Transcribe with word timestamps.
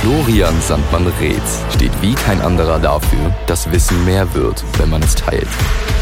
Florian 0.00 0.54
Sandmann-Reetz 0.62 1.60
steht 1.74 1.92
wie 2.00 2.14
kein 2.14 2.40
anderer 2.40 2.78
dafür, 2.78 3.34
dass 3.46 3.70
Wissen 3.70 4.02
mehr 4.06 4.32
wird, 4.32 4.64
wenn 4.78 4.88
man 4.88 5.02
es 5.02 5.14
teilt. 5.14 5.46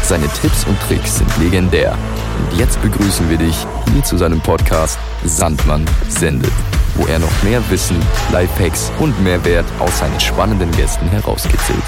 Seine 0.03 0.27
Tipps 0.29 0.63
und 0.63 0.79
Tricks 0.87 1.17
sind 1.17 1.29
legendär. 1.37 1.97
Und 2.37 2.57
jetzt 2.57 2.81
begrüßen 2.81 3.29
wir 3.29 3.37
dich 3.37 3.57
hier 3.91 4.03
zu 4.03 4.15
seinem 4.15 4.39
Podcast 4.39 4.97
Sandmann 5.25 5.83
sendet, 6.07 6.53
wo 6.95 7.07
er 7.07 7.19
noch 7.19 7.43
mehr 7.43 7.61
Wissen, 7.69 7.97
Lifehacks 8.31 8.89
und 8.99 9.21
Mehrwert 9.21 9.65
aus 9.79 9.99
seinen 9.99 10.19
spannenden 10.21 10.71
Gästen 10.71 11.09
herauskitzelt. 11.09 11.83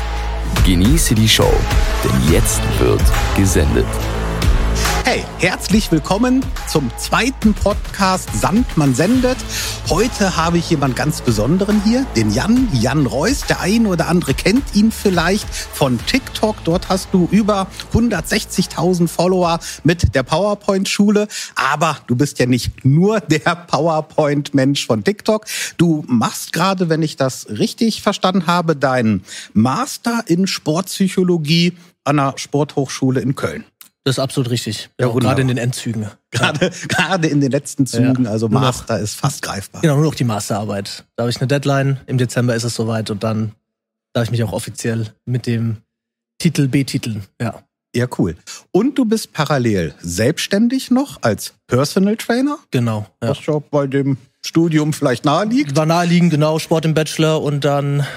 Genieße 0.66 1.16
die 1.16 1.30
Show, 1.30 1.54
denn 2.04 2.34
jetzt 2.34 2.59
wird 2.80 3.02
gesendet. 3.38 3.88
Hey, 5.04 5.25
herzlich 5.39 5.91
willkommen 5.91 6.45
zum 6.70 6.91
zweiten 6.97 7.54
Podcast 7.55 8.29
Sandmann 8.39 8.93
sendet. 8.93 9.38
Heute 9.89 10.37
habe 10.37 10.59
ich 10.59 10.69
jemand 10.69 10.96
ganz 10.96 11.21
Besonderen 11.21 11.83
hier, 11.83 12.05
den 12.15 12.32
Jan, 12.32 12.69
Jan 12.71 13.07
Reus. 13.07 13.42
Der 13.42 13.59
eine 13.59 13.89
oder 13.89 14.07
andere 14.07 14.36
kennt 14.36 14.75
ihn 14.75 14.92
vielleicht 14.92 15.50
von 15.54 16.00
TikTok. 16.06 16.64
Dort 16.64 16.87
hast 16.89 17.09
du 17.14 17.28
über 17.32 17.68
160.000 17.93 19.07
Follower 19.07 19.59
mit 19.83 20.14
der 20.14 20.23
PowerPoint-Schule. 20.23 21.28
Aber 21.56 21.97
du 22.07 22.15
bist 22.15 22.39
ja 22.39 22.45
nicht 22.45 22.86
nur 22.86 23.20
der 23.21 23.56
PowerPoint-Mensch 23.56 24.86
von 24.86 25.04
TikTok. 25.04 25.45
Du 25.78 26.06
machst 26.07 26.54
gerade, 26.54 26.89
wenn 26.89 27.01
ich 27.01 27.18
das 27.18 27.50
richtig 27.50 28.04
verstanden 28.04 28.45
habe, 28.45 28.75
deinen 28.75 29.23
Master 29.54 30.23
in 30.28 30.45
Sportpsychologie 30.45 31.73
an 32.03 32.17
der 32.17 32.36
Sporthochschule 32.38 33.20
in 33.20 33.36
Köln. 33.36 33.66
Das 34.03 34.16
ist 34.16 34.19
absolut 34.19 34.50
richtig. 34.50 34.89
Ja, 35.00 35.08
Ja, 35.08 35.14
gerade 35.14 35.41
in 35.41 35.47
den 35.47 35.58
Endzügen. 35.58 36.08
Gerade, 36.31 36.72
gerade 36.88 37.28
in 37.28 37.39
den 37.39 37.52
letzten 37.52 37.86
Zügen, 37.86 38.25
Ja. 38.25 38.31
also 38.31 38.47
Nur 38.47 38.59
noch- 38.59 38.67
Master 38.67 39.00
ist 39.00 39.14
fast 39.16 39.42
greifbar. 39.44 39.81
Genau, 39.81 39.95
nur 39.95 40.05
noch 40.05 40.16
die 40.16 40.23
Masterarbeit. 40.23 41.05
Da 41.16 41.23
habe 41.23 41.30
ich 41.31 41.38
eine 41.38 41.47
Deadline. 41.47 42.00
Im 42.08 42.17
Dezember 42.17 42.56
ist 42.56 42.64
es 42.64 42.73
soweit 42.76 43.11
und 43.11 43.23
dann 43.23 43.52
darf 44.14 44.23
ich 44.26 44.31
mich 44.31 44.44
auch 44.44 44.53
offiziell 44.53 45.08
mit 45.26 45.45
dem 45.45 45.78
Titel 46.39 46.67
betiteln. 46.67 47.23
Ja. 47.39 47.61
Ja, 47.95 48.08
cool. 48.17 48.36
Und 48.72 48.98
du 48.98 49.06
bist 49.06 49.34
parallel 49.34 49.94
selbstständig 50.02 50.92
noch 50.92 51.20
als 51.22 51.54
Personal 51.67 52.16
Trainer, 52.16 52.58
Genau. 52.72 53.06
Ja. 53.22 53.30
was 53.30 53.45
ja 53.45 53.59
bei 53.70 53.86
dem 53.86 54.17
Studium 54.44 54.94
vielleicht 54.94 55.26
naheliegt. 55.26 55.76
War 55.76 55.86
naheliegend, 55.86 56.31
genau, 56.31 56.58
Sport 56.58 56.86
im 56.86 56.94
Bachelor 56.95 57.42
und 57.44 57.64
dann 57.66 58.08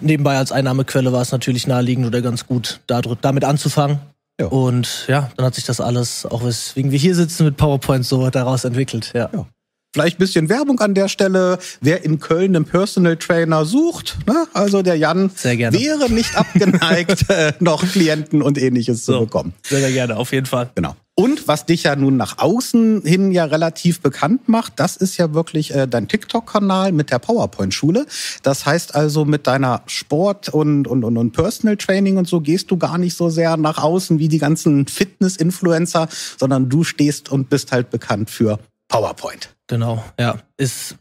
nebenbei 0.00 0.38
als 0.38 0.52
Einnahmequelle 0.52 1.12
war 1.12 1.20
es 1.20 1.32
natürlich 1.32 1.66
naheliegend 1.66 2.06
oder 2.06 2.22
ganz 2.22 2.46
gut, 2.46 2.80
da, 2.86 3.02
damit 3.02 3.44
anzufangen. 3.44 3.98
Ja. 4.40 4.46
Und 4.46 5.06
ja, 5.06 5.30
dann 5.36 5.46
hat 5.46 5.54
sich 5.54 5.64
das 5.64 5.80
alles, 5.80 6.26
auch 6.26 6.44
weswegen 6.44 6.90
wir 6.90 6.98
hier 6.98 7.14
sitzen 7.14 7.44
mit 7.44 7.56
PowerPoint, 7.56 8.04
so 8.04 8.28
daraus 8.30 8.64
entwickelt. 8.64 9.12
Ja. 9.14 9.30
Ja. 9.32 9.46
Vielleicht 9.94 10.16
ein 10.16 10.18
bisschen 10.18 10.48
Werbung 10.48 10.80
an 10.80 10.94
der 10.94 11.06
Stelle. 11.06 11.56
Wer 11.80 12.04
in 12.04 12.18
Köln 12.18 12.56
einen 12.56 12.64
Personal 12.64 13.16
Trainer 13.16 13.64
sucht, 13.64 14.16
ne? 14.26 14.48
also 14.52 14.82
der 14.82 14.96
Jan 14.96 15.30
Sehr 15.36 15.56
gerne. 15.56 15.78
wäre 15.78 16.10
nicht 16.10 16.36
abgeneigt, 16.36 17.30
äh, 17.30 17.52
noch 17.60 17.86
Klienten 17.86 18.42
und 18.42 18.58
ähnliches 18.58 19.04
zu 19.04 19.12
So. 19.12 19.20
bekommen. 19.20 19.54
Sehr, 19.62 19.78
sehr 19.78 19.92
gerne, 19.92 20.16
auf 20.16 20.32
jeden 20.32 20.46
Fall. 20.46 20.68
Genau. 20.74 20.96
Und 21.14 21.46
was 21.46 21.64
dich 21.64 21.84
ja 21.84 21.94
nun 21.94 22.16
nach 22.16 22.38
außen 22.38 23.02
hin 23.04 23.30
ja 23.30 23.44
relativ 23.44 24.00
bekannt 24.00 24.48
macht, 24.48 24.72
das 24.80 24.96
ist 24.96 25.16
ja 25.16 25.32
wirklich 25.32 25.72
äh, 25.72 25.86
dein 25.86 26.08
TikTok-Kanal 26.08 26.90
mit 26.90 27.12
der 27.12 27.20
PowerPoint-Schule. 27.20 28.06
Das 28.42 28.66
heißt 28.66 28.96
also, 28.96 29.24
mit 29.24 29.46
deiner 29.46 29.82
Sport- 29.86 30.48
und, 30.48 30.88
und, 30.88 31.04
und, 31.04 31.16
und 31.16 31.30
Personal 31.30 31.76
Training 31.76 32.16
und 32.16 32.26
so 32.26 32.40
gehst 32.40 32.68
du 32.72 32.78
gar 32.78 32.98
nicht 32.98 33.16
so 33.16 33.30
sehr 33.30 33.56
nach 33.56 33.80
außen 33.80 34.18
wie 34.18 34.26
die 34.26 34.38
ganzen 34.38 34.88
Fitness-Influencer, 34.88 36.08
sondern 36.36 36.68
du 36.68 36.82
stehst 36.82 37.30
und 37.30 37.48
bist 37.48 37.70
halt 37.70 37.90
bekannt 37.90 38.28
für 38.28 38.58
PowerPoint. 38.94 39.48
Genau, 39.66 40.04
ja. 40.20 40.36
Ist 40.56 40.94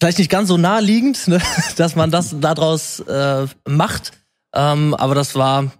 vielleicht 0.00 0.18
nicht 0.18 0.30
ganz 0.30 0.48
so 0.48 0.56
naheliegend, 0.56 1.28
ne, 1.28 1.40
dass 1.76 1.94
man 1.94 2.10
das 2.10 2.34
daraus 2.40 2.98
äh, 2.98 3.46
macht. 3.64 4.10
Ähm, 4.52 4.92
aber 4.94 5.14
das 5.14 5.36
war 5.36 5.70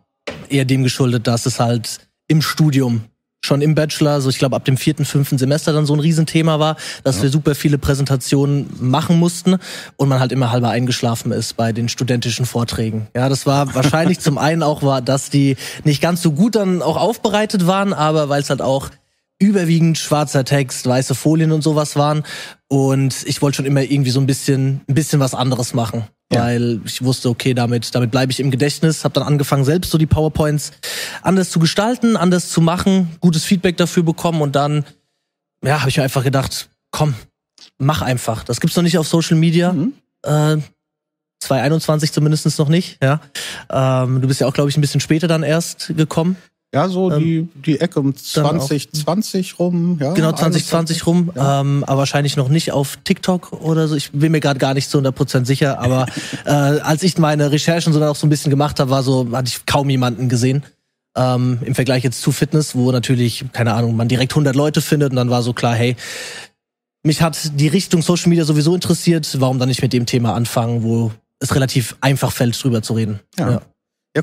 eher 0.49 0.65
dem 0.65 0.85
geschuldet, 0.85 1.27
dass 1.27 1.45
es 1.47 1.59
halt 1.59 1.99
im 2.29 2.43
Studium 2.43 3.07
schon 3.45 3.61
im 3.61 3.75
Bachelor, 3.75 4.21
so 4.21 4.31
ich 4.31 4.39
glaube 4.39 4.55
ab 4.55 4.65
dem 4.65 4.77
vierten, 4.77 5.05
fünften 5.05 5.37
Semester 5.37 5.73
dann 5.73 5.85
so 5.85 5.95
ein 5.95 5.99
Riesenthema 5.99 6.61
war, 6.61 6.77
dass 7.03 7.23
wir 7.23 7.29
super 7.29 7.57
viele 7.57 7.77
Präsentationen 7.77 8.71
machen 8.79 9.19
mussten 9.19 9.57
und 9.97 10.09
man 10.09 10.21
halt 10.21 10.31
immer 10.31 10.53
halber 10.53 10.71
eingeschlafen 10.71 11.33
ist 11.33 11.57
bei 11.57 11.73
den 11.73 11.89
studentischen 11.89 12.47
Vorträgen. 12.47 13.09
Ja, 13.17 13.29
das 13.29 13.47
war 13.47 13.75
wahrscheinlich 13.75 14.21
zum 14.21 14.39
einen 14.39 14.63
auch 14.63 14.85
war, 14.85 15.03
dass 15.03 15.29
die 15.29 15.57
nicht 15.83 16.01
ganz 16.01 16.23
so 16.23 16.31
gut 16.31 16.55
dann 16.55 16.83
auch 16.83 16.97
aufbereitet 16.97 17.67
waren, 17.67 17.93
aber 17.93 18.29
weil 18.29 18.43
es 18.43 18.49
halt 18.49 18.63
auch 18.63 18.91
überwiegend 19.43 19.99
schwarzer 19.99 20.45
Text, 20.45 20.87
weiße 20.87 21.15
Folien 21.15 21.51
und 21.53 21.63
sowas 21.63 21.97
waren. 21.97 22.23
Und 22.69 23.25
ich 23.27 23.43
wollte 23.43 23.57
schon 23.57 23.67
immer 23.67 23.83
irgendwie 23.83 24.11
so 24.11 24.21
ein 24.21 24.27
bisschen, 24.27 24.81
ein 24.89 24.95
bisschen 24.95 25.21
was 25.21 25.35
anderes 25.35 25.75
machen. 25.75 26.05
Ja. 26.33 26.45
Weil 26.45 26.81
ich 26.85 27.03
wusste, 27.03 27.29
okay, 27.29 27.53
damit, 27.53 27.95
damit 27.95 28.13
bleibe 28.13 28.31
ich 28.31 28.41
im 28.41 28.51
Gedächtnis. 28.51 29.05
Habe 29.05 29.15
dann 29.15 29.25
angefangen, 29.25 29.65
selbst 29.65 29.91
so 29.91 29.99
die 29.99 30.07
PowerPoints 30.07 30.73
anders 31.23 31.51
zu 31.51 31.59
gestalten, 31.59 32.17
anders 32.17 32.51
zu 32.51 32.61
machen, 32.61 33.17
gutes 33.21 33.45
Feedback 33.45 33.77
dafür 33.77 34.05
bekommen 34.05 34.41
und 34.41 34.55
dann, 34.55 34.85
ja, 35.65 35.81
habe 35.81 35.91
ich 35.91 35.97
mir 35.97 36.05
einfach 36.05 36.25
gedacht, 36.25 36.71
komm, 36.93 37.15
mach 37.79 38.01
einfach. 38.01 38.45
Das 38.45 38.61
gibt's 38.61 38.77
noch 38.77 38.85
nicht 38.85 38.97
auf 38.97 39.09
Social 39.09 39.37
Media. 39.37 39.73
Mhm. 39.73 39.93
Äh, 40.25 40.59
2021 41.41 42.13
zumindest 42.13 42.59
noch 42.61 42.69
nicht, 42.69 43.03
ja. 43.03 43.21
Ähm, 43.69 44.21
du 44.21 44.29
bist 44.29 44.41
ja 44.41 44.47
auch, 44.47 44.55
glaube 44.55 44.71
ich, 44.71 44.77
ein 44.77 44.81
bisschen 44.81 45.01
später 45.01 45.27
dann 45.27 45.43
erst 45.43 45.93
gekommen. 45.97 46.37
Ja, 46.75 46.89
so 46.89 47.11
Ähm, 47.13 47.21
die, 47.21 47.49
die 47.67 47.81
Ecke 47.81 48.01
um 48.01 48.15
dann 48.35 48.45
auch- 48.59 48.67
2020 48.67 49.59
rum. 49.59 49.99
Ja, 50.01 50.15
Genau, 50.15 50.33
2020 50.33 51.07
rum, 51.07 51.31
Ja. 51.35 51.61
ähm, 51.61 51.85
aber 51.87 51.99
wahrscheinlich 51.99 52.37
noch 52.37 52.49
nicht 52.49 52.73
auf 52.73 52.97
TikTok 53.05 53.53
oder 53.53 53.89
so. 53.89 53.95
Ich 53.95 54.11
bin 54.13 54.33
mir 54.33 54.41
gerade 54.41 54.59
gar 54.59 54.73
nicht 54.73 54.89
zu 54.89 54.97
100% 54.99 55.45
sicher, 55.47 55.79
aber 55.81 56.07
äh, 56.47 56.51
als 56.51 57.03
ich 57.03 57.19
meine 57.19 57.53
Recherchen 57.53 57.93
so 57.93 58.01
dann 58.01 58.09
auch 58.09 58.17
so 58.17 58.27
ein 58.27 58.31
bisschen 58.31 58.49
gemacht 58.51 58.81
habe, 58.81 58.91
war 58.91 59.03
so, 59.03 59.29
hatte 59.33 59.49
ich 59.49 59.67
kaum 59.67 59.91
jemanden 59.91 60.31
gesehen. 60.31 60.63
Ähm, 61.15 61.59
Im 61.63 61.75
Vergleich 61.75 62.05
jetzt 62.05 62.23
zu 62.23 62.33
Fitness, 62.33 62.75
wo 62.75 62.91
natürlich, 62.91 63.45
keine 63.53 63.75
Ahnung, 63.75 63.95
man 63.95 64.09
direkt 64.09 64.33
100 64.33 64.57
Leute 64.57 64.81
findet 64.81 65.11
und 65.11 65.17
dann 65.17 65.29
war 65.29 65.43
so 65.43 65.53
klar, 65.53 65.75
hey, 65.75 65.95
mich 67.03 67.21
hat 67.21 67.37
die 67.61 67.69
Richtung 67.69 68.01
Social 68.01 68.31
Media 68.31 68.47
sowieso 68.47 68.75
interessiert, 68.75 69.29
warum 69.41 69.59
dann 69.59 69.69
nicht 69.69 69.83
mit 69.83 69.93
dem 69.93 70.07
Thema 70.07 70.35
anfangen, 70.35 70.83
wo 70.83 71.13
es 71.39 71.55
relativ 71.55 71.97
einfach 72.01 72.33
fällt, 72.33 72.63
drüber 72.65 72.81
zu 72.81 72.95
reden. 72.95 73.21
Ja. 73.39 73.51
Ja, 73.51 73.63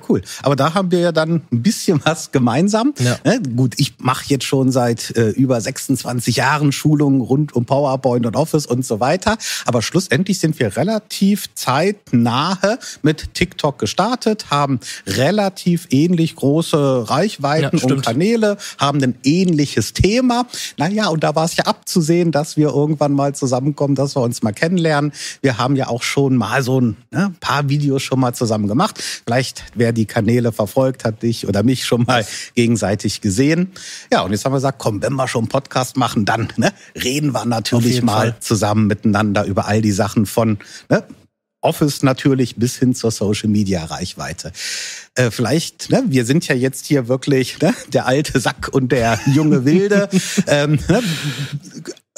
cool. 0.07 0.21
Aber 0.43 0.55
da 0.55 0.73
haben 0.73 0.91
wir 0.91 0.99
ja 0.99 1.11
dann 1.11 1.41
ein 1.51 1.63
bisschen 1.63 2.01
was 2.05 2.31
gemeinsam. 2.31 2.93
Ja. 2.99 3.17
Ne? 3.23 3.41
Gut, 3.55 3.73
ich 3.77 3.95
mache 3.99 4.25
jetzt 4.27 4.45
schon 4.45 4.71
seit 4.71 5.15
äh, 5.17 5.29
über 5.29 5.59
26 5.59 6.35
Jahren 6.37 6.71
Schulungen 6.71 7.21
rund 7.21 7.55
um 7.55 7.65
PowerPoint 7.65 8.25
und 8.25 8.35
Office 8.35 8.65
und 8.65 8.85
so 8.85 8.99
weiter. 8.99 9.37
Aber 9.65 9.81
schlussendlich 9.81 10.39
sind 10.39 10.59
wir 10.59 10.75
relativ 10.77 11.53
zeitnahe 11.55 12.79
mit 13.01 13.33
TikTok 13.33 13.79
gestartet, 13.79 14.51
haben 14.51 14.79
relativ 15.07 15.87
ähnlich 15.89 16.35
große 16.35 17.09
Reichweiten 17.09 17.77
Ja, 17.77 17.85
und. 17.85 18.05
Kanäle, 18.05 18.57
haben 18.77 19.01
ein 19.03 19.15
ähnliches 19.23 19.93
Thema. 19.93 20.45
Naja, 20.77 21.07
und 21.07 21.23
da 21.23 21.35
war 21.35 21.45
es 21.45 21.55
ja 21.55 21.65
abzusehen, 21.65 22.31
dass 22.31 22.57
wir 22.57 22.69
irgendwann 22.69 23.13
mal 23.13 23.33
zusammenkommen, 23.33 23.95
dass 23.95 24.15
wir 24.15 24.21
uns 24.21 24.43
mal 24.43 24.51
kennenlernen. 24.51 25.11
Wir 25.41 25.57
haben 25.57 25.75
ja 25.75 25.87
auch 25.87 26.03
schon 26.03 26.35
mal 26.35 26.61
so 26.63 26.79
ein 26.79 26.97
ne, 27.11 27.33
paar 27.39 27.69
Videos 27.69 28.03
schon 28.03 28.19
mal 28.19 28.33
zusammen 28.33 28.67
gemacht. 28.67 29.01
Vielleicht, 29.25 29.63
wer 29.79 29.93
die 29.93 30.05
Kanäle 30.05 30.51
verfolgt, 30.51 31.05
hat 31.05 31.23
dich 31.23 31.47
oder 31.47 31.63
mich 31.63 31.85
schon 31.85 32.03
mal 32.03 32.25
gegenseitig 32.55 33.21
gesehen. 33.21 33.71
Ja, 34.11 34.21
und 34.21 34.31
jetzt 34.31 34.45
haben 34.45 34.51
wir 34.51 34.57
gesagt, 34.57 34.79
komm, 34.79 35.01
wenn 35.01 35.13
wir 35.13 35.27
schon 35.27 35.43
einen 35.43 35.49
Podcast 35.49 35.97
machen, 35.97 36.25
dann 36.25 36.49
ne, 36.57 36.73
reden 36.95 37.33
wir 37.33 37.45
natürlich 37.45 38.01
mal 38.01 38.31
Fall. 38.31 38.39
zusammen 38.39 38.87
miteinander 38.87 39.45
über 39.45 39.67
all 39.67 39.81
die 39.81 39.91
Sachen 39.91 40.25
von 40.25 40.59
ne, 40.89 41.03
Office 41.61 42.03
natürlich 42.03 42.55
bis 42.55 42.77
hin 42.77 42.95
zur 42.95 43.11
Social 43.11 43.49
Media 43.49 43.83
Reichweite. 43.83 44.53
Äh, 45.15 45.29
vielleicht, 45.29 45.89
ne, 45.89 46.03
wir 46.07 46.25
sind 46.25 46.47
ja 46.47 46.55
jetzt 46.55 46.85
hier 46.85 47.07
wirklich 47.07 47.59
ne, 47.59 47.73
der 47.91 48.05
alte 48.05 48.39
Sack 48.39 48.69
und 48.71 48.91
der 48.91 49.19
junge 49.33 49.65
Wilde. 49.65 50.09
ähm, 50.47 50.79
ne, 50.87 51.03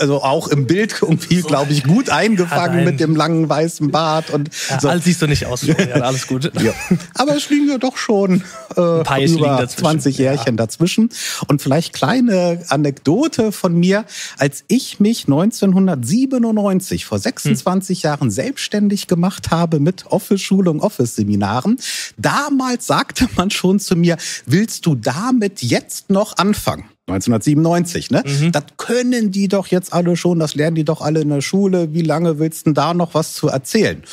also 0.02 0.24
auch 0.24 0.48
im 0.48 0.66
Bild 0.66 0.96
irgendwie, 1.02 1.42
glaube 1.42 1.72
ich, 1.72 1.84
gut 1.84 2.10
eingefangen 2.10 2.78
nein. 2.78 2.86
mit 2.86 3.00
dem 3.00 3.16
langen 3.16 3.48
weißen 3.48 3.92
Bart 3.92 4.32
und 4.32 4.50
Ja, 4.70 4.80
so. 4.80 4.90
Alles 4.90 5.06
siehst 5.06 5.22
du 5.22 5.28
nicht 5.28 5.46
aus, 5.46 5.62
Florian, 5.62 6.02
alles 6.02 6.28
gut. 6.28 6.52
Ja. 6.62 6.74
Aber 7.16 7.36
es 7.36 7.50
liegen 7.50 7.70
ja 7.70 7.78
doch 7.78 7.98
schon 7.98 8.44
äh, 8.76 8.82
über 8.82 9.58
dazwischen. 9.58 9.80
20 9.80 10.18
Jährchen 10.18 10.58
dazwischen. 10.58 11.10
Und 11.48 11.62
vielleicht 11.62 11.94
kleine 11.94 12.64
Anekdote 12.70 13.52
von 13.52 13.76
mir. 13.76 14.06
Als 14.38 14.64
ich 14.68 15.00
mich 15.00 15.26
1997, 15.26 17.06
vor 17.06 17.20
26 17.20 18.02
Jahren, 18.04 18.32
selbstständig 18.32 19.08
gemacht 19.08 19.52
habe 19.52 19.80
mit 19.80 20.08
Office-Schulung, 20.08 20.82
Office-Seminaren, 20.82 21.78
damals 22.18 22.88
sagte 22.88 23.28
man 23.36 23.52
schon 23.52 23.80
zu 23.80 23.96
mir, 23.96 24.18
willst 24.46 24.86
du 24.86 24.96
damit 24.96 25.62
jetzt 25.62 26.10
noch 26.10 26.38
anfangen? 26.38 26.86
1997, 27.08 28.12
ne? 28.12 28.24
Das 28.52 28.64
können 28.78 29.32
die 29.32 29.48
doch 29.48 29.68
jetzt 29.68 29.92
alle 29.94 30.16
schon, 30.16 30.40
das 30.40 30.56
lernen 30.56 30.76
die 30.76 30.86
doch 30.86 31.02
alle 31.02 31.22
in 31.22 31.30
der 31.30 31.42
Schule. 31.42 31.94
Wie 31.94 32.04
lange 32.04 32.40
willst 32.40 32.62
du 32.62 32.70
denn 32.70 32.74
da 32.76 32.94
noch 32.94 33.14
was 33.14 33.34
zu 33.34 33.48
erzählen? 33.48 34.04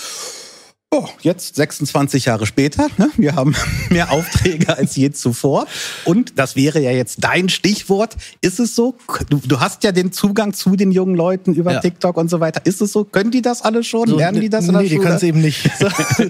Oh, 0.90 1.06
jetzt 1.20 1.56
26 1.56 2.24
Jahre 2.24 2.46
später, 2.46 2.88
ne? 2.96 3.10
wir 3.18 3.34
haben 3.34 3.54
mehr 3.90 4.10
Aufträge 4.10 4.78
als 4.78 4.96
je 4.96 5.10
zuvor. 5.10 5.66
Und 6.06 6.38
das 6.38 6.56
wäre 6.56 6.80
ja 6.80 6.90
jetzt 6.90 7.22
dein 7.22 7.50
Stichwort. 7.50 8.16
Ist 8.40 8.58
es 8.58 8.74
so? 8.74 8.96
Du, 9.28 9.38
du 9.44 9.60
hast 9.60 9.84
ja 9.84 9.92
den 9.92 10.12
Zugang 10.12 10.54
zu 10.54 10.76
den 10.76 10.90
jungen 10.90 11.14
Leuten 11.14 11.52
über 11.52 11.72
ja. 11.72 11.80
TikTok 11.80 12.16
und 12.16 12.30
so 12.30 12.40
weiter. 12.40 12.64
Ist 12.64 12.80
es 12.80 12.92
so? 12.92 13.04
Können 13.04 13.30
die 13.30 13.42
das 13.42 13.60
alle 13.60 13.84
schon? 13.84 14.08
So, 14.08 14.16
Lernen 14.16 14.40
die 14.40 14.48
das 14.48 14.66
in 14.66 14.72
der 14.72 14.80
nee, 14.80 14.88
Schule? 14.88 15.00
Nee, 15.00 15.02
die 15.02 15.04
können 15.04 15.16
es 15.16 15.22
eben 15.22 15.40
nicht. 15.42 15.70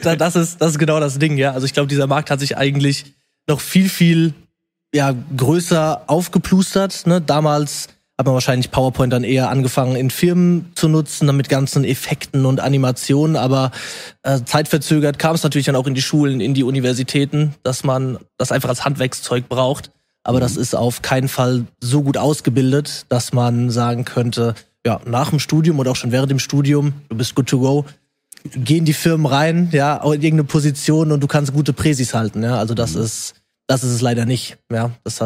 das, 0.19 0.35
ist, 0.35 0.61
das 0.61 0.73
ist 0.73 0.79
genau 0.81 0.99
das 0.99 1.21
Ding, 1.21 1.39
ja. 1.39 1.53
Also 1.53 1.65
ich 1.65 1.73
glaube, 1.73 1.87
dieser 1.87 2.09
Markt 2.09 2.29
hat 2.33 2.41
sich 2.41 2.57
eigentlich 2.57 3.15
noch 3.47 3.61
viel, 3.61 3.89
viel 3.89 4.35
ja, 4.95 5.15
größer 5.37 6.03
aufgeplustert. 6.07 7.07
Ne? 7.07 7.21
Damals 7.21 7.89
hat 8.19 8.27
man 8.27 8.35
wahrscheinlich 8.35 8.73
PowerPoint 8.73 9.13
dann 9.13 9.23
eher 9.23 9.49
angefangen 9.49 9.95
in 9.95 10.11
Firmen 10.11 10.73
zu 10.75 10.89
nutzen, 10.89 11.29
dann 11.29 11.37
mit 11.37 11.49
ganzen 11.49 11.85
Effekten 11.85 12.47
und 12.47 12.59
Animationen, 12.59 13.37
aber 13.37 13.71
äh, 14.25 14.41
zeitverzögert 14.45 15.21
kam 15.21 15.37
es 15.37 15.45
natürlich 15.45 15.67
dann 15.67 15.77
auch 15.77 15.87
in 15.87 15.95
die 15.95 16.03
Schulen, 16.03 16.41
in 16.41 16.53
die 16.53 16.65
Universitäten, 16.65 17.55
dass 17.63 17.85
man 17.85 18.19
das 18.37 18.51
einfach 18.51 18.71
als 18.71 18.85
Handwerkszeug 18.85 19.49
braucht. 19.49 19.93
Aber 20.25 20.39
mhm. 20.39 20.43
das 20.43 20.57
ist 20.57 20.75
auf 20.75 21.01
keinen 21.01 21.29
Fall 21.29 21.67
so 21.81 22.03
gut 22.03 22.17
ausgebildet, 22.17 23.07
dass 23.09 23.33
man 23.33 23.71
sagen 23.71 24.05
könnte, 24.05 24.57
ja, 24.85 25.01
nach 25.05 25.31
dem 25.31 25.39
Studium 25.39 25.79
oder 25.79 25.93
auch 25.93 25.97
schon 25.97 26.11
während 26.11 26.31
dem 26.31 26.41
Studium, 26.41 26.95
du 27.09 27.17
bist 27.17 27.37
good 27.37 27.47
to 27.47 27.61
go, 27.61 27.85
gehen 28.53 28.85
die 28.85 28.95
Firmen 28.95 29.27
rein, 29.27 29.69
ja, 29.73 29.97
in 29.97 30.23
irgendeine 30.23 30.45
Position 30.45 31.13
und 31.13 31.23
du 31.23 31.29
kannst 31.29 31.53
gute 31.53 31.73
Präsis 31.73 32.15
halten, 32.15 32.43
ja. 32.43 32.57
Also 32.59 32.75
das 32.75 32.95
mhm. 32.95 33.03
ist, 33.03 33.35
das 33.69 33.85
ist 33.85 33.93
es 33.93 34.01
leider 34.01 34.27
nicht, 34.27 34.59
ja. 34.73 34.91
Das 35.05 35.21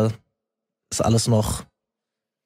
ist 0.90 1.00
alles 1.00 1.28
noch 1.28 1.64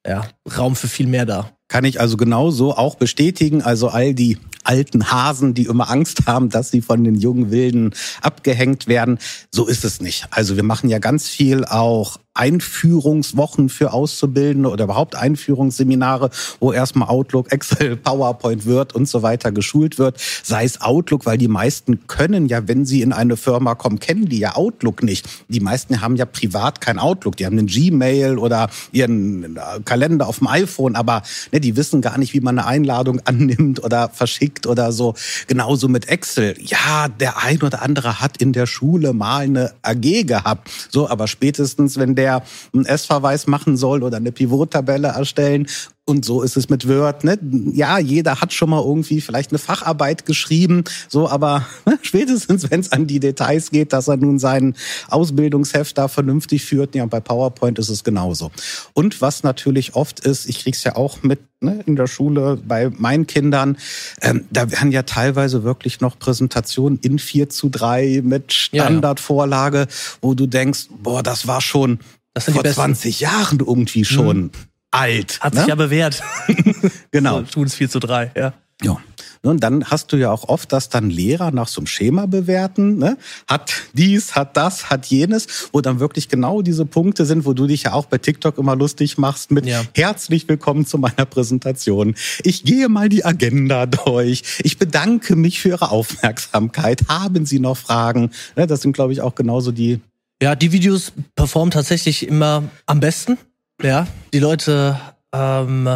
ja, 0.06 0.28
Raum 0.56 0.76
für 0.76 0.88
viel 0.88 1.08
mehr 1.08 1.26
da. 1.26 1.50
Kann 1.68 1.84
ich 1.84 2.00
also 2.00 2.16
genauso 2.16 2.76
auch 2.76 2.94
bestätigen. 2.94 3.62
Also 3.62 3.88
all 3.88 4.14
die 4.14 4.38
alten 4.62 5.10
Hasen, 5.10 5.54
die 5.54 5.64
immer 5.64 5.90
Angst 5.90 6.26
haben, 6.26 6.48
dass 6.48 6.70
sie 6.70 6.80
von 6.80 7.02
den 7.02 7.16
jungen 7.16 7.50
Wilden 7.50 7.92
abgehängt 8.22 8.86
werden. 8.86 9.18
So 9.50 9.66
ist 9.66 9.84
es 9.84 10.00
nicht. 10.00 10.28
Also 10.30 10.54
wir 10.54 10.62
machen 10.62 10.88
ja 10.88 11.00
ganz 11.00 11.28
viel 11.28 11.64
auch 11.64 12.18
Einführungswochen 12.36 13.68
für 13.68 13.92
Auszubildende 13.92 14.70
oder 14.70 14.84
überhaupt 14.84 15.14
Einführungsseminare, 15.14 16.30
wo 16.60 16.72
erstmal 16.72 17.08
Outlook, 17.08 17.50
Excel, 17.52 17.96
PowerPoint, 17.96 18.66
Word 18.66 18.94
und 18.94 19.08
so 19.08 19.22
weiter 19.22 19.52
geschult 19.52 19.98
wird. 19.98 20.20
Sei 20.42 20.64
es 20.64 20.80
Outlook, 20.80 21.26
weil 21.26 21.38
die 21.38 21.48
meisten 21.48 22.06
können 22.06 22.46
ja, 22.46 22.68
wenn 22.68 22.84
sie 22.84 23.02
in 23.02 23.12
eine 23.12 23.36
Firma 23.36 23.74
kommen, 23.74 23.98
kennen 23.98 24.26
die 24.28 24.38
ja 24.38 24.56
Outlook 24.56 25.02
nicht. 25.02 25.26
Die 25.48 25.60
meisten 25.60 26.00
haben 26.00 26.16
ja 26.16 26.26
privat 26.26 26.80
kein 26.80 26.98
Outlook. 26.98 27.36
Die 27.36 27.46
haben 27.46 27.58
einen 27.58 27.66
Gmail 27.66 28.38
oder 28.38 28.68
ihren 28.92 29.58
Kalender 29.84 30.28
auf 30.28 30.38
dem 30.38 30.48
iPhone, 30.48 30.96
aber 30.96 31.22
ne, 31.52 31.60
die 31.60 31.76
wissen 31.76 32.00
gar 32.00 32.18
nicht, 32.18 32.34
wie 32.34 32.40
man 32.40 32.58
eine 32.58 32.68
Einladung 32.68 33.20
annimmt 33.24 33.82
oder 33.82 34.10
verschickt 34.10 34.66
oder 34.66 34.92
so. 34.92 35.14
Genauso 35.46 35.88
mit 35.88 36.08
Excel. 36.08 36.56
Ja, 36.60 37.08
der 37.08 37.42
ein 37.42 37.62
oder 37.62 37.82
andere 37.82 38.20
hat 38.20 38.36
in 38.38 38.52
der 38.52 38.66
Schule 38.66 39.12
mal 39.12 39.44
eine 39.44 39.72
AG 39.82 40.26
gehabt. 40.26 40.70
So, 40.90 41.08
aber 41.08 41.28
spätestens, 41.28 41.96
wenn 41.96 42.14
der 42.14 42.25
der 42.26 42.42
einen 42.74 42.86
S-Verweis 42.86 43.46
machen 43.46 43.76
soll 43.76 44.02
oder 44.02 44.16
eine 44.16 44.32
Pivot-Tabelle 44.32 45.08
erstellen. 45.08 45.66
Und 46.08 46.24
so 46.24 46.42
ist 46.42 46.56
es 46.56 46.68
mit 46.68 46.88
Word. 46.88 47.24
Ne? 47.24 47.36
Ja, 47.72 47.98
jeder 47.98 48.40
hat 48.40 48.52
schon 48.52 48.70
mal 48.70 48.80
irgendwie 48.80 49.20
vielleicht 49.20 49.50
eine 49.50 49.58
Facharbeit 49.58 50.24
geschrieben, 50.24 50.84
so, 51.08 51.28
aber 51.28 51.66
ne, 51.84 51.98
spätestens, 52.02 52.70
wenn 52.70 52.78
es 52.78 52.92
an 52.92 53.08
die 53.08 53.18
Details 53.18 53.72
geht, 53.72 53.92
dass 53.92 54.06
er 54.06 54.16
nun 54.16 54.38
sein 54.38 54.76
Ausbildungsheft 55.08 55.98
da 55.98 56.06
vernünftig 56.06 56.64
führt, 56.64 56.94
ja, 56.94 57.04
bei 57.06 57.18
PowerPoint 57.18 57.80
ist 57.80 57.88
es 57.88 58.04
genauso. 58.04 58.52
Und 58.92 59.20
was 59.20 59.42
natürlich 59.42 59.96
oft 59.96 60.20
ist, 60.20 60.48
ich 60.48 60.60
krieg's 60.60 60.84
ja 60.84 60.94
auch 60.94 61.24
mit 61.24 61.40
ne, 61.60 61.82
in 61.86 61.96
der 61.96 62.06
Schule 62.06 62.56
bei 62.64 62.88
meinen 62.90 63.26
Kindern, 63.26 63.76
ähm, 64.22 64.44
da 64.52 64.70
werden 64.70 64.92
ja 64.92 65.02
teilweise 65.02 65.64
wirklich 65.64 66.00
noch 66.00 66.20
Präsentationen 66.20 67.00
in 67.00 67.18
4 67.18 67.48
zu 67.48 67.68
3 67.68 68.20
mit 68.22 68.52
Standardvorlage, 68.52 69.88
wo 70.22 70.34
du 70.34 70.46
denkst, 70.46 70.86
boah, 71.02 71.24
das 71.24 71.48
war 71.48 71.60
schon 71.60 71.98
das 72.32 72.44
vor 72.44 72.62
20 72.62 73.18
Jahren 73.18 73.58
irgendwie 73.58 74.04
schon. 74.04 74.36
Mhm 74.36 74.50
alt. 74.90 75.40
Hat 75.40 75.54
ne? 75.54 75.60
sich 75.60 75.68
ja 75.68 75.74
bewährt. 75.74 76.22
genau. 77.10 77.40
So, 77.40 77.46
tun 77.46 77.66
es 77.66 77.74
4 77.74 77.90
zu 77.90 77.98
3, 77.98 78.32
ja. 78.36 78.52
Ja. 78.82 78.98
Und 79.42 79.62
dann 79.62 79.84
hast 79.84 80.12
du 80.12 80.16
ja 80.16 80.30
auch 80.30 80.48
oft, 80.48 80.72
dass 80.72 80.88
dann 80.88 81.08
Lehrer 81.08 81.50
nach 81.50 81.68
so 81.68 81.80
einem 81.80 81.86
Schema 81.86 82.26
bewerten, 82.26 82.98
ne? 82.98 83.16
hat 83.46 83.72
dies, 83.92 84.34
hat 84.34 84.56
das, 84.56 84.90
hat 84.90 85.06
jenes, 85.06 85.68
wo 85.72 85.80
dann 85.80 86.00
wirklich 86.00 86.28
genau 86.28 86.62
diese 86.62 86.84
Punkte 86.84 87.24
sind, 87.24 87.44
wo 87.46 87.52
du 87.52 87.66
dich 87.66 87.84
ja 87.84 87.92
auch 87.92 88.06
bei 88.06 88.18
TikTok 88.18 88.58
immer 88.58 88.74
lustig 88.74 89.18
machst 89.18 89.52
mit 89.52 89.64
ja. 89.66 89.82
herzlich 89.94 90.48
willkommen 90.48 90.84
zu 90.84 90.98
meiner 90.98 91.24
Präsentation. 91.26 92.16
Ich 92.42 92.64
gehe 92.64 92.88
mal 92.88 93.08
die 93.08 93.24
Agenda 93.24 93.86
durch. 93.86 94.42
Ich 94.62 94.78
bedanke 94.78 95.36
mich 95.36 95.60
für 95.60 95.68
Ihre 95.70 95.90
Aufmerksamkeit. 95.90 97.08
Haben 97.08 97.46
Sie 97.46 97.60
noch 97.60 97.76
Fragen? 97.76 98.30
Ne, 98.56 98.66
das 98.66 98.82
sind, 98.82 98.94
glaube 98.94 99.12
ich, 99.12 99.20
auch 99.20 99.36
genauso 99.36 99.70
die. 99.70 100.00
Ja, 100.42 100.54
die 100.54 100.72
Videos 100.72 101.12
performen 101.34 101.70
tatsächlich 101.70 102.26
immer 102.26 102.64
am 102.84 103.00
besten. 103.00 103.38
Ja, 103.82 104.06
die 104.32 104.38
Leute 104.38 104.98
ähm, 105.34 105.88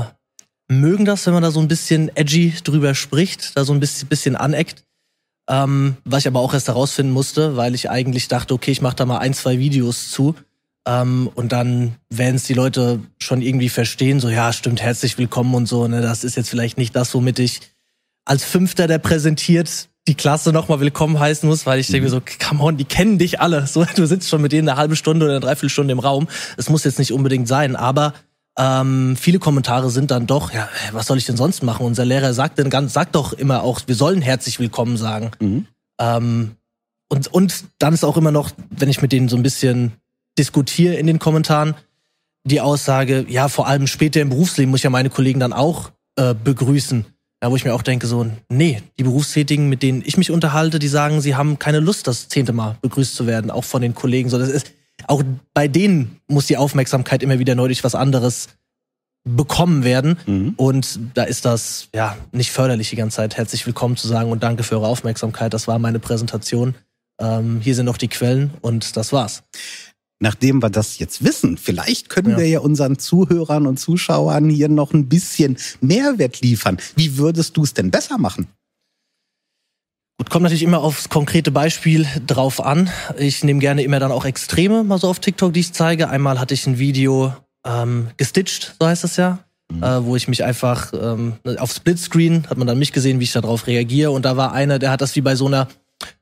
mögen 0.69 1.05
das, 1.05 1.27
wenn 1.27 1.35
man 1.35 1.43
da 1.43 1.51
so 1.51 1.61
ein 1.61 1.69
bisschen 1.69 2.15
edgy 2.15 2.55
drüber 2.63 2.95
spricht, 2.95 3.57
da 3.57 3.65
so 3.65 3.73
ein 3.73 3.81
bisschen, 3.81 4.09
bisschen 4.09 4.37
aneckt. 4.37 4.85
Ähm, 5.49 5.97
was 6.05 6.21
ich 6.21 6.29
aber 6.29 6.41
auch 6.41 6.55
erst 6.55 6.69
herausfinden 6.69 7.13
musste, 7.13 7.57
weil 7.57 7.75
ich 7.75 7.91
eigentlich 7.91 8.29
dachte, 8.29 8.55
okay, 8.55 8.71
ich 8.71 8.83
mache 8.83 8.97
da 8.97 9.07
mal 9.07 9.19
ein, 9.19 9.35
zwei 9.35 9.59
Videos 9.59 10.11
zu. 10.11 10.37
Ähm, 10.87 11.31
und 11.35 11.53
dann 11.53 11.97
werden 12.09 12.37
es 12.37 12.45
die 12.45 12.55
Leute 12.55 13.01
schon 13.19 13.43
irgendwie 13.43 13.69
verstehen, 13.69 14.21
so 14.21 14.29
ja, 14.29 14.53
stimmt, 14.53 14.81
herzlich 14.81 15.19
willkommen 15.19 15.55
und 15.55 15.67
so. 15.67 15.89
Ne, 15.89 16.01
das 16.01 16.25
ist 16.25 16.37
jetzt 16.37 16.49
vielleicht 16.49 16.79
nicht 16.79 16.95
das, 16.95 17.13
womit 17.15 17.39
ich 17.39 17.61
als 18.25 18.45
Fünfter, 18.45 18.87
der 18.87 18.99
präsentiert, 18.99 19.90
die 20.09 20.15
Klasse 20.15 20.53
nochmal 20.53 20.81
willkommen 20.81 21.19
heißen 21.19 21.49
muss, 21.49 21.67
weil 21.67 21.79
ich 21.79 21.89
denke 21.89 22.05
mir 22.05 22.11
so, 22.11 22.21
come 22.49 22.63
on, 22.63 22.77
die 22.77 22.85
kennen 22.85 23.19
dich 23.19 23.41
alle. 23.41 23.67
So, 23.71 23.85
du 23.85 24.07
sitzt 24.07 24.29
schon 24.29 24.43
mit 24.43 24.53
denen 24.53 24.69
eine 24.69 24.79
halbe 24.79 24.97
Stunde 24.97 25.27
oder 25.27 25.35
eine 25.35 25.41
Dreiviertelstunde 25.41 25.93
im 25.93 25.99
Raum. 25.99 26.29
Es 26.57 26.69
muss 26.69 26.85
jetzt 26.85 26.99
nicht 26.99 27.13
unbedingt 27.13 27.47
sein, 27.47 27.77
aber 27.77 28.15
ähm, 28.59 29.17
viele 29.17 29.39
Kommentare 29.39 29.91
sind 29.91 30.11
dann 30.11 30.27
doch, 30.27 30.53
ja, 30.53 30.69
was 30.93 31.07
soll 31.07 31.19
ich 31.19 31.27
denn 31.27 31.37
sonst 31.37 31.63
machen? 31.63 31.87
Unser 31.87 32.05
Lehrer 32.05 32.35
sagt 32.35 32.59
dann 32.59 32.71
ganz, 32.71 32.93
sagt 32.93 33.15
doch 33.15 33.33
immer 33.33 33.63
auch, 33.63 33.81
wir 33.87 33.95
sollen 33.95 34.23
herzlich 34.23 34.59
willkommen 34.59 34.97
sagen. 34.97 35.31
Mhm. 35.39 35.67
Ähm, 36.01 36.51
und, 37.09 37.29
und 37.29 37.65
dann 37.79 37.95
ist 37.95 38.05
auch 38.05 38.17
immer 38.17 38.33
noch, 38.33 38.51
wenn 38.71 38.89
ich 38.89 39.03
mit 39.03 39.13
denen 39.13 39.29
so 39.29 39.37
ein 39.37 39.43
bisschen 39.43 39.93
diskutiere 40.39 40.95
in 40.95 41.07
den 41.07 41.19
Kommentaren, 41.19 41.75
die 42.45 42.61
Aussage, 42.61 43.27
ja, 43.29 43.49
vor 43.49 43.67
allem 43.67 43.87
später 43.87 44.21
im 44.21 44.31
Berufsleben 44.31 44.71
muss 44.71 44.81
ich 44.81 44.85
ja 44.85 44.91
meine 44.91 45.11
Kollegen 45.11 45.41
dann 45.41 45.53
auch 45.53 45.91
äh, 46.17 46.35
begrüßen. 46.35 47.05
Ja, 47.43 47.51
wo 47.51 47.57
ich 47.57 47.65
mir 47.65 47.75
auch 47.75 47.83
denke, 47.83 48.07
so, 48.07 48.27
nee, 48.51 48.83
die 48.99 49.03
Berufstätigen, 49.03 49.69
mit 49.69 49.83
denen 49.83 50.03
ich 50.05 50.19
mich 50.19 50.31
unterhalte, 50.31 50.79
die 50.79 50.89
sagen, 50.89 51.23
sie 51.23 51.37
haben 51.37 51.59
keine 51.59 51.81
Lust, 51.81 52.07
das 52.07 52.29
zehnte 52.29 52.53
Mal 52.53 52.77
begrüßt 52.83 53.15
zu 53.15 53.27
werden, 53.27 53.51
auch 53.51 53.65
von 53.65 53.81
den 53.81 53.95
Kollegen. 53.95 54.29
So, 54.29 54.39
das 54.39 54.51
ist, 54.51 54.73
auch 55.07 55.23
bei 55.55 55.67
denen 55.67 56.21
muss 56.29 56.47
die 56.47 56.59
Aufmerksamkeit 56.59 57.23
immer 57.23 57.39
wieder 57.39 57.55
neu 57.55 57.67
durch 57.67 57.83
was 57.83 57.95
anderes 57.95 58.49
bekommen 59.25 59.85
werden. 59.85 60.19
Mhm. 60.27 60.55
Und 60.57 61.01
da 61.15 61.23
ist 61.23 61.47
das, 61.47 61.89
ja, 61.95 62.17
nicht 62.33 62.53
förderlich, 62.53 62.91
die 62.91 62.97
ganze 62.97 63.17
Zeit 63.17 63.37
herzlich 63.39 63.67
willkommen 63.67 63.97
zu 63.97 64.07
sagen 64.07 64.31
und 64.31 64.43
danke 64.43 64.63
für 64.63 64.77
eure 64.77 64.89
Aufmerksamkeit. 64.89 65.55
Das 65.55 65.67
war 65.67 65.79
meine 65.79 65.99
Präsentation. 65.99 66.75
Ähm, 67.19 67.61
hier 67.63 67.75
sind 67.75 67.87
noch 67.87 67.99
die 67.99 68.09
Quellen 68.09 68.51
und 68.61 68.97
das 68.97 69.13
war's 69.13 69.43
nachdem 70.21 70.63
wir 70.63 70.71
das 70.71 70.99
jetzt 70.99 71.25
wissen, 71.25 71.57
vielleicht 71.57 72.09
können 72.09 72.31
ja. 72.31 72.39
wir 72.39 72.47
ja 72.47 72.61
unseren 72.61 72.99
Zuhörern 72.99 73.67
und 73.67 73.79
Zuschauern 73.79 74.49
hier 74.49 74.69
noch 74.69 74.93
ein 74.93 75.09
bisschen 75.09 75.57
Mehrwert 75.81 76.41
liefern. 76.43 76.79
Wie 76.95 77.17
würdest 77.17 77.57
du 77.57 77.65
es 77.65 77.75
denn 77.75 77.91
besser 77.91 78.19
machen? 78.19 78.47
Gut, 80.19 80.29
kommt 80.29 80.43
natürlich 80.43 80.63
immer 80.63 80.81
aufs 80.81 81.09
konkrete 81.09 81.51
Beispiel 81.51 82.07
drauf 82.27 82.63
an. 82.63 82.91
Ich 83.17 83.43
nehme 83.43 83.59
gerne 83.59 83.83
immer 83.83 83.99
dann 83.99 84.13
auch 84.13 84.27
Extreme 84.27 84.85
mal 84.85 84.99
so 84.99 85.09
auf 85.09 85.19
TikTok, 85.19 85.55
die 85.55 85.61
ich 85.61 85.73
zeige. 85.73 86.11
Einmal 86.11 86.39
hatte 86.39 86.53
ich 86.53 86.67
ein 86.67 86.79
Video 86.79 87.33
ähm, 87.65 88.09
gestitcht, 88.19 88.77
so 88.79 88.87
heißt 88.87 89.03
das 89.03 89.17
ja, 89.17 89.39
mhm. 89.73 89.83
äh, 89.83 90.05
wo 90.05 90.17
ich 90.17 90.29
mich 90.29 90.45
einfach 90.45 90.93
ähm, 90.93 91.35
auf 91.57 91.73
Splitscreen 91.73 92.47
hat 92.51 92.59
man 92.59 92.67
dann 92.67 92.79
mich 92.79 92.93
gesehen, 92.93 93.19
wie 93.19 93.25
ich 93.25 93.33
darauf 93.33 93.67
reagiere. 93.67 94.11
Und 94.11 94.27
da 94.27 94.37
war 94.37 94.53
einer, 94.53 94.79
der 94.79 94.91
hat 94.91 95.01
das 95.01 95.17
wie 95.17 95.23
bei 95.23 95.37
so 95.37 95.47
einer 95.47 95.69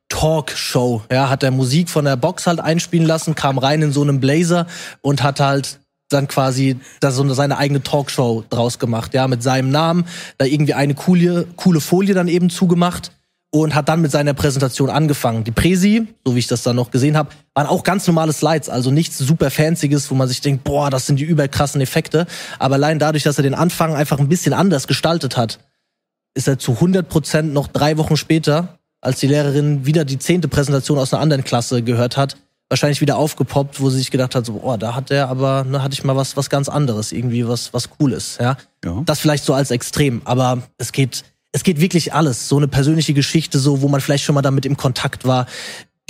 Talkshow. 0.08 1.02
Ja, 1.10 1.28
hat 1.28 1.42
er 1.42 1.50
Musik 1.50 1.90
von 1.90 2.04
der 2.04 2.16
Box 2.16 2.46
halt 2.46 2.60
einspielen 2.60 3.06
lassen, 3.06 3.34
kam 3.34 3.58
rein 3.58 3.82
in 3.82 3.92
so 3.92 4.02
einem 4.02 4.20
Blazer 4.20 4.66
und 5.02 5.22
hat 5.22 5.40
halt 5.40 5.80
dann 6.08 6.28
quasi 6.28 6.76
da 7.00 7.10
so 7.10 7.28
seine 7.34 7.58
eigene 7.58 7.82
Talkshow 7.82 8.44
draus 8.48 8.78
gemacht, 8.78 9.14
ja, 9.14 9.28
mit 9.28 9.42
seinem 9.42 9.70
Namen, 9.70 10.06
da 10.38 10.46
irgendwie 10.46 10.74
eine 10.74 10.94
coole, 10.94 11.46
coole 11.56 11.80
Folie 11.80 12.14
dann 12.14 12.28
eben 12.28 12.48
zugemacht 12.48 13.12
und 13.50 13.74
hat 13.74 13.88
dann 13.88 14.02
mit 14.02 14.10
seiner 14.10 14.34
Präsentation 14.34 14.90
angefangen. 14.90 15.44
Die 15.44 15.50
Präsi, 15.50 16.06
so 16.24 16.34
wie 16.34 16.38
ich 16.38 16.46
das 16.46 16.62
dann 16.62 16.76
noch 16.76 16.90
gesehen 16.90 17.16
habe, 17.16 17.30
waren 17.54 17.66
auch 17.66 17.82
ganz 17.82 18.06
normale 18.06 18.32
Slides, 18.32 18.68
also 18.68 18.90
nichts 18.90 19.18
super 19.18 19.50
fancyes, 19.50 20.10
wo 20.10 20.14
man 20.14 20.28
sich 20.28 20.40
denkt, 20.40 20.64
boah, 20.64 20.90
das 20.90 21.06
sind 21.06 21.18
die 21.18 21.24
überkrassen 21.24 21.80
Effekte, 21.80 22.26
aber 22.58 22.74
allein 22.76 22.98
dadurch, 22.98 23.22
dass 23.22 23.38
er 23.38 23.42
den 23.42 23.54
Anfang 23.54 23.94
einfach 23.94 24.18
ein 24.18 24.28
bisschen 24.28 24.52
anders 24.52 24.86
gestaltet 24.86 25.36
hat, 25.36 25.58
ist 26.34 26.48
er 26.48 26.58
zu 26.58 26.72
100 26.72 27.08
Prozent 27.08 27.52
noch 27.52 27.68
drei 27.68 27.96
Wochen 27.96 28.16
später 28.16 28.77
als 29.00 29.20
die 29.20 29.26
Lehrerin 29.26 29.86
wieder 29.86 30.04
die 30.04 30.18
zehnte 30.18 30.48
Präsentation 30.48 30.98
aus 30.98 31.12
einer 31.12 31.22
anderen 31.22 31.44
Klasse 31.44 31.82
gehört 31.82 32.16
hat, 32.16 32.36
wahrscheinlich 32.68 33.00
wieder 33.00 33.16
aufgepoppt, 33.16 33.80
wo 33.80 33.90
sie 33.90 33.98
sich 33.98 34.10
gedacht 34.10 34.34
hat, 34.34 34.46
so, 34.46 34.60
oh, 34.62 34.76
da 34.76 34.94
hat 34.94 35.10
der 35.10 35.28
aber, 35.28 35.64
ne, 35.64 35.82
hatte 35.82 35.94
ich 35.94 36.04
mal 36.04 36.16
was, 36.16 36.36
was 36.36 36.50
ganz 36.50 36.68
anderes, 36.68 37.12
irgendwie 37.12 37.46
was, 37.48 37.72
was 37.72 37.90
Cooles, 37.90 38.38
ja? 38.40 38.56
ja. 38.84 39.02
Das 39.06 39.20
vielleicht 39.20 39.44
so 39.44 39.54
als 39.54 39.70
Extrem, 39.70 40.22
aber 40.24 40.62
es 40.76 40.92
geht, 40.92 41.24
es 41.52 41.62
geht 41.64 41.80
wirklich 41.80 42.12
alles. 42.12 42.48
So 42.48 42.56
eine 42.56 42.68
persönliche 42.68 43.14
Geschichte, 43.14 43.58
so, 43.58 43.80
wo 43.80 43.88
man 43.88 44.00
vielleicht 44.00 44.24
schon 44.24 44.34
mal 44.34 44.42
damit 44.42 44.66
im 44.66 44.76
Kontakt 44.76 45.24
war. 45.24 45.46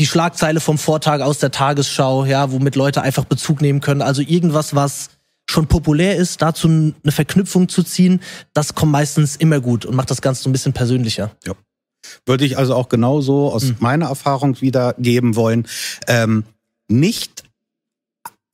Die 0.01 0.07
Schlagzeile 0.07 0.61
vom 0.61 0.79
Vortag 0.79 1.21
aus 1.21 1.39
der 1.39 1.51
Tagesschau, 1.51 2.25
ja, 2.25 2.51
womit 2.51 2.77
Leute 2.77 3.03
einfach 3.03 3.25
Bezug 3.25 3.61
nehmen 3.61 3.81
können. 3.81 4.03
Also 4.03 4.23
irgendwas, 4.23 4.75
was 4.75 5.11
schon 5.51 5.67
populär 5.67 6.17
ist, 6.17 6.43
dazu 6.43 6.69
eine 6.69 7.13
Verknüpfung 7.13 7.69
zu 7.69 7.83
ziehen, 7.83 8.21
das 8.53 8.75
kommt 8.75 8.93
meistens 8.93 9.37
immer 9.37 9.61
gut 9.61 9.87
und 9.87 9.97
macht 9.97 10.11
das 10.11 10.21
Ganze 10.21 10.43
so 10.43 10.51
ein 10.51 10.53
bisschen 10.53 10.73
persönlicher. 10.73 11.31
Ja. 11.47 11.55
Würde 12.27 12.45
ich 12.45 12.59
also 12.59 12.75
auch 12.75 12.89
genauso 12.89 13.53
aus 13.53 13.65
mhm. 13.65 13.77
meiner 13.81 14.07
Erfahrung 14.07 14.61
wiedergeben 14.61 15.37
wollen. 15.37 15.67
Ähm, 16.07 16.45
nicht 16.89 17.48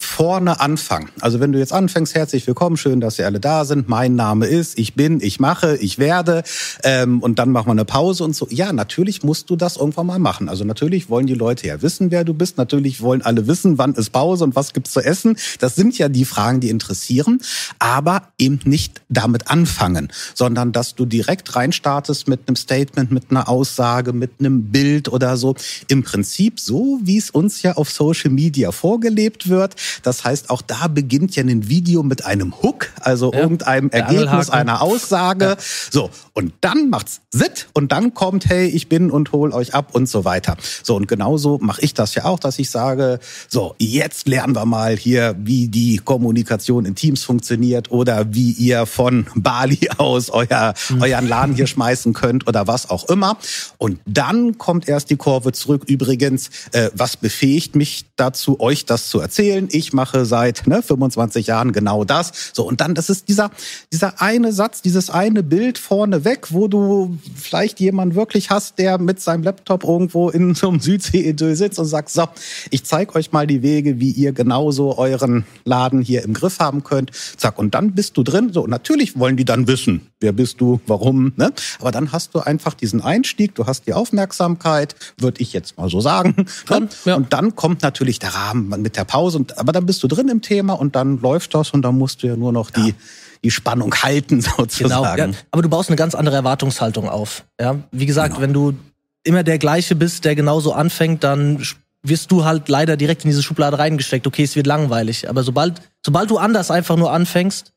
vorne 0.04 0.60
anfangen. 0.60 1.08
Also 1.20 1.40
wenn 1.40 1.52
du 1.52 1.58
jetzt 1.58 1.72
anfängst, 1.72 2.14
herzlich 2.14 2.46
willkommen, 2.46 2.76
schön, 2.76 3.00
dass 3.00 3.18
ihr 3.18 3.26
alle 3.26 3.40
da 3.40 3.64
sind. 3.64 3.88
Mein 3.88 4.14
Name 4.14 4.46
ist, 4.46 4.78
ich 4.78 4.94
bin, 4.94 5.20
ich 5.20 5.40
mache, 5.40 5.76
ich 5.76 5.98
werde 5.98 6.42
ähm, 6.84 7.20
und 7.20 7.38
dann 7.38 7.50
machen 7.50 7.66
wir 7.66 7.72
eine 7.72 7.84
Pause 7.84 8.24
und 8.24 8.36
so. 8.36 8.46
Ja, 8.50 8.72
natürlich 8.72 9.22
musst 9.22 9.50
du 9.50 9.56
das 9.56 9.76
irgendwann 9.76 10.06
mal 10.06 10.18
machen. 10.18 10.48
Also 10.48 10.64
natürlich 10.64 11.08
wollen 11.08 11.26
die 11.26 11.34
Leute 11.34 11.66
ja 11.66 11.82
wissen, 11.82 12.10
wer 12.10 12.24
du 12.24 12.34
bist. 12.34 12.58
Natürlich 12.58 13.00
wollen 13.00 13.22
alle 13.22 13.46
wissen, 13.46 13.78
wann 13.78 13.94
ist 13.94 14.10
Pause 14.10 14.44
und 14.44 14.54
was 14.54 14.72
gibt's 14.72 14.92
zu 14.92 15.00
essen. 15.00 15.36
Das 15.58 15.74
sind 15.74 15.98
ja 15.98 16.08
die 16.08 16.24
Fragen, 16.24 16.60
die 16.60 16.70
interessieren. 16.70 17.40
Aber 17.78 18.28
eben 18.38 18.60
nicht 18.64 19.00
damit 19.08 19.50
anfangen, 19.50 20.12
sondern 20.34 20.72
dass 20.72 20.94
du 20.94 21.06
direkt 21.06 21.56
reinstartest 21.56 22.28
mit 22.28 22.40
einem 22.46 22.56
Statement, 22.56 23.10
mit 23.10 23.30
einer 23.30 23.48
Aussage, 23.48 24.12
mit 24.12 24.32
einem 24.38 24.70
Bild 24.70 25.08
oder 25.08 25.36
so. 25.36 25.54
Im 25.88 26.02
Prinzip 26.02 26.60
so, 26.60 27.00
wie 27.02 27.16
es 27.16 27.30
uns 27.30 27.62
ja 27.62 27.74
auf 27.76 27.90
Social 27.90 28.30
Media 28.30 28.70
vorgelebt 28.70 29.48
wird 29.48 29.74
das 30.02 30.24
heißt, 30.24 30.50
auch 30.50 30.62
da 30.62 30.88
beginnt 30.88 31.36
ja 31.36 31.42
ein 31.42 31.68
Video 31.68 32.02
mit 32.02 32.24
einem 32.24 32.54
Hook, 32.62 32.90
also 33.00 33.32
ja, 33.32 33.40
irgendeinem 33.40 33.90
Ergebnis 33.90 34.50
einer 34.50 34.82
Aussage. 34.82 35.44
Ja. 35.44 35.56
So, 35.90 36.10
und 36.32 36.52
dann 36.60 36.90
macht's 36.90 37.20
Sit 37.30 37.68
und 37.72 37.92
dann 37.92 38.14
kommt, 38.14 38.46
hey, 38.46 38.66
ich 38.66 38.88
bin 38.88 39.10
und 39.10 39.32
hol 39.32 39.52
euch 39.52 39.74
ab 39.74 39.94
und 39.94 40.08
so 40.08 40.24
weiter. 40.24 40.56
So, 40.82 40.96
und 40.96 41.08
genauso 41.08 41.58
mache 41.60 41.82
ich 41.82 41.94
das 41.94 42.14
ja 42.14 42.24
auch, 42.24 42.38
dass 42.38 42.58
ich 42.58 42.70
sage, 42.70 43.18
so, 43.48 43.74
jetzt 43.78 44.28
lernen 44.28 44.54
wir 44.54 44.64
mal 44.64 44.96
hier, 44.96 45.34
wie 45.38 45.68
die 45.68 45.98
Kommunikation 45.98 46.84
in 46.84 46.94
Teams 46.94 47.22
funktioniert 47.22 47.90
oder 47.90 48.32
wie 48.34 48.52
ihr 48.52 48.86
von 48.86 49.26
Bali 49.34 49.88
aus 49.98 50.30
euer, 50.30 50.74
mhm. 50.88 51.02
euren 51.02 51.28
Laden 51.28 51.54
hier 51.54 51.66
schmeißen 51.66 52.12
könnt 52.12 52.46
oder 52.46 52.66
was 52.66 52.90
auch 52.90 53.08
immer. 53.08 53.36
Und 53.78 54.00
dann 54.06 54.58
kommt 54.58 54.88
erst 54.88 55.10
die 55.10 55.16
Kurve 55.16 55.52
zurück. 55.52 55.84
Übrigens, 55.86 56.50
äh, 56.72 56.90
was 56.94 57.16
befähigt 57.16 57.76
mich 57.76 58.06
dazu, 58.16 58.60
euch 58.60 58.86
das 58.86 59.08
zu 59.08 59.20
erzählen? 59.20 59.68
Ich 59.70 59.83
mache 59.92 60.24
seit 60.24 60.66
ne, 60.66 60.82
25 60.82 61.46
Jahren 61.46 61.72
genau 61.72 62.04
das. 62.04 62.32
So, 62.52 62.66
und 62.66 62.80
dann, 62.80 62.94
das 62.94 63.10
ist 63.10 63.28
dieser, 63.28 63.50
dieser 63.92 64.20
eine 64.20 64.52
Satz, 64.52 64.82
dieses 64.82 65.10
eine 65.10 65.42
Bild 65.42 65.78
vorne 65.78 66.24
weg, 66.24 66.48
wo 66.50 66.68
du 66.68 67.18
vielleicht 67.34 67.80
jemanden 67.80 68.14
wirklich 68.14 68.50
hast, 68.50 68.78
der 68.78 68.98
mit 68.98 69.20
seinem 69.20 69.42
Laptop 69.42 69.84
irgendwo 69.84 70.30
in 70.30 70.54
so 70.54 70.68
einem 70.68 70.80
Südsee-Idyll 70.80 71.56
sitzt 71.56 71.78
und 71.78 71.86
sagt, 71.86 72.10
so, 72.10 72.28
ich 72.70 72.84
zeige 72.84 73.14
euch 73.14 73.32
mal 73.32 73.46
die 73.46 73.62
Wege, 73.62 74.00
wie 74.00 74.10
ihr 74.10 74.32
genauso 74.32 74.96
euren 74.98 75.44
Laden 75.64 76.00
hier 76.00 76.22
im 76.22 76.34
Griff 76.34 76.58
haben 76.58 76.84
könnt. 76.84 77.10
Zack, 77.36 77.58
und 77.58 77.74
dann 77.74 77.92
bist 77.92 78.16
du 78.16 78.22
drin. 78.22 78.52
So, 78.52 78.66
natürlich 78.66 79.18
wollen 79.18 79.36
die 79.36 79.44
dann 79.44 79.66
wissen, 79.66 80.08
wer 80.20 80.32
bist 80.32 80.60
du, 80.60 80.80
warum, 80.86 81.32
ne? 81.36 81.52
Aber 81.80 81.90
dann 81.90 82.12
hast 82.12 82.34
du 82.34 82.40
einfach 82.40 82.74
diesen 82.74 83.00
Einstieg, 83.00 83.54
du 83.54 83.66
hast 83.66 83.86
die 83.86 83.92
Aufmerksamkeit, 83.92 84.94
würde 85.18 85.40
ich 85.40 85.52
jetzt 85.52 85.76
mal 85.76 85.88
so 85.88 86.00
sagen. 86.00 86.46
Ne? 86.70 86.88
Ja. 87.04 87.16
Und 87.16 87.32
dann 87.32 87.54
kommt 87.54 87.82
natürlich 87.82 88.18
der 88.18 88.34
Rahmen 88.34 88.68
mit 88.80 88.96
der 88.96 89.04
Pause. 89.04 89.38
Und, 89.38 89.58
aber 89.58 89.72
dann 89.74 89.86
bist 89.86 90.02
du 90.02 90.08
drin 90.08 90.28
im 90.28 90.40
Thema 90.40 90.74
und 90.74 90.96
dann 90.96 91.20
läuft 91.20 91.54
das 91.54 91.70
und 91.70 91.82
dann 91.82 91.96
musst 91.96 92.22
du 92.22 92.28
ja 92.28 92.36
nur 92.36 92.52
noch 92.52 92.70
die, 92.70 92.94
die 93.42 93.50
Spannung 93.50 93.94
halten 93.94 94.40
sozusagen. 94.40 95.14
Genau, 95.16 95.32
ja. 95.32 95.38
aber 95.50 95.62
du 95.62 95.68
baust 95.68 95.90
eine 95.90 95.96
ganz 95.96 96.14
andere 96.14 96.36
Erwartungshaltung 96.36 97.08
auf. 97.08 97.44
Ja, 97.60 97.76
wie 97.92 98.06
gesagt, 98.06 98.34
genau. 98.34 98.42
wenn 98.42 98.52
du 98.52 98.74
immer 99.22 99.42
der 99.42 99.58
gleiche 99.58 99.94
bist, 99.94 100.24
der 100.24 100.34
genauso 100.34 100.72
anfängt, 100.72 101.24
dann 101.24 101.62
wirst 102.02 102.30
du 102.30 102.44
halt 102.44 102.68
leider 102.68 102.96
direkt 102.96 103.24
in 103.24 103.30
diese 103.30 103.42
Schublade 103.42 103.78
reingesteckt. 103.78 104.26
Okay, 104.26 104.44
es 104.44 104.56
wird 104.56 104.66
langweilig, 104.66 105.28
aber 105.28 105.42
sobald 105.42 105.80
sobald 106.04 106.30
du 106.30 106.38
anders 106.38 106.70
einfach 106.70 106.96
nur 106.96 107.12
anfängst, 107.12 107.73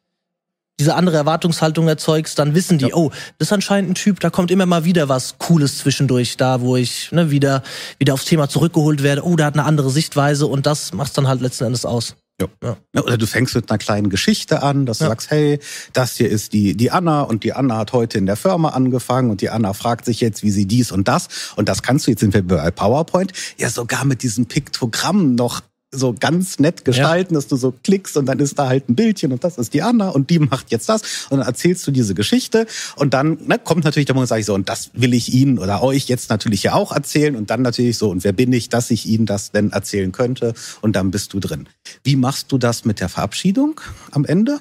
diese 0.79 0.96
andere 0.96 1.17
Erwartungshaltung 1.17 1.88
erzeugst, 1.88 2.38
dann 2.38 2.53
wissen 2.53 2.77
die, 2.77 2.89
ja. 2.89 2.96
oh, 2.96 3.10
das 3.39 3.48
ist 3.48 3.53
anscheinend 3.53 3.91
ein 3.91 3.96
Typ, 3.96 4.19
da 4.19 4.29
kommt 4.29 4.51
immer 4.51 4.65
mal 4.65 4.84
wieder 4.84 5.10
was 5.10 5.38
Cooles 5.39 5.79
zwischendurch, 5.79 6.38
da 6.38 6.62
wo 6.62 6.75
ich 6.75 7.12
ne, 7.12 7.31
wieder 7.31 7.63
wieder 7.98 8.13
aufs 8.13 8.25
Thema 8.25 8.48
zurückgeholt 8.48 9.01
werde. 9.03 9.25
Oh, 9.25 9.36
der 9.36 9.48
hat 9.48 9.55
eine 9.55 9.65
andere 9.65 9.89
Sichtweise 9.89 10.46
und 10.46 10.65
das 10.65 10.93
macht 10.93 11.17
dann 11.17 11.27
halt 11.27 11.41
letzten 11.41 11.65
Endes 11.65 11.86
aus. 11.86 12.15
Ja. 12.39 12.77
ja. 12.93 13.01
Oder 13.01 13.17
du 13.17 13.25
fängst 13.25 13.55
mit 13.55 13.69
einer 13.69 13.79
kleinen 13.79 14.10
Geschichte 14.10 14.62
an, 14.62 14.86
dass 14.86 15.00
du 15.00 15.05
ja. 15.05 15.10
sagst, 15.10 15.31
hey, 15.31 15.60
das 15.93 16.17
hier 16.17 16.29
ist 16.29 16.53
die, 16.53 16.77
die 16.77 16.91
Anna 16.91 17.22
und 17.22 17.43
die 17.43 17.53
Anna 17.53 17.77
hat 17.77 17.93
heute 17.93 18.19
in 18.19 18.27
der 18.27 18.36
Firma 18.36 18.69
angefangen 18.69 19.31
und 19.31 19.41
die 19.41 19.50
Anna 19.50 19.74
fragt 19.74 20.05
sich 20.05 20.22
jetzt, 20.22 20.43
wie 20.43 20.51
sie 20.51 20.67
dies 20.67 20.91
und 20.91 21.07
das. 21.07 21.27
Und 21.55 21.67
das 21.67 21.81
kannst 21.81 22.05
du 22.05 22.12
jetzt 22.12 22.22
in 22.22 22.31
PowerPoint 22.31 23.34
ja 23.57 23.69
sogar 23.69 24.05
mit 24.05 24.22
diesem 24.22 24.46
Piktogramm 24.46 25.34
noch 25.34 25.62
so 25.91 26.13
ganz 26.13 26.60
nett 26.60 26.84
gestalten, 26.84 27.34
ja. 27.34 27.38
dass 27.38 27.48
du 27.48 27.56
so 27.56 27.72
klickst 27.72 28.17
und 28.17 28.25
dann 28.25 28.39
ist 28.39 28.60
da 28.60 28.67
halt 28.67 28.89
ein 28.89 28.96
Bildchen 28.96 29.32
und 29.32 29.44
das 29.44 29.58
ist 29.58 29.74
die 29.74 29.82
Anna 29.82 30.10
und 30.10 30.29
die 30.29 30.39
macht 30.39 30.70
jetzt 30.70 30.89
das 30.89 31.27
und 31.29 31.38
dann 31.38 31.48
erzählst 31.48 31.88
du 31.88 31.91
diese 31.91 32.13
Geschichte 32.13 32.67
und 32.98 33.13
dann 33.13 33.38
ne, 33.46 33.58
kommt 33.58 33.86
natürlich 33.86 34.06
der 34.06 34.15
Moment, 34.15 34.27
sage 34.27 34.41
ich 34.41 34.46
so 34.46 34.53
und 34.53 34.67
das 34.67 34.91
will 34.94 35.13
ich 35.13 35.34
Ihnen 35.34 35.60
oder 35.60 35.82
euch 35.84 36.08
jetzt 36.10 36.29
natürlich 36.29 36.63
ja 36.63 36.74
auch 36.74 36.91
erzählen 36.91 37.36
und 37.36 37.50
dann 37.50 37.62
natürlich 37.62 37.98
so 37.98 38.10
und 38.10 38.24
wer 38.25 38.34
bin 38.34 38.51
ich, 38.51 38.67
dass 38.67 38.91
ich 38.91 39.06
Ihnen 39.06 39.25
das 39.25 39.51
denn 39.51 39.72
erzählen 39.72 40.12
könnte 40.12 40.53
und 40.82 40.96
dann 40.98 41.10
bist 41.10 41.34
du 41.34 41.39
drin. 41.39 41.70
Wie 42.03 42.17
machst 42.17 42.51
du 42.51 42.58
das 42.58 42.84
mit 42.84 43.00
der 43.00 43.08
Verabschiedung 43.08 43.79
am 44.12 44.25
Ende? 44.25 44.60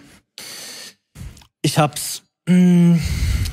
Ich 1.62 1.78
hab's 1.78 2.22
mh, 2.48 2.54
hm, 2.54 3.00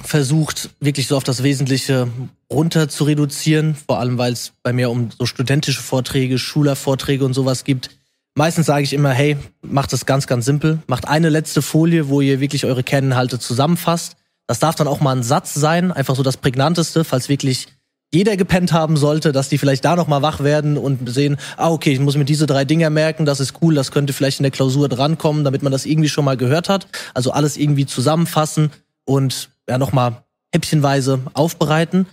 versucht, 0.03 0.69
wirklich 0.79 1.07
so 1.07 1.17
auf 1.17 1.23
das 1.23 1.43
Wesentliche 1.43 2.07
runter 2.51 2.89
zu 2.89 3.03
reduzieren, 3.03 3.75
vor 3.75 3.99
allem 3.99 4.17
weil 4.17 4.33
es 4.33 4.53
bei 4.61 4.73
mir 4.73 4.89
um 4.89 5.09
so 5.17 5.25
studentische 5.25 5.81
Vorträge, 5.81 6.37
Schulervorträge 6.37 7.25
und 7.25 7.33
sowas 7.33 7.63
gibt. 7.63 7.89
Meistens 8.35 8.65
sage 8.65 8.83
ich 8.83 8.93
immer, 8.93 9.11
hey, 9.11 9.37
macht 9.61 9.93
es 9.93 10.05
ganz, 10.05 10.27
ganz 10.27 10.45
simpel. 10.45 10.79
Macht 10.87 11.07
eine 11.07 11.29
letzte 11.29 11.61
Folie, 11.61 12.09
wo 12.09 12.21
ihr 12.21 12.39
wirklich 12.39 12.65
eure 12.65 12.83
Kerninhalte 12.83 13.39
zusammenfasst. 13.39 14.15
Das 14.47 14.59
darf 14.59 14.75
dann 14.75 14.87
auch 14.87 14.99
mal 14.99 15.15
ein 15.15 15.23
Satz 15.23 15.53
sein, 15.53 15.91
einfach 15.91 16.15
so 16.15 16.23
das 16.23 16.37
prägnanteste, 16.37 17.03
falls 17.03 17.29
wirklich 17.29 17.67
jeder 18.11 18.37
gepennt 18.37 18.71
haben 18.71 18.95
sollte, 18.95 19.31
dass 19.31 19.49
die 19.49 19.57
vielleicht 19.57 19.83
da 19.85 19.95
noch 19.95 20.07
mal 20.07 20.21
wach 20.21 20.43
werden 20.43 20.77
und 20.77 21.09
sehen, 21.09 21.37
ah 21.57 21.71
okay, 21.71 21.93
ich 21.93 21.99
muss 21.99 22.15
mir 22.15 22.25
diese 22.25 22.45
drei 22.45 22.63
Dinge 22.63 22.89
merken, 22.91 23.25
das 23.25 23.39
ist 23.39 23.55
cool, 23.61 23.73
das 23.73 23.91
könnte 23.91 24.13
vielleicht 24.13 24.39
in 24.39 24.43
der 24.43 24.51
Klausur 24.51 24.87
drankommen, 24.87 25.43
damit 25.43 25.63
man 25.63 25.71
das 25.71 25.87
irgendwie 25.87 26.09
schon 26.09 26.23
mal 26.23 26.37
gehört 26.37 26.69
hat. 26.69 26.87
Also 27.15 27.31
alles 27.31 27.57
irgendwie 27.57 27.87
zusammenfassen 27.87 28.69
und 29.05 29.49
ja 29.67 29.77
noch 29.77 29.91
mal 29.91 30.23
häppchenweise 30.53 31.21
aufbereiten. 31.33 32.07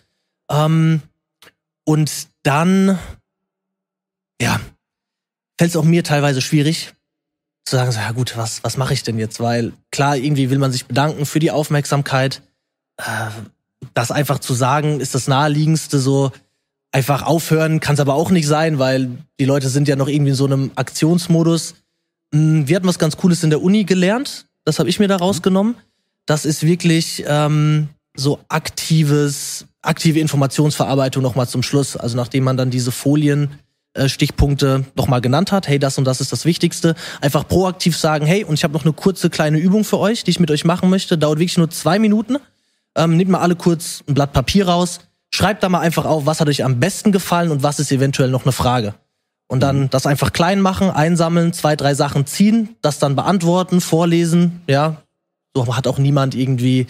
Ähm, 0.50 1.02
und 1.84 2.28
dann, 2.42 2.98
ja, 4.40 4.60
fällt 5.58 5.70
es 5.70 5.76
auch 5.76 5.84
mir 5.84 6.04
teilweise 6.04 6.40
schwierig 6.40 6.94
zu 7.64 7.76
sagen, 7.76 7.92
so, 7.92 8.00
ja 8.00 8.10
gut, 8.12 8.36
was, 8.36 8.64
was 8.64 8.76
mache 8.76 8.94
ich 8.94 9.02
denn 9.02 9.18
jetzt? 9.18 9.40
Weil 9.40 9.72
klar, 9.90 10.16
irgendwie 10.16 10.50
will 10.50 10.58
man 10.58 10.72
sich 10.72 10.86
bedanken 10.86 11.26
für 11.26 11.38
die 11.38 11.50
Aufmerksamkeit. 11.50 12.42
Äh, 12.96 13.30
das 13.94 14.10
einfach 14.10 14.38
zu 14.38 14.54
sagen, 14.54 15.00
ist 15.00 15.14
das 15.14 15.28
naheliegendste 15.28 15.98
so, 15.98 16.32
einfach 16.92 17.22
aufhören 17.22 17.80
kann 17.80 17.94
es 17.94 18.00
aber 18.00 18.14
auch 18.14 18.30
nicht 18.30 18.46
sein, 18.46 18.78
weil 18.78 19.18
die 19.38 19.44
Leute 19.44 19.68
sind 19.68 19.88
ja 19.88 19.96
noch 19.96 20.08
irgendwie 20.08 20.30
in 20.30 20.36
so 20.36 20.46
einem 20.46 20.72
Aktionsmodus. 20.74 21.76
Hm, 22.34 22.68
wir 22.68 22.76
hatten 22.76 22.88
was 22.88 22.98
ganz 22.98 23.16
Cooles 23.16 23.42
in 23.44 23.50
der 23.50 23.62
Uni 23.62 23.84
gelernt. 23.84 24.46
Das 24.64 24.78
habe 24.78 24.88
ich 24.88 24.98
mir 24.98 25.08
da 25.08 25.16
rausgenommen. 25.16 25.76
Das 26.26 26.44
ist 26.44 26.64
wirklich 26.64 27.24
ähm, 27.26 27.88
so 28.14 28.40
aktives 28.48 29.66
aktive 29.82 30.20
Informationsverarbeitung 30.20 31.22
nochmal 31.22 31.48
zum 31.48 31.62
Schluss. 31.62 31.96
Also 31.96 32.16
nachdem 32.16 32.44
man 32.44 32.56
dann 32.56 32.70
diese 32.70 32.92
Folien 32.92 33.58
äh, 33.94 34.08
Stichpunkte 34.08 34.84
nochmal 34.94 35.20
genannt 35.20 35.52
hat, 35.52 35.68
hey, 35.68 35.78
das 35.78 35.98
und 35.98 36.04
das 36.04 36.20
ist 36.20 36.32
das 36.32 36.44
Wichtigste. 36.44 36.94
Einfach 37.20 37.46
proaktiv 37.48 37.96
sagen, 37.96 38.26
hey, 38.26 38.44
und 38.44 38.54
ich 38.54 38.64
habe 38.64 38.74
noch 38.74 38.84
eine 38.84 38.92
kurze 38.92 39.30
kleine 39.30 39.58
Übung 39.58 39.84
für 39.84 39.98
euch, 39.98 40.24
die 40.24 40.30
ich 40.30 40.40
mit 40.40 40.50
euch 40.50 40.64
machen 40.64 40.90
möchte. 40.90 41.18
Dauert 41.18 41.38
wirklich 41.38 41.58
nur 41.58 41.70
zwei 41.70 41.98
Minuten. 41.98 42.36
Ähm, 42.96 43.16
nehmt 43.16 43.30
mal 43.30 43.40
alle 43.40 43.56
kurz 43.56 44.02
ein 44.08 44.14
Blatt 44.14 44.32
Papier 44.32 44.68
raus, 44.68 45.00
schreibt 45.32 45.62
da 45.62 45.68
mal 45.68 45.80
einfach 45.80 46.04
auf, 46.04 46.26
was 46.26 46.40
hat 46.40 46.48
euch 46.48 46.64
am 46.64 46.80
besten 46.80 47.12
gefallen 47.12 47.50
und 47.50 47.62
was 47.62 47.78
ist 47.78 47.92
eventuell 47.92 48.30
noch 48.30 48.44
eine 48.44 48.52
Frage. 48.52 48.94
Und 49.46 49.60
dann 49.60 49.82
mhm. 49.82 49.90
das 49.90 50.06
einfach 50.06 50.32
klein 50.32 50.60
machen, 50.60 50.90
einsammeln, 50.90 51.52
zwei, 51.52 51.76
drei 51.76 51.94
Sachen 51.94 52.26
ziehen, 52.26 52.76
das 52.82 52.98
dann 52.98 53.16
beantworten, 53.16 53.80
vorlesen, 53.80 54.62
ja. 54.68 55.02
So 55.54 55.76
hat 55.76 55.86
auch 55.86 55.98
niemand 55.98 56.34
irgendwie 56.34 56.86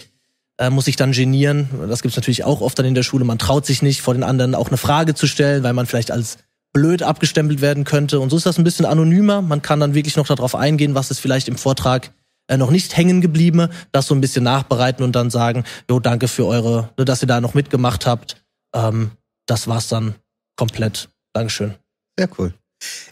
äh, 0.57 0.69
muss 0.69 0.85
sich 0.85 0.95
dann 0.95 1.11
genieren. 1.11 1.69
Das 1.89 2.01
gibt's 2.01 2.17
natürlich 2.17 2.43
auch 2.43 2.61
oft 2.61 2.77
dann 2.77 2.85
in 2.85 2.93
der 2.93 3.03
Schule. 3.03 3.25
Man 3.25 3.39
traut 3.39 3.65
sich 3.65 3.81
nicht, 3.81 4.01
vor 4.01 4.13
den 4.13 4.23
anderen 4.23 4.55
auch 4.55 4.67
eine 4.67 4.77
Frage 4.77 5.15
zu 5.15 5.27
stellen, 5.27 5.63
weil 5.63 5.73
man 5.73 5.87
vielleicht 5.87 6.11
als 6.11 6.37
blöd 6.73 7.03
abgestempelt 7.03 7.61
werden 7.61 7.83
könnte. 7.83 8.19
Und 8.19 8.29
so 8.29 8.37
ist 8.37 8.45
das 8.45 8.57
ein 8.57 8.63
bisschen 8.63 8.85
anonymer. 8.85 9.41
Man 9.41 9.61
kann 9.61 9.79
dann 9.79 9.93
wirklich 9.93 10.15
noch 10.15 10.27
darauf 10.27 10.55
eingehen, 10.55 10.95
was 10.95 11.11
ist 11.11 11.19
vielleicht 11.19 11.47
im 11.47 11.57
Vortrag 11.57 12.11
äh, 12.47 12.57
noch 12.57 12.71
nicht 12.71 12.95
hängen 12.95 13.21
geblieben, 13.21 13.69
das 13.91 14.07
so 14.07 14.15
ein 14.15 14.21
bisschen 14.21 14.43
nachbereiten 14.43 15.03
und 15.03 15.15
dann 15.15 15.29
sagen, 15.29 15.63
jo, 15.89 15.99
danke 15.99 16.27
für 16.27 16.45
eure, 16.45 16.89
dass 16.95 17.23
ihr 17.23 17.27
da 17.27 17.41
noch 17.41 17.53
mitgemacht 17.53 18.05
habt. 18.05 18.37
Ähm, 18.73 19.11
das 19.47 19.67
war's 19.67 19.87
dann 19.87 20.15
komplett. 20.55 21.09
Dankeschön. 21.33 21.75
Sehr 22.17 22.29
cool. 22.37 22.60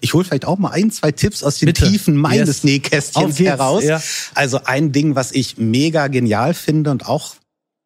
Ich 0.02 0.14
hole 0.14 0.24
vielleicht 0.26 0.46
auch 0.46 0.58
mal 0.58 0.72
ein, 0.72 0.92
zwei 0.92 1.12
Tipps 1.12 1.44
aus 1.44 1.60
den 1.60 1.68
Bitte. 1.68 1.90
Tiefen 1.90 2.16
meines 2.16 2.48
yes. 2.48 2.64
Nähkästchens 2.64 3.40
heraus. 3.40 3.84
Ja. 3.84 4.02
Also 4.36 4.62
ein 4.66 4.92
Ding, 4.92 5.16
was 5.16 5.32
ich 5.32 5.58
mega 5.58 6.08
genial 6.08 6.54
finde 6.54 6.92
und 6.92 7.06
auch 7.06 7.36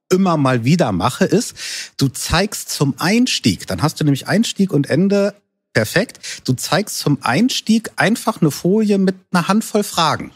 immer 0.09 0.37
mal 0.37 0.63
wieder 0.63 0.91
mache, 0.91 1.25
ist, 1.25 1.55
du 1.97 2.07
zeigst 2.07 2.69
zum 2.69 2.95
Einstieg, 2.99 3.67
dann 3.67 3.81
hast 3.81 3.99
du 3.99 4.03
nämlich 4.03 4.27
Einstieg 4.27 4.71
und 4.71 4.89
Ende 4.89 5.33
perfekt. 5.73 6.19
Du 6.45 6.53
zeigst 6.53 6.99
zum 6.99 7.17
Einstieg 7.21 7.91
einfach 7.95 8.41
eine 8.41 8.51
Folie 8.51 8.97
mit 8.99 9.15
einer 9.31 9.47
Handvoll 9.47 9.83
Fragen. 9.83 10.31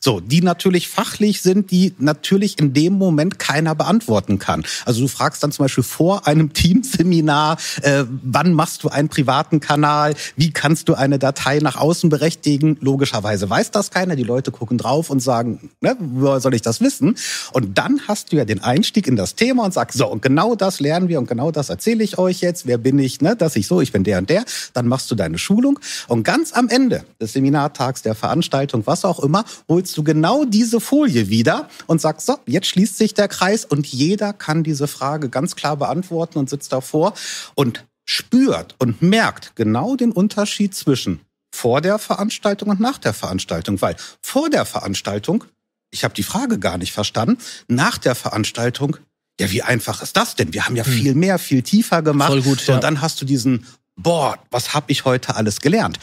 So, 0.00 0.20
die 0.20 0.42
natürlich 0.42 0.88
fachlich 0.88 1.42
sind, 1.42 1.70
die 1.70 1.94
natürlich 1.98 2.58
in 2.58 2.72
dem 2.72 2.94
Moment 2.94 3.38
keiner 3.38 3.74
beantworten 3.74 4.38
kann. 4.38 4.64
Also 4.84 5.02
du 5.02 5.08
fragst 5.08 5.42
dann 5.42 5.52
zum 5.52 5.64
Beispiel 5.64 5.84
vor 5.84 6.26
einem 6.26 6.52
Teamseminar, 6.62 7.58
äh, 7.82 8.04
wann 8.22 8.52
machst 8.54 8.84
du 8.84 8.88
einen 8.88 9.08
privaten 9.08 9.60
Kanal, 9.60 10.14
wie 10.36 10.52
kannst 10.52 10.88
du 10.88 10.94
eine 10.94 11.18
Datei 11.18 11.58
nach 11.58 11.76
außen 11.76 12.10
berechtigen? 12.10 12.76
Logischerweise 12.80 13.48
weiß 13.48 13.70
das 13.70 13.90
keiner, 13.90 14.16
die 14.16 14.22
Leute 14.22 14.50
gucken 14.50 14.78
drauf 14.78 15.10
und 15.10 15.20
sagen, 15.20 15.70
ne, 15.80 15.96
woher 15.98 16.40
soll 16.40 16.54
ich 16.54 16.62
das 16.62 16.80
wissen? 16.80 17.16
Und 17.52 17.78
dann 17.78 18.00
hast 18.08 18.32
du 18.32 18.36
ja 18.36 18.44
den 18.44 18.60
Einstieg 18.62 19.06
in 19.06 19.16
das 19.16 19.34
Thema 19.34 19.64
und 19.64 19.74
sagst, 19.74 19.98
so, 19.98 20.06
und 20.06 20.22
genau 20.22 20.54
das 20.54 20.80
lernen 20.80 21.08
wir 21.08 21.18
und 21.18 21.28
genau 21.28 21.50
das 21.50 21.68
erzähle 21.68 22.04
ich 22.04 22.18
euch 22.18 22.40
jetzt. 22.40 22.66
Wer 22.66 22.78
bin 22.78 22.98
ich, 22.98 23.20
ne, 23.20 23.36
dass 23.36 23.56
ich 23.56 23.66
so, 23.66 23.80
ich 23.80 23.92
bin 23.92 24.04
der 24.04 24.18
und 24.18 24.30
der. 24.30 24.44
Dann 24.74 24.86
machst 24.86 25.10
du 25.10 25.14
deine 25.14 25.38
Schulung 25.38 25.78
und 26.08 26.22
ganz 26.22 26.52
am 26.52 26.68
Ende 26.68 27.04
des 27.20 27.32
Seminartags, 27.32 28.02
der 28.02 28.14
Veranstaltung, 28.14 28.86
was 28.86 29.04
auch 29.04 29.20
immer, 29.20 29.44
holst 29.72 29.96
du 29.96 30.04
genau 30.04 30.44
diese 30.44 30.80
Folie 30.80 31.30
wieder 31.30 31.68
und 31.86 32.00
sagst, 32.00 32.26
so, 32.26 32.38
jetzt 32.46 32.66
schließt 32.66 32.98
sich 32.98 33.14
der 33.14 33.26
Kreis 33.26 33.64
und 33.64 33.86
jeder 33.86 34.34
kann 34.34 34.62
diese 34.62 34.86
Frage 34.86 35.30
ganz 35.30 35.56
klar 35.56 35.78
beantworten 35.78 36.38
und 36.38 36.50
sitzt 36.50 36.72
davor 36.72 37.14
und 37.54 37.86
spürt 38.04 38.74
und 38.78 39.00
merkt 39.00 39.56
genau 39.56 39.96
den 39.96 40.12
Unterschied 40.12 40.74
zwischen 40.74 41.20
vor 41.54 41.80
der 41.80 41.98
Veranstaltung 41.98 42.68
und 42.68 42.80
nach 42.80 42.98
der 42.98 43.14
Veranstaltung, 43.14 43.80
weil 43.80 43.96
vor 44.20 44.50
der 44.50 44.66
Veranstaltung, 44.66 45.44
ich 45.90 46.04
habe 46.04 46.12
die 46.12 46.22
Frage 46.22 46.58
gar 46.58 46.76
nicht 46.76 46.92
verstanden, 46.92 47.38
nach 47.66 47.96
der 47.96 48.14
Veranstaltung, 48.14 48.98
ja, 49.40 49.50
wie 49.50 49.62
einfach 49.62 50.02
ist 50.02 50.18
das 50.18 50.36
denn? 50.36 50.52
Wir 50.52 50.66
haben 50.66 50.76
ja 50.76 50.84
hm. 50.84 50.92
viel 50.92 51.14
mehr, 51.14 51.38
viel 51.38 51.62
tiefer 51.62 52.02
gemacht. 52.02 52.28
Voll 52.28 52.42
gut, 52.42 52.66
ja. 52.66 52.74
Und 52.74 52.84
dann 52.84 53.00
hast 53.00 53.20
du 53.22 53.24
diesen 53.24 53.66
boah, 53.96 54.38
was 54.50 54.74
habe 54.74 54.90
ich 54.90 55.04
heute 55.04 55.36
alles 55.36 55.60
gelernt? 55.60 55.98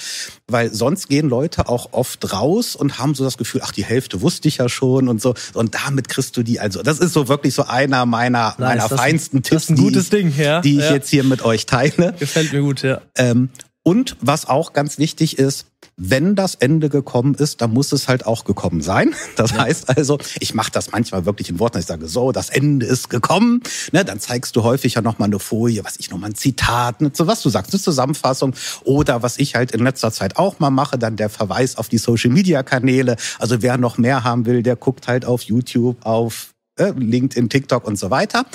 Weil 0.47 0.73
sonst 0.73 1.09
gehen 1.09 1.29
Leute 1.29 1.67
auch 1.69 1.89
oft 1.91 2.31
raus 2.33 2.75
und 2.75 2.99
haben 2.99 3.15
so 3.15 3.23
das 3.23 3.37
Gefühl, 3.37 3.61
ach, 3.63 3.71
die 3.71 3.83
Hälfte 3.83 4.21
wusste 4.21 4.47
ich 4.47 4.57
ja 4.57 4.69
schon 4.69 5.07
und 5.07 5.21
so. 5.21 5.33
Und 5.53 5.75
damit 5.75 6.09
kriegst 6.09 6.37
du 6.37 6.43
die, 6.43 6.59
also 6.59 6.83
das 6.83 6.99
ist 6.99 7.13
so 7.13 7.27
wirklich 7.27 7.53
so 7.53 7.63
einer 7.65 8.05
meiner, 8.05 8.55
nice, 8.57 8.59
meiner 8.59 8.89
feinsten 8.89 9.43
Tipps, 9.43 9.49
das 9.49 9.63
ist 9.63 9.69
ein 9.69 9.83
gutes 9.83 10.09
die, 10.09 10.15
Ding, 10.17 10.33
ja. 10.37 10.61
die 10.61 10.77
ich 10.77 10.85
ja. 10.85 10.93
jetzt 10.93 11.09
hier 11.09 11.23
mit 11.23 11.43
euch 11.43 11.65
teile. 11.65 12.13
Gefällt 12.19 12.53
mir 12.53 12.61
gut, 12.61 12.81
ja. 12.83 13.01
Ähm, 13.15 13.49
und 13.89 14.17
was 14.21 14.47
auch 14.47 14.73
ganz 14.73 14.99
wichtig 14.99 15.39
ist, 15.39 15.65
wenn 15.97 16.35
das 16.35 16.53
Ende 16.53 16.89
gekommen 16.89 17.33
ist, 17.33 17.59
dann 17.59 17.73
muss 17.73 17.91
es 17.91 18.07
halt 18.07 18.23
auch 18.27 18.45
gekommen 18.45 18.81
sein. 18.81 19.15
Das 19.35 19.51
ja. 19.51 19.63
heißt 19.63 19.97
also, 19.97 20.19
ich 20.39 20.53
mache 20.53 20.69
das 20.69 20.91
manchmal 20.91 21.25
wirklich 21.25 21.49
in 21.49 21.59
Worten, 21.59 21.79
ich 21.79 21.85
sage 21.85 22.07
so, 22.07 22.31
das 22.31 22.49
Ende 22.49 22.85
ist 22.85 23.09
gekommen. 23.09 23.63
Ne, 23.91 24.05
dann 24.05 24.19
zeigst 24.19 24.55
du 24.55 24.61
häufig 24.61 24.93
ja 24.93 25.01
nochmal 25.01 25.29
eine 25.29 25.39
Folie, 25.39 25.83
was 25.83 25.95
ich 25.97 26.11
nochmal 26.11 26.29
ein 26.31 26.35
Zitat, 26.35 27.01
ne, 27.01 27.09
so 27.15 27.25
was 27.25 27.41
du 27.41 27.49
sagst, 27.49 27.73
eine 27.73 27.81
Zusammenfassung. 27.81 28.53
Oder 28.83 29.23
was 29.23 29.39
ich 29.39 29.55
halt 29.55 29.71
in 29.71 29.83
letzter 29.83 30.11
Zeit 30.11 30.37
auch 30.37 30.59
mal 30.59 30.69
mache, 30.69 30.99
dann 30.99 31.15
der 31.15 31.29
Verweis 31.29 31.77
auf 31.77 31.89
die 31.89 31.97
Social-Media-Kanäle. 31.97 33.15
Also 33.39 33.63
wer 33.63 33.77
noch 33.77 33.97
mehr 33.97 34.23
haben 34.23 34.45
will, 34.45 34.61
der 34.61 34.75
guckt 34.75 35.07
halt 35.07 35.25
auf 35.25 35.41
YouTube, 35.41 36.05
auf 36.05 36.53
äh, 36.75 36.91
LinkedIn, 36.95 37.49
TikTok 37.49 37.87
und 37.87 37.97
so 37.97 38.11
weiter. 38.11 38.45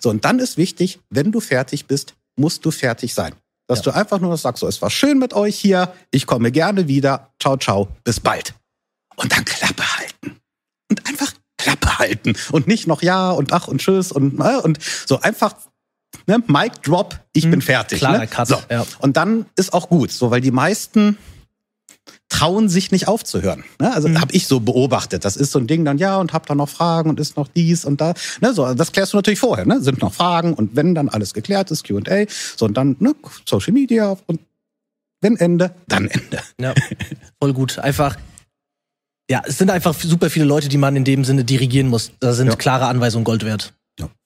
So, 0.00 0.10
und 0.10 0.26
dann 0.26 0.38
ist 0.38 0.58
wichtig, 0.58 0.98
wenn 1.08 1.32
du 1.32 1.40
fertig 1.40 1.86
bist, 1.86 2.12
musst 2.36 2.66
du 2.66 2.70
fertig 2.70 3.14
sein. 3.14 3.32
Dass 3.72 3.84
ja. 3.84 3.92
du 3.92 3.98
einfach 3.98 4.20
nur 4.20 4.36
sagst, 4.36 4.60
so, 4.60 4.68
es 4.68 4.82
war 4.82 4.90
schön 4.90 5.18
mit 5.18 5.32
euch 5.32 5.58
hier, 5.58 5.92
ich 6.10 6.26
komme 6.26 6.52
gerne 6.52 6.88
wieder, 6.88 7.30
ciao, 7.40 7.56
ciao, 7.56 7.88
bis 8.04 8.20
bald. 8.20 8.54
Und 9.16 9.32
dann 9.32 9.46
Klappe 9.46 9.82
halten. 9.96 10.40
Und 10.90 11.08
einfach 11.08 11.32
Klappe 11.56 11.98
halten. 11.98 12.34
Und 12.50 12.66
nicht 12.66 12.86
noch 12.86 13.00
ja 13.00 13.30
und 13.30 13.52
ach 13.52 13.68
und 13.68 13.80
tschüss 13.80 14.12
und, 14.12 14.38
äh, 14.40 14.58
und 14.58 14.78
so 15.06 15.20
einfach 15.20 15.54
ne, 16.26 16.42
Mic 16.46 16.82
drop, 16.82 17.18
ich 17.32 17.44
hm, 17.44 17.50
bin 17.52 17.62
fertig. 17.62 18.00
Klar, 18.00 18.18
ne? 18.18 18.26
Cut, 18.26 18.48
so. 18.48 18.58
ja. 18.68 18.84
Und 18.98 19.16
dann 19.16 19.46
ist 19.56 19.72
auch 19.72 19.88
gut, 19.88 20.10
so 20.10 20.30
weil 20.30 20.42
die 20.42 20.50
meisten 20.50 21.16
trauen 22.32 22.70
sich 22.70 22.90
nicht 22.90 23.08
aufzuhören. 23.08 23.62
Ne? 23.78 23.92
Also 23.92 24.08
mhm. 24.08 24.18
habe 24.20 24.32
ich 24.32 24.46
so 24.46 24.58
beobachtet. 24.58 25.26
Das 25.26 25.36
ist 25.36 25.52
so 25.52 25.58
ein 25.58 25.66
Ding 25.66 25.84
dann, 25.84 25.98
ja, 25.98 26.16
und 26.16 26.32
hab 26.32 26.46
da 26.46 26.54
noch 26.54 26.70
Fragen 26.70 27.10
und 27.10 27.20
ist 27.20 27.36
noch 27.36 27.46
dies 27.46 27.84
und 27.84 28.00
da. 28.00 28.14
Ne? 28.40 28.54
So, 28.54 28.72
das 28.72 28.90
klärst 28.90 29.12
du 29.12 29.18
natürlich 29.18 29.38
vorher. 29.38 29.66
Ne? 29.66 29.82
Sind 29.82 30.00
noch 30.00 30.14
Fragen 30.14 30.54
und 30.54 30.74
wenn 30.74 30.94
dann 30.94 31.10
alles 31.10 31.34
geklärt 31.34 31.70
ist, 31.70 31.86
Q&A, 31.86 32.24
so 32.56 32.64
und 32.64 32.74
dann 32.74 32.96
ne, 33.00 33.14
Social 33.44 33.74
Media 33.74 34.16
und 34.26 34.40
wenn 35.20 35.36
Ende, 35.36 35.74
dann 35.88 36.08
Ende. 36.08 36.40
Ja, 36.58 36.74
voll 37.40 37.52
gut. 37.52 37.78
Einfach, 37.78 38.16
ja, 39.30 39.42
es 39.46 39.58
sind 39.58 39.70
einfach 39.70 39.94
super 39.94 40.30
viele 40.30 40.46
Leute, 40.46 40.68
die 40.68 40.78
man 40.78 40.96
in 40.96 41.04
dem 41.04 41.24
Sinne 41.24 41.44
dirigieren 41.44 41.88
muss. 41.88 42.12
Da 42.18 42.32
sind 42.32 42.48
ja. 42.48 42.56
klare 42.56 42.86
Anweisungen 42.86 43.24
Gold 43.24 43.44
wert. 43.44 43.74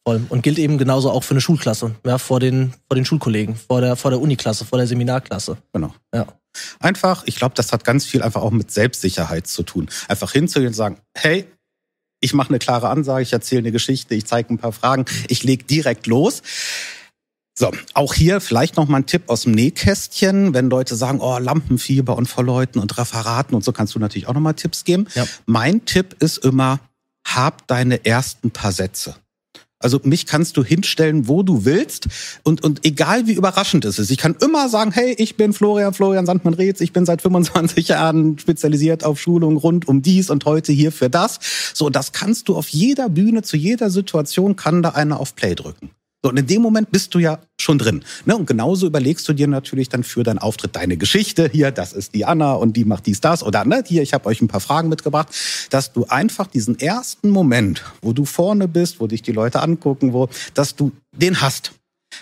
Voll. 0.06 0.24
Und 0.28 0.42
gilt 0.42 0.58
eben 0.58 0.78
genauso 0.78 1.10
auch 1.10 1.24
für 1.24 1.32
eine 1.32 1.40
Schulklasse, 1.40 1.96
ja, 2.06 2.18
vor 2.18 2.38
den, 2.38 2.72
vor 2.86 2.94
den 2.94 3.04
Schulkollegen, 3.04 3.56
vor 3.56 3.80
der, 3.80 3.96
vor 3.96 4.12
der 4.12 4.20
Uniklasse, 4.20 4.64
vor 4.64 4.78
der 4.78 4.86
Seminarklasse. 4.86 5.56
Genau. 5.72 5.92
Ja. 6.14 6.26
Einfach, 6.78 7.24
ich 7.26 7.34
glaube, 7.34 7.56
das 7.56 7.72
hat 7.72 7.84
ganz 7.84 8.04
viel 8.04 8.22
einfach 8.22 8.42
auch 8.42 8.52
mit 8.52 8.70
Selbstsicherheit 8.70 9.48
zu 9.48 9.64
tun. 9.64 9.88
Einfach 10.06 10.30
hinzugehen 10.30 10.68
und 10.68 10.74
sagen, 10.74 10.98
hey, 11.16 11.44
ich 12.20 12.34
mache 12.34 12.50
eine 12.50 12.60
klare 12.60 12.88
Ansage, 12.88 13.22
ich 13.22 13.32
erzähle 13.32 13.62
eine 13.62 13.72
Geschichte, 13.72 14.14
ich 14.14 14.26
zeige 14.26 14.54
ein 14.54 14.58
paar 14.58 14.70
Fragen, 14.70 15.06
ich 15.26 15.42
leg 15.42 15.66
direkt 15.66 16.06
los. 16.06 16.42
So, 17.58 17.72
auch 17.94 18.14
hier 18.14 18.40
vielleicht 18.40 18.76
noch 18.76 18.86
mal 18.86 18.98
ein 18.98 19.06
Tipp 19.06 19.24
aus 19.26 19.42
dem 19.42 19.52
Nähkästchen, 19.52 20.54
wenn 20.54 20.70
Leute 20.70 20.94
sagen, 20.94 21.20
oh, 21.20 21.38
Lampenfieber 21.38 22.16
und 22.16 22.26
vor 22.26 22.44
Leuten 22.44 22.78
und 22.78 22.96
Referaten 22.96 23.56
und 23.56 23.64
so 23.64 23.72
kannst 23.72 23.96
du 23.96 23.98
natürlich 23.98 24.28
auch 24.28 24.34
noch 24.34 24.40
mal 24.40 24.52
Tipps 24.52 24.84
geben. 24.84 25.08
Ja. 25.16 25.26
Mein 25.46 25.84
Tipp 25.84 26.14
ist 26.20 26.38
immer, 26.38 26.78
hab 27.26 27.66
deine 27.66 28.04
ersten 28.04 28.52
paar 28.52 28.70
Sätze. 28.70 29.16
Also 29.86 30.00
mich 30.02 30.26
kannst 30.26 30.56
du 30.56 30.64
hinstellen, 30.64 31.28
wo 31.28 31.44
du 31.44 31.64
willst 31.64 32.08
und, 32.42 32.64
und 32.64 32.84
egal 32.84 33.28
wie 33.28 33.34
überraschend 33.34 33.84
es 33.84 34.00
ist. 34.00 34.10
Ich 34.10 34.18
kann 34.18 34.34
immer 34.40 34.68
sagen, 34.68 34.90
hey, 34.90 35.14
ich 35.16 35.36
bin 35.36 35.52
Florian, 35.52 35.94
Florian 35.94 36.26
Sandmann-Reetz, 36.26 36.80
ich 36.80 36.92
bin 36.92 37.06
seit 37.06 37.22
25 37.22 37.86
Jahren 37.86 38.36
spezialisiert 38.36 39.04
auf 39.04 39.20
Schulungen 39.20 39.56
rund 39.56 39.86
um 39.86 40.02
dies 40.02 40.28
und 40.28 40.44
heute 40.44 40.72
hier 40.72 40.90
für 40.90 41.08
das. 41.08 41.38
So, 41.72 41.88
das 41.88 42.10
kannst 42.10 42.48
du 42.48 42.56
auf 42.56 42.66
jeder 42.66 43.08
Bühne, 43.08 43.42
zu 43.42 43.56
jeder 43.56 43.88
Situation 43.88 44.56
kann 44.56 44.82
da 44.82 44.88
einer 44.88 45.20
auf 45.20 45.36
Play 45.36 45.54
drücken. 45.54 45.90
So, 46.26 46.30
und 46.30 46.38
in 46.38 46.48
dem 46.48 46.60
Moment 46.60 46.90
bist 46.90 47.14
du 47.14 47.20
ja 47.20 47.38
schon 47.56 47.78
drin. 47.78 48.04
Ne? 48.24 48.36
Und 48.36 48.48
genauso 48.48 48.88
überlegst 48.88 49.28
du 49.28 49.32
dir 49.32 49.46
natürlich 49.46 49.88
dann 49.88 50.02
für 50.02 50.24
deinen 50.24 50.40
Auftritt 50.40 50.74
deine 50.74 50.96
Geschichte. 50.96 51.48
Hier, 51.52 51.70
das 51.70 51.92
ist 51.92 52.16
die 52.16 52.24
Anna 52.24 52.54
und 52.54 52.76
die 52.76 52.84
macht 52.84 53.06
dies, 53.06 53.20
das. 53.20 53.44
Oder 53.44 53.64
ne, 53.64 53.84
hier, 53.86 54.02
ich 54.02 54.12
habe 54.12 54.26
euch 54.26 54.40
ein 54.40 54.48
paar 54.48 54.58
Fragen 54.58 54.88
mitgebracht. 54.88 55.28
Dass 55.70 55.92
du 55.92 56.04
einfach 56.06 56.48
diesen 56.48 56.80
ersten 56.80 57.30
Moment, 57.30 57.84
wo 58.02 58.12
du 58.12 58.24
vorne 58.24 58.66
bist, 58.66 58.98
wo 58.98 59.06
dich 59.06 59.22
die 59.22 59.30
Leute 59.30 59.62
angucken, 59.62 60.12
wo, 60.12 60.28
dass 60.54 60.74
du 60.74 60.90
den 61.12 61.40
hast. 61.40 61.74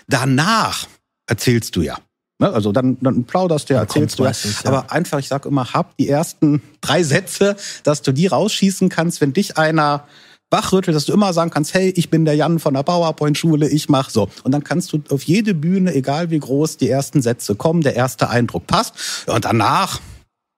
Danach 0.07 0.85
erzählst 1.25 1.75
du 1.75 1.81
ja. 1.81 1.97
Ne? 2.37 2.53
Also 2.53 2.71
dann, 2.71 2.99
dann 3.01 3.23
plauderst 3.23 3.71
du, 3.71 3.73
ja, 3.73 3.79
erzählst 3.79 4.19
du. 4.19 4.23
Ja. 4.23 4.29
Meistens, 4.29 4.61
ja. 4.61 4.69
Aber 4.69 4.91
einfach, 4.91 5.17
ich 5.17 5.29
sag 5.29 5.47
immer, 5.47 5.73
hab 5.73 5.97
die 5.97 6.09
ersten 6.09 6.61
drei 6.81 7.01
Sätze, 7.01 7.55
dass 7.81 8.03
du 8.03 8.11
die 8.11 8.27
rausschießen 8.27 8.87
kannst, 8.87 9.19
wenn 9.19 9.33
dich 9.33 9.57
einer 9.57 10.05
wachrüttelt, 10.51 10.95
dass 10.95 11.05
du 11.05 11.13
immer 11.13 11.33
sagen 11.33 11.51
kannst, 11.51 11.73
hey, 11.73 11.93
ich 11.95 12.09
bin 12.09 12.25
der 12.25 12.35
Jan 12.35 12.59
von 12.59 12.73
der 12.73 12.83
PowerPoint-Schule, 12.83 13.67
ich 13.67 13.89
mach 13.89 14.09
so. 14.09 14.29
Und 14.43 14.51
dann 14.51 14.63
kannst 14.63 14.93
du 14.93 15.01
auf 15.09 15.23
jede 15.23 15.53
Bühne, 15.53 15.93
egal 15.93 16.29
wie 16.29 16.39
groß, 16.39 16.77
die 16.77 16.89
ersten 16.89 17.21
Sätze 17.21 17.55
kommen, 17.55 17.81
der 17.81 17.95
erste 17.95 18.29
Eindruck 18.29 18.67
passt. 18.67 18.93
Und 19.27 19.45
danach 19.45 19.99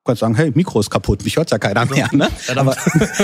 kannst 0.06 0.22
du 0.22 0.26
sagen, 0.26 0.36
hey, 0.36 0.52
Mikro 0.54 0.80
ist 0.80 0.90
kaputt, 0.90 1.24
mich 1.24 1.38
hört 1.38 1.52
ja 1.52 1.58
keiner 1.58 1.86
mehr. 1.86 2.10
Ne? 2.14 2.30
Aber, 2.56 2.76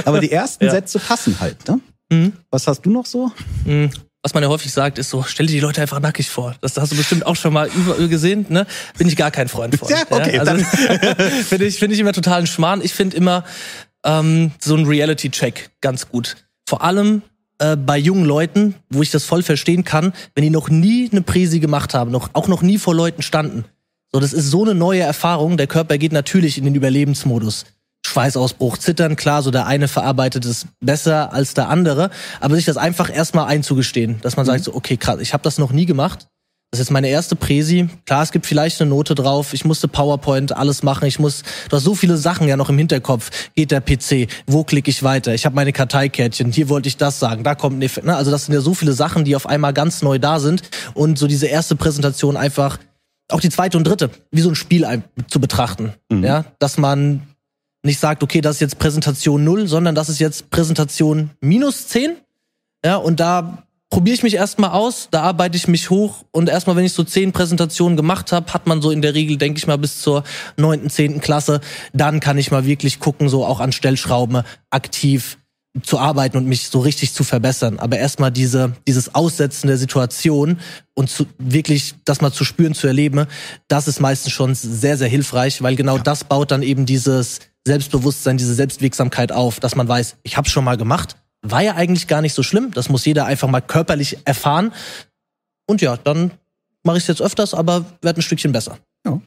aber 0.06 0.20
die 0.20 0.32
ersten 0.32 0.66
ja. 0.66 0.72
Sätze 0.72 1.00
passen 1.00 1.38
halt. 1.40 1.68
Ne? 1.68 1.80
Mhm. 2.12 2.34
Was 2.52 2.68
hast 2.68 2.82
du 2.86 2.92
noch 2.92 3.06
so? 3.06 3.32
Mhm 3.66 3.90
was 4.24 4.34
man 4.34 4.42
ja 4.42 4.50
häufig 4.50 4.72
sagt, 4.72 4.98
ist 4.98 5.10
so, 5.10 5.24
stell 5.28 5.48
dir 5.48 5.52
die 5.52 5.60
Leute 5.60 5.82
einfach 5.82 6.00
nackig 6.00 6.30
vor. 6.30 6.56
Das 6.62 6.78
hast 6.78 6.94
du 6.94 6.96
bestimmt 6.96 7.26
auch 7.26 7.36
schon 7.36 7.52
mal 7.52 7.68
überall 7.68 8.08
gesehen, 8.08 8.46
ne? 8.48 8.66
Bin 8.98 9.10
ich 9.10 9.18
gar 9.18 9.32
kein 9.32 9.50
Freund 9.50 9.78
von. 9.78 9.90
Ja, 9.90 10.04
okay. 10.10 10.38
Ja? 10.38 10.44
Also, 10.44 10.66
finde 11.46 11.66
ich, 11.66 11.78
finde 11.78 11.94
ich 11.94 12.00
immer 12.00 12.14
totalen 12.14 12.48
Schmarrn. 12.48 12.82
Ich 12.82 12.94
finde 12.94 13.18
immer 13.18 13.44
ähm, 14.06 14.52
so 14.60 14.76
ein 14.76 14.86
Reality-Check 14.86 15.72
ganz 15.82 16.08
gut. 16.08 16.38
Vor 16.68 16.84
allem 16.84 17.22
äh, 17.60 17.76
bei 17.76 17.98
jungen 17.98 18.26
Leuten, 18.26 18.76
wo 18.90 19.02
ich 19.02 19.12
das 19.12 19.26
voll 19.26 19.44
verstehen 19.44 19.84
kann, 19.84 20.14
wenn 20.36 20.44
die 20.44 20.50
noch 20.50 20.70
nie 20.70 21.10
eine 21.12 21.22
Präsi 21.22 21.60
gemacht 21.60 21.94
haben, 21.94 22.12
noch, 22.12 22.30
auch 22.34 22.48
noch 22.48 22.62
nie 22.62 22.78
vor 22.78 22.96
Leuten 22.96 23.22
standen. 23.22 23.66
So, 24.12 24.20
das 24.20 24.34
ist 24.34 24.50
so 24.50 24.64
eine 24.64 24.76
neue 24.76 25.02
Erfahrung. 25.02 25.58
Der 25.58 25.68
Körper 25.68 25.98
geht 25.98 26.12
natürlich 26.12 26.58
in 26.58 26.66
den 26.66 26.76
Überlebensmodus. 26.76 27.66
Schweißausbruch, 28.06 28.78
Zittern, 28.78 29.16
klar, 29.16 29.42
so 29.42 29.50
der 29.50 29.66
eine 29.66 29.88
verarbeitet 29.88 30.46
es 30.46 30.68
besser 30.82 31.32
als 31.32 31.54
der 31.54 31.70
andere, 31.70 32.10
aber 32.42 32.56
sich 32.56 32.66
das 32.66 32.78
einfach 32.78 33.10
erstmal 33.10 33.48
einzugestehen, 33.48 34.20
dass 34.22 34.36
man 34.36 34.46
mhm. 34.46 34.52
sagt 34.52 34.66
so, 34.66 34.76
okay, 34.76 34.98
krass, 34.98 35.20
ich 35.22 35.34
habe 35.34 35.44
das 35.44 35.58
noch 35.58 35.72
nie 35.72 35.86
gemacht, 35.86 36.28
das 36.74 36.80
ist 36.80 36.90
meine 36.90 37.08
erste 37.08 37.36
Präsi. 37.36 37.88
Klar, 38.08 38.24
es 38.24 38.32
gibt 38.32 38.48
vielleicht 38.48 38.82
eine 38.82 38.90
Note 38.90 39.14
drauf. 39.14 39.54
Ich 39.54 39.64
musste 39.64 39.88
PowerPoint 39.88 40.58
alles 40.58 40.82
machen. 40.82 41.06
Ich 41.06 41.20
muss, 41.20 41.44
du 41.70 41.76
hast 41.76 41.84
so 41.84 41.94
viele 41.94 42.18
Sachen 42.18 42.48
ja 42.48 42.58
noch 42.58 42.68
im 42.68 42.80
Hinterkopf. 42.80 43.30
Geht 43.54 43.70
der 43.70 43.80
PC? 43.80 44.28
Wo 44.48 44.64
klicke 44.64 44.90
ich 44.90 45.04
weiter? 45.04 45.36
Ich 45.36 45.46
habe 45.46 45.56
meine 45.56 45.72
Karteikärtchen. 45.72 46.52
Hier 46.52 46.70
wollte 46.70 46.88
ich 46.88 46.98
das 46.98 47.20
sagen. 47.20 47.44
Da 47.44 47.54
kommt 47.54 47.78
ein 47.78 47.84
Effekt. 47.84 48.08
Ne? 48.08 48.16
Also 48.16 48.32
das 48.32 48.46
sind 48.46 48.56
ja 48.56 48.62
so 48.62 48.74
viele 48.74 48.94
Sachen, 48.94 49.24
die 49.24 49.36
auf 49.36 49.46
einmal 49.46 49.72
ganz 49.72 50.02
neu 50.02 50.18
da 50.18 50.40
sind. 50.40 50.64
Und 50.96 51.20
so 51.20 51.28
diese 51.28 51.46
erste 51.46 51.76
Präsentation 51.76 52.36
einfach, 52.36 52.80
auch 53.30 53.40
die 53.40 53.52
zweite 53.52 53.78
und 53.78 53.84
dritte, 53.84 54.10
wie 54.32 54.42
so 54.42 54.50
ein 54.50 54.56
Spiel 54.56 55.04
zu 55.28 55.40
betrachten. 55.40 55.94
Mhm. 56.10 56.24
Ja, 56.24 56.46
dass 56.58 56.80
man 56.80 57.22
nicht 57.84 58.00
sagt, 58.00 58.24
okay, 58.24 58.42
das 58.42 58.56
ist 58.56 58.62
jetzt 58.62 58.80
Präsentation 58.80 59.44
null, 59.44 59.68
sondern 59.68 59.94
das 59.94 60.10
ist 60.10 60.18
jetzt 60.18 60.50
Präsentation 60.50 61.30
minus 61.40 61.88
zehn. 61.88 62.16
Ja, 62.84 62.96
und 62.96 63.20
da 63.20 63.64
probiere 63.94 64.16
ich 64.16 64.24
mich 64.24 64.34
erstmal 64.34 64.72
aus, 64.72 65.10
da 65.12 65.22
arbeite 65.22 65.56
ich 65.56 65.68
mich 65.68 65.92
hoch 65.92 66.26
und 66.32 66.50
erstmal, 66.50 66.76
wenn 66.76 66.84
ich 66.84 66.94
so 66.94 67.04
zehn 67.04 67.32
Präsentationen 67.32 67.96
gemacht 67.96 68.32
habe, 68.32 68.52
hat 68.52 68.66
man 68.66 68.82
so 68.82 68.90
in 68.90 69.04
der 69.04 69.14
Regel, 69.14 69.38
denke 69.38 69.60
ich 69.60 69.68
mal, 69.68 69.78
bis 69.78 70.02
zur 70.02 70.24
neunten, 70.58 70.90
zehnten 70.90 71.22
Klasse, 71.22 71.62
dann 71.94 72.20
kann 72.20 72.40
ich 72.40 72.50
mal 72.50 72.66
wirklich 72.66 73.00
gucken, 73.00 73.30
so 73.30 73.46
auch 73.46 73.60
an 73.60 73.72
Stellschrauben 73.72 74.42
aktiv 74.72 75.38
zu 75.84 76.00
arbeiten 76.00 76.38
und 76.38 76.48
mich 76.48 76.70
so 76.70 76.80
richtig 76.80 77.14
zu 77.14 77.24
verbessern. 77.24 77.78
Aber 77.78 78.00
erstmal 78.00 78.32
diese, 78.32 78.74
dieses 78.88 79.14
Aussetzen 79.14 79.68
der 79.68 79.78
Situation 79.78 80.60
und 80.96 81.12
zu, 81.12 81.28
wirklich 81.38 81.94
das 82.04 82.20
mal 82.20 82.32
zu 82.32 82.46
spüren, 82.46 82.74
zu 82.74 82.88
erleben, 82.88 83.28
das 83.68 83.88
ist 83.88 84.00
meistens 84.00 84.34
schon 84.34 84.56
sehr, 84.56 84.98
sehr 84.98 85.08
hilfreich, 85.08 85.62
weil 85.62 85.76
genau 85.76 85.98
ja. 85.98 86.04
das 86.04 86.24
baut 86.24 86.50
dann 86.50 86.64
eben 86.64 86.88
dieses 86.88 87.42
Selbstbewusstsein, 87.64 88.38
diese 88.38 88.56
Selbstwirksamkeit 88.56 89.32
auf, 89.32 89.60
dass 89.60 89.76
man 89.76 89.88
weiß, 89.88 90.16
ich 90.24 90.36
habe 90.36 90.50
schon 90.50 90.64
mal 90.64 90.78
gemacht, 90.78 91.16
war 91.44 91.62
ja 91.62 91.76
eigentlich 91.76 92.08
gar 92.08 92.22
nicht 92.22 92.34
so 92.34 92.42
schlimm. 92.42 92.72
Das 92.72 92.90
muss 92.90 93.06
jeder 93.06 93.26
einfach 93.26 93.50
mal 93.50 93.62
körperlich 93.62 94.18
erfahren. 94.26 94.74
Und 95.68 95.82
ja, 95.82 95.98
dann 95.98 96.32
mache 96.84 96.98
ich 96.98 97.04
es 97.04 97.08
jetzt 97.08 97.22
öfters, 97.22 97.54
aber 97.54 97.86
werde 98.02 98.20
ein 98.20 98.24
Stückchen 98.24 98.52
besser. 98.52 98.80
Ja. 99.06 99.22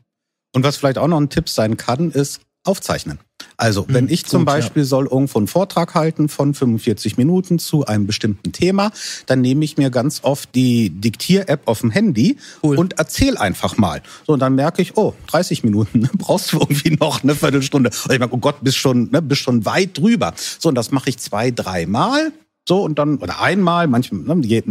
Und 0.55 0.65
was 0.65 0.77
vielleicht 0.77 0.99
auch 0.99 1.09
noch 1.09 1.21
ein 1.21 1.31
Tipp 1.31 1.49
sein 1.49 1.77
kann, 1.77 2.11
ist 2.11 2.41
aufzeichnen. 2.65 3.21
Also, 3.57 3.87
wenn 3.89 4.07
hm, 4.07 4.13
ich 4.13 4.27
zum 4.27 4.41
Gut, 4.41 4.47
Beispiel 4.47 4.83
ja. 4.83 4.87
soll 4.87 5.07
irgendwo 5.07 5.39
einen 5.39 5.47
Vortrag 5.47 5.95
halten 5.95 6.29
von 6.29 6.53
45 6.53 7.17
Minuten 7.17 7.59
zu 7.59 7.87
einem 7.87 8.07
bestimmten 8.07 8.53
Thema, 8.53 8.91
dann 9.27 9.41
nehme 9.41 9.65
ich 9.65 9.77
mir 9.77 9.91
ganz 9.91 10.21
oft 10.23 10.55
die 10.55 10.91
Diktier-App 10.91 11.63
auf 11.67 11.81
dem 11.81 11.91
Handy 11.91 12.37
cool. 12.63 12.77
und 12.77 12.99
erzähl 12.99 13.37
einfach 13.39 13.79
mal. 13.79 14.03
So, 14.27 14.35
und 14.35 14.41
dann 14.41 14.55
merke 14.55 14.83
ich, 14.83 14.97
oh, 14.97 15.15
30 15.29 15.65
Minuten, 15.65 16.09
brauchst 16.19 16.53
du 16.53 16.59
irgendwie 16.59 16.97
noch 17.01 17.23
eine 17.23 17.35
Viertelstunde. 17.35 17.91
Und 18.05 18.13
ich 18.13 18.19
merke, 18.19 18.35
oh 18.35 18.39
Gott, 18.39 18.57
bist 18.61 18.77
schon, 18.77 19.11
ne, 19.11 19.23
bist 19.23 19.43
schon 19.43 19.65
weit 19.65 19.97
drüber. 19.99 20.35
So, 20.59 20.69
und 20.69 20.75
das 20.75 20.91
mache 20.91 21.09
ich 21.09 21.19
zwei, 21.19 21.51
dreimal. 21.51 22.33
So, 22.69 22.83
und 22.83 22.99
dann, 22.99 23.19
oder 23.19 23.41
einmal, 23.41 23.87
manchmal, 23.87 24.37
ne, 24.37 24.45
je, 24.45 24.65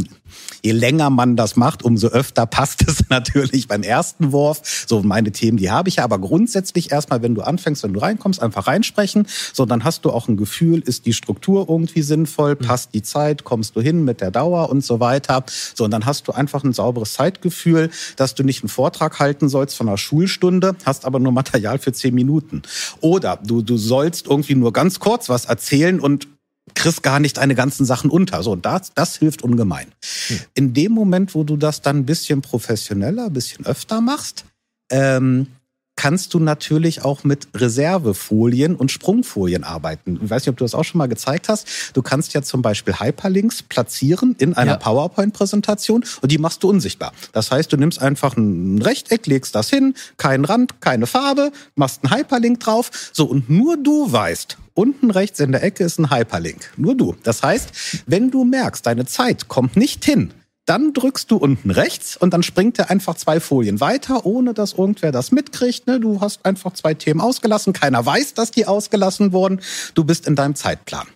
je 0.61 0.71
länger 0.73 1.09
man 1.09 1.37
das 1.37 1.55
macht, 1.55 1.81
umso 1.81 2.07
öfter 2.07 2.45
passt 2.45 2.85
es 2.87 3.09
natürlich 3.09 3.69
beim 3.69 3.83
ersten 3.83 4.33
Wurf. 4.33 4.85
So, 4.85 5.01
meine 5.01 5.31
Themen, 5.31 5.57
die 5.57 5.71
habe 5.71 5.87
ich 5.87 5.95
ja, 5.95 6.03
aber 6.03 6.19
grundsätzlich 6.19 6.91
erstmal, 6.91 7.21
wenn 7.21 7.35
du 7.35 7.41
anfängst, 7.41 7.83
wenn 7.83 7.93
du 7.93 8.01
reinkommst, 8.01 8.41
einfach 8.41 8.67
reinsprechen. 8.67 9.27
So, 9.53 9.65
dann 9.65 9.85
hast 9.85 10.03
du 10.03 10.11
auch 10.11 10.27
ein 10.27 10.35
Gefühl, 10.35 10.81
ist 10.81 11.05
die 11.05 11.13
Struktur 11.13 11.67
irgendwie 11.69 12.01
sinnvoll, 12.01 12.55
mhm. 12.55 12.65
passt 12.65 12.93
die 12.93 13.01
Zeit, 13.01 13.45
kommst 13.45 13.77
du 13.77 13.81
hin 13.81 14.03
mit 14.03 14.19
der 14.19 14.31
Dauer 14.31 14.69
und 14.69 14.83
so 14.83 14.99
weiter. 14.99 15.45
So, 15.73 15.85
und 15.85 15.91
dann 15.91 16.05
hast 16.05 16.27
du 16.27 16.33
einfach 16.33 16.65
ein 16.65 16.73
sauberes 16.73 17.13
Zeitgefühl, 17.13 17.91
dass 18.17 18.35
du 18.35 18.43
nicht 18.43 18.61
einen 18.61 18.69
Vortrag 18.69 19.19
halten 19.19 19.47
sollst 19.47 19.77
von 19.77 19.87
einer 19.87 19.97
Schulstunde, 19.97 20.75
hast 20.83 21.05
aber 21.05 21.19
nur 21.19 21.31
Material 21.31 21.79
für 21.79 21.93
zehn 21.93 22.13
Minuten. 22.13 22.61
Oder 22.99 23.39
du, 23.41 23.61
du 23.61 23.77
sollst 23.77 24.27
irgendwie 24.27 24.55
nur 24.55 24.73
ganz 24.73 24.99
kurz 24.99 25.29
was 25.29 25.45
erzählen 25.45 26.01
und 26.01 26.27
kriegst 26.73 27.03
gar 27.03 27.19
nicht 27.19 27.37
deine 27.37 27.55
ganzen 27.55 27.85
Sachen 27.85 28.09
unter. 28.09 28.41
So, 28.43 28.55
das, 28.55 28.91
das 28.95 29.17
hilft 29.17 29.43
ungemein. 29.43 29.87
Hm. 30.27 30.39
In 30.55 30.73
dem 30.73 30.91
Moment, 30.91 31.35
wo 31.35 31.43
du 31.43 31.57
das 31.57 31.81
dann 31.81 31.99
ein 31.99 32.05
bisschen 32.05 32.41
professioneller, 32.41 33.27
ein 33.27 33.33
bisschen 33.33 33.65
öfter 33.65 34.01
machst, 34.01 34.45
ähm, 34.89 35.47
kannst 35.95 36.33
du 36.33 36.39
natürlich 36.39 37.03
auch 37.03 37.23
mit 37.23 37.47
Reservefolien 37.55 38.75
und 38.75 38.91
Sprungfolien 38.91 39.63
arbeiten. 39.63 40.19
Ich 40.23 40.29
weiß 40.29 40.43
nicht, 40.43 40.49
ob 40.49 40.57
du 40.57 40.65
das 40.65 40.75
auch 40.75 40.83
schon 40.83 40.97
mal 40.97 41.07
gezeigt 41.07 41.47
hast. 41.47 41.67
Du 41.93 42.01
kannst 42.01 42.33
ja 42.33 42.41
zum 42.41 42.61
Beispiel 42.61 42.99
Hyperlinks 42.99 43.63
platzieren 43.63 44.35
in 44.37 44.55
einer 44.55 44.71
ja. 44.71 44.77
PowerPoint-Präsentation 44.77 46.03
und 46.21 46.31
die 46.31 46.37
machst 46.37 46.63
du 46.63 46.69
unsichtbar. 46.69 47.13
Das 47.31 47.51
heißt, 47.51 47.71
du 47.71 47.77
nimmst 47.77 48.01
einfach 48.01 48.35
ein 48.35 48.81
Rechteck, 48.81 49.25
legst 49.25 49.55
das 49.55 49.69
hin, 49.69 49.95
keinen 50.17 50.45
Rand, 50.45 50.81
keine 50.81 51.07
Farbe, 51.07 51.51
machst 51.75 52.01
einen 52.03 52.13
Hyperlink 52.13 52.59
drauf. 52.59 52.91
So, 53.13 53.25
und 53.25 53.49
nur 53.49 53.77
du 53.77 54.11
weißt, 54.11 54.57
Unten 54.75 55.09
rechts 55.09 55.39
in 55.39 55.53
der 55.53 55.63
Ecke 55.63 55.85
ist 55.85 55.99
ein 55.99 56.11
Hyperlink. 56.11 56.71
Nur 56.75 56.95
du. 56.95 57.15
Das 57.23 57.41
heißt, 57.41 58.03
wenn 58.07 58.29
du 58.29 58.43
merkst, 58.43 58.85
deine 58.85 59.05
Zeit 59.05 59.47
kommt 59.47 59.77
nicht 59.77 60.03
hin, 60.03 60.33
dann 60.65 60.93
drückst 60.93 61.31
du 61.31 61.37
unten 61.37 61.71
rechts 61.71 62.17
und 62.17 62.33
dann 62.33 62.43
springt 62.43 62.77
er 62.77 62.89
einfach 62.89 63.15
zwei 63.15 63.39
Folien 63.39 63.79
weiter, 63.79 64.25
ohne 64.25 64.53
dass 64.53 64.73
irgendwer 64.73 65.13
das 65.13 65.31
mitkriegt. 65.31 65.87
Ne? 65.87 66.01
Du 66.01 66.19
hast 66.19 66.45
einfach 66.45 66.73
zwei 66.73 66.93
Themen 66.93 67.21
ausgelassen. 67.21 67.71
Keiner 67.71 68.05
weiß, 68.05 68.33
dass 68.33 68.51
die 68.51 68.65
ausgelassen 68.65 69.31
wurden. 69.31 69.61
Du 69.93 70.03
bist 70.03 70.27
in 70.27 70.35
deinem 70.35 70.55
Zeitplan. 70.55 71.07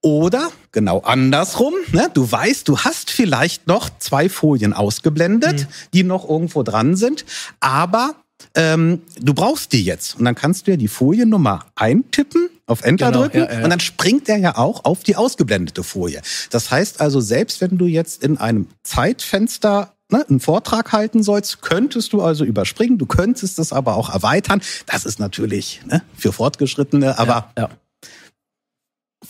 Oder 0.00 0.50
genau 0.72 1.00
andersrum, 1.00 1.74
ne? 1.92 2.08
du 2.14 2.30
weißt, 2.30 2.68
du 2.68 2.78
hast 2.78 3.10
vielleicht 3.10 3.66
noch 3.66 3.90
zwei 3.98 4.28
Folien 4.28 4.72
ausgeblendet, 4.72 5.60
mhm. 5.60 5.66
die 5.92 6.04
noch 6.04 6.28
irgendwo 6.28 6.62
dran 6.62 6.96
sind, 6.96 7.24
aber 7.60 8.14
ähm, 8.56 9.02
du 9.20 9.34
brauchst 9.34 9.72
die 9.72 9.84
jetzt. 9.84 10.18
Und 10.18 10.24
dann 10.24 10.34
kannst 10.34 10.66
du 10.66 10.72
ja 10.72 10.76
die 10.76 10.88
Foliennummer 10.88 11.66
eintippen, 11.76 12.48
auf 12.66 12.82
Enter 12.82 13.12
genau, 13.12 13.22
drücken 13.22 13.38
ja, 13.38 13.52
ja. 13.52 13.64
und 13.64 13.70
dann 13.70 13.78
springt 13.78 14.28
er 14.28 14.38
ja 14.38 14.56
auch 14.56 14.84
auf 14.84 15.04
die 15.04 15.14
ausgeblendete 15.14 15.84
Folie. 15.84 16.20
Das 16.50 16.70
heißt 16.70 17.00
also, 17.00 17.20
selbst 17.20 17.60
wenn 17.60 17.78
du 17.78 17.86
jetzt 17.86 18.24
in 18.24 18.38
einem 18.38 18.66
Zeitfenster 18.82 19.92
ne, 20.10 20.24
einen 20.28 20.40
Vortrag 20.40 20.92
halten 20.92 21.22
sollst, 21.22 21.62
könntest 21.62 22.12
du 22.12 22.22
also 22.22 22.44
überspringen, 22.44 22.98
du 22.98 23.06
könntest 23.06 23.60
es 23.60 23.72
aber 23.72 23.94
auch 23.94 24.12
erweitern. 24.12 24.60
Das 24.86 25.04
ist 25.04 25.20
natürlich 25.20 25.80
ne, 25.86 26.02
für 26.16 26.32
Fortgeschrittene, 26.32 27.18
aber 27.18 27.52
ja, 27.56 27.68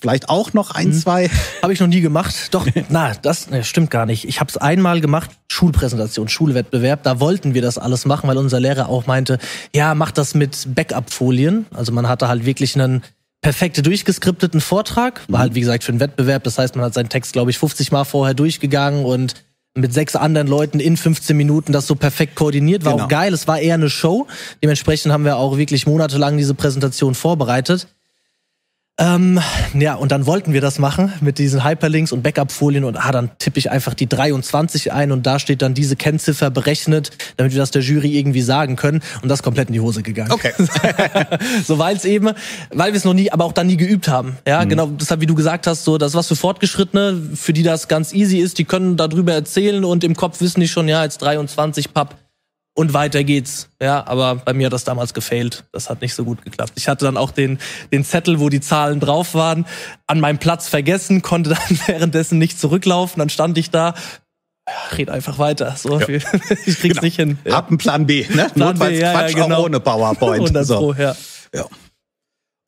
vielleicht 0.01 0.29
auch 0.29 0.53
noch 0.53 0.71
ein, 0.71 0.89
mhm. 0.89 0.93
zwei. 0.95 1.31
Habe 1.63 1.73
ich 1.73 1.81
noch 1.81 1.87
nie 1.87 2.01
gemacht. 2.01 2.35
Doch, 2.53 2.67
na, 2.89 3.15
das 3.15 3.51
ne, 3.51 3.65
stimmt 3.65 3.91
gar 3.91 4.07
nicht. 4.07 4.27
Ich 4.29 4.41
habe 4.41 4.49
es 4.51 4.57
einmal 4.57 5.01
gemacht, 5.01 5.31
Schulpräsentation, 5.49 6.29
Schulwettbewerb. 6.29 7.03
Da 7.03 7.21
wollten 7.21 7.55
wir 7.55 7.63
das 7.63 7.79
alles 7.79 8.05
machen, 8.05 8.29
weil 8.29 8.39
unser 8.39 8.61
Lehrer 8.61 8.89
auch 8.89 9.07
meinte, 9.07 9.39
ja, 9.75 9.95
mach 9.95 10.11
das 10.11 10.35
mit 10.35 10.75
Backup-Folien. 10.75 11.67
Also 11.75 11.93
man 11.93 12.09
hatte 12.09 12.29
halt 12.29 12.47
wirklich 12.47 12.75
einen 12.75 13.03
perfekt 13.41 13.85
durchgeskripteten 13.87 14.61
Vortrag. 14.61 15.21
War 15.29 15.41
halt, 15.41 15.55
wie 15.55 15.61
gesagt, 15.61 15.85
für 15.85 15.93
einen 15.93 16.01
Wettbewerb. 16.01 16.45
Das 16.45 16.59
heißt, 16.59 16.77
man 16.77 16.85
hat 16.85 16.95
seinen 16.95 17.09
Text, 17.09 17.33
glaube 17.33 17.51
ich, 17.51 17.59
50 17.59 17.93
Mal 17.93 18.05
vorher 18.05 18.35
durchgegangen 18.35 19.05
und 19.05 19.35
mit 19.77 19.93
sechs 19.93 20.17
anderen 20.17 20.49
Leuten 20.49 20.81
in 20.81 20.97
15 20.97 21.37
Minuten 21.37 21.73
das 21.73 21.87
so 21.87 21.95
perfekt 21.95 22.35
koordiniert. 22.35 22.85
War 22.85 22.93
genau. 22.93 23.05
auch 23.05 23.09
geil. 23.09 23.33
Es 23.33 23.47
war 23.47 23.61
eher 23.61 23.75
eine 23.75 23.91
Show. 23.91 24.27
Dementsprechend 24.63 25.13
haben 25.13 25.25
wir 25.25 25.37
auch 25.37 25.59
wirklich 25.59 25.87
monatelang 25.87 26.37
diese 26.39 26.55
Präsentation 26.55 27.15
vorbereitet. 27.15 27.87
Ähm, 28.99 29.39
ja, 29.75 29.95
und 29.95 30.11
dann 30.11 30.25
wollten 30.25 30.55
wir 30.55 30.63
das 30.63 30.79
machen 30.79 31.13
mit 31.21 31.39
diesen 31.39 31.65
Hyperlinks 31.65 32.13
und 32.13 32.23
Backup-Folien 32.23 32.83
und 32.85 32.97
ah, 32.97 33.13
dann 33.13 33.31
tippe 33.39 33.59
ich 33.59 33.71
einfach 33.71 33.93
die 33.93 34.09
23 34.09 34.91
ein 34.91 35.13
und 35.13 35.27
da 35.27 35.39
steht 35.39 35.61
dann 35.61 35.75
diese 35.75 35.97
Kennziffer 35.97 36.51
berechnet, 36.51 37.11
damit 37.37 37.53
wir 37.53 37.59
das 37.59 37.71
der 37.71 37.83
Jury 37.83 38.17
irgendwie 38.17 38.41
sagen 38.41 38.77
können 38.77 39.03
und 39.23 39.29
das 39.29 39.43
komplett 39.43 39.69
in 39.69 39.75
die 39.75 39.81
Hose 39.81 40.03
gegangen. 40.03 40.33
Okay. 40.33 40.53
so 41.67 41.79
weil 41.79 41.97
es 41.97 42.07
eben, 42.07 42.31
weil 42.71 42.93
wir 42.93 42.97
es 42.97 43.05
noch 43.05 43.13
nie, 43.13 43.31
aber 43.31 43.45
auch 43.45 43.53
dann 43.53 43.67
nie 43.67 43.77
geübt 43.77 44.09
haben. 44.09 44.39
Ja, 44.47 44.65
mhm. 44.65 44.71
genau, 44.71 44.87
deshalb 44.87 45.21
wie 45.21 45.27
du 45.27 45.35
gesagt 45.35 45.67
hast, 45.67 45.85
so 45.85 45.99
das 45.99 46.15
was 46.15 46.29
für 46.29 46.37
Fortgeschrittene, 46.37 47.21
für 47.35 47.53
die 47.53 47.63
das 47.63 47.89
ganz 47.89 48.15
easy 48.15 48.39
ist, 48.39 48.59
die 48.59 48.65
können 48.65 48.97
darüber 48.97 49.35
erzählen 49.35 49.85
und 49.85 50.05
im 50.05 50.17
Kopf 50.17 50.41
wissen 50.41 50.61
die 50.61 50.69
schon, 50.69 50.89
ja, 50.89 51.05
jetzt 51.05 51.19
23 51.19 51.93
Papp 51.93 52.15
und 52.77 52.93
weiter 52.93 53.25
geht's. 53.25 53.71
Ja, 53.81 54.07
aber 54.07 54.37
bei 54.37 54.53
mir 54.53 54.67
hat 54.67 54.73
das 54.73 54.85
damals 54.85 55.15
gefailt. 55.15 55.65
Das 55.73 55.91
hat 55.91 56.03
nicht 56.03 56.15
so 56.15 56.25
gut 56.25 56.45
geklappt. 56.45 56.75
Ich 56.77 56.89
hatte 56.89 57.07
dann 57.07 57.17
auch 57.17 57.31
den, 57.31 57.59
den 57.91 58.05
Zettel, 58.05 58.39
wo 58.39 58.51
die 58.51 58.61
Zahlen 58.61 59.01
drauf 59.01 59.35
waren, 59.35 59.67
an 60.07 60.21
meinem 60.21 60.39
Platz 60.39 60.69
vergessen, 60.69 61.23
konnte 61.23 61.51
dann 61.51 61.81
währenddessen 61.87 62.39
nicht 62.39 62.61
zurücklaufen. 62.61 63.19
Dann 63.19 63.31
stand 63.31 63.57
ich 63.59 63.71
da, 63.71 63.95
ja, 64.69 64.97
red 64.97 65.09
einfach 65.09 65.39
weiter. 65.39 65.75
So, 65.77 65.99
ja. 65.99 66.07
ich 66.09 66.19
krieg's 66.21 66.81
genau. 66.81 67.01
nicht 67.03 67.17
hin. 67.17 67.39
Ja. 67.45 67.55
Hab 67.55 67.69
einen 67.69 67.79
Plan 67.79 68.07
B, 68.07 68.27
ne? 68.29 68.51
Plan 68.53 68.69
Notfalls 68.69 68.93
B, 68.93 69.01
ja, 69.01 69.13
Quatsch 69.13 69.35
ja, 69.35 69.45
genau. 69.45 69.57
auch 69.57 69.65
ohne 69.65 69.81
PowerPoint. 69.81 70.41
100 70.41 70.67
so. 70.67 70.79
Pro, 70.79 70.93
ja. 70.93 71.17
ja. 71.55 71.65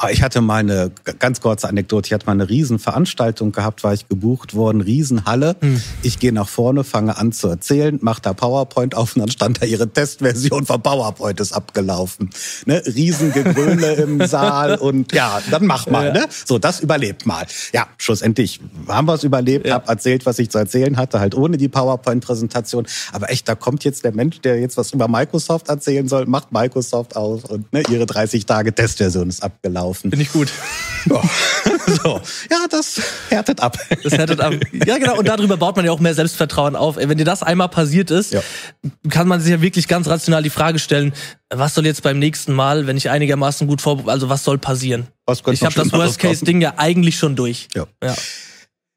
Ah, 0.01 0.11
ich 0.13 0.23
hatte 0.23 0.41
mal 0.41 0.59
eine 0.59 0.93
ganz 1.19 1.41
kurze 1.41 1.69
Anekdote. 1.69 2.07
Ich 2.07 2.13
hatte 2.13 2.27
mal 2.27 2.31
eine 2.31 2.49
Riesenveranstaltung 2.49 3.51
gehabt, 3.51 3.83
war 3.83 3.95
ich 3.95 4.09
gebucht 4.09 4.55
worden, 4.55 4.81
Riesenhalle. 4.81 5.57
Hm. 5.59 5.83
Ich 6.03 6.21
gehe 6.21 6.33
nach 6.33 6.49
vorne, 6.49 6.85
fange 6.85 7.17
an 7.17 7.33
zu 7.33 7.49
erzählen, 7.49 7.99
mache 8.01 8.23
da 8.23 8.33
PowerPoint 8.33 8.95
auf 8.95 9.17
und 9.17 9.23
dann 9.23 9.31
stand 9.33 9.61
da 9.61 9.67
ihre 9.67 9.89
Testversion 9.89 10.67
von 10.67 10.81
PowerPoint 10.81 11.41
ist 11.41 11.53
abgelaufen. 11.53 12.31
Ne? 12.65 12.81
Riesengegröle 12.87 13.95
im 13.95 14.25
Saal 14.29 14.77
und 14.77 15.13
ja, 15.13 15.43
dann 15.51 15.67
mach 15.67 15.89
mal. 15.89 16.07
Ja. 16.07 16.13
Ne? 16.13 16.27
So, 16.47 16.61
das 16.61 16.79
überlebt 16.79 17.27
mal. 17.27 17.49
Ja, 17.73 17.89
schlussendlich 17.97 18.61
haben 18.87 19.09
wir 19.09 19.15
es 19.15 19.25
überlebt, 19.25 19.67
ja. 19.67 19.75
habe 19.75 19.89
erzählt, 19.89 20.27
was 20.27 20.39
ich 20.39 20.49
zu 20.49 20.59
erzählen 20.59 20.97
hatte, 20.97 21.19
halt 21.19 21.35
ohne 21.35 21.57
die 21.57 21.69
PowerPoint-Präsentation. 21.69 22.87
Aber 23.11 23.33
echt, 23.33 23.49
da 23.49 23.57
kommt 23.57 23.83
jetzt 23.83 24.05
der 24.05 24.15
Mensch, 24.15 24.43
der 24.43 24.61
jetzt 24.61 24.77
was 24.77 24.93
über 24.93 25.09
Microsoft 25.09 25.69
erzählen 25.69 26.07
soll, 26.07 26.27
macht 26.27 26.53
Microsoft 26.53 27.17
aus 27.17 27.45
und 27.47 27.73
ne, 27.73 27.83
ihre 27.91 28.07
30 28.07 28.47
Tage 28.47 28.73
Testversion 28.73 29.29
ist 29.29 29.43
abgelaufen 29.43 29.88
laufen. 29.89 30.11
Bin 30.11 30.21
ich 30.21 30.33
gut. 30.33 30.51
Ja. 31.09 31.23
so. 32.03 32.21
ja, 32.51 32.67
das 32.69 33.01
härtet 33.31 33.61
ab. 33.61 33.79
Das 34.03 34.13
härtet 34.13 34.41
ab. 34.41 34.53
Ja, 34.85 34.99
genau. 34.99 35.17
Und 35.17 35.29
darüber 35.29 35.57
baut 35.57 35.77
man 35.77 35.85
ja 35.87 35.93
auch 35.93 36.01
mehr 36.01 36.13
Selbstvertrauen 36.13 36.77
auf. 36.77 36.97
Wenn 36.97 37.17
dir 37.17 37.25
das 37.25 37.43
einmal 37.43 37.69
passiert 37.69 38.11
ist, 38.11 38.33
ja. 38.33 38.43
kann 39.09 39.27
man 39.27 39.41
sich 39.41 39.53
ja 39.53 39.63
wirklich 39.63 39.89
ganz 39.89 40.09
rational 40.09 40.43
die 40.43 40.51
Frage 40.51 40.81
stellen, 40.81 41.15
was 41.49 41.75
soll 41.75 41.87
jetzt 41.87 42.03
beim 42.03 42.19
nächsten 42.19 42.53
Mal, 42.53 42.89
wenn 42.89 42.97
ich 42.97 43.09
einigermaßen 43.09 43.67
gut 43.69 43.81
vorbereite, 43.81 44.11
also 44.11 44.29
was 44.29 44.45
soll 44.45 44.59
passieren? 44.59 45.07
Was 45.25 45.41
ich 45.47 45.63
habe 45.63 45.75
das 45.77 45.93
Worst-Case-Ding 45.93 46.61
ja 46.61 46.75
eigentlich 46.77 47.17
schon 47.17 47.37
durch. 47.37 47.69
Ja. 47.75 47.87
ja. 48.03 48.15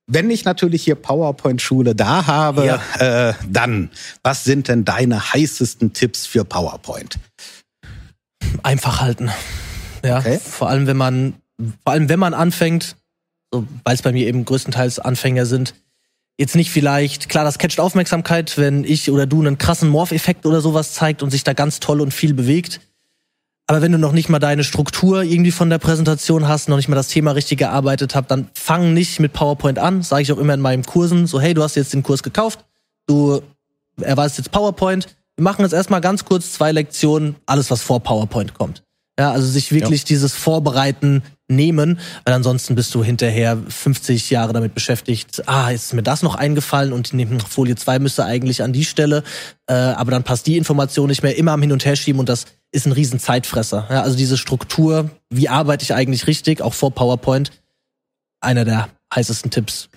Wenn 0.08 0.30
ich 0.30 0.44
natürlich 0.44 0.84
hier 0.84 0.96
PowerPoint-Schule 0.96 1.96
da 1.96 2.26
habe, 2.28 2.66
ja. 2.66 3.30
äh, 3.30 3.34
dann, 3.48 3.92
was 4.24 4.44
sind 4.44 4.68
denn 4.68 4.84
deine 4.84 5.34
heißesten 5.34 5.94
Tipps 5.94 6.26
für 6.26 6.44
PowerPoint? 6.44 7.20
Einfach 8.64 9.00
halten. 9.00 9.32
Ja, 10.04 10.20
okay. 10.20 10.40
vor 10.40 10.70
allem 10.70 10.88
wenn 10.88 10.98
man, 10.98 11.34
vor 11.84 11.94
allem 11.94 12.10
wenn 12.10 12.20
man 12.20 12.34
anfängt, 12.34 12.96
so, 13.52 13.66
weil 13.84 13.96
es 13.96 14.02
bei 14.02 14.12
mir 14.12 14.28
eben 14.28 14.46
größtenteils 14.46 15.00
Anfänger 15.00 15.46
sind, 15.46 15.74
jetzt 16.38 16.56
nicht 16.56 16.72
vielleicht, 16.72 17.30
klar, 17.30 17.44
das 17.44 17.60
catcht 17.60 17.80
Aufmerksamkeit, 17.80 18.58
wenn 18.58 18.84
ich 18.84 19.12
oder 19.12 19.28
du 19.28 19.42
einen 19.42 19.58
krassen 19.58 19.90
Morph-Effekt 19.90 20.46
oder 20.46 20.62
sowas 20.62 20.94
zeigt 20.94 21.22
und 21.22 21.30
sich 21.30 21.44
da 21.44 21.54
ganz 21.54 21.80
toll 21.80 22.02
und 22.02 22.14
viel 22.14 22.34
bewegt. 22.34 22.80
Aber 23.68 23.82
wenn 23.82 23.92
du 23.92 23.98
noch 23.98 24.12
nicht 24.12 24.28
mal 24.28 24.40
deine 24.40 24.64
Struktur 24.64 25.24
irgendwie 25.24 25.52
von 25.52 25.70
der 25.70 25.78
Präsentation 25.78 26.48
hast, 26.48 26.68
noch 26.68 26.78
nicht 26.78 26.90
mal 26.90 26.96
das 26.96 27.08
Thema 27.08 27.32
richtig 27.32 27.60
gearbeitet 27.60 28.16
habt, 28.16 28.32
dann 28.32 28.50
fang 28.54 28.94
nicht 28.94 29.20
mit 29.20 29.34
PowerPoint 29.34 29.80
an. 29.80 30.02
Sage 30.02 30.24
ich 30.24 30.32
auch 30.34 30.40
immer 30.40 30.56
in 30.56 30.62
meinen 30.62 30.84
Kursen. 30.84 31.28
So, 31.28 31.40
hey, 31.40 31.54
du 31.54 31.64
hast 31.64 31.76
jetzt 31.76 31.94
den 31.94 32.04
Kurs 32.04 32.24
gekauft, 32.24 32.66
du 33.08 33.42
erweist 34.02 34.38
jetzt 34.38 34.52
PowerPoint. 34.52 35.16
Wir 35.38 35.44
machen 35.44 35.62
jetzt 35.62 35.74
erstmal 35.74 36.02
ganz 36.02 36.26
kurz 36.26 36.54
zwei 36.54 36.72
Lektionen, 36.72 37.36
alles, 37.46 37.72
was 37.72 37.82
vor 37.82 38.02
PowerPoint 38.02 38.54
kommt. 38.54 38.84
Ja, 39.22 39.34
also 39.34 39.46
sich 39.46 39.72
wirklich 39.72 40.02
ja. 40.02 40.08
dieses 40.08 40.34
Vorbereiten 40.34 41.22
nehmen, 41.48 42.00
weil 42.26 42.34
ansonsten 42.34 42.74
bist 42.74 42.96
du 42.96 43.04
hinterher 43.04 43.56
50 43.56 44.32
Jahre 44.32 44.52
damit 44.52 44.74
beschäftigt. 44.74 45.44
Ah, 45.46 45.70
jetzt 45.70 45.84
ist 45.84 45.94
mir 45.94 46.02
das 46.02 46.24
noch 46.24 46.34
eingefallen 46.34 46.92
und 46.92 47.14
Folie 47.48 47.76
2 47.76 48.00
müsste 48.00 48.26
eigentlich 48.26 48.64
an 48.64 48.74
die 48.74 48.84
Stelle, 48.84 49.24
äh, 49.68 49.74
aber 49.74 50.10
dann 50.10 50.24
passt 50.24 50.48
die 50.48 50.58
Information 50.58 51.08
nicht 51.08 51.22
mehr 51.22 51.38
immer 51.38 51.52
am 51.52 51.62
Hin 51.62 51.72
und 51.72 51.86
Her 51.86 51.96
schieben 51.96 52.20
und 52.20 52.30
das 52.30 52.46
ist 52.72 52.88
ein 52.88 52.94
riesen 52.94 53.20
Zeitfresser. 53.20 53.86
Ja, 53.92 54.02
also 54.02 54.18
diese 54.18 54.40
Struktur, 54.40 55.12
wie 55.30 55.50
arbeite 55.50 55.84
ich 55.84 55.94
eigentlich 55.94 56.26
richtig, 56.26 56.64
auch 56.64 56.74
vor 56.74 56.90
PowerPoint, 56.90 57.52
einer 58.40 58.66
der 58.66 58.90
heißesten 59.14 59.52
Tipps. 59.52 59.90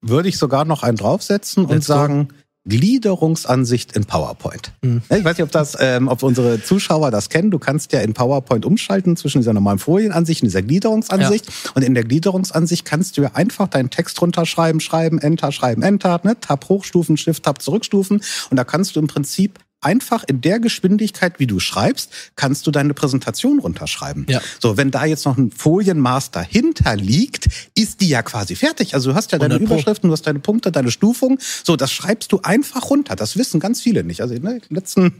Würde 0.00 0.28
ich 0.28 0.38
sogar 0.38 0.64
noch 0.64 0.84
einen 0.84 0.96
draufsetzen 0.96 1.64
Let's 1.64 1.74
und 1.74 1.82
sagen, 1.82 2.28
go 2.28 2.34
Gliederungsansicht 2.66 3.94
in 3.94 4.06
PowerPoint. 4.06 4.72
Mhm. 4.82 5.02
Ich 5.04 5.24
weiß 5.24 5.36
nicht, 5.36 5.42
ob 5.42 5.50
das, 5.50 5.76
ähm, 5.78 6.08
ob 6.08 6.22
unsere 6.22 6.62
Zuschauer 6.62 7.10
das 7.10 7.28
kennen. 7.28 7.50
Du 7.50 7.58
kannst 7.58 7.92
ja 7.92 8.00
in 8.00 8.14
PowerPoint 8.14 8.64
umschalten 8.64 9.16
zwischen 9.16 9.38
dieser 9.38 9.52
normalen 9.52 9.78
Folienansicht 9.78 10.42
und 10.42 10.46
dieser 10.46 10.62
Gliederungsansicht. 10.62 11.46
Ja. 11.46 11.70
Und 11.74 11.82
in 11.82 11.94
der 11.94 12.04
Gliederungsansicht 12.04 12.84
kannst 12.86 13.16
du 13.16 13.22
ja 13.22 13.32
einfach 13.34 13.68
deinen 13.68 13.90
Text 13.90 14.20
runterschreiben, 14.20 14.80
schreiben, 14.80 15.18
Enter, 15.18 15.52
schreiben, 15.52 15.82
Enter, 15.82 16.20
ne? 16.24 16.40
Tab 16.40 16.68
hochstufen, 16.68 17.16
Shift, 17.18 17.42
Tab 17.42 17.60
zurückstufen. 17.60 18.22
Und 18.50 18.56
da 18.56 18.64
kannst 18.64 18.96
du 18.96 19.00
im 19.00 19.08
Prinzip 19.08 19.58
einfach 19.84 20.24
in 20.26 20.40
der 20.40 20.60
Geschwindigkeit, 20.60 21.38
wie 21.38 21.46
du 21.46 21.60
schreibst, 21.60 22.10
kannst 22.36 22.66
du 22.66 22.70
deine 22.70 22.94
Präsentation 22.94 23.58
runterschreiben. 23.58 24.26
Ja. 24.28 24.40
So, 24.60 24.76
wenn 24.76 24.90
da 24.90 25.04
jetzt 25.04 25.24
noch 25.24 25.36
ein 25.36 25.50
Folienmaß 25.50 26.30
dahinter 26.30 26.96
liegt, 26.96 27.48
ist 27.74 28.00
die 28.00 28.08
ja 28.08 28.22
quasi 28.22 28.56
fertig. 28.56 28.94
Also 28.94 29.10
du 29.10 29.16
hast 29.16 29.32
ja 29.32 29.38
deine 29.38 29.56
Überschriften, 29.56 30.08
du 30.08 30.12
hast 30.12 30.26
deine 30.26 30.38
Punkte, 30.38 30.72
deine 30.72 30.90
Stufung. 30.90 31.38
So, 31.62 31.76
das 31.76 31.92
schreibst 31.92 32.32
du 32.32 32.40
einfach 32.42 32.90
runter. 32.90 33.16
Das 33.16 33.36
wissen 33.36 33.60
ganz 33.60 33.80
viele 33.80 34.04
nicht. 34.04 34.20
Also 34.20 34.34
ne, 34.34 34.60
im 34.68 34.76
letzten 34.76 35.14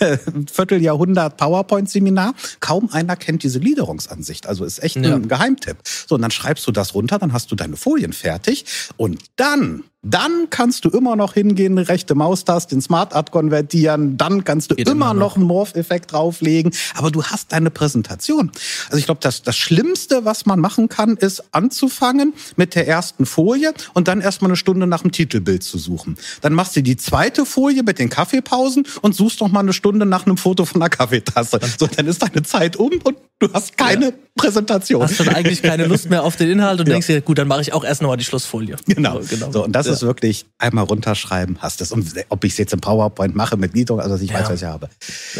Vierteljahrhundert 0.52 1.36
PowerPoint-Seminar, 1.36 2.34
kaum 2.60 2.90
einer 2.90 3.16
kennt 3.16 3.42
diese 3.42 3.60
Gliederungsansicht. 3.60 4.46
Also 4.46 4.64
ist 4.64 4.82
echt 4.82 4.96
ja. 4.96 5.14
ein 5.14 5.28
Geheimtipp. 5.28 5.78
So, 6.06 6.14
und 6.14 6.22
dann 6.22 6.30
schreibst 6.30 6.66
du 6.66 6.72
das 6.72 6.94
runter, 6.94 7.18
dann 7.18 7.32
hast 7.32 7.50
du 7.50 7.56
deine 7.56 7.76
Folien 7.76 8.12
fertig 8.12 8.64
und 8.96 9.24
dann 9.36 9.84
dann 10.08 10.48
kannst 10.50 10.84
du 10.84 10.90
immer 10.90 11.16
noch 11.16 11.34
hingehen, 11.34 11.78
rechte 11.78 12.14
Maustaste 12.14 12.74
in 12.74 12.80
Smart 12.80 13.12
Art 13.12 13.32
konvertieren, 13.32 13.95
dann 13.96 14.44
kannst 14.44 14.70
du 14.70 14.74
Geht 14.74 14.88
immer, 14.88 15.14
noch. 15.14 15.20
noch 15.20 15.36
einen 15.36 15.46
Morph-Effekt 15.46 16.12
drauflegen, 16.12 16.72
aber 16.94 17.10
du 17.10 17.24
hast 17.24 17.52
deine 17.52 17.70
Präsentation. 17.70 18.50
Also 18.86 18.98
ich 18.98 19.06
glaube, 19.06 19.20
das, 19.22 19.42
das 19.42 19.56
Schlimmste, 19.56 20.24
was 20.24 20.46
man 20.46 20.60
machen 20.60 20.88
kann, 20.88 21.16
ist 21.16 21.42
anzufangen 21.52 22.34
mit 22.56 22.74
der 22.74 22.86
ersten 22.86 23.26
Folie 23.26 23.72
und 23.94 24.08
dann 24.08 24.20
erstmal 24.20 24.50
eine 24.50 24.56
Stunde 24.56 24.86
nach 24.86 25.02
dem 25.02 25.12
Titelbild 25.12 25.62
zu 25.62 25.78
suchen. 25.78 26.16
Dann 26.40 26.52
machst 26.52 26.76
du 26.76 26.82
die 26.82 26.96
zweite 26.96 27.46
Folie 27.46 27.82
mit 27.82 27.98
den 27.98 28.10
Kaffeepausen 28.10 28.86
und 29.02 29.14
suchst 29.14 29.40
noch 29.40 29.50
mal 29.50 29.60
eine 29.60 29.72
Stunde 29.72 30.06
nach 30.06 30.26
einem 30.26 30.36
Foto 30.36 30.64
von 30.64 30.80
einer 30.80 30.90
Kaffeetasse. 30.90 31.60
So, 31.78 31.86
dann 31.86 32.06
ist 32.06 32.22
deine 32.22 32.42
Zeit 32.42 32.76
um 32.76 32.92
und 33.02 33.16
du 33.38 33.52
hast 33.52 33.76
keine 33.76 34.06
ja. 34.06 34.12
Präsentation. 34.36 35.02
Hast 35.02 35.18
dann 35.18 35.30
eigentlich 35.30 35.62
keine 35.62 35.86
Lust 35.86 36.08
mehr 36.10 36.22
auf 36.22 36.36
den 36.36 36.50
Inhalt 36.50 36.78
und 36.78 36.86
ja. 36.86 36.92
denkst 36.92 37.06
dir, 37.06 37.20
gut, 37.22 37.38
dann 37.38 37.48
mache 37.48 37.62
ich 37.62 37.72
auch 37.72 37.84
erst 37.84 38.02
noch 38.02 38.08
mal 38.08 38.16
die 38.16 38.24
Schlussfolie. 38.24 38.76
Genau. 38.86 39.20
So, 39.20 39.28
genau. 39.28 39.52
So, 39.52 39.64
und 39.64 39.72
das 39.72 39.86
ja. 39.86 39.92
ist 39.92 40.02
wirklich 40.02 40.46
einmal 40.58 40.84
runterschreiben, 40.84 41.58
hast 41.60 41.80
es. 41.80 41.92
Und 41.92 42.14
ob 42.28 42.44
ich 42.44 42.52
es 42.52 42.58
jetzt 42.58 42.72
im 42.72 42.80
PowerPoint 42.80 43.34
mache 43.34 43.56
mit 43.56 43.72
Gliederung, 43.72 44.00
also 44.00 44.16
ich 44.16 44.32
weiß, 44.32 44.48
was 44.48 44.62
ich 44.62 44.66
habe. 44.66 44.88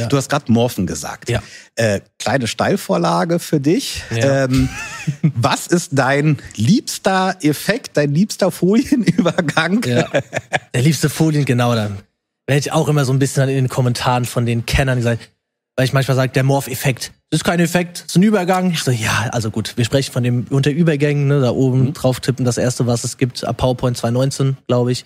Du 0.08 0.16
hast 0.16 0.28
gerade 0.28 0.50
Morphen 0.52 0.86
gesagt. 0.86 1.30
Ja. 1.30 1.42
Äh, 1.76 2.00
kleine 2.18 2.46
Steilvorlage 2.46 3.38
für 3.38 3.60
dich. 3.60 4.02
Ähm, 4.10 4.68
was 5.22 5.68
ist 5.68 5.90
dein 5.92 6.38
liebster 6.56 7.36
Effekt, 7.40 7.96
dein 7.96 8.12
liebster 8.12 8.50
Folienübergang? 8.50 9.84
Ja. 9.84 10.08
Der 10.74 10.82
liebste 10.82 11.08
Folien, 11.08 11.44
genau 11.44 11.74
dann. 11.74 11.98
Werde 12.46 12.60
ich 12.60 12.72
auch 12.72 12.88
immer 12.88 13.04
so 13.04 13.12
ein 13.12 13.18
bisschen 13.18 13.48
in 13.48 13.56
den 13.56 13.68
Kommentaren 13.68 14.24
von 14.24 14.46
den 14.46 14.66
Kennern 14.66 14.98
gesagt, 14.98 15.30
weil 15.76 15.84
ich 15.84 15.92
manchmal 15.92 16.16
sage, 16.16 16.32
der 16.32 16.42
Morph-Effekt, 16.42 17.12
das 17.30 17.40
ist 17.40 17.44
kein 17.44 17.60
Effekt, 17.60 17.98
das 17.98 18.06
ist 18.06 18.16
ein 18.16 18.22
Übergang. 18.22 18.70
Ich 18.70 18.82
so, 18.82 18.90
ja, 18.90 19.28
also 19.32 19.50
gut, 19.50 19.76
wir 19.76 19.84
sprechen 19.84 20.12
von 20.12 20.22
dem 20.22 20.46
unter 20.48 20.70
Übergängen, 20.70 21.26
ne, 21.26 21.40
da 21.40 21.50
oben 21.50 21.86
mhm. 21.86 21.92
drauf 21.92 22.20
tippen. 22.20 22.44
Das 22.44 22.56
erste, 22.56 22.86
was 22.86 23.04
es 23.04 23.18
gibt, 23.18 23.44
ab 23.44 23.58
PowerPoint 23.58 23.96
2019, 23.96 24.56
glaube 24.68 24.92
ich, 24.92 25.04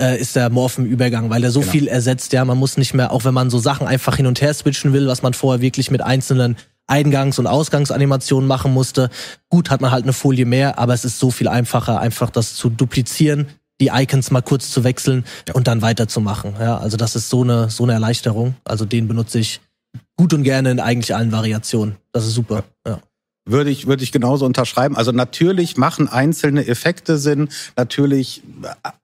äh, 0.00 0.18
ist 0.18 0.36
der 0.36 0.48
Morphen-Übergang, 0.48 1.28
weil 1.28 1.40
der 1.42 1.50
so 1.50 1.60
genau. 1.60 1.72
viel 1.72 1.88
ersetzt, 1.88 2.32
ja, 2.32 2.44
man 2.44 2.56
muss 2.56 2.76
nicht 2.76 2.94
mehr, 2.94 3.12
auch 3.12 3.24
wenn 3.24 3.34
man 3.34 3.50
so 3.50 3.58
Sachen 3.58 3.86
einfach 3.86 4.16
hin 4.16 4.26
und 4.26 4.40
her 4.40 4.54
switchen 4.54 4.92
will, 4.92 5.06
was 5.06 5.22
man 5.22 5.34
vorher 5.34 5.60
wirklich 5.60 5.90
mit 5.90 6.02
einzelnen 6.02 6.56
Eingangs- 6.86 7.38
und 7.40 7.48
Ausgangsanimationen 7.48 8.46
machen 8.46 8.72
musste. 8.72 9.10
Gut, 9.48 9.70
hat 9.70 9.80
man 9.80 9.90
halt 9.90 10.04
eine 10.04 10.12
Folie 10.12 10.46
mehr, 10.46 10.78
aber 10.78 10.94
es 10.94 11.04
ist 11.04 11.18
so 11.18 11.32
viel 11.32 11.48
einfacher, 11.48 12.00
einfach 12.00 12.30
das 12.30 12.54
zu 12.54 12.70
duplizieren, 12.70 13.48
die 13.80 13.90
Icons 13.92 14.30
mal 14.30 14.40
kurz 14.40 14.70
zu 14.70 14.84
wechseln 14.84 15.24
ja. 15.48 15.54
und 15.54 15.66
dann 15.66 15.82
weiterzumachen. 15.82 16.54
Ja, 16.60 16.78
also 16.78 16.96
das 16.96 17.16
ist 17.16 17.28
so 17.28 17.42
eine 17.42 17.70
so 17.70 17.82
eine 17.82 17.92
Erleichterung. 17.92 18.54
Also 18.64 18.84
den 18.84 19.08
benutze 19.08 19.40
ich 19.40 19.60
gut 20.16 20.32
und 20.34 20.42
gerne 20.42 20.70
in 20.70 20.80
eigentlich 20.80 21.14
allen 21.14 21.32
Variationen. 21.32 21.96
Das 22.12 22.26
ist 22.26 22.34
super. 22.34 22.64
Ja. 22.86 23.00
Würde 23.48 23.70
ich, 23.70 23.86
würde 23.86 24.02
ich 24.02 24.10
genauso 24.10 24.44
unterschreiben. 24.44 24.96
Also 24.96 25.12
natürlich 25.12 25.76
machen 25.76 26.08
einzelne 26.08 26.66
Effekte 26.66 27.16
Sinn. 27.16 27.48
Natürlich 27.76 28.42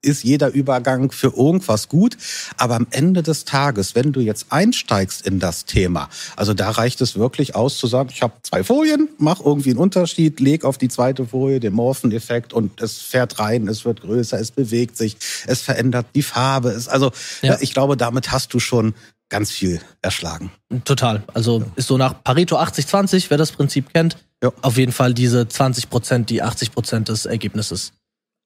ist 0.01 0.25
jeder 0.25 0.51
Übergang 0.51 1.11
für 1.11 1.33
irgendwas 1.37 1.87
gut. 1.87 2.17
Aber 2.57 2.75
am 2.75 2.85
Ende 2.91 3.23
des 3.23 3.45
Tages, 3.45 3.95
wenn 3.95 4.11
du 4.11 4.19
jetzt 4.19 4.47
einsteigst 4.49 5.25
in 5.25 5.39
das 5.39 5.63
Thema, 5.63 6.09
also 6.35 6.53
da 6.53 6.71
reicht 6.71 6.99
es 6.99 7.17
wirklich 7.17 7.55
aus 7.55 7.77
zu 7.77 7.87
sagen, 7.87 8.09
ich 8.11 8.21
habe 8.21 8.33
zwei 8.41 8.65
Folien, 8.65 9.07
mach 9.17 9.39
irgendwie 9.39 9.69
einen 9.69 9.79
Unterschied, 9.79 10.41
leg 10.41 10.65
auf 10.65 10.77
die 10.77 10.89
zweite 10.89 11.25
Folie 11.25 11.61
den 11.61 11.73
Morphen-Effekt 11.73 12.51
und 12.51 12.81
es 12.81 12.99
fährt 12.99 13.39
rein, 13.39 13.69
es 13.69 13.85
wird 13.85 14.01
größer, 14.01 14.37
es 14.37 14.51
bewegt 14.51 14.97
sich, 14.97 15.15
es 15.47 15.61
verändert 15.61 16.07
die 16.15 16.21
Farbe. 16.21 16.71
Es, 16.71 16.89
also 16.89 17.13
ja. 17.43 17.57
ich 17.61 17.73
glaube, 17.73 17.95
damit 17.95 18.33
hast 18.33 18.53
du 18.53 18.59
schon 18.59 18.93
ganz 19.33 19.49
viel 19.49 19.81
erschlagen. 20.03 20.51
Total. 20.85 21.23
Also 21.33 21.61
ja. 21.61 21.65
ist 21.75 21.87
so 21.87 21.97
nach 21.97 22.23
Pareto 22.23 22.59
80-20, 22.59 23.25
wer 23.29 23.37
das 23.39 23.51
Prinzip 23.51 23.91
kennt, 23.91 24.15
ja. 24.43 24.53
auf 24.61 24.77
jeden 24.77 24.91
Fall 24.91 25.15
diese 25.15 25.47
20 25.47 25.89
Prozent, 25.89 26.29
die 26.29 26.43
80 26.43 26.71
Prozent 26.71 27.09
des 27.09 27.25
Ergebnisses 27.25 27.93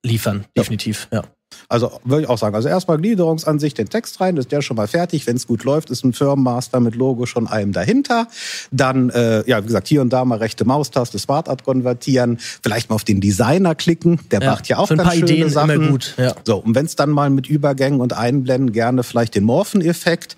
liefern. 0.01 0.45
Definitiv, 0.55 1.09
ja. 1.11 1.23
Also 1.69 1.99
würde 2.03 2.23
ich 2.23 2.29
auch 2.29 2.37
sagen, 2.37 2.55
also 2.55 2.69
erstmal 2.69 2.97
Gliederungsansicht, 2.97 3.77
den 3.77 3.89
Text 3.89 4.21
rein, 4.21 4.37
ist 4.37 4.51
der 4.51 4.61
schon 4.61 4.77
mal 4.77 4.87
fertig. 4.87 5.27
Wenn 5.27 5.35
es 5.35 5.47
gut 5.47 5.63
läuft, 5.63 5.89
ist 5.89 6.03
ein 6.03 6.13
Firmenmaster 6.13 6.79
mit 6.79 6.95
Logo 6.95 7.25
schon 7.25 7.47
allem 7.47 7.73
dahinter. 7.73 8.27
Dann, 8.71 9.09
äh, 9.09 9.47
ja, 9.49 9.61
wie 9.61 9.67
gesagt, 9.67 9.87
hier 9.87 10.01
und 10.01 10.11
da 10.11 10.23
mal 10.23 10.37
rechte 10.37 10.65
Maustaste, 10.65 11.19
Smart 11.19 11.49
Art 11.49 11.63
konvertieren, 11.63 12.37
vielleicht 12.39 12.89
mal 12.89 12.95
auf 12.95 13.03
den 13.03 13.19
Designer 13.19 13.75
klicken, 13.75 14.19
der 14.31 14.41
ja, 14.41 14.51
macht 14.51 14.67
ja 14.67 14.77
auch 14.77 14.87
ganz 14.87 15.13
schöne 15.13 15.31
Ideen 15.31 15.49
Sachen. 15.49 15.69
Immer 15.71 15.89
gut, 15.89 16.13
ja. 16.17 16.35
So, 16.45 16.57
und 16.57 16.75
wenn 16.75 16.85
es 16.85 16.95
dann 16.95 17.09
mal 17.09 17.29
mit 17.29 17.47
Übergängen 17.47 17.99
und 17.99 18.13
Einblenden 18.13 18.71
gerne 18.71 19.03
vielleicht 19.03 19.35
den 19.35 19.43
Morphen-Effekt, 19.43 20.37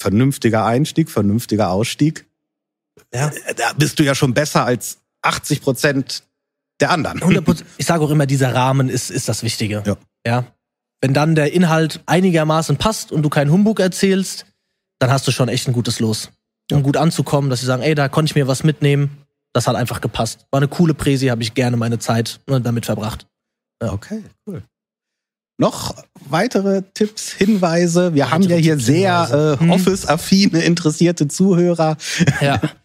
vernünftiger 0.00 0.64
Einstieg, 0.64 1.10
vernünftiger 1.10 1.70
Ausstieg. 1.70 2.26
Ja. 3.12 3.28
Äh, 3.28 3.54
da 3.54 3.72
bist 3.76 3.98
du 3.98 4.02
ja 4.02 4.14
schon 4.14 4.34
besser 4.34 4.64
als 4.64 4.98
80 5.22 5.62
Prozent 5.62 6.24
der 6.80 6.90
anderen. 6.90 7.20
100%, 7.20 7.62
ich 7.76 7.86
sage 7.86 8.02
auch 8.02 8.10
immer, 8.10 8.26
dieser 8.26 8.54
Rahmen 8.54 8.88
ist, 8.88 9.10
ist 9.10 9.28
das 9.28 9.42
Wichtige. 9.42 9.82
Ja. 9.86 9.96
Ja. 10.26 10.44
Wenn 11.00 11.12
dann 11.12 11.34
der 11.34 11.52
Inhalt 11.52 12.00
einigermaßen 12.06 12.76
passt 12.76 13.12
und 13.12 13.22
du 13.22 13.28
keinen 13.28 13.50
Humbug 13.50 13.80
erzählst, 13.80 14.46
dann 14.98 15.10
hast 15.10 15.26
du 15.28 15.32
schon 15.32 15.48
echt 15.48 15.68
ein 15.68 15.74
gutes 15.74 16.00
Los. 16.00 16.30
Um 16.72 16.82
gut 16.82 16.96
anzukommen, 16.96 17.50
dass 17.50 17.60
sie 17.60 17.66
sagen, 17.66 17.82
ey, 17.82 17.94
da 17.94 18.08
konnte 18.08 18.30
ich 18.30 18.34
mir 18.34 18.48
was 18.48 18.64
mitnehmen. 18.64 19.18
Das 19.52 19.66
hat 19.66 19.76
einfach 19.76 20.00
gepasst. 20.00 20.46
War 20.50 20.58
eine 20.60 20.68
coole 20.68 20.94
Präsi, 20.94 21.26
habe 21.26 21.42
ich 21.42 21.54
gerne 21.54 21.76
meine 21.76 21.98
Zeit 21.98 22.40
damit 22.46 22.86
verbracht. 22.86 23.26
Ja. 23.82 23.92
Okay, 23.92 24.24
cool. 24.46 24.62
Noch 25.58 25.94
weitere 26.28 26.82
Tipps, 26.94 27.30
Hinweise? 27.30 28.14
Wir 28.14 28.24
weitere 28.24 28.34
haben 28.34 28.42
ja 28.44 28.56
hier 28.56 28.74
Tipps, 28.74 28.86
sehr 28.86 29.56
äh, 29.60 29.60
hm. 29.60 29.70
Office-affine, 29.70 30.60
interessierte 30.62 31.28
Zuhörer. 31.28 31.96
Ja. 32.40 32.60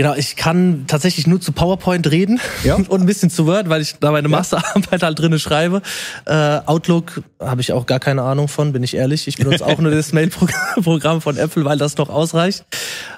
Genau, 0.00 0.14
ich 0.14 0.34
kann 0.34 0.84
tatsächlich 0.86 1.26
nur 1.26 1.42
zu 1.42 1.52
PowerPoint 1.52 2.10
reden 2.10 2.40
ja. 2.64 2.74
und 2.88 2.90
ein 2.90 3.04
bisschen 3.04 3.28
zu 3.28 3.44
Word, 3.44 3.68
weil 3.68 3.82
ich 3.82 3.96
da 4.00 4.12
meine 4.12 4.28
Masterarbeit 4.28 5.02
halt 5.02 5.18
drinne 5.18 5.38
schreibe. 5.38 5.82
Äh, 6.24 6.60
Outlook 6.64 7.22
habe 7.38 7.60
ich 7.60 7.74
auch 7.74 7.84
gar 7.84 8.00
keine 8.00 8.22
Ahnung 8.22 8.48
von, 8.48 8.72
bin 8.72 8.82
ich 8.82 8.94
ehrlich. 8.94 9.28
Ich 9.28 9.36
benutze 9.36 9.66
auch 9.66 9.78
nur 9.78 9.90
das 9.90 10.12
Mail-Programm 10.14 11.20
von 11.20 11.36
Apple, 11.36 11.66
weil 11.66 11.76
das 11.76 11.96
doch 11.96 12.08
ausreicht. 12.08 12.64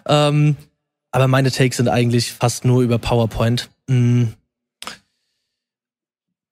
Ähm, 0.09 0.57
aber 1.13 1.29
meine 1.29 1.53
Takes 1.53 1.77
sind 1.77 1.87
eigentlich 1.87 2.33
fast 2.33 2.65
nur 2.65 2.83
über 2.83 2.99
PowerPoint. 2.99 3.71
Hm. 3.89 4.33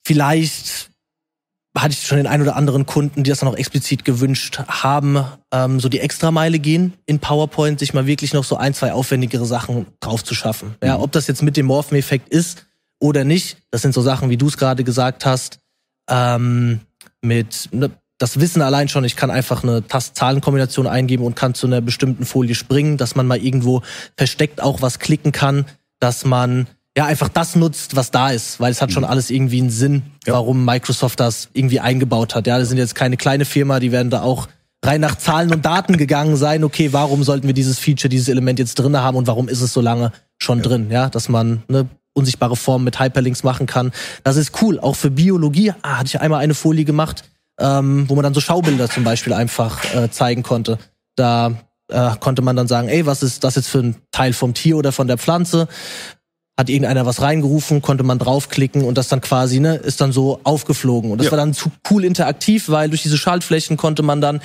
Vielleicht 0.07 0.80
hatte 1.83 1.93
ich 1.93 2.07
schon 2.07 2.19
den 2.19 2.27
ein 2.27 2.43
oder 2.43 2.57
anderen 2.57 2.87
Kunden, 2.87 3.23
die 3.23 3.31
das 3.31 3.41
dann 3.41 3.49
auch 3.49 3.57
explizit 3.57 4.05
gewünscht 4.05 4.61
haben, 4.69 5.25
ähm, 5.53 5.81
so 5.81 5.89
die 5.89 6.01
Extrameile 6.01 6.59
gehen 6.59 6.95
in 7.07 7.19
PowerPoint, 7.19 7.79
sich 7.79 7.95
mal 7.95 8.07
wirklich 8.07 8.33
noch 8.33 8.45
so 8.45 8.57
ein, 8.57 8.75
zwei 8.75 8.93
aufwendigere 8.93 9.47
Sachen 9.47 9.87
drauf 10.01 10.25
zu 10.25 10.35
schaffen. 10.35 10.75
Ja, 10.83 10.99
mhm. 10.99 11.05
ob 11.05 11.13
das 11.13 11.27
jetzt 11.27 11.43
mit 11.43 11.57
dem 11.57 11.67
Morphen-Effekt 11.67 12.29
ist 12.29 12.67
oder 13.01 13.25
nicht, 13.25 13.59
das 13.71 13.83
sind 13.83 13.95
so 13.95 14.03
Sachen, 14.03 14.31
wie 14.31 14.37
du 14.37 14.49
es 14.49 14.59
gerade 14.59 14.85
gesagt 14.85 15.25
hast. 15.25 15.59
Ähm, 16.09 16.81
mit 17.23 17.69
ne, 17.73 17.91
das 18.19 18.39
Wissen 18.39 18.61
allein 18.61 18.89
schon, 18.89 19.05
ich 19.05 19.17
kann 19.17 19.31
einfach 19.31 19.63
eine 19.63 19.87
Tast-Zahlen-Kombination 19.87 20.87
eingeben 20.87 21.25
und 21.25 21.37
kann 21.37 21.55
zu 21.55 21.67
einer 21.67 21.81
bestimmten 21.81 22.27
Folie 22.27 22.55
springen, 22.55 22.99
dass 22.99 23.15
man 23.15 23.27
mal 23.27 23.39
irgendwo 23.39 23.83
versteckt 24.17 24.63
auch 24.63 24.83
was 24.83 24.99
klicken 24.99 25.33
kann, 25.33 25.65
dass 26.01 26.25
man 26.25 26.67
ja 26.97 27.07
einfach 27.07 27.29
das 27.29 27.57
nutzt, 27.57 27.97
was 27.97 28.11
da 28.11 28.31
ist, 28.31 28.61
weil 28.61 28.73
es 28.73 28.83
hat 28.83 28.93
schon 28.93 29.05
mhm. 29.05 29.11
alles 29.11 29.31
irgendwie 29.31 29.61
einen 29.61 29.71
Sinn, 29.71 30.03
ja. 30.27 30.35
warum 30.35 30.65
Microsoft 30.65 31.21
das 31.21 31.49
irgendwie 31.53 31.81
eingebaut 31.81 32.35
hat. 32.35 32.47
Ja, 32.47 32.59
das 32.59 32.69
sind 32.69 32.79
jetzt 32.79 32.95
keine 32.95 33.17
kleine 33.17 33.45
Firma, 33.45 33.81
die 33.81 33.93
werden 33.93 34.11
da 34.11 34.23
auch 34.23 34.49
rein 34.85 35.01
nach 35.01 35.17
Zahlen 35.17 35.53
und 35.53 35.65
Daten 35.65 35.97
gegangen 35.97 36.37
sein. 36.37 36.65
Okay, 36.65 36.93
warum 36.93 37.23
sollten 37.23 37.47
wir 37.47 37.55
dieses 37.55 37.79
Feature, 37.79 38.09
dieses 38.09 38.29
Element 38.29 38.59
jetzt 38.59 38.75
drin 38.77 38.97
haben 38.97 39.17
und 39.17 39.27
warum 39.27 39.49
ist 39.49 39.61
es 39.61 39.73
so 39.73 39.81
lange 39.81 40.13
schon 40.39 40.59
ja. 40.59 40.65
drin? 40.65 40.91
Ja, 40.91 41.09
dass 41.09 41.29
man 41.29 41.63
ne, 41.69 41.89
unsichtbare 42.13 42.57
Formen 42.57 42.85
mit 42.85 42.99
Hyperlinks 42.99 43.45
machen 43.45 43.67
kann. 43.67 43.93
Das 44.25 44.37
ist 44.37 44.61
cool. 44.63 44.81
Auch 44.81 44.97
für 44.97 45.11
Biologie 45.11 45.73
ah, 45.83 45.99
hatte 45.99 46.09
ich 46.09 46.21
einmal 46.21 46.41
eine 46.41 46.55
Folie 46.55 46.85
gemacht, 46.85 47.25
ähm, 47.59 48.09
wo 48.09 48.15
man 48.15 48.25
dann 48.25 48.35
so 48.35 48.41
Schaubilder 48.41 48.89
zum 48.89 49.05
Beispiel 49.05 49.33
einfach 49.33 49.85
äh, 49.95 50.11
zeigen 50.11 50.43
konnte. 50.43 50.79
Da 51.15 51.53
äh, 51.89 52.11
konnte 52.19 52.43
man 52.43 52.57
dann 52.57 52.69
sagen, 52.69 52.89
ey, 52.89 53.07
was 53.07 53.23
ist 53.23 53.45
das 53.45 53.57
jetzt 53.57 53.69
für 53.69 53.81
ein 53.81 53.97
Teil 54.11 54.33
vom 54.33 54.55
Tier 54.55 54.77
oder 54.77 54.93
von 54.93 55.07
der 55.07 55.19
Pflanze? 55.19 55.69
Hat 56.61 56.69
irgendeiner 56.69 57.07
was 57.07 57.23
reingerufen, 57.23 57.81
konnte 57.81 58.05
man 58.05 58.19
draufklicken 58.19 58.85
und 58.85 58.99
das 58.99 59.09
dann 59.09 59.23
quasi, 59.23 59.61
ne, 59.61 59.77
ist 59.77 60.03
dann 60.03 60.13
so 60.13 60.41
aufgeflogen. 60.45 61.11
Und 61.11 61.17
das 61.17 61.29
ja. 61.29 61.31
war 61.31 61.39
dann 61.39 61.55
zu 61.55 61.73
cool 61.91 62.05
interaktiv, 62.05 62.69
weil 62.69 62.91
durch 62.91 63.03
diese 63.03 63.17
Schaltflächen 63.17 63.79
konnte 63.79 64.03
man 64.03 64.21
dann 64.21 64.43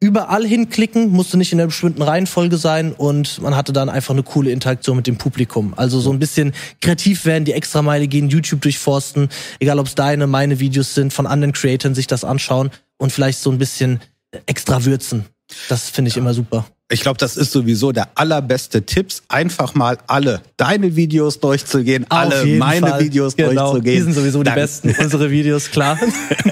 überall 0.00 0.46
hinklicken, 0.46 1.08
musste 1.08 1.38
nicht 1.38 1.54
in 1.54 1.58
einer 1.58 1.68
bestimmten 1.68 2.02
Reihenfolge 2.02 2.58
sein 2.58 2.92
und 2.92 3.40
man 3.40 3.56
hatte 3.56 3.72
dann 3.72 3.88
einfach 3.88 4.12
eine 4.12 4.22
coole 4.22 4.50
Interaktion 4.50 4.96
mit 4.96 5.06
dem 5.06 5.16
Publikum. 5.16 5.72
Also 5.78 5.98
so 5.98 6.12
ein 6.12 6.18
bisschen 6.18 6.52
kreativ 6.82 7.24
werden, 7.24 7.46
die 7.46 7.54
extra 7.54 7.80
Meile 7.80 8.06
gehen, 8.06 8.28
YouTube 8.28 8.60
durchforsten, 8.60 9.30
egal 9.58 9.78
ob 9.78 9.86
es 9.86 9.94
deine, 9.94 10.26
meine 10.26 10.60
Videos 10.60 10.94
sind, 10.94 11.14
von 11.14 11.26
anderen 11.26 11.54
Creatoren 11.54 11.94
sich 11.94 12.06
das 12.06 12.22
anschauen 12.22 12.70
und 12.98 13.12
vielleicht 13.12 13.38
so 13.38 13.50
ein 13.50 13.56
bisschen 13.56 14.00
extra 14.44 14.84
würzen. 14.84 15.24
Das 15.70 15.88
finde 15.88 16.10
ich 16.10 16.16
ja. 16.16 16.20
immer 16.20 16.34
super. 16.34 16.66
Ich 16.88 17.00
glaube, 17.00 17.18
das 17.18 17.36
ist 17.36 17.50
sowieso 17.50 17.90
der 17.90 18.10
allerbeste 18.14 18.82
Tipps. 18.82 19.24
Einfach 19.26 19.74
mal 19.74 19.98
alle 20.06 20.42
deine 20.56 20.94
Videos 20.94 21.40
durchzugehen, 21.40 22.04
Auf 22.08 22.18
alle 22.18 22.46
meine 22.46 22.86
Fall. 22.86 23.00
Videos 23.00 23.34
genau. 23.34 23.72
durchzugehen. 23.72 23.96
Die 23.96 24.02
sind 24.02 24.12
sowieso 24.12 24.44
Dann. 24.44 24.54
die 24.54 24.60
besten, 24.60 24.94
unsere 25.00 25.32
Videos, 25.32 25.72
klar. 25.72 25.98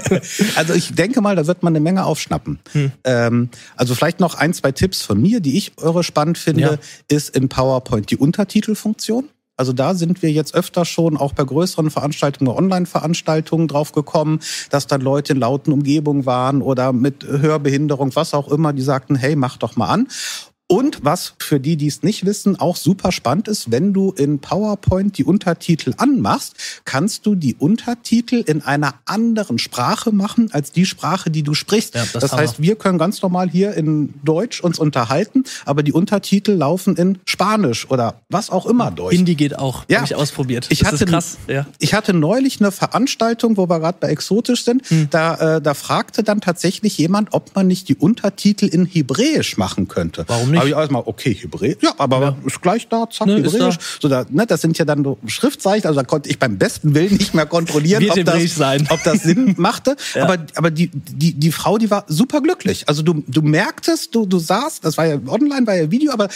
also 0.55 0.73
ich 0.73 0.93
denke 0.93 1.21
mal, 1.21 1.37
da 1.37 1.47
wird 1.47 1.63
man 1.63 1.71
eine 1.71 1.79
Menge 1.79 2.03
aufschnappen. 2.03 2.59
Hm. 2.73 2.91
Ähm, 3.05 3.49
also 3.77 3.95
vielleicht 3.95 4.19
noch 4.19 4.35
ein, 4.35 4.53
zwei 4.53 4.73
Tipps 4.73 5.03
von 5.03 5.21
mir, 5.21 5.39
die 5.39 5.57
ich 5.57 5.71
eure 5.77 6.03
spannend 6.03 6.37
finde, 6.37 6.61
ja. 6.61 6.77
ist 7.07 7.33
in 7.33 7.47
PowerPoint 7.47 8.11
die 8.11 8.17
Untertitelfunktion. 8.17 9.29
Also 9.57 9.71
da 9.71 9.93
sind 9.93 10.21
wir 10.21 10.31
jetzt 10.31 10.53
öfter 10.53 10.83
schon 10.83 11.17
auch 11.17 11.33
bei 11.33 11.43
größeren 11.43 11.89
Veranstaltungen, 11.89 12.51
Online-Veranstaltungen 12.51 13.67
drauf 13.67 13.93
gekommen, 13.93 14.39
dass 14.69 14.87
dann 14.87 15.01
Leute 15.01 15.33
in 15.33 15.39
lauten 15.39 15.71
Umgebungen 15.71 16.25
waren 16.25 16.61
oder 16.61 16.91
mit 16.91 17.25
Hörbehinderung, 17.25 18.15
was 18.15 18.33
auch 18.33 18.49
immer, 18.49 18.73
die 18.73 18.81
sagten, 18.81 19.15
hey, 19.15 19.35
mach 19.35 19.57
doch 19.57 19.75
mal 19.75 19.87
an. 19.87 20.07
Und 20.67 21.05
was 21.05 21.33
für 21.37 21.59
die, 21.59 21.77
die 21.77 21.85
es 21.85 22.01
nicht 22.01 22.25
wissen, 22.25 22.59
auch 22.59 22.75
super 22.75 23.11
spannend 23.11 23.47
ist, 23.47 23.69
wenn 23.69 23.93
du 23.93 24.11
in 24.17 24.39
PowerPoint 24.39 25.15
die 25.15 25.23
Untertitel 25.23 25.93
anmachst, 25.97 26.55
kannst 26.85 27.27
du 27.27 27.35
die 27.35 27.53
Untertitel 27.53 28.43
in 28.47 28.63
einer 28.63 28.95
anderen 29.05 29.59
Sprache 29.59 30.11
machen 30.11 30.49
als 30.53 30.71
die 30.71 30.87
Sprache, 30.87 31.29
die 31.29 31.43
du 31.43 31.53
sprichst. 31.53 31.93
Ja, 31.93 32.05
das, 32.11 32.21
das 32.21 32.33
heißt, 32.33 32.61
wir 32.63 32.77
können 32.77 32.97
ganz 32.97 33.21
normal 33.21 33.47
hier 33.47 33.75
in 33.75 34.15
Deutsch 34.23 34.59
uns 34.59 34.79
unterhalten, 34.79 35.43
aber 35.65 35.83
die 35.83 35.93
Untertitel 35.93 36.53
laufen 36.53 36.95
in 36.95 37.19
Spanisch 37.25 37.87
oder 37.91 38.21
was 38.29 38.49
auch 38.49 38.65
immer 38.65 38.89
durch. 38.89 39.15
Hindi 39.15 39.35
geht 39.35 39.59
auch, 39.59 39.85
ja. 39.87 39.97
habe 39.97 40.07
ich 40.07 40.15
ausprobiert. 40.15 40.65
Ich 40.69 40.83
hatte, 40.83 41.05
krass. 41.05 41.37
Ja. 41.47 41.67
ich 41.77 41.93
hatte 41.93 42.15
neulich 42.15 42.59
eine 42.59 42.71
Veranstaltung, 42.71 43.57
wo 43.57 43.69
wir 43.69 43.79
gerade 43.79 43.99
bei 44.01 44.07
Exotisch 44.07 44.63
sind, 44.63 44.89
hm. 44.89 45.09
da, 45.11 45.57
äh, 45.57 45.61
da 45.61 45.75
fragte 45.75 46.23
dann 46.23 46.41
tatsächlich 46.41 46.97
jemand, 46.97 47.33
ob 47.33 47.55
man 47.55 47.67
nicht 47.67 47.87
die 47.87 47.95
Untertitel 47.95 48.65
in 48.65 48.87
Hebräisch 48.87 49.57
machen 49.57 49.87
könnte. 49.87 50.23
Warum 50.27 50.49
nicht? 50.49 50.54
Habe 50.57 50.69
ich 50.69 50.75
erstmal, 50.75 51.03
okay, 51.05 51.33
Hebräisch, 51.33 51.77
ja, 51.81 51.93
aber 51.97 52.21
ja. 52.21 52.37
ist 52.45 52.61
gleich 52.61 52.87
da, 52.87 53.09
zack, 53.09 53.27
ne, 53.27 53.37
Hebräisch. 53.37 53.77
Da. 53.77 53.83
So, 54.01 54.07
da, 54.07 54.25
ne, 54.29 54.45
das 54.45 54.61
sind 54.61 54.77
ja 54.77 54.85
dann 54.85 55.03
so 55.03 55.17
Schriftzeichen, 55.25 55.87
also 55.87 55.99
da 55.99 56.05
konnte 56.05 56.29
ich 56.29 56.39
beim 56.39 56.57
besten 56.57 56.95
Willen 56.95 57.15
nicht 57.17 57.33
mehr 57.33 57.45
kontrollieren, 57.45 58.09
ob 58.09 58.23
das, 58.25 58.55
sein. 58.55 58.87
ob 58.89 59.03
das 59.03 59.23
Sinn 59.23 59.55
machte. 59.57 59.95
ja. 60.13 60.23
Aber, 60.23 60.37
aber 60.55 60.71
die, 60.71 60.89
die, 60.93 61.33
die 61.33 61.51
Frau, 61.51 61.77
die 61.77 61.89
war 61.91 62.05
super 62.07 62.41
glücklich. 62.41 62.87
Also 62.87 63.03
du, 63.03 63.23
du 63.27 63.41
merktest, 63.41 64.13
du, 64.15 64.25
du 64.25 64.39
sahst, 64.39 64.85
das 64.85 64.97
war 64.97 65.05
ja 65.05 65.17
online, 65.27 65.67
war 65.67 65.75
ja 65.75 65.91
Video, 65.91 66.11
aber 66.11 66.29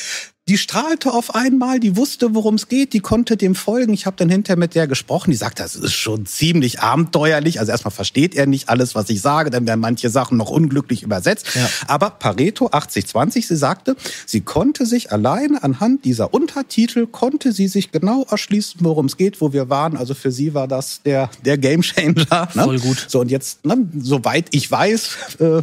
die 0.49 0.57
strahlte 0.57 1.13
auf 1.13 1.35
einmal, 1.35 1.79
die 1.79 1.95
wusste, 1.95 2.33
worum 2.33 2.55
es 2.55 2.67
geht, 2.67 2.93
die 2.93 3.01
konnte 3.01 3.37
dem 3.37 3.53
folgen. 3.53 3.93
Ich 3.93 4.07
habe 4.07 4.17
dann 4.17 4.29
hinterher 4.29 4.57
mit 4.57 4.73
der 4.73 4.87
gesprochen, 4.87 5.29
die 5.29 5.37
sagt, 5.37 5.59
das 5.59 5.75
ist 5.75 5.93
schon 5.93 6.25
ziemlich 6.25 6.79
abenteuerlich. 6.79 7.59
Also 7.59 7.71
erstmal 7.71 7.91
versteht 7.91 8.33
er 8.33 8.47
nicht 8.47 8.67
alles, 8.67 8.95
was 8.95 9.11
ich 9.11 9.21
sage, 9.21 9.51
dann 9.51 9.67
werden 9.67 9.79
manche 9.79 10.09
Sachen 10.09 10.37
noch 10.37 10.49
unglücklich 10.49 11.03
übersetzt. 11.03 11.45
Ja. 11.53 11.69
Aber 11.85 12.09
Pareto 12.09 12.65
80-20, 12.65 13.45
sie 13.45 13.55
sagte, 13.55 13.95
sie 14.25 14.41
konnte 14.41 14.87
sich 14.87 15.11
alleine 15.11 15.61
anhand 15.61 16.03
dieser 16.03 16.33
Untertitel, 16.33 17.05
konnte 17.05 17.51
sie 17.51 17.67
sich 17.67 17.91
genau 17.91 18.23
erschließen, 18.23 18.81
worum 18.83 19.05
es 19.05 19.17
geht, 19.17 19.41
wo 19.41 19.53
wir 19.53 19.69
waren. 19.69 19.97
Also 19.97 20.15
für 20.15 20.31
sie 20.31 20.55
war 20.55 20.67
das 20.67 21.03
der, 21.03 21.29
der 21.45 21.59
Gamechanger. 21.59 22.49
Ne? 22.55 22.63
Voll 22.63 22.79
gut. 22.79 23.05
So 23.07 23.19
und 23.19 23.29
jetzt, 23.29 23.63
ne, 23.67 23.87
soweit 23.99 24.47
ich 24.49 24.71
weiß, 24.71 25.17
äh, 25.41 25.61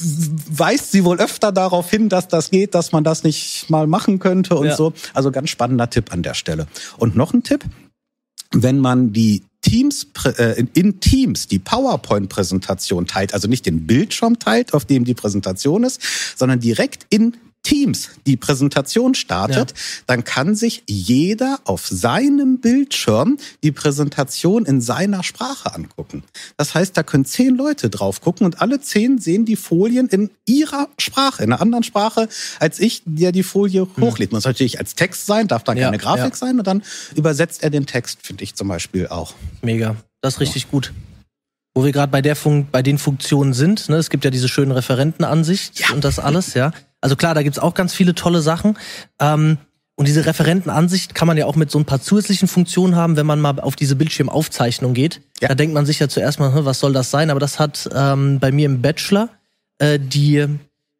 weist 0.00 0.92
sie 0.92 1.04
wohl 1.04 1.18
öfter 1.18 1.52
darauf 1.52 1.88
hin, 1.90 2.08
dass 2.08 2.28
das 2.28 2.50
geht, 2.50 2.74
dass 2.74 2.92
man 2.92 3.04
das 3.04 3.22
nicht 3.22 3.70
mal 3.70 3.86
machen 3.86 4.18
könnte 4.18 4.56
und 4.56 4.66
ja. 4.66 4.76
so. 4.76 4.92
Also 5.12 5.30
ganz 5.30 5.50
spannender 5.50 5.88
Tipp 5.88 6.12
an 6.12 6.22
der 6.22 6.34
Stelle. 6.34 6.66
Und 6.98 7.14
noch 7.16 7.32
ein 7.32 7.42
Tipp, 7.42 7.64
wenn 8.52 8.78
man 8.78 9.12
die 9.12 9.44
Teams 9.60 10.06
äh, 10.36 10.62
in 10.74 11.00
Teams 11.00 11.48
die 11.48 11.58
PowerPoint-Präsentation 11.58 13.06
teilt, 13.06 13.32
also 13.32 13.48
nicht 13.48 13.66
den 13.66 13.86
Bildschirm 13.86 14.38
teilt, 14.38 14.74
auf 14.74 14.84
dem 14.84 15.04
die 15.04 15.14
Präsentation 15.14 15.84
ist, 15.84 16.00
sondern 16.36 16.60
direkt 16.60 17.06
in 17.08 17.36
Teams 17.64 18.10
die 18.26 18.36
Präsentation 18.36 19.14
startet, 19.14 19.70
ja. 19.70 19.76
dann 20.06 20.22
kann 20.22 20.54
sich 20.54 20.84
jeder 20.86 21.58
auf 21.64 21.86
seinem 21.88 22.60
Bildschirm 22.60 23.38
die 23.64 23.72
Präsentation 23.72 24.64
in 24.66 24.80
seiner 24.80 25.24
Sprache 25.24 25.74
angucken. 25.74 26.22
Das 26.56 26.74
heißt, 26.74 26.96
da 26.96 27.02
können 27.02 27.24
zehn 27.24 27.56
Leute 27.56 27.90
drauf 27.90 28.20
gucken 28.20 28.46
und 28.46 28.60
alle 28.60 28.80
zehn 28.80 29.18
sehen 29.18 29.44
die 29.44 29.56
Folien 29.56 30.08
in 30.08 30.30
ihrer 30.46 30.88
Sprache, 30.98 31.42
in 31.42 31.52
einer 31.52 31.60
anderen 31.60 31.84
Sprache, 31.84 32.28
als 32.60 32.78
ich, 32.78 33.02
der 33.06 33.32
die 33.32 33.42
Folie 33.42 33.88
hm. 33.94 34.04
hochlädt. 34.04 34.30
Muss 34.30 34.44
natürlich 34.44 34.78
als 34.78 34.94
Text 34.94 35.26
sein, 35.26 35.48
darf 35.48 35.64
dann 35.64 35.76
ja, 35.76 35.86
keine 35.86 35.98
Grafik 35.98 36.32
ja. 36.32 36.36
sein 36.36 36.58
und 36.58 36.66
dann 36.66 36.82
übersetzt 37.16 37.62
er 37.62 37.70
den 37.70 37.86
Text, 37.86 38.18
finde 38.22 38.44
ich 38.44 38.54
zum 38.54 38.68
Beispiel 38.68 39.08
auch. 39.08 39.34
Mega. 39.62 39.96
Das 40.20 40.34
ist 40.34 40.40
richtig 40.40 40.70
gut. 40.70 40.92
Wo 41.74 41.84
wir 41.84 41.92
gerade 41.92 42.12
bei 42.12 42.22
der 42.22 42.36
Fun 42.36 42.68
bei 42.70 42.82
den 42.82 42.98
Funktionen 42.98 43.52
sind, 43.52 43.88
ne, 43.88 43.96
es 43.96 44.08
gibt 44.08 44.24
ja 44.24 44.30
diese 44.30 44.48
schönen 44.48 44.70
Referentenansicht 44.70 45.80
ja. 45.80 45.94
und 45.94 46.04
das 46.04 46.18
alles, 46.18 46.54
ja. 46.54 46.70
Also 47.00 47.16
klar, 47.16 47.34
da 47.34 47.42
gibt's 47.42 47.58
auch 47.58 47.74
ganz 47.74 47.92
viele 47.92 48.14
tolle 48.14 48.40
Sachen. 48.40 48.78
Ähm, 49.20 49.58
und 49.96 50.08
diese 50.08 50.26
Referentenansicht 50.26 51.14
kann 51.14 51.28
man 51.28 51.36
ja 51.36 51.46
auch 51.46 51.54
mit 51.54 51.70
so 51.70 51.78
ein 51.78 51.84
paar 51.84 52.00
zusätzlichen 52.00 52.48
Funktionen 52.48 52.96
haben, 52.96 53.16
wenn 53.16 53.26
man 53.26 53.40
mal 53.40 53.60
auf 53.60 53.76
diese 53.76 53.94
Bildschirmaufzeichnung 53.94 54.92
geht. 54.94 55.20
Ja. 55.40 55.48
Da 55.48 55.54
denkt 55.54 55.74
man 55.74 55.86
sich 55.86 56.00
ja 56.00 56.08
zuerst 56.08 56.40
mal, 56.40 56.64
was 56.64 56.80
soll 56.80 56.92
das 56.92 57.10
sein? 57.10 57.30
Aber 57.30 57.38
das 57.38 57.60
hat 57.60 57.88
ähm, 57.94 58.40
bei 58.40 58.50
mir 58.50 58.66
im 58.66 58.82
Bachelor 58.82 59.28
äh, 59.78 60.00
die 60.00 60.46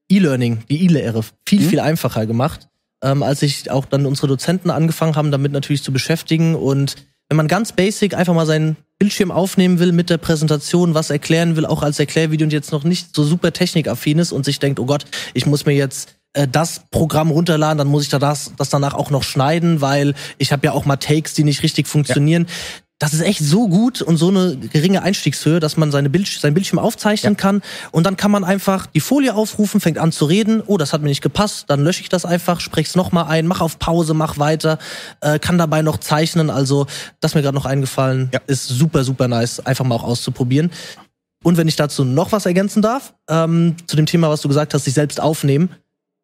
E-Learning, 0.08 0.62
die 0.68 0.84
E-Lehre 0.84 1.22
viel, 1.46 1.60
mhm. 1.60 1.68
viel 1.68 1.80
einfacher 1.80 2.26
gemacht, 2.26 2.68
ähm, 3.02 3.22
als 3.22 3.42
ich 3.42 3.70
auch 3.70 3.84
dann 3.84 4.06
unsere 4.06 4.28
Dozenten 4.28 4.70
angefangen 4.70 5.16
haben, 5.16 5.32
damit 5.32 5.50
natürlich 5.50 5.82
zu 5.82 5.92
beschäftigen. 5.92 6.54
Und 6.54 6.96
wenn 7.28 7.37
man 7.37 7.48
ganz 7.48 7.72
basic 7.72 8.14
einfach 8.14 8.34
mal 8.34 8.46
seinen 8.46 8.76
Bildschirm 8.98 9.30
aufnehmen 9.30 9.78
will 9.78 9.92
mit 9.92 10.10
der 10.10 10.18
Präsentation, 10.18 10.94
was 10.94 11.10
erklären 11.10 11.56
will, 11.56 11.66
auch 11.66 11.82
als 11.82 11.98
Erklärvideo 11.98 12.46
und 12.46 12.52
jetzt 12.52 12.72
noch 12.72 12.84
nicht 12.84 13.14
so 13.14 13.24
super 13.24 13.52
technikaffin 13.52 14.18
ist 14.18 14.32
und 14.32 14.44
sich 14.44 14.60
denkt, 14.60 14.78
oh 14.78 14.87
Gott, 14.87 15.04
ich 15.32 15.46
muss 15.46 15.66
mir 15.66 15.74
jetzt 15.74 16.16
äh, 16.34 16.46
das 16.46 16.82
Programm 16.90 17.30
runterladen, 17.30 17.78
dann 17.78 17.88
muss 17.88 18.04
ich 18.04 18.08
da 18.08 18.18
das, 18.18 18.52
das 18.56 18.70
danach 18.70 18.94
auch 18.94 19.10
noch 19.10 19.24
schneiden, 19.24 19.80
weil 19.80 20.14
ich 20.38 20.52
habe 20.52 20.66
ja 20.66 20.72
auch 20.72 20.84
mal 20.84 20.96
Takes, 20.96 21.34
die 21.34 21.44
nicht 21.44 21.62
richtig 21.62 21.88
funktionieren. 21.88 22.46
Ja 22.48 22.54
das 23.00 23.12
ist 23.12 23.22
echt 23.22 23.40
so 23.40 23.68
gut 23.68 24.02
und 24.02 24.16
so 24.16 24.28
eine 24.28 24.57
geringe 24.57 25.02
Einstiegshöhe, 25.02 25.59
dass 25.59 25.76
man 25.76 25.90
seine 25.90 26.11
Bild, 26.11 26.28
sein 26.28 26.54
Bildschirm 26.54 26.78
aufzeichnen 26.78 27.35
ja. 27.35 27.38
kann 27.38 27.62
und 27.90 28.07
dann 28.07 28.16
kann 28.16 28.30
man 28.30 28.44
einfach 28.44 28.87
die 28.87 29.00
Folie 29.00 29.35
aufrufen, 29.35 29.80
fängt 29.80 29.98
an 29.98 30.12
zu 30.12 30.24
reden, 30.26 30.62
oh, 30.64 30.78
das 30.78 30.92
hat 30.92 31.02
mir 31.02 31.09
nicht 31.09 31.22
gepasst, 31.22 31.64
dann 31.68 31.83
lösche 31.83 32.02
ich 32.02 32.09
das 32.09 32.24
einfach, 32.24 32.61
spreche 32.61 32.88
es 32.88 33.12
mal 33.12 33.24
ein, 33.24 33.46
mach 33.46 33.61
auf 33.61 33.78
Pause, 33.78 34.14
mach 34.14 34.38
weiter, 34.38 34.78
äh, 35.20 35.38
kann 35.38 35.58
dabei 35.58 35.83
noch 35.83 35.98
zeichnen, 35.98 36.50
also 36.50 36.87
das 37.21 37.33
ist 37.33 37.35
mir 37.35 37.42
gerade 37.42 37.56
noch 37.56 37.66
eingefallen, 37.66 38.31
ja. 38.33 38.40
ist 38.46 38.68
super, 38.68 39.02
super 39.02 39.27
nice, 39.27 39.60
einfach 39.60 39.85
mal 39.85 39.96
auch 39.96 40.04
auszuprobieren. 40.04 40.71
Und 41.42 41.58
wenn 41.58 41.68
ich 41.68 41.77
dazu 41.77 42.04
noch 42.04 42.33
was 42.33 42.46
ergänzen 42.46 42.81
darf, 42.81 43.12
ähm, 43.29 43.77
zu 43.87 43.96
dem 43.96 44.06
Thema, 44.06 44.31
was 44.31 44.40
du 44.40 44.48
gesagt 44.48 44.73
hast, 44.73 44.85
sich 44.85 44.94
selbst 44.94 45.21
aufnehmen, 45.21 45.68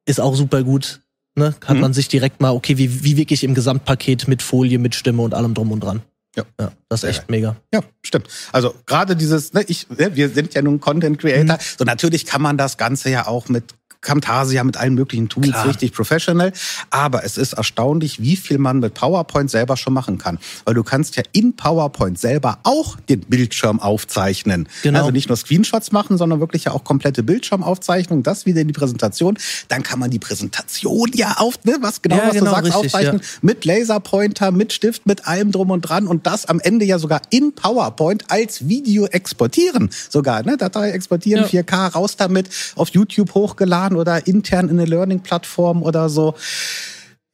ist 0.06 0.20
auch 0.20 0.34
super 0.34 0.62
gut. 0.62 1.00
Ne? 1.34 1.54
Hat 1.64 1.74
mhm. 1.74 1.80
man 1.80 1.92
sich 1.92 2.08
direkt 2.08 2.40
mal, 2.40 2.52
okay, 2.52 2.78
wie, 2.78 3.04
wie 3.04 3.16
wirklich 3.16 3.44
im 3.44 3.54
Gesamtpaket 3.54 4.28
mit 4.28 4.40
Folie, 4.42 4.78
mit 4.78 4.94
Stimme 4.94 5.20
und 5.22 5.34
allem 5.34 5.52
drum 5.52 5.72
und 5.72 5.80
dran. 5.80 6.02
Ja. 6.36 6.44
ja, 6.60 6.72
das 6.88 7.02
ist 7.02 7.10
echt 7.10 7.22
ja. 7.22 7.24
mega. 7.28 7.56
Ja, 7.74 7.80
stimmt. 8.02 8.28
Also 8.52 8.74
gerade 8.86 9.16
dieses, 9.16 9.52
ne, 9.52 9.64
ich, 9.66 9.88
ne, 9.90 10.14
wir 10.14 10.28
sind 10.28 10.54
ja 10.54 10.62
nun 10.62 10.80
Content 10.80 11.18
Creator, 11.18 11.56
mhm. 11.56 11.60
so 11.78 11.84
natürlich 11.84 12.24
kann 12.24 12.40
man 12.40 12.56
das 12.56 12.76
Ganze 12.76 13.10
ja 13.10 13.26
auch 13.26 13.48
mit 13.48 13.74
Camtasia 14.00 14.64
mit 14.64 14.76
allen 14.76 14.94
möglichen 14.94 15.28
Tools, 15.28 15.48
Klar. 15.48 15.68
richtig 15.68 15.92
professional. 15.92 16.52
Aber 16.90 17.24
es 17.24 17.36
ist 17.36 17.52
erstaunlich, 17.52 18.20
wie 18.22 18.36
viel 18.36 18.58
man 18.58 18.78
mit 18.80 18.94
PowerPoint 18.94 19.50
selber 19.50 19.76
schon 19.76 19.92
machen 19.92 20.18
kann. 20.18 20.38
Weil 20.64 20.74
du 20.74 20.82
kannst 20.82 21.16
ja 21.16 21.22
in 21.32 21.54
PowerPoint 21.54 22.18
selber 22.18 22.58
auch 22.62 22.96
den 23.08 23.20
Bildschirm 23.20 23.78
aufzeichnen. 23.80 24.68
Genau. 24.82 25.00
Also 25.00 25.10
nicht 25.10 25.28
nur 25.28 25.36
Screenshots 25.36 25.92
machen, 25.92 26.16
sondern 26.18 26.40
wirklich 26.40 26.64
ja 26.64 26.72
auch 26.72 26.84
komplette 26.84 27.22
Bildschirmaufzeichnung, 27.22 28.22
das 28.22 28.46
wieder 28.46 28.62
in 28.62 28.68
die 28.68 28.72
Präsentation. 28.72 29.38
Dann 29.68 29.82
kann 29.82 29.98
man 29.98 30.10
die 30.10 30.18
Präsentation 30.18 31.10
ja 31.14 31.34
auf, 31.38 31.62
ne, 31.64 31.76
was 31.80 32.00
genau, 32.02 32.16
Ja, 32.16 32.26
was 32.28 32.32
genau, 32.34 32.44
du 32.46 32.50
sagst, 32.50 32.64
richtig, 32.66 32.84
aufzeichnen. 32.94 33.20
Mit 33.42 33.64
Laserpointer, 33.64 34.50
mit 34.50 34.72
Stift, 34.72 35.06
mit 35.06 35.26
allem 35.26 35.52
drum 35.52 35.70
und 35.70 35.82
dran 35.82 36.06
und 36.06 36.26
das 36.26 36.46
am 36.46 36.60
Ende 36.60 36.84
ja 36.84 36.98
sogar 36.98 37.20
in 37.30 37.52
PowerPoint 37.54 38.30
als 38.30 38.66
Video 38.68 39.06
exportieren. 39.06 39.90
Sogar, 40.08 40.42
ne? 40.42 40.56
Datei 40.56 40.90
exportieren, 40.90 41.44
Ja. 41.50 41.62
4K, 41.62 41.88
raus 41.92 42.16
damit, 42.16 42.48
auf 42.76 42.88
YouTube 42.90 43.34
hochgeladen 43.34 43.89
oder 43.96 44.26
intern 44.26 44.68
in 44.68 44.78
eine 44.78 44.88
Learning-Plattform 44.88 45.82
oder 45.82 46.08
so. 46.08 46.34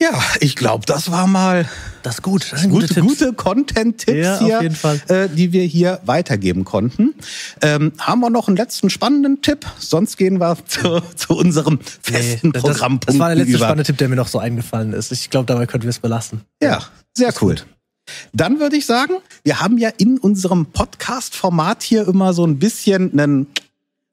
Ja, 0.00 0.10
ich 0.40 0.56
glaube, 0.56 0.84
das 0.84 1.10
war 1.10 1.26
mal 1.26 1.66
Das 2.02 2.16
ist 2.16 2.22
gut. 2.22 2.52
Das 2.52 2.60
sind 2.60 2.70
gute, 2.70 2.86
gute, 2.88 2.94
Tipps. 3.00 3.06
gute 3.06 3.32
Content-Tipps 3.32 4.18
Ja, 4.18 4.38
hier. 4.38 4.70
Äh, 5.08 5.30
die 5.30 5.52
wir 5.52 5.62
hier 5.64 6.00
weitergeben 6.04 6.66
konnten. 6.66 7.14
Ähm, 7.62 7.92
haben 7.98 8.20
wir 8.20 8.28
noch 8.28 8.46
einen 8.48 8.58
letzten 8.58 8.90
spannenden 8.90 9.40
Tipp? 9.40 9.64
Sonst 9.78 10.18
gehen 10.18 10.38
wir 10.38 10.58
zu, 10.66 11.00
zu 11.14 11.34
unserem 11.34 11.78
festen 12.02 12.48
Nee, 12.48 12.52
das, 12.52 12.62
Programmpunkt 12.62 13.08
das 13.08 13.18
war 13.18 13.28
der 13.28 13.36
letzte 13.36 13.52
über. 13.56 13.64
spannende 13.64 13.84
Tipp, 13.84 13.96
der 13.96 14.08
mir 14.10 14.16
noch 14.16 14.28
so 14.28 14.38
eingefallen 14.38 14.92
ist. 14.92 15.12
Ich 15.12 15.30
glaube, 15.30 15.46
dabei 15.46 15.64
könnten 15.64 15.86
wir 15.86 15.90
es 15.90 15.98
belassen. 15.98 16.42
Ja, 16.62 16.82
sehr 17.16 17.32
cool. 17.40 17.56
Dann 18.34 18.60
würde 18.60 18.76
ich 18.76 18.84
sagen, 18.84 19.14
wir 19.44 19.60
haben 19.60 19.78
ja 19.78 19.88
in 19.96 20.18
unserem 20.18 20.66
Podcast-Format 20.66 21.82
hier 21.82 22.06
immer 22.06 22.34
so 22.34 22.46
ein 22.46 22.58
bisschen 22.58 23.18
einen 23.18 23.46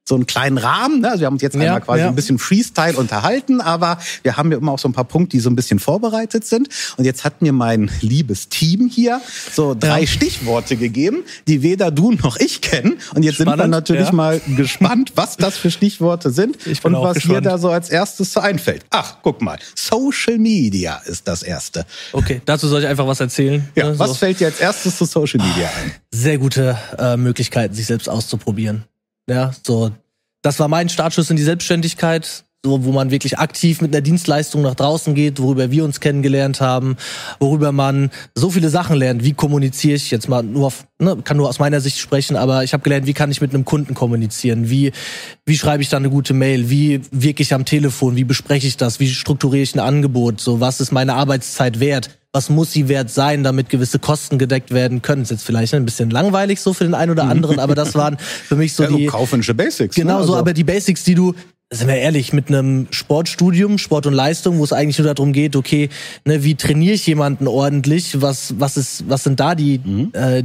so 0.06 0.14
einen 0.14 0.26
kleinen 0.26 0.58
Rahmen. 0.58 1.00
Ne? 1.00 1.08
Also 1.08 1.20
wir 1.20 1.26
haben 1.26 1.34
uns 1.34 1.42
jetzt 1.42 1.54
Ja, 1.54 1.62
einmal 1.62 1.80
quasi 1.80 2.00
ja. 2.02 2.08
ein 2.08 2.14
bisschen 2.14 2.38
Freestyle 2.38 2.96
unterhalten, 2.96 3.60
aber 3.62 3.98
wir 4.22 4.36
haben 4.36 4.52
ja 4.52 4.58
immer 4.58 4.72
auch 4.72 4.78
so 4.78 4.86
ein 4.88 4.92
paar 4.92 5.04
Punkte, 5.06 5.36
die 5.36 5.40
so 5.40 5.48
ein 5.48 5.56
bisschen 5.56 5.78
vorbereitet 5.78 6.46
sind. 6.46 6.68
Und 6.98 7.04
jetzt 7.04 7.24
hat 7.24 7.40
mir 7.40 7.52
mein 7.54 7.90
liebes 8.02 8.48
Team 8.50 8.88
hier 8.92 9.20
so 9.52 9.74
drei 9.78 10.00
Ja. 10.02 10.06
Stichworte 10.06 10.76
gegeben, 10.76 11.24
die 11.48 11.62
weder 11.62 11.90
du 11.90 12.12
noch 12.12 12.36
ich 12.36 12.60
kennen. 12.60 12.98
Und 13.14 13.22
jetzt 13.22 13.38
sind 13.38 13.46
wir 13.46 13.54
Spannend, 13.54 13.70
natürlich 13.70 14.12
mal 14.12 14.40
gespannt, 14.56 15.12
was 15.14 15.36
das 15.38 15.56
für 15.56 15.70
Stichworte 15.70 16.30
sind 16.30 16.56
Ich 16.66 16.82
bin 16.82 16.94
und 16.94 17.02
was 17.02 17.14
gespannt. 17.14 17.46
dir 17.46 17.50
da 17.50 17.58
so 17.58 17.70
als 17.70 17.88
erstes 17.88 18.32
so 18.32 18.40
einfällt. 18.40 18.84
Ach, 18.90 19.16
guck 19.22 19.40
mal. 19.40 19.58
Social 19.74 20.38
Media 20.38 21.00
ist 21.06 21.26
das 21.28 21.42
erste. 21.42 21.86
Okay, 22.12 22.42
dazu 22.44 22.68
soll 22.68 22.82
ich 22.82 22.86
einfach 22.86 23.06
was 23.06 23.20
erzählen. 23.20 23.66
Ja, 23.74 23.84
Ne, 23.90 23.98
was 23.98 24.08
so. 24.10 24.14
fällt 24.16 24.40
dir 24.40 24.46
als 24.48 24.60
erstes 24.60 24.98
zu 24.98 25.04
Social 25.06 25.40
Media 25.44 25.68
ein? 25.82 25.92
Sehr 26.10 26.36
gute 26.38 26.76
äh, 26.98 27.16
Möglichkeiten, 27.16 27.74
sich 27.74 27.86
selbst 27.86 28.08
auszuprobieren. 28.08 28.84
Ja, 29.28 29.52
so. 29.66 29.92
Das 30.42 30.58
war 30.58 30.68
mein 30.68 30.88
Startschuss 30.88 31.30
in 31.30 31.36
die 31.36 31.42
Selbstständigkeit, 31.42 32.44
so, 32.64 32.84
wo 32.84 32.92
man 32.92 33.10
wirklich 33.10 33.38
aktiv 33.38 33.82
mit 33.82 33.94
einer 33.94 34.00
Dienstleistung 34.00 34.62
nach 34.62 34.74
draußen 34.74 35.14
geht, 35.14 35.40
worüber 35.40 35.70
wir 35.70 35.84
uns 35.84 36.00
kennengelernt 36.00 36.62
haben, 36.62 36.96
worüber 37.38 37.72
man 37.72 38.10
so 38.34 38.50
viele 38.50 38.70
Sachen 38.70 38.96
lernt. 38.96 39.22
Wie 39.22 39.34
kommuniziere 39.34 39.96
ich 39.96 40.10
jetzt 40.10 40.28
mal 40.30 40.42
nur 40.42 40.66
auf, 40.66 40.86
ne, 40.98 41.18
kann 41.24 41.36
nur 41.36 41.48
aus 41.48 41.58
meiner 41.58 41.80
Sicht 41.80 41.98
sprechen, 41.98 42.36
aber 42.36 42.64
ich 42.64 42.72
habe 42.72 42.82
gelernt, 42.82 43.06
wie 43.06 43.12
kann 43.12 43.30
ich 43.30 43.42
mit 43.42 43.52
einem 43.52 43.66
Kunden 43.66 43.94
kommunizieren? 43.94 44.70
Wie, 44.70 44.92
wie 45.44 45.58
schreibe 45.58 45.82
ich 45.82 45.90
da 45.90 45.98
eine 45.98 46.08
gute 46.08 46.32
Mail? 46.32 46.70
Wie 46.70 47.02
wirke 47.10 47.42
ich 47.42 47.52
am 47.52 47.66
Telefon? 47.66 48.16
Wie 48.16 48.24
bespreche 48.24 48.66
ich 48.66 48.78
das? 48.78 48.98
Wie 48.98 49.08
strukturiere 49.08 49.62
ich 49.62 49.74
ein 49.74 49.80
Angebot? 49.80 50.40
So, 50.40 50.60
was 50.60 50.80
ist 50.80 50.90
meine 50.90 51.14
Arbeitszeit 51.14 51.80
wert? 51.80 52.18
Was 52.34 52.50
muss 52.50 52.72
sie 52.72 52.88
wert 52.88 53.10
sein, 53.10 53.44
damit 53.44 53.68
gewisse 53.70 54.00
Kosten 54.00 54.38
gedeckt 54.38 54.72
werden 54.74 55.02
können? 55.02 55.22
Ist 55.22 55.30
jetzt 55.30 55.44
vielleicht 55.44 55.72
ein 55.72 55.84
bisschen 55.84 56.10
langweilig 56.10 56.60
so 56.60 56.72
für 56.74 56.82
den 56.82 56.94
einen 56.94 57.12
oder 57.12 57.24
anderen, 57.28 57.60
aber 57.60 57.76
das 57.76 57.94
waren 57.94 58.18
für 58.18 58.56
mich 58.56 58.72
so 58.72 58.82
Ja, 58.82 58.90
so 58.90 58.96
die, 58.96 59.06
kaufmännische 59.06 59.54
Basics. 59.54 59.94
Genau 59.94 60.14
ne? 60.18 60.24
so, 60.24 60.32
Also- 60.32 60.36
aber 60.38 60.52
die 60.52 60.64
Basics, 60.64 61.04
die 61.04 61.14
du, 61.14 61.34
sind 61.72 61.86
wir 61.86 61.94
ehrlich, 61.94 62.32
mit 62.32 62.48
einem 62.48 62.88
Sportstudium, 62.90 63.78
Sport 63.78 64.06
und 64.06 64.14
Leistung, 64.14 64.58
wo 64.58 64.64
es 64.64 64.72
eigentlich 64.72 64.98
nur 64.98 65.14
darum 65.14 65.32
geht, 65.32 65.54
okay, 65.54 65.90
ne, 66.24 66.42
wie 66.42 66.56
trainiere 66.56 66.94
ich 66.94 67.06
jemanden 67.06 67.46
ordentlich, 67.46 68.20
was, 68.20 68.54
was 68.58 68.76
ist, 68.76 69.08
was 69.08 69.22
sind 69.22 69.38
da 69.38 69.54
die, 69.54 69.80
Mhm. 69.84 70.10
äh, 70.12 70.42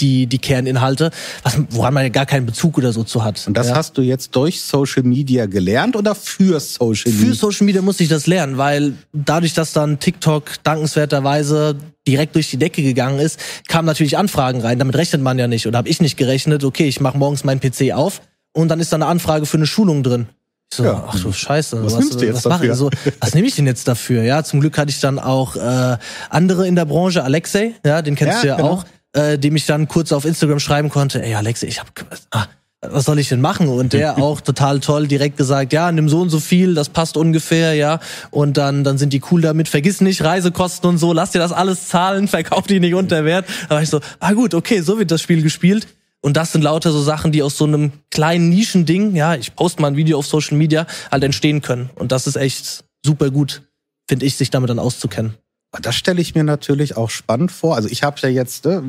die, 0.00 0.26
die 0.26 0.38
Kerninhalte, 0.38 1.10
was, 1.44 1.56
woran 1.70 1.94
man 1.94 2.02
ja 2.02 2.08
gar 2.08 2.26
keinen 2.26 2.46
Bezug 2.46 2.78
oder 2.78 2.92
so 2.92 3.04
zu 3.04 3.22
hat. 3.22 3.42
Und 3.46 3.56
das 3.56 3.68
ja. 3.68 3.76
hast 3.76 3.96
du 3.96 4.02
jetzt 4.02 4.34
durch 4.34 4.60
Social 4.60 5.04
Media 5.04 5.46
gelernt 5.46 5.94
oder 5.94 6.14
für 6.16 6.58
Social 6.58 7.12
Für 7.12 7.18
Media? 7.18 7.34
Social 7.34 7.64
Media 7.64 7.80
musste 7.82 8.02
ich 8.02 8.08
das 8.08 8.26
lernen, 8.26 8.58
weil 8.58 8.94
dadurch, 9.12 9.54
dass 9.54 9.72
dann 9.72 10.00
TikTok 10.00 10.62
dankenswerterweise 10.64 11.76
direkt 12.06 12.34
durch 12.34 12.50
die 12.50 12.56
Decke 12.56 12.82
gegangen 12.82 13.18
ist, 13.18 13.38
kamen 13.68 13.86
natürlich 13.86 14.16
Anfragen 14.18 14.60
rein. 14.60 14.78
Damit 14.78 14.96
rechnet 14.96 15.22
man 15.22 15.38
ja 15.38 15.46
nicht. 15.46 15.66
Oder 15.66 15.78
habe 15.78 15.88
ich 15.88 16.00
nicht 16.00 16.16
gerechnet, 16.16 16.64
okay, 16.64 16.86
ich 16.86 17.00
mache 17.00 17.16
morgens 17.18 17.44
meinen 17.44 17.60
PC 17.60 17.92
auf 17.94 18.20
und 18.52 18.68
dann 18.68 18.80
ist 18.80 18.92
da 18.92 18.96
eine 18.96 19.06
Anfrage 19.06 19.46
für 19.46 19.56
eine 19.56 19.66
Schulung 19.66 20.02
drin. 20.02 20.26
Ich 20.70 20.78
so, 20.78 20.84
Ja. 20.84 21.04
ach 21.08 21.20
du 21.20 21.32
Scheiße, 21.32 21.84
Was 21.84 21.98
nimmst 21.98 22.20
du 22.20 22.24
jetzt 22.26 22.36
was 22.36 22.44
mache 22.46 22.64
ich? 22.64 22.70
dafür? 22.70 22.90
So, 22.90 23.12
was 23.20 23.34
nehme 23.34 23.46
ich 23.46 23.54
denn 23.54 23.66
jetzt 23.66 23.86
dafür? 23.86 24.22
Ja, 24.24 24.42
zum 24.42 24.60
Glück 24.60 24.76
hatte 24.76 24.90
ich 24.90 24.98
dann 25.00 25.18
auch 25.18 25.56
äh, 25.56 25.96
andere 26.30 26.66
in 26.66 26.74
der 26.74 26.84
Branche, 26.84 27.22
Alexei, 27.22 27.74
ja, 27.84 28.02
den 28.02 28.16
kennst 28.16 28.36
Ja, 28.36 28.40
du 28.42 28.46
ja 28.48 28.56
genau. 28.56 28.68
auch, 28.70 28.84
äh, 29.14 29.38
dem 29.38 29.56
ich 29.56 29.66
dann 29.66 29.88
kurz 29.88 30.12
auf 30.12 30.24
Instagram 30.24 30.60
schreiben 30.60 30.90
konnte, 30.90 31.22
ey 31.22 31.34
Alexei, 31.34 31.66
ich 31.68 31.80
habe 31.80 31.90
ah, 32.32 32.46
was 32.90 33.04
soll 33.04 33.18
ich 33.18 33.28
denn 33.28 33.40
machen? 33.40 33.68
Und 33.68 33.92
der 33.92 34.18
auch 34.22 34.40
total 34.40 34.80
toll 34.80 35.06
direkt 35.06 35.36
gesagt, 35.36 35.72
ja, 35.72 35.90
nimm 35.90 36.08
so 36.08 36.20
und 36.20 36.30
so 36.30 36.40
viel, 36.40 36.74
das 36.74 36.88
passt 36.88 37.16
ungefähr, 37.16 37.74
ja. 37.74 38.00
Und 38.30 38.56
dann, 38.56 38.84
dann 38.84 38.98
sind 38.98 39.12
die 39.12 39.22
cool 39.30 39.40
damit, 39.40 39.68
vergiss 39.68 40.00
nicht, 40.00 40.22
Reisekosten 40.22 40.88
und 40.90 40.98
so, 40.98 41.12
lass 41.12 41.30
dir 41.30 41.38
das 41.38 41.52
alles 41.52 41.88
zahlen, 41.88 42.28
verkauf 42.34 42.66
die 42.66 42.80
nicht 42.80 42.94
unter 42.94 43.24
Wert. 43.24 43.46
Da 43.68 43.76
war 43.76 43.82
ich 43.82 43.90
so, 43.90 44.00
ah 44.20 44.32
gut, 44.32 44.54
okay, 44.54 44.80
so 44.80 44.98
wird 44.98 45.10
das 45.10 45.22
Spiel 45.22 45.42
gespielt. 45.42 45.86
Und 46.20 46.38
das 46.38 46.52
sind 46.52 46.62
lauter 46.62 46.90
so 46.90 47.02
Sachen, 47.02 47.32
die 47.32 47.42
aus 47.42 47.58
so 47.58 47.66
einem 47.66 47.92
kleinen 48.10 48.48
Nischending, 48.48 49.14
ja, 49.14 49.34
ich 49.34 49.54
poste 49.54 49.82
mal 49.82 49.88
ein 49.88 49.96
Video 49.96 50.18
auf 50.18 50.26
Social 50.26 50.56
Media, 50.56 50.86
halt 51.10 51.22
entstehen 51.22 51.60
können. 51.60 51.90
Und 51.96 52.12
das 52.12 52.26
ist 52.26 52.36
echt 52.36 52.84
super 53.04 53.30
gut, 53.30 53.62
finde 54.08 54.24
ich, 54.24 54.36
sich 54.36 54.48
damit 54.48 54.70
dann 54.70 54.78
auszukennen. 54.78 55.34
Das 55.82 55.94
stelle 55.96 56.20
ich 56.20 56.34
mir 56.34 56.44
natürlich 56.44 56.96
auch 56.96 57.10
spannend 57.10 57.50
vor. 57.52 57.76
Also 57.76 57.88
ich 57.88 58.02
habe 58.02 58.16
ja 58.20 58.28
jetzt 58.28 58.64
ne, 58.64 58.82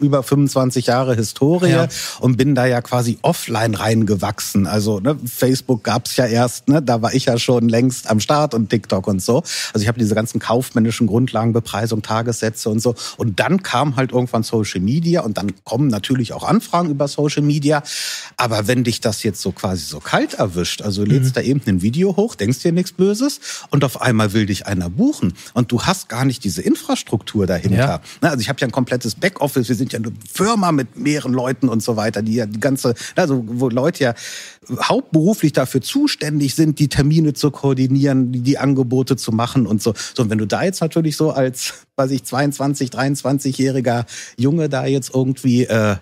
über 0.00 0.22
25 0.22 0.86
Jahre 0.86 1.14
Historie 1.14 1.70
Ja. 1.70 1.88
und 2.20 2.36
bin 2.36 2.54
da 2.54 2.66
ja 2.66 2.80
quasi 2.82 3.18
offline 3.22 3.74
reingewachsen. 3.74 4.66
Also 4.66 5.00
ne, 5.00 5.18
Facebook 5.24 5.82
gab's 5.84 6.16
ja 6.16 6.26
erst, 6.26 6.68
ne, 6.68 6.82
da 6.82 7.02
war 7.02 7.14
ich 7.14 7.26
ja 7.26 7.38
schon 7.38 7.68
längst 7.68 8.08
am 8.08 8.20
Start 8.20 8.54
und 8.54 8.70
TikTok 8.70 9.06
und 9.06 9.22
so. 9.22 9.38
Also 9.72 9.82
ich 9.82 9.88
habe 9.88 9.98
diese 9.98 10.14
ganzen 10.14 10.38
kaufmännischen 10.38 11.06
Grundlagen, 11.06 11.52
Bepreisung, 11.52 12.02
Tagessätze 12.02 12.68
und 12.70 12.80
so. 12.80 12.94
Und 13.16 13.40
dann 13.40 13.62
kam 13.62 13.96
halt 13.96 14.12
irgendwann 14.12 14.42
Social 14.42 14.80
Media 14.80 15.22
und 15.22 15.36
dann 15.38 15.52
kommen 15.64 15.88
natürlich 15.88 16.32
auch 16.32 16.44
Anfragen 16.44 16.90
über 16.90 17.08
Social 17.08 17.42
Media. 17.42 17.82
Aber 18.36 18.66
wenn 18.66 18.84
dich 18.84 19.00
das 19.00 19.22
jetzt 19.22 19.40
so 19.42 19.52
quasi 19.52 19.84
so 19.84 20.00
kalt 20.00 20.34
erwischt, 20.34 20.82
also 20.82 21.04
du 21.04 21.10
lädst 21.10 21.36
da 21.36 21.40
eben 21.40 21.60
ein 21.66 21.82
Video 21.82 22.16
hoch, 22.16 22.34
denkst 22.34 22.60
dir 22.60 22.72
nichts 22.72 22.92
Böses 22.92 23.40
und 23.70 23.84
auf 23.84 24.00
einmal 24.00 24.32
will 24.32 24.46
dich 24.46 24.66
einer 24.66 24.88
buchen 24.90 25.34
und 25.54 25.72
du 25.72 25.82
hast 25.82 26.08
gar 26.08 26.19
nicht 26.24 26.44
diese 26.44 26.62
Infrastruktur 26.62 27.46
dahinter. 27.46 27.76
Ja. 27.76 28.00
Ne, 28.20 28.30
Also 28.30 28.40
ich 28.40 28.48
habe 28.48 28.60
ja 28.60 28.66
ein 28.66 28.72
komplettes 28.72 29.14
Backoffice, 29.14 29.68
wir 29.68 29.76
sind 29.76 29.92
ja 29.92 29.98
eine 29.98 30.12
Firma 30.32 30.72
mit 30.72 30.96
mehreren 30.96 31.32
Leuten 31.32 31.68
und 31.68 31.82
so 31.82 31.96
weiter, 31.96 32.22
die 32.22 32.34
ja 32.34 32.46
die 32.46 32.60
ganze, 32.60 32.94
also 33.16 33.44
wo 33.46 33.68
Leute 33.68 34.04
ja 34.04 34.14
hauptberuflich 34.82 35.52
dafür 35.52 35.80
zuständig 35.80 36.54
sind, 36.54 36.78
die 36.78 36.88
Termine 36.88 37.32
zu 37.32 37.50
koordinieren, 37.50 38.32
die, 38.32 38.40
die 38.40 38.58
Angebote 38.58 39.16
zu 39.16 39.32
machen 39.32 39.66
und 39.66 39.82
so. 39.82 39.94
So, 40.14 40.22
und 40.22 40.30
wenn 40.30 40.38
du 40.38 40.46
da 40.46 40.62
jetzt 40.62 40.80
natürlich 40.80 41.16
so 41.16 41.30
als, 41.30 41.74
weiß 41.96 42.10
ich, 42.12 42.24
22, 42.24 42.90
23-jähriger 42.90 44.04
Junge 44.36 44.68
da 44.68 44.86
jetzt 44.86 45.14
irgendwie, 45.14 45.64
äh, 45.64 45.96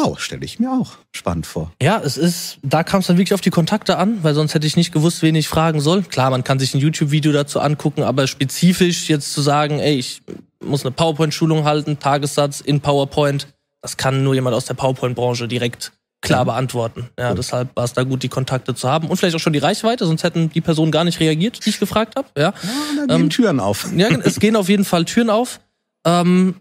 wow, 0.00 0.18
stelle 0.20 0.44
ich 0.44 0.58
mir 0.60 0.70
auch 0.70 0.92
spannend 1.12 1.46
vor. 1.46 1.72
Ja, 1.82 2.00
es 2.04 2.16
ist, 2.16 2.58
da 2.62 2.84
kam 2.84 3.00
es 3.00 3.08
dann 3.08 3.16
wirklich 3.16 3.34
auf 3.34 3.40
die 3.40 3.50
Kontakte 3.50 3.98
an, 3.98 4.22
weil 4.22 4.34
sonst 4.34 4.54
hätte 4.54 4.66
ich 4.66 4.76
nicht 4.76 4.92
gewusst, 4.92 5.22
wen 5.22 5.34
ich 5.34 5.48
fragen 5.48 5.80
soll. 5.80 6.02
Klar, 6.02 6.30
man 6.30 6.44
kann 6.44 6.58
sich 6.60 6.72
ein 6.74 6.78
YouTube-Video 6.78 7.32
dazu 7.32 7.58
angucken, 7.60 8.02
aber 8.04 8.26
spezifisch 8.28 9.08
jetzt 9.08 9.32
zu 9.32 9.40
sagen, 9.42 9.80
ey, 9.80 9.96
ich 9.96 10.22
muss 10.64 10.82
eine 10.84 10.92
PowerPoint-Schulung 10.92 11.64
halten, 11.64 11.98
Tagessatz 11.98 12.60
in 12.60 12.80
PowerPoint, 12.80 13.48
das 13.82 13.96
kann 13.96 14.22
nur 14.22 14.34
jemand 14.34 14.54
aus 14.54 14.66
der 14.66 14.74
PowerPoint-Branche 14.74 15.48
direkt 15.48 15.92
klar 16.20 16.44
beantworten. 16.44 17.08
Ja, 17.18 17.32
deshalb 17.34 17.74
war 17.76 17.84
es 17.84 17.92
da 17.92 18.02
gut, 18.02 18.22
die 18.24 18.28
Kontakte 18.28 18.74
zu 18.74 18.88
haben 18.88 19.08
und 19.08 19.16
vielleicht 19.16 19.36
auch 19.36 19.40
schon 19.40 19.52
die 19.52 19.60
Reichweite, 19.60 20.04
sonst 20.04 20.24
hätten 20.24 20.50
die 20.50 20.60
Personen 20.60 20.90
gar 20.90 21.04
nicht 21.04 21.20
reagiert, 21.20 21.64
die 21.64 21.70
ich 21.70 21.78
gefragt 21.78 22.14
habe. 22.16 22.26
Ja, 22.36 22.42
Ja, 22.42 22.52
da 22.96 23.06
gehen 23.14 23.24
Ähm, 23.24 23.30
Türen 23.30 23.60
auf. 23.60 23.86
ja, 23.96 24.08
es 24.24 24.40
gehen 24.40 24.56
auf 24.56 24.68
jeden 24.68 24.84
Fall 24.84 25.04
Türen 25.04 25.30
auf. 25.30 25.60
Ähm, 26.04 26.56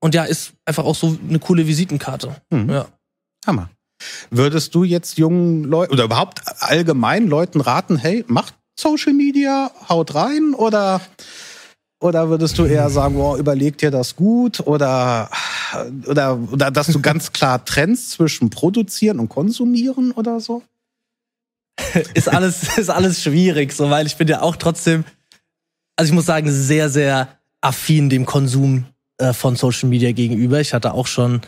und 0.00 0.14
ja, 0.14 0.24
ist 0.24 0.52
einfach 0.64 0.84
auch 0.84 0.94
so 0.94 1.18
eine 1.28 1.38
coole 1.38 1.66
Visitenkarte. 1.66 2.36
Mhm. 2.50 2.70
Ja. 2.70 2.86
Hammer. 3.46 3.70
Würdest 4.30 4.74
du 4.74 4.84
jetzt 4.84 5.18
jungen 5.18 5.64
Leuten 5.64 5.92
oder 5.92 6.04
überhaupt 6.04 6.42
allgemein 6.60 7.26
Leuten 7.26 7.60
raten, 7.60 7.96
hey, 7.96 8.24
macht 8.28 8.54
Social 8.78 9.12
Media, 9.12 9.72
haut 9.88 10.14
rein 10.14 10.54
oder 10.54 11.00
oder 12.00 12.28
würdest 12.28 12.56
du 12.58 12.64
eher 12.64 12.90
sagen, 12.90 13.16
boah, 13.16 13.36
überleg 13.36 13.76
dir 13.78 13.90
das 13.90 14.14
gut 14.14 14.60
oder 14.60 15.30
oder 16.06 16.38
oder 16.52 16.70
dass 16.70 16.86
du 16.86 17.00
ganz 17.00 17.32
klar 17.32 17.64
trennst 17.64 18.12
zwischen 18.12 18.50
produzieren 18.50 19.18
und 19.18 19.28
konsumieren 19.28 20.12
oder 20.12 20.38
so? 20.38 20.62
ist 22.14 22.28
alles, 22.28 22.78
ist 22.78 22.90
alles 22.90 23.22
schwierig, 23.22 23.72
so, 23.72 23.90
weil 23.90 24.06
ich 24.06 24.16
bin 24.16 24.28
ja 24.28 24.42
auch 24.42 24.56
trotzdem, 24.56 25.04
also 25.96 26.10
ich 26.10 26.14
muss 26.14 26.26
sagen, 26.26 26.50
sehr, 26.50 26.88
sehr 26.88 27.28
affin 27.60 28.10
dem 28.10 28.26
Konsum 28.26 28.84
äh, 29.18 29.32
von 29.32 29.56
Social 29.56 29.88
Media 29.88 30.12
gegenüber. 30.12 30.60
Ich 30.60 30.74
hatte 30.74 30.94
auch 30.94 31.06
schon 31.06 31.40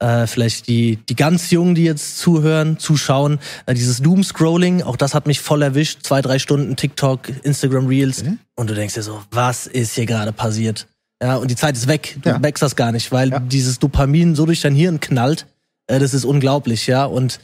äh, 0.00 0.26
vielleicht 0.26 0.66
die, 0.68 0.96
die 1.08 1.14
ganz 1.16 1.50
Jungen, 1.50 1.74
die 1.74 1.84
jetzt 1.84 2.18
zuhören, 2.18 2.78
zuschauen, 2.78 3.38
äh, 3.66 3.74
dieses 3.74 4.00
Doom-Scrolling, 4.02 4.82
auch 4.82 4.96
das 4.96 5.14
hat 5.14 5.26
mich 5.26 5.40
voll 5.40 5.62
erwischt. 5.62 6.02
Zwei, 6.02 6.22
drei 6.22 6.38
Stunden 6.38 6.76
TikTok, 6.76 7.28
Instagram 7.44 7.86
Reels. 7.86 8.22
Mhm. 8.24 8.38
Und 8.56 8.70
du 8.70 8.74
denkst 8.74 8.94
dir 8.94 9.02
so, 9.02 9.20
was 9.30 9.66
ist 9.66 9.94
hier 9.94 10.06
gerade 10.06 10.32
passiert? 10.32 10.86
Ja, 11.22 11.36
und 11.36 11.50
die 11.50 11.56
Zeit 11.56 11.76
ist 11.76 11.86
weg. 11.86 12.16
Du 12.22 12.30
Ja. 12.30 12.38
merkst 12.38 12.62
das 12.62 12.76
gar 12.76 12.92
nicht, 12.92 13.12
weil 13.12 13.30
Ja. 13.30 13.40
dieses 13.40 13.78
Dopamin 13.78 14.34
so 14.34 14.46
durch 14.46 14.62
dein 14.62 14.74
Hirn 14.74 15.00
knallt. 15.00 15.46
Äh, 15.86 15.98
das 15.98 16.14
ist 16.14 16.24
unglaublich, 16.24 16.86
ja. 16.86 17.04
Und 17.04 17.40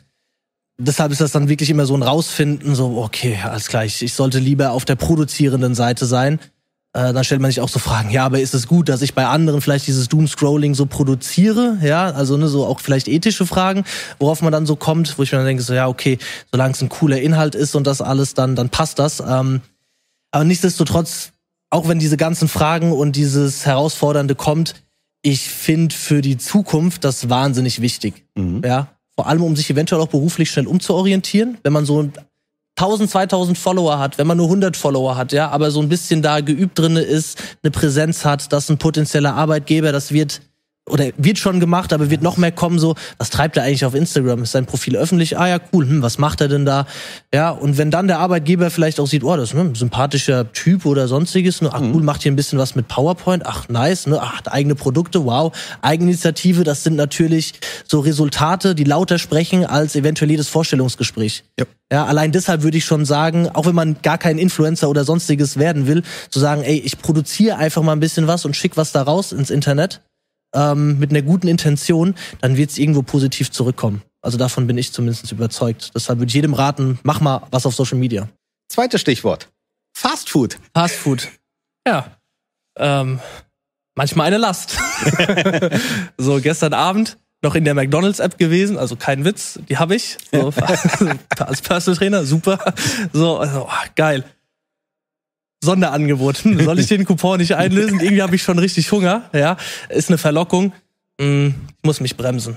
deshalb 0.79 1.13
ist 1.13 1.21
das 1.21 1.33
dann 1.33 1.51
wirklich 1.51 1.69
immer 1.69 1.85
so 1.85 1.95
ein 1.95 2.03
Rausfinden, 2.03 2.75
so, 2.75 2.97
okay, 3.03 3.39
alles 3.45 3.69
klar, 3.69 3.85
ich, 3.85 4.03
ich 4.03 4.15
sollte 4.15 4.39
lieber 4.39 4.71
auf 4.71 4.87
der 4.87 4.95
produzierenden 4.97 5.75
Seite 5.75 6.07
sein. 6.07 6.39
Äh, 6.97 7.13
dann 7.13 7.25
stellt 7.25 7.43
man 7.43 7.51
sich 7.51 7.61
auch 7.61 7.69
so 7.69 7.79
Fragen, 7.79 8.11
ja, 8.11 8.25
aber 8.25 8.41
ist 8.41 8.55
es 8.55 8.67
gut, 8.67 8.89
dass 8.89 9.03
ich 9.03 9.13
bei 9.13 9.27
anderen 9.27 9.61
vielleicht 9.61 9.87
dieses 9.87 10.09
Doom-Scrolling 10.09 10.75
so 10.75 10.87
produziere? 10.87 11.77
Ja, 11.83 12.07
also 12.07 12.39
ne, 12.39 12.49
so 12.49 12.65
auch 12.65 12.81
vielleicht 12.81 13.07
ethische 13.07 13.45
Fragen, 13.45 13.85
worauf 14.19 14.41
man 14.41 14.51
dann 14.51 14.65
so 14.65 14.77
kommt, 14.77 15.19
wo 15.19 15.23
ich 15.23 15.31
mir 15.31 15.37
dann 15.37 15.47
denke, 15.47 15.63
so, 15.63 15.75
ja, 15.75 15.89
okay, 15.89 16.17
solange 16.51 16.73
es 16.73 16.81
ein 16.81 16.89
cooler 16.89 17.21
Inhalt 17.21 17.55
ist 17.55 17.75
und 17.75 17.87
das 17.87 18.01
alles, 18.01 18.33
dann, 18.33 18.57
dann 18.57 18.71
passt 18.71 18.99
das. 18.99 19.21
Ähm, 19.21 19.61
aber 20.31 20.45
nichtsdestotrotz, 20.45 21.33
auch 21.69 21.87
wenn 21.87 21.99
diese 21.99 22.17
ganzen 22.17 22.49
Fragen 22.49 22.93
und 22.93 23.15
dieses 23.15 23.67
Herausfordernde 23.67 24.35
kommt, 24.35 24.75
ich 25.21 25.51
finde 25.51 25.95
für 25.95 26.23
die 26.23 26.39
Zukunft 26.39 27.05
das 27.05 27.29
wahnsinnig 27.29 27.83
wichtig. 27.83 28.25
Mhm. 28.37 28.63
Ja, 28.65 28.89
vor 29.17 29.27
allem 29.27 29.43
um 29.43 29.55
sich 29.55 29.69
eventuell 29.69 30.01
auch 30.01 30.09
beruflich 30.09 30.51
schnell 30.51 30.67
umzuorientieren, 30.67 31.59
wenn 31.63 31.75
man 31.75 31.85
so 31.85 32.11
1000, 32.77 33.11
2000 33.11 33.59
Follower 33.59 33.99
hat, 33.99 34.19
wenn 34.19 34.27
man 34.27 34.37
nur 34.37 34.47
100 34.47 34.77
Follower 34.77 35.17
hat, 35.17 35.33
ja, 35.33 35.49
aber 35.49 35.71
so 35.71 35.81
ein 35.81 35.89
bisschen 35.89 36.21
da 36.21 36.41
geübt 36.41 36.79
drinne 36.79 37.01
ist, 37.01 37.43
eine 37.63 37.71
Präsenz 37.71 38.25
hat, 38.25 38.53
dass 38.53 38.69
ein 38.69 38.77
potenzieller 38.77 39.35
Arbeitgeber, 39.35 39.93
das 39.93 40.13
wird 40.13 40.43
oder 40.89 41.07
wird 41.17 41.39
schon 41.39 41.59
gemacht, 41.59 41.93
aber 41.93 42.11
wird 42.11 42.23
noch 42.23 42.37
mehr 42.37 42.53
kommen, 42.53 42.79
so, 42.79 42.95
was 43.19 43.31
treibt 43.31 43.57
er 43.57 43.65
eigentlich 43.65 43.85
auf 43.85 43.95
Instagram? 43.95 44.45
Ist 44.45 44.53
sein 44.53 44.67
Profil 44.67 44.97
öffentlich? 44.97 45.37
Ah 45.37 45.49
ja, 45.49 45.59
cool, 45.73 45.87
hm, 45.87 46.03
was 46.03 46.19
macht 46.19 46.41
er 46.41 46.49
denn 46.49 46.65
da? 46.65 46.87
Ja, 47.35 47.51
und 47.51 47.77
wenn 47.77 47.91
dann 47.91 48.07
der 48.07 48.21
Arbeitgeber 48.21 48.71
vielleicht 48.71 49.01
auch 49.01 49.07
sieht, 49.07 49.25
oh, 49.25 49.37
das 49.37 49.53
ist 49.53 49.59
ein 49.59 49.75
sympathischer 49.75 50.53
Typ 50.53 50.87
oder 50.87 51.09
sonstiges, 51.09 51.61
ne, 51.61 51.71
ach 51.73 51.81
cool, 51.81 52.03
macht 52.03 52.23
hier 52.23 52.31
ein 52.31 52.37
bisschen 52.37 52.59
was 52.59 52.77
mit 52.77 52.87
PowerPoint, 52.87 53.45
ach 53.47 53.69
nice, 53.69 54.07
ne, 54.07 54.21
ach, 54.21 54.39
hat 54.39 54.53
eigene 54.53 54.77
Produkte, 54.77 55.25
wow, 55.25 55.53
Eigeninitiative, 55.83 56.63
das 56.63 56.85
sind 56.85 56.95
natürlich 56.95 57.55
so 57.89 58.01
Resultate, 58.01 58.77
die 58.77 58.85
lauter 58.85 59.19
sprechen 59.19 59.67
als 59.67 59.97
eventuell 59.97 60.31
jedes 60.31 60.49
Vorstellungsgespräch. 60.49 61.45
Ja. 61.59 61.67
Ja, 61.93 62.05
allein 62.05 62.33
deshalb 62.33 62.65
würde 62.65 62.79
ich 62.79 62.85
schon 62.85 63.05
sagen, 63.05 63.49
auch 63.49 63.65
wenn 63.65 63.75
man 63.77 63.99
gar 64.03 64.19
kein 64.19 64.39
Influencer 64.39 64.89
oder 64.89 65.05
sonstiges 65.05 65.57
werden 65.57 65.87
will, 65.87 66.03
zu 66.31 66.41
sagen, 66.41 66.63
ey, 66.63 66.79
ich 66.79 66.99
produziere 66.99 67.59
einfach 67.59 67.81
mal 67.83 67.93
ein 67.93 68.01
bisschen 68.01 68.27
was 68.27 68.45
und 68.45 68.57
schick 68.57 68.77
was 68.77 68.91
da 68.91 69.03
raus 69.03 69.31
ins 69.31 69.51
Internet 69.51 70.01
ähm, 70.57 70.99
mit 70.99 71.11
einer 71.11 71.23
guten 71.23 71.47
Intention, 71.47 72.15
dann 72.41 72.57
wird 72.57 72.71
es 72.71 72.79
irgendwo 72.79 73.03
positiv 73.03 73.53
zurückkommen. 73.53 74.03
Also 74.23 74.39
davon 74.39 74.67
bin 74.67 74.77
ich 74.77 74.93
zumindest 74.93 75.31
überzeugt. 75.31 75.93
Deshalb 75.95 76.19
würde 76.19 76.29
ich 76.29 76.35
jedem 76.35 76.55
raten, 76.55 76.99
mach 77.05 77.21
mal 77.21 77.47
was 77.53 77.67
auf 77.67 77.75
Social 77.75 77.99
Media. 77.99 78.29
Zweites 78.69 79.01
Stichwort. 79.01 79.49
Fast 79.97 80.31
Food. 80.31 80.59
Fast 80.75 80.97
Food. 80.97 81.29
Ja. 81.87 82.17
Ähm, 82.77 83.21
manchmal 83.95 84.27
eine 84.27 84.39
Last. 84.39 84.79
so, 86.19 86.41
gestern 86.41 86.75
Abend 86.75 87.19
noch 87.43 87.55
in 87.55 87.65
der 87.65 87.75
McDonalds-App 87.75 88.39
gewesen, 88.39 88.77
also 88.79 88.97
kein 88.97 89.25
Witz, 89.25 89.61
die 89.69 89.77
habe 89.77 89.95
ich. 89.95 90.19
So, 90.33 90.53
als 91.39 91.61
Personal 91.63 91.97
Trainer, 91.97 92.25
super. 92.25 92.59
So, 93.13 93.39
also, 93.39 93.67
oh, 93.69 93.87
geil. 93.95 94.25
Sonderangebot. 95.67 96.39
Hm, 96.45 96.65
soll 96.65 96.79
ich 96.79 96.87
den 96.87 97.05
Coupon 97.05 97.39
nicht 97.39 97.55
einlösen? 97.57 98.01
Irgendwie 98.01 98.23
habe 98.23 98.35
ich 98.37 98.43
schon 98.43 98.59
richtig 98.59 98.91
Hunger. 98.91 99.29
Ja, 99.35 99.59
ist 99.91 100.09
eine 100.09 100.17
Verlockung. 100.19 100.73
Hm, 101.21 101.55
ich 101.69 101.85
muss 101.85 102.01
mich 102.01 102.17
bremsen. 102.17 102.57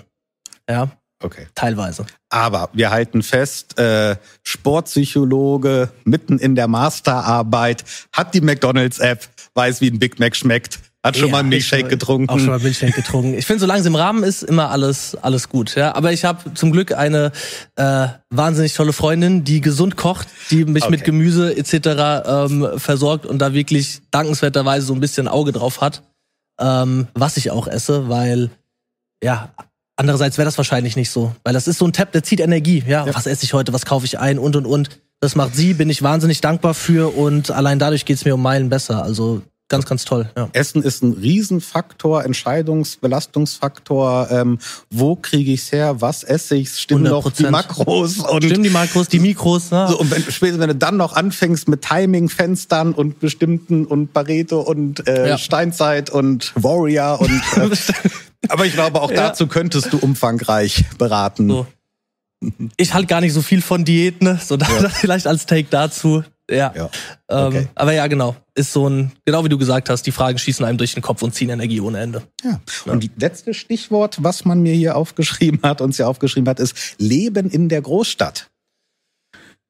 Ja, 0.70 0.90
Okay. 1.22 1.48
teilweise. 1.54 2.06
Aber 2.30 2.70
wir 2.72 2.92
halten 2.92 3.24
fest, 3.24 3.78
äh, 3.78 4.16
Sportpsychologe 4.44 5.92
mitten 6.06 6.40
in 6.40 6.56
der 6.56 6.68
Masterarbeit 6.68 7.84
hat 8.14 8.34
die 8.34 8.42
McDonalds-App, 8.42 9.28
weiß, 9.54 9.82
wie 9.82 9.90
ein 9.92 10.00
Big 10.00 10.20
Mac 10.20 10.36
schmeckt, 10.36 10.80
hat 11.06 11.16
schon 11.16 11.28
Ja, 11.28 11.32
mal 11.32 11.40
einen 11.40 11.48
ich 11.52 11.58
Milkshake 11.72 11.82
schon- 11.82 11.90
getrunken. 11.90 12.30
Auch 12.30 12.40
schon 12.40 12.48
mal 12.50 12.60
Milchshake 12.60 12.92
getrunken. 12.94 13.34
Ich 13.36 13.46
finde, 13.46 13.62
solange 13.62 13.80
es 13.80 13.86
im 13.86 13.96
Rahmen 13.96 14.24
ist, 14.24 14.44
immer 14.44 14.70
alles 14.70 15.16
alles 15.22 15.48
gut. 15.50 15.76
Ja, 15.76 15.96
aber 15.96 16.12
ich 16.12 16.26
habe 16.26 16.54
zum 16.56 16.72
Glück 16.72 16.92
eine 16.94 17.32
äh, 17.78 18.08
wahnsinnig 18.30 18.74
tolle 18.74 18.92
Freundin, 18.94 19.44
die 19.44 19.62
gesund 19.62 19.96
kocht, 19.96 20.28
die 20.52 20.66
mich 20.66 20.84
Okay. 20.84 20.92
mit 20.92 21.04
Gemüse 21.06 21.56
etc. 21.56 22.26
Ähm, 22.52 22.68
versorgt 22.78 23.26
und 23.26 23.40
da 23.40 23.54
wirklich 23.54 24.02
dankenswerterweise 24.12 24.86
so 24.86 24.94
ein 24.94 25.00
bisschen 25.00 25.28
Auge 25.30 25.52
drauf 25.54 25.80
hat, 25.82 26.04
ähm, 26.60 27.08
was 27.14 27.38
ich 27.38 27.52
auch 27.52 27.68
esse, 27.68 28.10
weil 28.10 28.50
ja. 29.24 29.54
Andererseits 29.96 30.38
wäre 30.38 30.46
das 30.46 30.58
wahrscheinlich 30.58 30.96
nicht 30.96 31.10
so, 31.10 31.36
weil 31.44 31.54
das 31.54 31.68
ist 31.68 31.78
so 31.78 31.86
ein 31.86 31.92
Tab, 31.92 32.14
der 32.14 32.24
zieht 32.24 32.40
Energie. 32.40 32.82
Ja, 32.88 33.06
was 33.14 33.28
esse 33.28 33.44
ich 33.44 33.52
heute, 33.54 33.74
was 33.74 33.86
kaufe 33.86 34.06
ich 34.06 34.18
ein 34.18 34.40
und 34.40 34.56
und 34.56 34.66
und. 34.66 35.02
Das 35.20 35.36
macht 35.36 35.54
sie, 35.58 35.74
bin 35.74 35.90
ich 35.90 36.02
wahnsinnig 36.02 36.40
dankbar 36.40 36.74
für 36.74 37.14
und 37.18 37.52
allein 37.52 37.80
dadurch 37.80 38.06
geht's 38.06 38.24
mir 38.24 38.36
um 38.36 38.42
Meilen 38.42 38.70
besser. 38.70 39.04
Also 39.04 39.42
ganz, 39.70 39.86
ganz 39.86 40.06
toll. 40.06 40.30
Ja. 40.36 40.50
Essen 40.54 40.82
ist 40.84 41.04
ein 41.04 41.14
Riesenfaktor, 41.14 42.24
Entscheidungsbelastungsfaktor. 42.26 44.28
Ähm, 44.32 44.60
wo 44.90 45.16
kriege 45.16 45.52
ich's 45.52 45.72
her? 45.72 46.02
Was 46.02 46.24
esse 46.24 46.56
ich? 46.56 46.76
Stimmen 46.76 47.04
noch 47.04 47.32
die 47.32 47.46
100%. 47.46 47.50
Makros? 47.52 48.18
Und 48.18 48.44
Stimmen 48.44 48.64
die 48.64 48.70
Makros, 48.70 49.08
die 49.08 49.20
Mikros, 49.20 49.72
ne? 49.72 49.88
So, 49.90 50.00
und 50.00 50.12
wenn, 50.12 50.22
spätestens 50.24 50.60
wenn 50.60 50.70
du 50.70 50.76
dann 50.76 50.98
noch 50.98 51.16
anfängst 51.16 51.68
mit 51.68 51.82
Timing-Fenstern 51.84 52.94
und 52.94 53.20
bestimmten 53.20 53.86
und 53.86 54.14
Pareto 54.14 54.62
und 54.62 55.08
äh, 55.08 55.30
Ja. 55.30 55.38
Steinzeit 55.38 56.10
und 56.10 56.52
Warrior 56.56 57.20
und 57.22 57.42
äh, 57.58 57.70
aber 58.50 58.66
ich 58.66 58.74
glaube 58.74 59.02
auch 59.02 59.12
Ja. 59.12 59.30
dazu 59.30 59.48
könntest 59.48 59.94
du 59.94 59.98
umfangreich 59.98 60.86
beraten. 60.98 61.50
So. 61.50 61.68
Ich 62.78 62.94
halt 62.94 63.08
gar 63.08 63.22
nicht 63.22 63.34
so 63.34 63.42
viel 63.42 63.62
von 63.62 63.84
Diät, 63.84 64.22
ne? 64.22 64.40
So, 64.44 64.58
da, 64.58 64.66
vielleicht 64.66 65.28
als 65.28 65.46
Take 65.46 65.68
dazu. 65.70 66.24
Ja. 66.50 66.74
Ja. 66.76 66.90
Ähm, 67.30 67.48
Okay. 67.48 67.68
Aber 67.76 67.94
ja, 67.94 68.08
genau. 68.08 68.36
Ist 68.56 68.74
so 68.74 68.90
ein, 68.90 69.12
genau 69.26 69.46
wie 69.46 69.50
du 69.50 69.58
gesagt 69.58 69.90
hast, 69.90 70.04
die 70.04 70.12
Fragen 70.12 70.38
schießen 70.38 70.66
einem 70.66 70.78
durch 70.78 70.94
den 70.94 71.02
Kopf 71.02 71.22
und 71.22 71.34
ziehen 71.34 71.50
Energie 71.50 71.80
ohne 71.80 72.00
Ende. 72.00 72.24
Ja. 72.44 72.60
Und 72.86 73.04
die 73.04 73.12
letzte 73.18 73.54
Stichwort, 73.54 74.18
was 74.24 74.46
man 74.46 74.62
mir 74.62 74.74
hier 74.74 74.96
aufgeschrieben 74.96 75.62
hat, 75.64 75.82
uns 75.82 75.98
hier 75.98 76.08
aufgeschrieben 76.08 76.50
hat, 76.50 76.60
ist 76.60 76.96
Leben 76.98 77.50
in 77.50 77.70
der 77.70 77.82
Großstadt. 77.82 78.50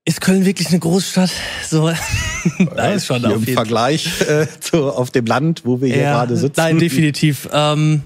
Ist 0.06 0.22
Köln 0.22 0.46
wirklich 0.46 0.70
eine 0.70 0.80
Großstadt? 0.80 1.30
So, 1.68 1.92
Nein, 2.58 2.96
ist 2.96 3.06
schon 3.06 3.24
auf 3.26 3.34
im 3.34 3.40
jeden 3.42 3.54
Vergleich 3.54 4.22
äh, 4.22 4.48
zu, 4.60 4.92
auf 4.92 5.12
dem 5.12 5.26
Land, 5.26 5.66
wo 5.66 5.82
wir 5.82 5.90
hier 5.94 6.04
Ja, 6.04 6.14
gerade 6.14 6.36
sitzen. 6.38 6.60
Nein, 6.60 6.80
definitiv. 6.80 7.48
Ähm, 7.52 8.04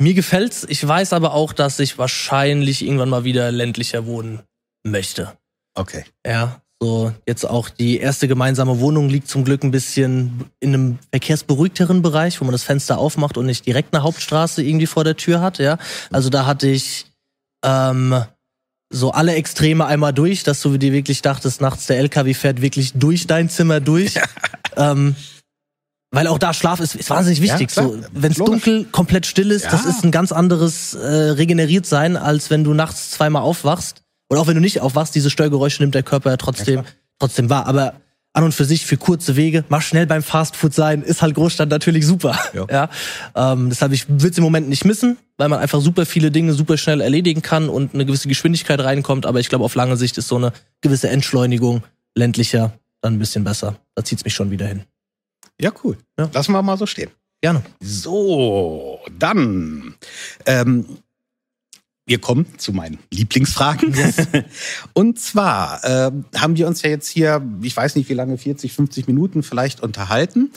mir 0.00 0.14
gefällt's. 0.14 0.66
Ich 0.68 0.86
weiß 0.86 1.12
aber 1.12 1.34
auch, 1.34 1.52
dass 1.52 1.78
ich 1.78 1.98
wahrscheinlich 1.98 2.82
irgendwann 2.84 3.10
mal 3.10 3.22
wieder 3.22 3.52
ländlicher 3.52 4.06
wohnen 4.06 4.40
möchte. 4.82 5.32
Okay. 5.74 6.04
Ja, 6.26 6.62
so 6.84 7.12
jetzt 7.26 7.48
auch 7.48 7.70
die 7.70 7.98
erste 7.98 8.28
gemeinsame 8.28 8.78
Wohnung 8.78 9.08
liegt 9.08 9.28
zum 9.28 9.44
Glück 9.44 9.64
ein 9.64 9.70
bisschen 9.70 10.44
in 10.60 10.74
einem 10.74 10.98
verkehrsberuhigteren 11.12 12.02
Bereich, 12.02 12.40
wo 12.40 12.44
man 12.44 12.52
das 12.52 12.62
Fenster 12.62 12.98
aufmacht 12.98 13.38
und 13.38 13.46
nicht 13.46 13.64
direkt 13.66 13.94
eine 13.94 14.02
Hauptstraße 14.02 14.62
irgendwie 14.62 14.86
vor 14.86 15.02
der 15.02 15.16
Tür 15.16 15.40
hat. 15.40 15.58
Ja, 15.58 15.78
also 16.12 16.28
da 16.28 16.44
hatte 16.44 16.68
ich 16.68 17.06
ähm, 17.64 18.22
so 18.90 19.12
alle 19.12 19.34
Extreme 19.34 19.86
einmal 19.86 20.12
durch, 20.12 20.42
dass 20.42 20.60
du 20.60 20.76
dir 20.76 20.92
wirklich 20.92 21.22
dachtest, 21.22 21.62
nachts 21.62 21.86
der 21.86 21.98
LKW 21.98 22.34
fährt 22.34 22.60
wirklich 22.60 22.92
durch 22.92 23.26
dein 23.26 23.48
Zimmer 23.48 23.80
durch. 23.80 24.14
ähm, 24.76 25.16
weil 26.12 26.26
auch 26.28 26.38
da 26.38 26.52
Schlaf 26.54 26.78
ist, 26.80 26.94
ist 26.94 27.10
wahnsinnig 27.10 27.40
wichtig. 27.40 27.70
klar. 27.70 27.86
so, 27.88 27.98
wenn 28.12 28.30
es 28.30 28.38
dunkel 28.38 28.84
komplett 28.84 29.26
still 29.26 29.50
ist, 29.50 29.64
das 29.64 29.84
Ja. 29.84 29.90
ist 29.90 30.04
ein 30.04 30.12
ganz 30.12 30.30
anderes 30.32 30.94
äh, 30.94 31.06
regeneriert 31.06 31.86
sein, 31.86 32.16
als 32.16 32.50
wenn 32.50 32.62
du 32.62 32.72
nachts 32.74 33.10
zweimal 33.10 33.42
aufwachst. 33.42 34.03
Oder 34.28 34.40
auch 34.40 34.46
wenn 34.46 34.54
du 34.54 34.60
nicht 34.60 34.80
aufwachst, 34.80 35.14
diese 35.14 35.30
Störgeräusche 35.30 35.82
nimmt 35.82 35.94
der 35.94 36.02
Körper 36.02 36.30
ja 36.30 36.36
trotzdem, 36.36 36.82
klar. 36.82 36.94
trotzdem 37.18 37.50
wahr. 37.50 37.66
Aber 37.66 37.94
an 38.34 38.44
und 38.44 38.52
für 38.52 38.64
sich 38.64 38.84
für 38.84 38.96
kurze 38.96 39.36
Wege, 39.36 39.64
mal 39.68 39.80
schnell 39.80 40.06
beim 40.06 40.22
Fastfood 40.22 40.74
sein, 40.74 41.02
ist 41.02 41.22
halt 41.22 41.34
Großstadt 41.34 41.68
natürlich 41.68 42.04
super. 42.04 42.38
Ja. 42.52 42.66
Ja. 43.34 43.52
Ähm, 43.52 43.68
deshalb, 43.68 43.92
ich 43.92 44.08
würde 44.08 44.28
es 44.28 44.38
im 44.38 44.44
Moment 44.44 44.68
nicht 44.68 44.84
missen, 44.84 45.18
weil 45.36 45.48
man 45.48 45.60
einfach 45.60 45.80
super 45.80 46.04
viele 46.04 46.30
Dinge 46.30 46.52
super 46.52 46.76
schnell 46.76 47.00
erledigen 47.00 47.42
kann 47.42 47.68
und 47.68 47.94
eine 47.94 48.04
gewisse 48.04 48.28
Geschwindigkeit 48.28 48.80
reinkommt. 48.80 49.24
Aber 49.24 49.38
ich 49.38 49.48
glaube, 49.48 49.64
auf 49.64 49.74
lange 49.76 49.96
Sicht 49.96 50.18
ist 50.18 50.28
so 50.28 50.36
eine 50.36 50.52
gewisse 50.80 51.08
Entschleunigung 51.10 51.84
ländlicher 52.16 52.72
dann 53.02 53.14
ein 53.14 53.18
bisschen 53.18 53.44
besser. 53.44 53.76
Da 53.94 54.04
zieht's 54.04 54.24
mich 54.24 54.34
schon 54.34 54.50
wieder 54.50 54.66
hin. 54.66 54.82
Ja, 55.60 55.70
cool. 55.84 55.96
Ja. 56.18 56.28
Lassen 56.32 56.52
wir 56.52 56.62
mal 56.62 56.76
so 56.76 56.86
stehen. 56.86 57.10
Gerne. 57.40 57.62
So, 57.80 59.00
dann. 59.18 59.94
Ähm, 60.46 60.86
wir 62.06 62.18
kommen 62.20 62.46
zu 62.58 62.72
meinen 62.72 62.98
Lieblingsfragen. 63.10 63.94
Und 64.92 65.18
zwar 65.18 65.80
ähm, 65.84 66.26
haben 66.36 66.56
wir 66.56 66.66
uns 66.66 66.82
ja 66.82 66.90
jetzt 66.90 67.08
hier, 67.08 67.42
ich 67.62 67.74
weiß 67.74 67.96
nicht 67.96 68.08
wie 68.10 68.14
lange, 68.14 68.36
40, 68.36 68.72
50 68.72 69.06
Minuten 69.06 69.42
vielleicht 69.42 69.80
unterhalten. 69.82 70.52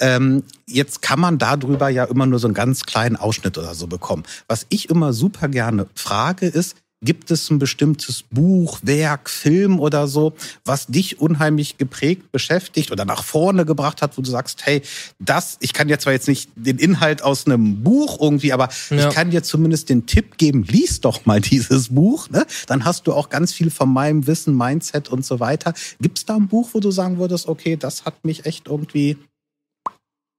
Ähm, 0.00 0.42
jetzt 0.66 1.02
kann 1.02 1.20
man 1.20 1.38
darüber 1.38 1.90
ja 1.90 2.04
immer 2.04 2.26
nur 2.26 2.38
so 2.38 2.46
einen 2.46 2.54
ganz 2.54 2.84
kleinen 2.84 3.16
Ausschnitt 3.16 3.58
oder 3.58 3.74
so 3.74 3.86
bekommen. 3.86 4.22
Was 4.48 4.66
ich 4.70 4.88
immer 4.88 5.12
super 5.12 5.48
gerne 5.48 5.86
frage 5.94 6.46
ist, 6.46 6.76
Gibt 7.02 7.30
es 7.30 7.50
ein 7.50 7.58
bestimmtes 7.58 8.22
Buch, 8.22 8.78
Werk, 8.82 9.28
Film 9.28 9.80
oder 9.80 10.08
so, 10.08 10.32
was 10.64 10.86
dich 10.86 11.20
unheimlich 11.20 11.76
geprägt, 11.76 12.32
beschäftigt 12.32 12.90
oder 12.90 13.04
nach 13.04 13.22
vorne 13.22 13.66
gebracht 13.66 14.00
hat, 14.00 14.16
wo 14.16 14.22
du 14.22 14.30
sagst, 14.30 14.64
hey, 14.64 14.80
das, 15.18 15.58
ich 15.60 15.74
kann 15.74 15.88
dir 15.88 15.98
zwar 15.98 16.14
jetzt 16.14 16.26
nicht 16.26 16.50
den 16.56 16.78
Inhalt 16.78 17.22
aus 17.22 17.46
einem 17.46 17.82
Buch 17.82 18.18
irgendwie, 18.20 18.52
aber 18.54 18.70
ja. 18.88 19.08
ich 19.08 19.14
kann 19.14 19.30
dir 19.30 19.42
zumindest 19.42 19.90
den 19.90 20.06
Tipp 20.06 20.38
geben, 20.38 20.64
lies 20.64 21.02
doch 21.02 21.26
mal 21.26 21.40
dieses 21.42 21.90
Buch. 21.90 22.30
Ne? 22.30 22.46
Dann 22.66 22.86
hast 22.86 23.06
du 23.06 23.12
auch 23.12 23.28
ganz 23.28 23.52
viel 23.52 23.70
von 23.70 23.92
meinem 23.92 24.26
Wissen, 24.26 24.56
Mindset 24.56 25.10
und 25.10 25.24
so 25.24 25.38
weiter. 25.38 25.74
Gibt 26.00 26.18
es 26.18 26.24
da 26.24 26.36
ein 26.36 26.48
Buch, 26.48 26.70
wo 26.72 26.80
du 26.80 26.90
sagen 26.90 27.18
würdest, 27.18 27.46
okay, 27.46 27.76
das 27.76 28.06
hat 28.06 28.24
mich 28.24 28.46
echt 28.46 28.68
irgendwie 28.68 29.18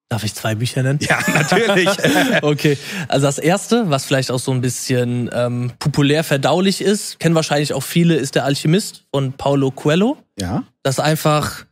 Darf 0.10 0.24
ich 0.24 0.34
zwei 0.34 0.56
Bücher 0.56 0.84
nennen? 0.84 1.00
Ja, 1.02 1.20
natürlich. 1.34 1.90
okay. 2.42 2.78
Also 3.10 3.26
das 3.26 3.40
erste, 3.40 3.90
was 3.90 4.06
vielleicht 4.06 4.32
auch 4.32 4.40
so 4.40 4.52
ein 4.54 4.62
bisschen 4.62 5.30
ähm, 5.34 5.74
populär 5.80 6.24
verdaulich 6.24 6.80
ist, 6.80 7.20
kennen 7.20 7.36
wahrscheinlich 7.36 7.74
auch 7.74 7.84
viele, 7.84 8.16
ist 8.16 8.36
der 8.36 8.46
Alchemist 8.46 9.04
von 9.12 9.34
Paulo 9.34 9.70
Coelho. 9.72 10.18
Ja. 10.40 10.64
Das 10.82 11.02
einfach, 11.02 11.66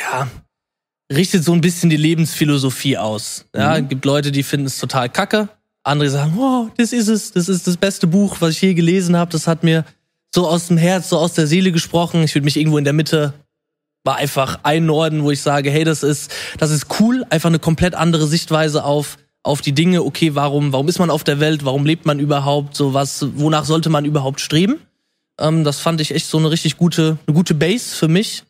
ja, 0.00 0.26
richtet 1.12 1.44
so 1.44 1.52
ein 1.52 1.60
bisschen 1.60 1.88
die 1.88 1.96
Lebensphilosophie 1.96 2.98
aus. 2.98 3.44
Ja, 3.54 3.80
mhm. 3.80 3.88
gibt 3.88 4.04
Leute, 4.04 4.32
die 4.32 4.42
finden 4.42 4.66
es 4.66 4.78
total 4.78 5.08
kacke. 5.08 5.48
Andere 5.84 6.10
sagen, 6.10 6.36
oh, 6.36 6.68
das 6.76 6.92
ist 6.92 7.06
es, 7.06 7.32
das 7.32 7.48
ist 7.48 7.66
das 7.66 7.76
beste 7.76 8.08
Buch, 8.08 8.38
was 8.40 8.50
ich 8.50 8.60
je 8.60 8.74
gelesen 8.74 9.16
habe. 9.16 9.30
Das 9.30 9.46
hat 9.46 9.62
mir 9.62 9.84
so 10.34 10.48
aus 10.48 10.66
dem 10.66 10.76
Herz, 10.76 11.08
so 11.08 11.18
aus 11.18 11.32
der 11.32 11.46
Seele 11.46 11.70
gesprochen. 11.70 12.24
Ich 12.24 12.34
würde 12.34 12.44
mich 12.44 12.56
irgendwo 12.56 12.78
in 12.78 12.84
der 12.84 12.92
Mitte 12.92 13.34
einfach 14.04 14.60
ein 14.62 14.86
Norden, 14.86 15.22
wo 15.22 15.30
ich 15.30 15.42
sage, 15.42 15.70
hey, 15.70 15.84
das 15.84 16.02
ist, 16.02 16.32
das 16.58 16.70
ist 16.70 16.86
cool, 17.00 17.24
einfach 17.30 17.48
eine 17.48 17.58
komplett 17.58 17.94
andere 17.94 18.26
Sichtweise 18.26 18.84
auf, 18.84 19.18
auf 19.42 19.60
die 19.60 19.72
Dinge. 19.72 20.02
Okay, 20.02 20.34
warum, 20.34 20.72
warum 20.72 20.88
ist 20.88 20.98
man 20.98 21.10
auf 21.10 21.24
der 21.24 21.40
Welt? 21.40 21.64
Warum 21.64 21.84
lebt 21.84 22.06
man 22.06 22.18
überhaupt? 22.18 22.74
So 22.74 22.94
was, 22.94 23.26
wonach 23.34 23.64
sollte 23.64 23.90
man 23.90 24.04
überhaupt 24.04 24.40
streben? 24.40 24.76
Ähm, 25.38 25.64
das 25.64 25.80
fand 25.80 26.00
ich 26.00 26.14
echt 26.14 26.26
so 26.26 26.38
eine 26.38 26.50
richtig 26.50 26.76
gute, 26.76 27.18
eine 27.26 27.34
gute 27.34 27.54
Base 27.54 27.94
für 27.94 28.08
mich, 28.08 28.44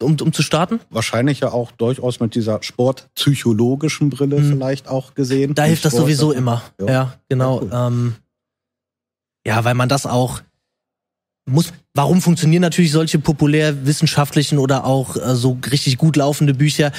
um, 0.00 0.16
um 0.20 0.32
zu 0.32 0.42
starten. 0.42 0.80
Wahrscheinlich 0.90 1.40
ja 1.40 1.52
auch 1.52 1.72
durchaus 1.72 2.20
mit 2.20 2.34
dieser 2.34 2.62
sportpsychologischen 2.62 4.10
Brille 4.10 4.40
mhm. 4.40 4.52
vielleicht 4.52 4.88
auch 4.88 5.14
gesehen. 5.14 5.54
Da 5.54 5.64
hilft 5.64 5.84
das 5.84 5.94
sowieso 5.94 6.32
immer. 6.32 6.62
Ja, 6.80 6.86
ja 6.86 7.14
genau. 7.28 7.56
Ja, 7.56 7.62
cool. 7.62 7.70
ähm, 7.72 8.14
ja, 9.46 9.64
weil 9.64 9.74
man 9.74 9.88
das 9.88 10.06
auch, 10.06 10.40
muss, 11.46 11.72
warum 11.94 12.20
funktionieren 12.20 12.62
natürlich 12.62 12.92
solche 12.92 13.18
populärwissenschaftlichen 13.18 14.58
oder 14.58 14.84
auch 14.84 15.16
äh, 15.16 15.34
so 15.34 15.58
richtig 15.70 15.98
gut 15.98 16.16
laufende 16.16 16.54
Bücher? 16.54 16.92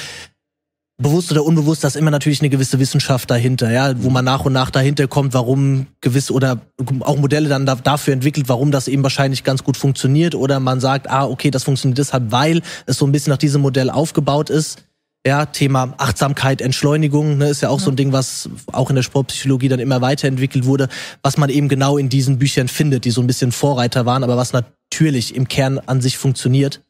Bewusst 0.98 1.30
oder 1.30 1.44
unbewusst, 1.44 1.84
da 1.84 1.88
ist 1.88 1.96
immer 1.96 2.10
natürlich 2.10 2.40
eine 2.40 2.48
gewisse 2.48 2.78
Wissenschaft 2.78 3.30
dahinter, 3.30 3.70
ja, 3.70 4.02
wo 4.02 4.08
man 4.08 4.24
nach 4.24 4.46
und 4.46 4.54
nach 4.54 4.70
dahinter 4.70 5.06
kommt, 5.08 5.34
warum 5.34 5.88
gewisse 6.00 6.32
oder 6.32 6.62
auch 7.00 7.18
Modelle 7.18 7.50
dann 7.50 7.66
da, 7.66 7.74
dafür 7.74 8.14
entwickelt, 8.14 8.48
warum 8.48 8.70
das 8.70 8.88
eben 8.88 9.02
wahrscheinlich 9.02 9.44
ganz 9.44 9.62
gut 9.62 9.76
funktioniert 9.76 10.34
oder 10.34 10.58
man 10.58 10.80
sagt, 10.80 11.10
ah, 11.10 11.26
okay, 11.26 11.50
das 11.50 11.64
funktioniert 11.64 11.98
deshalb, 11.98 12.32
weil 12.32 12.62
es 12.86 12.96
so 12.96 13.06
ein 13.06 13.12
bisschen 13.12 13.30
nach 13.30 13.36
diesem 13.36 13.60
Modell 13.60 13.90
aufgebaut 13.90 14.48
ist. 14.48 14.86
Ja, 15.26 15.44
Thema 15.44 15.92
Achtsamkeit, 15.98 16.60
Entschleunigung, 16.60 17.36
ne, 17.36 17.48
ist 17.48 17.60
ja 17.60 17.68
auch 17.68 17.80
ja. 17.80 17.84
so 17.84 17.90
ein 17.90 17.96
Ding, 17.96 18.12
was 18.12 18.48
auch 18.72 18.90
in 18.90 18.94
der 18.94 19.02
Sportpsychologie 19.02 19.68
dann 19.68 19.80
immer 19.80 20.00
weiterentwickelt 20.00 20.66
wurde, 20.66 20.88
was 21.20 21.36
man 21.36 21.50
eben 21.50 21.68
genau 21.68 21.98
in 21.98 22.08
diesen 22.08 22.38
Büchern 22.38 22.68
findet, 22.68 23.04
die 23.04 23.10
so 23.10 23.22
ein 23.22 23.26
bisschen 23.26 23.50
Vorreiter 23.50 24.06
waren, 24.06 24.22
aber 24.22 24.36
was 24.36 24.52
natürlich 24.52 25.34
im 25.34 25.48
Kern 25.48 25.80
an 25.80 26.00
sich 26.00 26.16
funktioniert. 26.16 26.80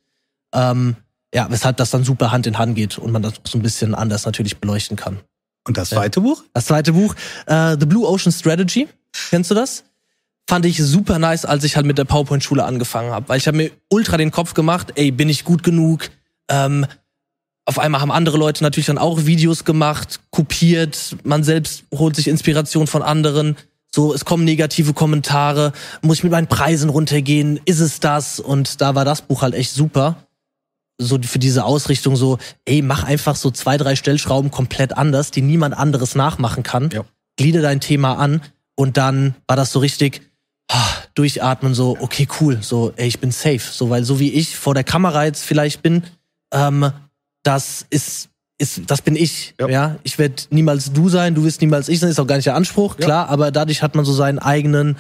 Ähm, 0.53 0.97
ja, 1.35 1.47
weshalb 1.49 1.79
das 1.79 1.91
dann 1.91 2.05
super 2.05 2.31
Hand 2.31 2.47
in 2.47 2.59
Hand 2.59 2.75
geht 2.75 2.99
und 2.99 3.11
man 3.11 3.23
das 3.23 3.41
so 3.45 3.57
ein 3.57 3.63
bisschen 3.63 3.95
anders 3.95 4.27
natürlich 4.27 4.59
beleuchten 4.59 4.99
kann. 4.99 5.21
Und 5.67 5.79
das 5.79 5.89
zweite 5.89 6.21
ja. 6.21 6.27
Buch? 6.27 6.45
Das 6.53 6.67
zweite 6.67 6.93
Buch, 6.93 7.15
äh, 7.47 7.79
The 7.81 7.87
Blue 7.87 8.07
Ocean 8.07 8.33
Strategy. 8.33 8.87
Kennst 9.31 9.51
du 9.51 9.55
das? 9.55 9.85
Fand 10.47 10.67
ich 10.67 10.77
super 10.77 11.19
nice, 11.19 11.47
als 11.47 11.65
ich 11.65 11.75
halt 11.75 11.87
mit 11.87 11.97
der 11.97 12.05
PowerPoint-Schule 12.05 12.63
angefangen 12.63 13.13
habe, 13.13 13.31
weil 13.31 13.39
ich 13.39 13.47
habe 13.47 13.57
mir 13.57 13.71
ultra 13.89 14.19
den 14.19 14.31
Kopf 14.31 14.53
gemacht, 14.53 14.93
ey, 14.97 15.11
bin 15.11 15.31
ich 15.31 15.45
gut 15.45 15.63
genug? 15.63 16.11
Ähm, 16.51 16.87
auf 17.67 17.79
einmal 17.79 18.01
haben 18.01 18.13
andere 18.13 18.39
Leute 18.39 18.63
natürlich 18.63 18.87
dann 18.87 18.99
auch 18.99 19.27
Videos 19.27 19.65
gemacht, 19.65 20.21
kopiert, 20.31 21.17
man 21.25 21.43
selbst 21.43 21.85
holt 21.93 22.17
sich 22.17 22.29
Inspiration 22.29 22.87
von 22.87 23.03
anderen. 23.03 23.57
So, 23.95 24.15
es 24.15 24.25
kommen 24.25 24.45
negative 24.45 24.95
Kommentare, 24.95 25.73
muss 26.01 26.19
ich 26.19 26.23
mit 26.23 26.33
meinen 26.33 26.47
Preisen 26.47 26.91
runtergehen, 26.91 27.61
ist 27.65 27.81
es 27.81 27.99
das? 28.01 28.41
Und 28.41 28.81
da 28.81 28.95
war 28.95 29.05
das 29.05 29.23
Buch 29.23 29.43
halt 29.43 29.55
echt 29.55 29.73
super. 29.73 30.17
So 30.99 31.19
für 31.21 31.39
diese 31.39 31.65
Ausrichtung 31.65 32.17
so, 32.17 32.39
ey, 32.65 32.83
mach 32.83 33.05
einfach 33.05 33.37
so 33.37 33.51
zwei, 33.51 33.77
drei 33.77 33.97
Stellschrauben 33.97 34.51
komplett 34.51 34.97
anders, 34.97 35.31
die 35.31 35.43
niemand 35.43 35.77
anderes 35.77 36.15
nachmachen 36.15 36.63
kann. 36.63 36.91
Ja. 36.93 37.05
Gliede 37.37 37.63
dein 37.63 37.81
Thema 37.81 38.15
an 38.15 38.43
und 38.77 38.97
dann 38.97 39.35
war 39.47 39.57
das 39.57 39.73
so 39.73 39.81
richtig, 39.81 40.23
durchatmen, 41.15 41.75
so, 41.75 41.97
okay, 42.01 42.29
cool, 42.41 42.59
so, 42.61 42.93
ey, 42.97 43.09
ich 43.09 43.21
bin 43.21 43.31
safe. 43.31 43.61
So, 43.61 43.91
weil 43.91 44.05
so 44.05 44.21
wie 44.21 44.33
ich 44.33 44.57
vor 44.57 44.75
der 44.75 44.85
Kamera 44.85 45.25
jetzt 45.25 45.45
vielleicht 45.45 45.83
bin, 45.83 46.05
ähm, 46.53 46.91
das 47.47 47.87
ist 47.91 48.29
ist, 48.59 48.83
das 48.87 49.03
bin 49.03 49.17
ich, 49.17 49.55
ja. 49.61 49.69
ja? 49.69 49.97
Ich 50.03 50.19
werde 50.19 50.37
niemals 50.51 50.93
du 50.93 51.09
sein, 51.09 51.35
du 51.35 51.45
wirst 51.45 51.61
niemals 51.61 51.89
ich 51.89 52.01
sein, 52.01 52.09
ist 52.09 52.19
auch 52.19 52.27
gar 52.27 52.37
nicht 52.37 52.47
der 52.47 52.55
Anspruch, 52.55 52.97
klar, 52.97 53.27
ja. 53.27 53.29
aber 53.31 53.51
dadurch 53.51 53.83
hat 53.83 53.95
man 53.95 54.05
so 54.05 54.15
seinen 54.15 54.39
eigenen, 54.39 54.97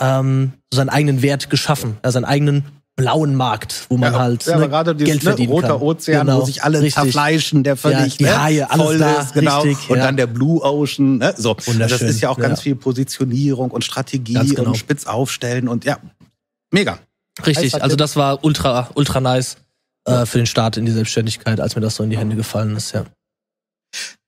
ähm, 0.00 0.52
so 0.72 0.78
seinen 0.78 0.88
eigenen 0.88 1.22
Wert 1.22 1.48
geschaffen, 1.48 1.98
ja, 2.04 2.10
seinen 2.10 2.24
eigenen 2.24 2.64
blauen 2.96 3.36
Markt, 3.36 3.86
wo 3.90 3.96
man 3.96 4.14
ja, 4.14 4.18
halt 4.18 4.46
ja, 4.46 4.56
ne, 4.56 4.68
gerade 4.68 4.96
dieses, 4.96 5.12
Geld 5.12 5.22
ne, 5.22 5.30
verdienen 5.30 5.52
roter 5.52 5.68
kann. 5.68 5.82
Ozean, 5.82 6.26
genau, 6.26 6.40
wo 6.40 6.46
sich 6.46 6.64
alle 6.64 6.80
richtig. 6.80 6.94
zerfleischen, 6.94 7.62
der 7.62 7.76
völlig 7.76 7.98
ja, 7.98 8.16
die 8.18 8.24
ne, 8.24 8.42
Haie, 8.42 8.70
alles 8.70 8.86
voll 8.86 8.98
da, 8.98 9.20
ist, 9.20 9.34
genau. 9.34 9.60
Richtig, 9.60 9.90
und 9.90 9.98
dann 9.98 10.16
der 10.16 10.26
Blue 10.26 10.60
Ocean, 10.62 11.18
ne? 11.18 11.34
so. 11.36 11.54
Das 11.54 12.02
ist 12.02 12.20
ja 12.20 12.30
auch 12.30 12.38
ganz 12.38 12.62
viel 12.62 12.74
Positionierung 12.74 13.70
und 13.70 13.84
Strategie 13.84 14.34
genau. 14.34 14.70
und 14.70 14.76
spitz 14.76 15.06
aufstellen 15.06 15.68
und 15.68 15.84
ja, 15.84 15.98
mega. 16.72 16.98
Richtig, 17.46 17.80
also 17.80 17.96
das 17.96 18.16
war 18.16 18.42
ultra, 18.44 18.88
ultra 18.94 19.20
nice 19.20 19.58
äh, 20.06 20.26
für 20.26 20.38
den 20.38 20.46
Start 20.46 20.76
in 20.76 20.86
die 20.86 20.92
Selbstständigkeit, 20.92 21.60
als 21.60 21.76
mir 21.76 21.82
das 21.82 21.96
so 21.96 22.02
in 22.02 22.10
die 22.10 22.18
Hände 22.18 22.36
gefallen 22.36 22.76
ist, 22.76 22.92
ja. 22.92 23.04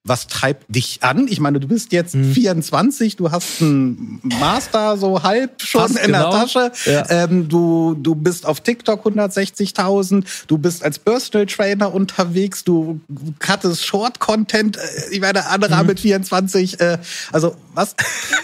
Was 0.04 0.26
treibt 0.26 0.74
dich 0.74 1.02
an? 1.02 1.26
Ich 1.28 1.38
meine, 1.38 1.60
du 1.60 1.68
bist 1.68 1.92
jetzt 1.92 2.14
hm. 2.14 2.32
24, 2.32 3.16
du 3.16 3.30
hast 3.30 3.60
einen 3.60 4.20
Master 4.22 4.96
so 4.96 5.22
halb 5.22 5.60
schon 5.60 5.82
Fast 5.82 5.98
in 5.98 6.06
genau. 6.06 6.30
der 6.30 6.40
Tasche. 6.40 6.72
Ja. 6.86 7.10
Ähm, 7.10 7.48
du, 7.48 7.94
du 7.94 8.14
bist 8.14 8.46
auf 8.46 8.60
TikTok 8.60 9.04
160.000, 9.04 10.24
du 10.46 10.56
bist 10.56 10.82
als 10.82 10.98
Personal 10.98 11.46
Trainer 11.46 11.92
unterwegs, 11.92 12.64
du 12.64 13.00
cuttest 13.38 13.84
Short-Content. 13.84 14.76
Äh, 14.76 14.80
ich 15.10 15.20
meine, 15.20 15.46
andere 15.46 15.80
mhm. 15.80 15.88
mit 15.88 16.00
24. 16.00 16.80
Äh, 16.80 16.98
also 17.32 17.56
was? 17.74 17.94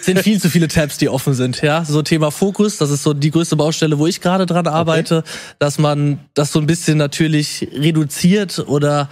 sind 0.03 0.19
viel 0.21 0.41
zu 0.41 0.51
viele 0.51 0.69
Tabs, 0.69 0.99
die 0.99 1.09
offen 1.09 1.35
sind. 1.35 1.63
Ja, 1.63 1.85
so 1.85 2.03
Thema 2.03 2.31
Fokus, 2.31 2.79
das 2.79 2.91
ist 2.91 3.03
so 3.03 3.15
die 3.15 3.31
größte 3.31 3.57
Baustelle, 3.57 3.99
wo 3.99 4.07
ich 4.07 4.21
gerade 4.21 4.47
dran 4.47 4.67
arbeite, 4.67 5.19
okay. 5.19 5.29
dass 5.59 5.79
man 5.79 6.19
das 6.35 6.53
so 6.53 6.59
ein 6.59 6.67
bisschen 6.67 6.99
natürlich 6.99 7.69
reduziert 7.73 8.59
oder 8.67 9.09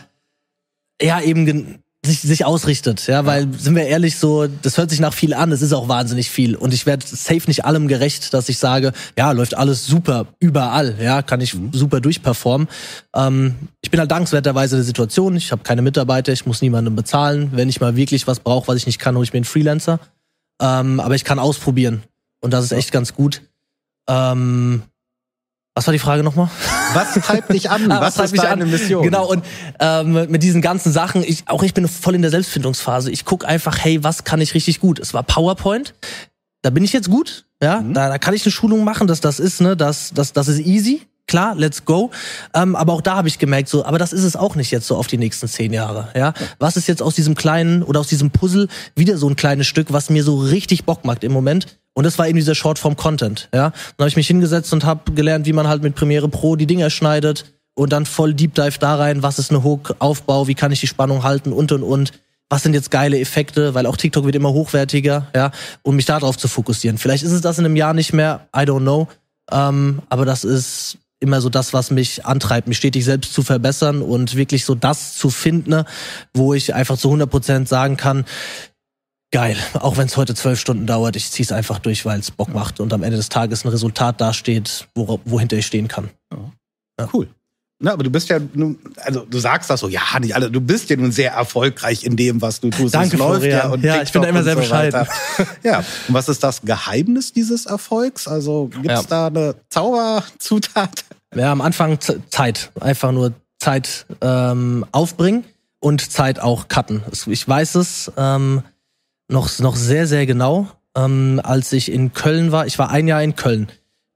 ja 1.01 1.21
eben 1.21 1.82
sich, 2.05 2.21
sich 2.21 2.45
ausrichtet, 2.45 3.07
ja, 3.07 3.27
weil 3.27 3.47
sind 3.57 3.77
wir 3.77 3.87
ehrlich 3.87 4.19
so, 4.19 4.49
das 4.49 4.77
hört 4.77 4.91
sich 4.91 4.99
nach 4.99 5.15
viel 5.15 5.35
an, 5.35 5.53
es 5.53 5.63
ist 5.63 5.73
auch 5.73 5.87
wahnsinnig 5.87 6.31
viel. 6.31 6.57
Und 6.57 6.75
ich 6.75 6.85
werde 6.85 7.07
safe 7.07 7.43
nicht 7.47 7.65
allem 7.65 7.87
gerecht, 7.87 8.35
dass 8.35 8.49
ich 8.49 8.59
sage, 8.59 8.93
ja, 9.17 9.31
läuft 9.31 9.57
alles 9.57 9.87
super 9.87 10.27
überall, 10.41 10.97
ja, 11.01 11.23
kann 11.23 11.41
ich 11.41 11.55
mhm. 11.55 11.71
super 11.73 12.01
durchperformen. 12.01 12.67
Ähm, 13.15 13.55
ich 13.83 13.93
bin 13.93 14.01
halt 14.01 14.11
dankenswerterweise 14.11 14.77
der 14.77 14.85
Situation, 14.85 15.37
ich 15.37 15.53
habe 15.53 15.63
keine 15.63 15.83
Mitarbeiter, 15.83 16.33
ich 16.33 16.45
muss 16.45 16.61
niemandem 16.61 16.97
bezahlen, 16.97 17.51
wenn 17.53 17.69
ich 17.69 17.81
mal 17.81 17.95
wirklich 17.95 18.27
was 18.27 18.41
brauche, 18.41 18.67
was 18.67 18.77
ich 18.77 18.87
nicht 18.87 18.99
kann, 18.99 19.15
hole 19.15 19.25
ich 19.25 19.33
mir 19.33 19.39
einen 19.39 19.45
Freelancer, 19.45 20.01
ähm, 20.61 20.99
aber 20.99 21.15
ich 21.15 21.25
kann 21.25 21.39
ausprobieren. 21.39 22.03
Und 22.41 22.53
das 22.53 22.65
ist 22.65 22.73
echt 22.73 22.91
ganz 22.91 23.15
gut. 23.15 23.43
Ähm, 24.09 24.83
was 25.75 25.87
war 25.87 25.93
die 25.93 25.99
Frage 25.99 26.23
nochmal? 26.23 26.51
Was 26.93 27.15
treibt 27.15 27.53
dich 27.53 27.71
an? 27.71 27.91
Ah, 27.91 28.01
was, 28.03 28.19
was 28.19 28.33
ist 28.33 28.43
deine 28.43 28.65
an? 28.65 28.71
Mission? 28.71 29.03
Genau, 29.03 29.27
und 29.27 29.45
ähm, 29.81 30.31
mit 30.31 30.43
diesen 30.43 30.61
ganzen 30.61 30.93
Sachen, 30.93 31.23
ich, 31.25 31.45
auch 31.47 31.63
ich 31.63 31.73
bin 31.73 31.89
voll 31.89 32.15
in 32.15 32.23
der 32.23 32.31
Selbstfindungsphase. 32.31 33.11
Ich 33.11 33.25
guck 33.25 33.47
einfach, 33.47 33.79
hey, 33.79 34.05
was 34.05 34.25
kann 34.25 34.41
ich 34.41 34.55
richtig 34.55 34.81
gut? 34.81 34.99
Es 34.99 35.15
war 35.15 35.23
PowerPoint, 35.23 35.95
da 36.61 36.71
bin 36.71 36.85
ich 36.85 36.93
jetzt 36.93 37.09
gut, 37.09 37.47
ja, 37.63 37.81
mhm. 37.81 37.95
da, 37.95 38.09
da 38.09 38.19
kann 38.19 38.35
ich 38.35 38.45
eine 38.45 38.53
Schulung 38.53 38.85
machen, 38.85 39.07
dass 39.07 39.21
das 39.21 39.41
ist, 39.41 39.61
ne, 39.61 39.77
das, 39.77 40.13
das, 40.15 40.33
das 40.33 40.49
ist 40.49 40.61
easy. 40.61 41.03
Klar, 41.27 41.55
let's 41.57 41.85
go. 41.85 42.11
Ähm, 42.55 42.77
aber 42.77 42.93
auch 42.93 43.01
da 43.01 43.17
habe 43.17 43.29
ich 43.29 43.39
gemerkt, 43.39 43.69
so, 43.69 43.85
aber 43.85 43.99
das 43.99 44.13
ist 44.13 44.25
es 44.25 44.37
auch 44.37 44.55
nicht 44.55 44.71
jetzt 44.71 44.87
so 44.87 44.97
auf 44.97 45.07
die 45.07 45.19
nächsten 45.19 45.49
zehn 45.49 45.73
Jahre. 45.73 46.09
Ja, 46.17 46.35
was 46.59 46.77
ist 46.77 46.89
jetzt 46.89 47.03
aus 47.03 47.15
diesem 47.15 47.35
kleinen 47.35 47.83
oder 47.83 48.01
aus 48.01 48.09
diesem 48.09 48.31
Puzzle 48.31 48.69
wieder 48.97 49.17
so 49.17 49.29
ein 49.29 49.37
kleines 49.37 49.67
Stück, 49.67 49.93
was 49.93 50.11
mir 50.11 50.25
so 50.25 50.39
richtig 50.39 50.85
Bock 50.85 51.05
macht 51.05 51.25
im 51.25 51.33
Moment? 51.33 51.79
Und 51.95 52.05
das 52.05 52.19
war 52.19 52.27
eben 52.27 52.37
dieser 52.37 52.55
Shortform-Content. 52.55 53.49
Ja, 53.55 53.71
dann 53.71 54.05
habe 54.05 54.09
ich 54.09 54.17
mich 54.17 54.27
hingesetzt 54.27 54.73
und 54.73 54.85
habe 54.85 55.13
gelernt, 55.13 55.47
wie 55.47 55.53
man 55.53 55.69
halt 55.69 55.83
mit 55.83 55.95
Premiere 55.95 56.29
Pro 56.29 56.57
die 56.57 56.67
Dinger 56.67 56.91
schneidet 56.91 57.45
und 57.75 57.93
dann 57.93 58.07
voll 58.07 58.35
Deep 58.35 58.55
Dive 58.55 58.79
da 58.79 58.97
rein. 58.97 59.23
Was 59.23 59.39
ist 59.39 59.51
eine 59.51 59.63
Hook, 59.63 59.97
Aufbau, 59.99 60.49
wie 60.49 60.55
kann 60.55 60.73
ich 60.73 60.81
die 60.81 60.87
Spannung 60.87 61.23
halten 61.23 61.53
und 61.53 61.73
und 61.73 61.83
und. 61.83 62.13
Was 62.49 62.63
sind 62.63 62.75
jetzt 62.75 62.91
geile 62.91 63.19
Effekte, 63.19 63.75
weil 63.75 63.87
auch 63.87 63.97
TikTok 63.97 64.27
wird 64.27 64.35
immer 64.35 64.53
hochwertiger, 64.53 65.29
ja, 65.35 65.53
um 65.83 65.97
mich 65.97 66.05
darauf 66.05 66.37
zu 66.37 66.49
fokussieren. 66.49 66.99
Vielleicht 66.99 67.25
ist 67.25 67.33
es 67.33 67.41
das 67.41 67.59
in 67.59 67.65
einem 67.65 67.77
Jahr 67.77 67.95
nicht 67.95 68.13
mehr, 68.13 68.49
I 68.55 68.61
don't 68.61 68.81
know. 68.81 69.09
Ähm, 69.51 70.03
aber 70.11 70.27
das 70.27 70.45
ist 70.45 70.99
immer 71.23 71.41
so 71.41 71.49
das, 71.49 71.73
was 71.73 71.91
mich 71.91 72.27
antreibt, 72.27 72.69
mich 72.69 72.77
stetig 72.77 73.05
selbst 73.05 73.33
zu 73.33 73.43
verbessern 73.43 74.03
und 74.03 74.35
wirklich 74.35 74.65
so 74.65 74.75
das 74.75 75.17
zu 75.17 75.31
finden, 75.31 75.85
wo 76.35 76.53
ich 76.53 76.75
einfach 76.75 76.99
zu 76.99 77.09
100 77.09 77.31
Prozent 77.31 77.69
sagen 77.69 77.97
kann, 77.97 78.25
geil. 79.31 79.57
Auch 79.75 79.97
wenn 79.97 80.07
es 80.07 80.17
heute 80.17 80.35
zwölf 80.35 80.61
Stunden 80.61 80.87
dauert, 80.87 81.17
ich 81.17 81.31
ziehe 81.31 81.45
es 81.45 81.53
einfach 81.53 81.79
durch, 81.79 82.05
weil 82.05 82.21
es 82.21 82.31
Bock 82.31 82.53
macht 82.53 82.81
und 82.81 82.93
am 82.93 83.03
Ende 83.03 83.17
des 83.17 83.29
Tages 83.29 83.65
ein 83.65 83.69
Resultat 83.69 84.21
dasteht, 84.21 84.89
wo, 84.95 85.21
wohinter 85.25 85.57
ich 85.57 85.67
stehen 85.67 85.89
kann. 85.89 86.11
Ja. 86.31 87.09
Cool. 87.13 87.29
Na, 87.85 87.93
aber 87.93 88.05
du 88.05 88.11
bist 88.11 88.29
ja 88.29 88.39
nun, 88.55 88.79
also 88.97 89.27
du 89.29 89.39
sagst 89.41 89.69
das 89.69 89.81
so, 89.81 89.89
ja, 89.89 90.01
nicht 90.21 90.35
alle, 90.37 90.51
du 90.51 90.61
bist 90.61 90.89
ja 90.89 90.97
nun 90.97 91.11
sehr 91.11 91.33
erfolgreich 91.33 92.05
in 92.05 92.15
dem, 92.17 92.41
was 92.41 92.61
du 92.61 92.71
tust. 92.71 92.95
Danke, 92.95 93.17
es 93.17 93.19
läuft 93.19 93.41
Florian. 93.43 93.59
ja 93.59 93.69
und 93.71 93.83
Ja, 93.85 94.03
ich 94.03 94.13
bin 94.13 94.23
da 94.23 94.29
immer 94.29 94.45
sehr 94.45 94.55
so 94.55 94.61
bescheiden. 94.61 95.01
weiter. 95.01 95.13
Ja, 95.65 95.79
und 95.79 96.15
was 96.15 96.29
ist 96.29 96.43
das 96.45 96.63
Geheimnis 96.63 97.33
dieses 97.33 97.67
Erfolgs? 97.67 98.29
Also 98.29 98.69
gibt's 98.69 98.87
Ja. 98.89 99.03
da 99.03 99.27
eine 99.27 99.55
Zauberzutat? 99.69 101.05
Ja, 101.35 101.51
am 101.51 101.63
Anfang 101.63 101.99
Zeit. 102.29 102.71
Einfach 102.79 103.11
nur 103.11 103.33
Zeit 103.59 104.05
ähm, 104.21 104.85
aufbringen 104.93 105.45
und 105.81 106.13
Zeit 106.13 106.39
auch 106.41 106.69
cutten. 106.69 107.03
Ich 107.27 107.49
weiß 107.49 107.77
es 107.77 108.13
ähm, 108.19 108.61
noch, 109.29 109.59
noch 109.59 109.75
sehr, 109.77 110.07
sehr 110.07 110.27
genau. 110.27 110.69
Ähm, 110.95 111.41
als 111.43 111.73
ich 111.73 111.91
in 111.91 112.13
Köln 112.13 112.53
war, 112.53 112.67
ich 112.67 112.79
war 112.79 112.91
ein 112.91 113.09
Jahr 113.09 113.23
in 113.23 113.35
Köln. 113.35 113.69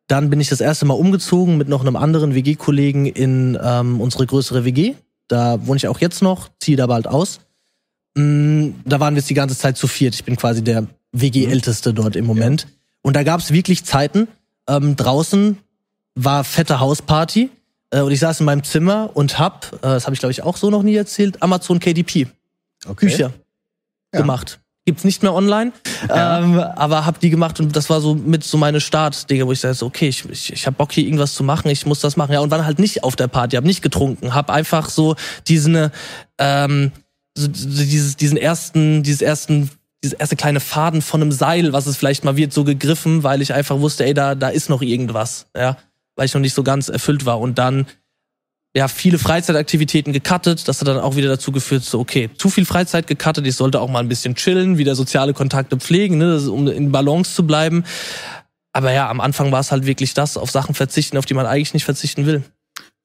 Dann 0.09 0.31
bin 0.31 0.41
ich 0.41 0.49
das 0.49 0.61
erste 0.61 0.85
Mal 0.87 0.95
umgezogen 0.95 1.57
mit 1.59 1.69
noch 1.69 1.81
einem 1.81 1.97
anderen 1.97 2.35
WG-Kollegen 2.35 3.07
in 3.07 3.59
ähm, 3.63 4.01
unsere 4.01 4.27
größere 4.27 4.65
WG. 4.65 4.95
Da 5.29 5.67
wohne 5.67 5.77
ich 5.79 5.89
auch 5.89 6.01
jetzt 6.01 6.23
noch, 6.23 6.49
ziehe 6.61 6.77
da 6.77 6.87
bald 6.87 7.09
aus. 7.09 7.41
Mm, 8.15 8.71
da 8.85 9.01
waren 9.01 9.15
wir 9.15 9.21
jetzt 9.21 9.31
die 9.31 9.35
ganze 9.35 9.59
Zeit 9.59 9.77
zu 9.77 9.89
viert. 9.89 10.15
Ich 10.15 10.25
bin 10.25 10.37
quasi 10.37 10.63
der 10.63 10.87
WG-Älteste 11.13 11.93
dort 11.93 12.15
im 12.17 12.25
Moment. 12.25 12.69
Und 13.03 13.17
da 13.17 13.23
gab 13.25 13.41
es 13.41 13.53
wirklich 13.53 13.85
Zeiten. 13.85 14.29
Ähm, 14.69 14.97
draußen 14.97 15.59
war 16.15 16.45
fette 16.45 16.81
Hausparty 16.81 17.51
äh, 17.91 18.01
und 18.01 18.11
ich 18.13 18.21
saß 18.21 18.41
in 18.41 18.47
meinem 18.47 18.65
Zimmer 18.65 19.11
und 19.15 19.39
hab, 19.39 19.73
äh, 19.75 19.79
das 19.83 20.05
habe 20.07 20.15
ich 20.15 20.21
glaube 20.21 20.33
ich 20.33 20.43
auch 20.43 20.57
so 20.57 20.71
noch 20.71 20.83
nie 20.83 20.97
erzählt, 20.97 21.43
Amazon 21.43 21.79
KDP 21.79 22.27
Okay. 22.85 23.07
Bücher 23.07 23.33
Ja. 24.15 24.21
gemacht. 24.21 24.61
Gibt's 24.87 25.03
nicht 25.03 25.25
mehr 25.25 25.35
online, 25.35 25.73
Ja. 26.09 26.39
ähm, 26.39 26.61
aber 26.61 27.05
hab 27.07 27.19
die 27.19 27.29
gemacht 27.29 27.59
und 27.59 27.75
das 27.75 27.91
war 27.91 28.01
so 28.01 28.15
mit 28.15 28.45
so 28.45 28.57
meine 28.57 28.81
Start-Dinge, 28.81 29.45
wo 29.45 29.51
ich 29.51 29.59
sage, 29.59 29.75
so, 29.75 29.87
okay, 29.87 30.07
ich, 30.09 30.25
ich, 30.31 30.53
ich 30.53 30.67
hab 30.67 30.77
Bock 30.79 30.93
hier 30.93 31.05
irgendwas 31.05 31.35
zu 31.35 31.43
machen, 31.43 31.69
ich 31.71 31.87
muss 31.87 31.99
das 31.99 32.17
machen. 32.17 32.33
Ja, 32.33 32.39
und 32.39 32.53
war 32.53 32.65
halt 32.65 32.79
nicht 32.79 33.03
auf 33.03 33.17
der 33.17 33.27
Party, 33.27 33.57
hab 33.57 33.65
nicht 33.65 33.83
getrunken, 33.83 34.33
hab 34.33 34.49
einfach 34.49 34.89
so 34.89 35.17
diesen, 35.49 35.91
ähm, 36.39 36.93
so, 37.37 37.49
so 37.53 37.67
dieses, 37.85 38.17
diesen 38.17 38.37
ersten, 38.39 39.03
dieses 39.03 39.23
ersten, 39.23 39.71
dieses 40.05 40.17
erste 40.17 40.37
kleine 40.37 40.61
Faden 40.61 41.03
von 41.03 41.21
einem 41.21 41.33
Seil, 41.33 41.73
was 41.73 41.87
es 41.87 41.97
vielleicht 41.97 42.25
mal 42.25 42.37
wird, 42.37 42.53
so 42.53 42.63
gegriffen, 42.63 43.25
weil 43.25 43.43
ich 43.43 43.53
einfach 43.53 43.81
wusste, 43.81 44.05
ey, 44.05 44.15
da, 44.15 44.37
da 44.37 44.51
ist 44.51 44.71
noch 44.71 44.83
irgendwas, 44.83 45.47
ja, 45.57 45.77
weil 46.15 46.27
ich 46.27 46.35
noch 46.35 46.41
nicht 46.41 46.55
so 46.55 46.63
ganz 46.63 46.89
erfüllt 46.89 47.27
war 47.27 47.41
und 47.41 47.59
dann 47.59 47.87
ja, 48.77 48.89
viele 48.89 49.19
Freizeitaktivitäten 49.19 50.13
gecuttet. 50.13 50.69
Das 50.69 50.81
hat 50.81 50.89
dann 50.89 50.99
auch 50.99 51.17
wieder 51.17 51.29
dazu 51.29 51.51
geführt, 51.51 51.83
so, 51.83 51.99
okay, 51.99 52.29
zu 52.37 52.51
viel 52.51 52.67
Freizeit 52.67 53.07
gecuttet, 53.07 53.47
ich 53.47 53.57
sollte 53.57 53.81
auch 53.81 53.89
mal 53.89 54.01
ein 54.01 54.09
bisschen 54.09 54.35
chillen, 54.35 54.77
wieder 54.77 54.95
soziale 54.95 55.33
Kontakte 55.33 55.79
pflegen, 55.79 56.19
ne, 56.19 56.39
um 56.51 56.69
in 56.69 56.93
Balance 56.93 57.35
zu 57.35 57.47
bleiben. 57.47 57.85
Aber 58.75 58.93
ja, 58.93 59.09
am 59.09 59.23
Anfang 59.23 59.51
war 59.51 59.61
es 59.61 59.73
halt 59.73 59.87
wirklich 59.87 60.13
das, 60.13 60.37
auf 60.37 60.51
Sachen 60.51 60.75
verzichten, 60.75 61.17
auf 61.17 61.25
die 61.25 61.33
man 61.33 61.47
eigentlich 61.47 61.73
nicht 61.73 61.87
verzichten 61.87 62.27
will. 62.27 62.43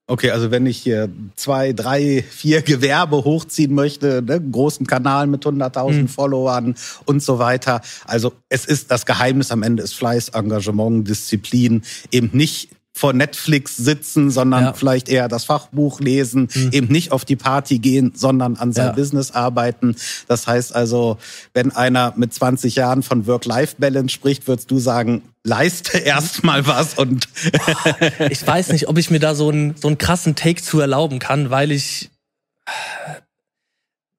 Okay, 0.08 0.32
also 0.32 0.52
wenn 0.52 0.66
ich 0.66 0.78
hier 0.80 1.08
zwei, 1.38 1.72
drei, 1.72 2.22
vier 2.30 2.64
Gewerbe 2.64 3.24
hochziehen 3.24 3.74
möchte, 3.74 4.22
ne, 4.22 4.42
großen 4.42 4.86
Kanal 4.86 5.28
mit 5.28 5.46
100.000 5.46 6.02
Mhm. 6.02 6.08
Followern 6.10 6.76
und 7.06 7.24
so 7.24 7.40
weiter. 7.40 7.80
Also 8.04 8.34
es 8.50 8.66
ist 8.66 8.92
das 8.92 9.06
Geheimnis 9.06 9.52
am 9.52 9.64
Ende 9.64 9.84
ist 9.84 9.94
Fleiß, 9.94 10.30
Engagement, 10.30 11.08
Disziplin, 11.08 11.84
eben 12.12 12.32
nicht 12.34 12.72
vor 12.94 13.14
Netflix 13.14 13.78
sitzen, 13.78 14.32
sondern 14.32 14.64
Ja. 14.66 14.74
vielleicht 14.74 15.08
eher 15.08 15.28
das 15.30 15.46
Fachbuch 15.46 16.02
lesen, 16.02 16.50
eben 16.72 16.88
nicht 16.88 17.12
auf 17.14 17.24
die 17.24 17.38
Party 17.38 17.80
gehen, 17.80 18.12
sondern 18.16 18.58
an 18.58 18.74
seinem 18.74 18.88
Ja. 18.88 18.92
Business 18.92 19.32
arbeiten. 19.32 19.96
Das 20.28 20.46
heißt 20.46 20.76
also, 20.76 21.18
wenn 21.54 21.72
einer 21.72 22.14
mit 22.18 22.34
20 22.34 22.76
Jahren 22.76 23.02
von 23.02 23.28
Work-Life-Balance 23.28 24.10
spricht, 24.14 24.46
würdest 24.48 24.70
du 24.72 24.80
sagen, 24.80 25.22
leiste 25.44 25.98
erstmal 26.00 26.68
was 26.68 26.96
und 26.96 27.28
Ich 28.30 28.46
weiß 28.46 28.70
nicht, 28.74 28.88
ob 28.90 28.98
ich 28.98 29.10
mir 29.10 29.20
da 29.20 29.36
so 29.36 29.50
einen, 29.50 29.76
so 29.78 29.88
einen 29.88 29.98
krassen 29.98 30.36
Take 30.36 30.62
zu 30.62 30.80
erlauben 30.82 31.20
kann, 31.20 31.50
weil 31.50 31.72
ich, 31.72 32.10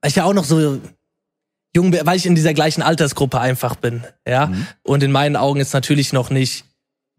weil 0.00 0.08
ich 0.10 0.16
ja 0.16 0.24
auch 0.24 0.34
noch 0.34 0.44
so 0.44 0.80
jung 1.74 1.90
bin, 1.90 2.00
weil 2.04 2.16
ich 2.16 2.26
in 2.26 2.34
dieser 2.34 2.54
gleichen 2.54 2.82
Altersgruppe 2.82 3.38
einfach 3.40 3.76
bin, 3.76 4.02
ja. 4.26 4.50
Und 4.82 5.02
in 5.02 5.12
meinen 5.12 5.36
Augen 5.36 5.58
jetzt 5.58 5.74
natürlich 5.74 6.12
noch 6.12 6.30
nicht 6.30 6.64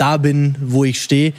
da 0.03 0.17
bin, 0.17 0.57
wo 0.59 0.83
ich 0.83 1.01
stehe. 1.01 1.33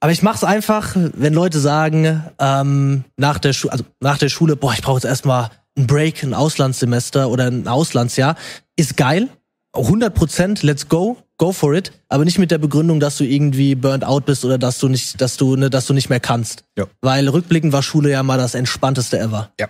Aber 0.00 0.10
ich 0.10 0.20
mach's 0.20 0.42
einfach, 0.42 0.96
wenn 0.96 1.32
Leute 1.32 1.60
sagen, 1.60 2.24
ähm, 2.40 3.04
nach 3.16 3.38
der 3.38 3.52
Schule, 3.52 3.72
also 3.72 3.84
nach 4.00 4.18
der 4.18 4.28
Schule, 4.28 4.56
boah, 4.56 4.72
ich 4.72 4.82
brauche 4.82 4.96
jetzt 4.96 5.04
erstmal 5.04 5.50
einen 5.76 5.86
Break, 5.86 6.24
ein 6.24 6.34
Auslandssemester 6.34 7.30
oder 7.30 7.46
ein 7.46 7.68
Auslandsjahr, 7.68 8.34
ist 8.74 8.96
geil. 8.96 9.28
100 9.72 10.12
Prozent, 10.12 10.62
let's 10.64 10.88
go, 10.88 11.18
go 11.38 11.52
for 11.52 11.74
it, 11.74 11.92
aber 12.08 12.24
nicht 12.24 12.38
mit 12.38 12.50
der 12.50 12.58
Begründung, 12.58 12.98
dass 12.98 13.18
du 13.18 13.24
irgendwie 13.24 13.76
burnt 13.76 14.04
out 14.04 14.26
bist 14.26 14.44
oder 14.44 14.58
dass 14.58 14.80
du 14.80 14.88
nicht, 14.88 15.20
dass 15.20 15.36
du, 15.36 15.54
ne, 15.54 15.70
dass 15.70 15.86
du 15.86 15.94
nicht 15.94 16.08
mehr 16.08 16.18
kannst. 16.18 16.64
Ja. 16.76 16.86
Weil 17.02 17.28
rückblickend 17.28 17.72
war 17.72 17.84
Schule 17.84 18.10
ja 18.10 18.24
mal 18.24 18.38
das 18.38 18.54
entspannteste 18.54 19.18
ever. 19.20 19.50
ja. 19.60 19.68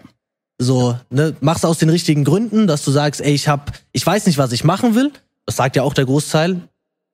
So, 0.58 0.98
ne, 1.10 1.36
mach's 1.42 1.66
aus 1.66 1.76
den 1.76 1.90
richtigen 1.90 2.24
Gründen, 2.24 2.66
dass 2.66 2.82
du 2.82 2.90
sagst, 2.90 3.20
ey, 3.20 3.34
ich 3.34 3.46
hab, 3.46 3.72
ich 3.92 4.06
weiß 4.06 4.24
nicht, 4.24 4.38
was 4.38 4.52
ich 4.52 4.64
machen 4.64 4.94
will. 4.94 5.12
Das 5.44 5.56
sagt 5.56 5.76
ja 5.76 5.82
auch 5.82 5.92
der 5.92 6.06
Großteil. 6.06 6.62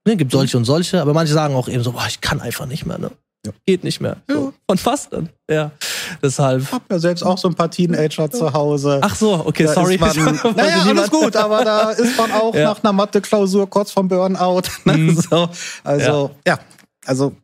Ne, 0.06 0.16
gibt 0.16 0.32
solche 0.32 0.56
und 0.56 0.64
solche, 0.64 1.00
aber 1.00 1.14
manche 1.14 1.32
sagen 1.32 1.54
auch 1.54 1.68
eben 1.68 1.82
so, 1.82 1.92
boah, 1.92 2.06
ich 2.08 2.20
kann 2.20 2.40
einfach 2.40 2.66
nicht 2.66 2.86
mehr, 2.86 2.98
ne? 2.98 3.10
Ja. 3.44 3.52
Geht 3.66 3.82
nicht 3.82 4.00
mehr. 4.00 4.18
So, 4.28 4.52
von 4.68 4.78
fast 4.78 5.12
dann. 5.12 5.28
Ja. 5.50 5.72
Deshalb. 6.22 6.62
Ich 6.62 6.72
habe 6.72 6.84
ja 6.90 6.98
selbst 7.00 7.24
auch 7.24 7.36
so 7.38 7.48
ein 7.48 7.54
paar 7.54 7.70
Teenager 7.70 8.30
zu 8.30 8.52
Hause. 8.52 9.00
Ach 9.02 9.16
so, 9.16 9.32
okay, 9.46 9.64
Da 9.64 9.74
sorry. 9.74 9.98
Man, 9.98 10.14
naja, 10.56 10.82
alles 10.82 11.10
gut, 11.10 11.34
aber 11.34 11.64
da 11.64 11.90
ist 11.90 12.16
man 12.16 12.30
auch 12.30 12.54
Ja. 12.62 12.64
nach 12.70 12.82
einer 12.84 12.92
Mathe-Klausur 12.92 13.68
kurz 13.68 13.90
vom 13.90 14.06
Burnout. 14.08 14.62
Ne? 14.84 14.96
Mhm. 14.96 15.16
So, 15.16 15.48
also, 15.82 16.30
ja. 16.46 16.58
also 17.04 17.34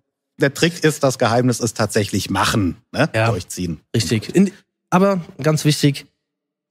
der 0.40 0.54
Trick 0.54 0.84
ist, 0.84 1.02
das 1.02 1.18
Geheimnis 1.18 1.58
ist 1.58 1.76
tatsächlich 1.76 2.30
machen, 2.30 2.76
ne? 2.92 3.08
Ja. 3.12 3.30
durchziehen. 3.30 3.80
Richtig. 3.94 4.34
In, 4.34 4.52
aber 4.90 5.20
ganz 5.42 5.64
wichtig, 5.64 6.06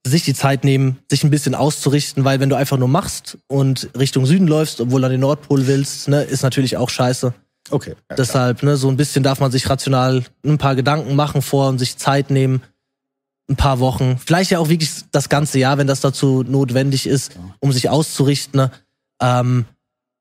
sich 0.08 0.24
die 0.24 0.34
Zeit 0.34 0.64
nehmen, 0.64 0.98
sich 1.10 1.24
ein 1.24 1.30
bisschen 1.30 1.56
auszurichten, 1.56 2.24
weil 2.24 2.40
wenn 2.40 2.50
du 2.50 2.56
einfach 2.56 2.78
nur 2.78 2.88
machst 2.88 3.38
und 3.48 3.90
Richtung 3.98 4.26
Süden 4.26 4.48
läufst, 4.48 4.82
obwohl 4.82 5.02
du 5.02 5.06
an 5.06 5.12
den 5.12 5.22
Nordpol 5.22 5.68
willst, 5.68 6.08
ne, 6.08 6.24
ist 6.24 6.44
natürlich 6.44 6.78
auch 6.78 6.90
scheiße. 6.90 7.34
Okay. 7.70 7.90
Ja, 7.90 7.96
klar. 7.96 8.18
Deshalb, 8.18 8.64
ne, 8.64 8.78
so 8.78 8.88
ein 8.90 8.98
bisschen 8.98 9.24
darf 9.24 9.40
man 9.40 9.52
sich 9.52 9.70
rational 9.70 10.24
ein 10.46 10.58
paar 10.58 10.76
Gedanken 10.76 11.16
machen 11.16 11.42
vor 11.42 11.70
und 11.70 11.80
sich 11.80 11.98
Zeit 11.98 12.30
nehmen. 12.30 12.62
Ein 13.50 13.56
paar 13.56 13.80
Wochen. 13.80 14.18
Vielleicht 14.18 14.52
ja 14.52 14.60
auch 14.60 14.68
wirklich 14.68 14.90
das 15.12 15.30
ganze 15.30 15.58
Jahr, 15.60 15.78
wenn 15.78 15.88
das 15.88 16.02
dazu 16.02 16.44
notwendig 16.44 17.08
ist, 17.08 17.32
um 17.60 17.72
sich 17.72 17.90
auszurichten. 17.90 18.60
Ne? 18.60 18.72
Ähm, 19.22 19.66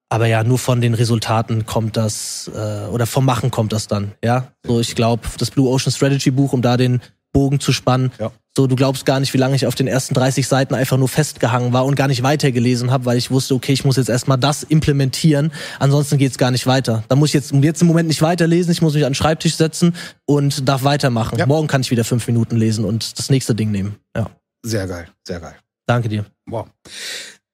aber 0.09 0.27
ja, 0.27 0.45
nur 0.45 0.59
von 0.59 0.81
den 0.81 0.95
Resultaten 0.95 1.67
kommt 1.67 1.97
das, 1.97 2.49
äh, 2.55 2.87
oder 2.87 3.07
vom 3.07 3.25
Machen 3.25 3.51
kommt 3.51 3.73
das 3.73 3.89
dann, 3.89 4.13
ja. 4.23 4.53
So, 4.65 4.79
ich 4.79 4.95
glaube, 4.95 5.27
das 5.39 5.51
Blue 5.51 5.69
Ocean 5.69 5.93
Strategy 5.93 6.31
Buch, 6.31 6.53
um 6.53 6.63
da 6.63 6.77
den 6.77 7.01
Bogen 7.37 7.61
zu 7.61 7.71
spannen. 7.71 8.13
Ja. 8.19 8.33
So, 8.57 8.67
du 8.67 8.77
glaubst 8.77 9.05
gar 9.05 9.21
nicht, 9.21 9.35
wie 9.35 9.37
lange 9.37 9.55
ich 9.55 9.67
auf 9.67 9.75
den 9.75 9.87
ersten 9.87 10.15
30 10.15 10.49
Seiten 10.49 10.75
einfach 10.75 10.97
nur 10.97 11.09
festgehangen 11.09 11.75
war 11.75 11.85
und 11.85 11.95
gar 11.95 12.09
nicht 12.09 12.23
weitergelesen 12.23 12.91
habe, 12.91 13.05
weil 13.05 13.19
ich 13.19 13.31
wusste, 13.31 13.55
okay, 13.55 13.75
ich 13.75 13.85
muss 13.85 13.97
jetzt 13.97 14.09
erstmal 14.09 14.39
das 14.39 14.63
implementieren, 14.63 15.53
ansonsten 15.79 16.17
geht's 16.17 16.39
gar 16.39 16.51
nicht 16.51 16.67
weiter. 16.67 17.05
Da 17.09 17.15
muss 17.17 17.29
ich 17.29 17.35
jetzt, 17.35 17.53
jetzt 17.53 17.83
im 17.83 17.89
Moment 17.89 18.09
nicht 18.09 18.23
weiterlesen, 18.23 18.73
ich 18.73 18.81
muss 18.81 18.95
mich 18.95 19.05
an 19.05 19.11
den 19.11 19.15
Schreibtisch 19.15 19.57
setzen 19.57 19.95
und 20.25 20.67
darf 20.67 20.83
weitermachen. 20.85 21.39
Ja. 21.39 21.45
Morgen 21.45 21.67
kann 21.67 21.83
ich 21.83 21.91
wieder 21.91 22.05
fünf 22.05 22.27
Minuten 22.27 22.57
lesen 22.57 22.87
und 22.87 23.19
das 23.19 23.29
nächste 23.29 23.55
Ding 23.55 23.71
nehmen. 23.71 23.97
Ja, 24.17 24.31
Sehr 24.65 24.87
geil, 24.87 25.07
sehr 25.29 25.41
geil. 25.41 25.57
danke 25.85 26.09
dir. 26.09 26.25
Wow. 26.47 26.69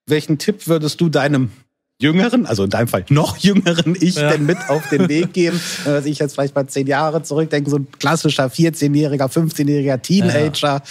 Welchen 0.06 0.38
Tipp 0.38 0.68
würdest 0.68 1.00
du 1.00 1.08
deinem 1.08 1.50
jüngeren, 2.02 2.44
also 2.46 2.64
in 2.64 2.70
deinem 2.70 2.88
Fall 2.88 3.04
noch 3.08 3.36
jüngeren 3.38 3.96
Ich 4.00 4.16
Ja. 4.16 4.30
denn 4.30 4.44
mit 4.44 4.58
auf 4.68 4.88
den 4.90 5.08
Weg 5.08 5.32
geben? 5.32 5.58
Wenn 5.84 5.94
man 5.94 6.02
sich 6.02 6.18
jetzt 6.18 6.34
vielleicht 6.34 6.54
mal 6.54 6.66
zehn 6.66 6.86
Jahre 6.86 7.22
zurückdenken, 7.22 7.70
so 7.70 7.78
ein 7.78 7.86
klassischer 7.98 8.46
14-jähriger, 8.46 9.28
15-jähriger 9.32 10.02
Teenager. 10.02 10.82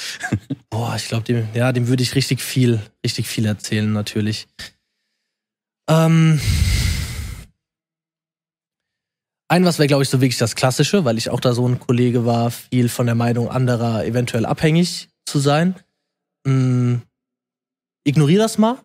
Boah, 0.70 0.96
ich 0.96 1.08
glaube, 1.08 1.24
dem, 1.26 1.48
ja, 1.54 1.72
dem 1.72 1.88
würde 1.88 2.02
ich 2.02 2.16
richtig 2.16 2.42
viel, 2.42 2.80
richtig 3.06 3.28
viel 3.28 3.46
erzählen, 3.46 3.92
natürlich. 3.92 4.48
Ähm, 5.90 6.40
ein 9.50 9.66
was 9.66 9.80
wäre, 9.80 9.88
glaube 9.88 10.04
ich, 10.04 10.10
so 10.10 10.22
wirklich 10.22 10.38
das 10.38 10.56
Klassische, 10.56 11.04
weil 11.04 11.18
ich 11.18 11.30
auch 11.30 11.42
da 11.42 11.54
so 11.54 11.68
ein 11.68 11.80
Kollege 11.80 12.26
war, 12.26 12.52
viel 12.52 12.88
von 12.88 13.06
der 13.06 13.16
Meinung 13.16 13.50
anderer 13.50 14.06
eventuell 14.06 14.46
abhängig 14.46 15.10
zu 15.26 15.40
sein. 15.40 15.76
Mm, 16.46 16.96
ignorier 18.06 18.40
das 18.40 18.58
mal. 18.58 18.78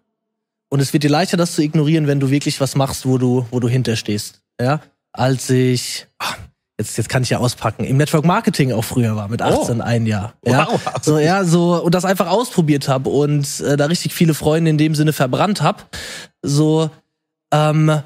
Und 0.68 0.80
es 0.80 0.92
wird 0.92 1.04
dir 1.04 1.10
leichter, 1.10 1.36
das 1.36 1.54
zu 1.54 1.62
ignorieren, 1.62 2.06
wenn 2.06 2.20
du 2.20 2.30
wirklich 2.30 2.60
was 2.60 2.74
machst, 2.74 3.06
wo 3.06 3.18
du, 3.18 3.46
wo 3.50 3.60
du 3.60 3.68
hinterstehst. 3.68 4.42
Ja, 4.60 4.80
als 5.12 5.48
ich, 5.50 6.06
ah, 6.18 6.34
jetzt, 6.78 6.96
jetzt 6.98 7.08
kann 7.08 7.22
ich 7.22 7.30
ja 7.30 7.38
auspacken, 7.38 7.84
im 7.84 7.96
Network 7.96 8.24
Marketing 8.24 8.72
auch 8.72 8.82
früher 8.84 9.16
war, 9.16 9.28
mit 9.28 9.42
18 9.42 9.80
ein 9.80 10.06
Jahr. 10.06 10.34
Ja, 10.44 10.68
Wow. 10.70 10.80
so, 11.02 11.18
ja, 11.18 11.44
so, 11.44 11.82
und 11.82 11.94
das 11.94 12.04
einfach 12.04 12.28
ausprobiert 12.28 12.88
habe 12.88 13.10
und 13.10 13.60
äh, 13.60 13.76
da 13.76 13.86
richtig 13.86 14.12
viele 14.14 14.34
Freunde 14.34 14.70
in 14.70 14.78
dem 14.78 14.94
Sinne 14.94 15.12
verbrannt 15.12 15.62
hab 15.62 15.88
So, 16.42 16.90
ähm, 17.52 18.00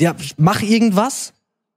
ja, 0.00 0.14
mach 0.36 0.62
irgendwas, 0.62 1.32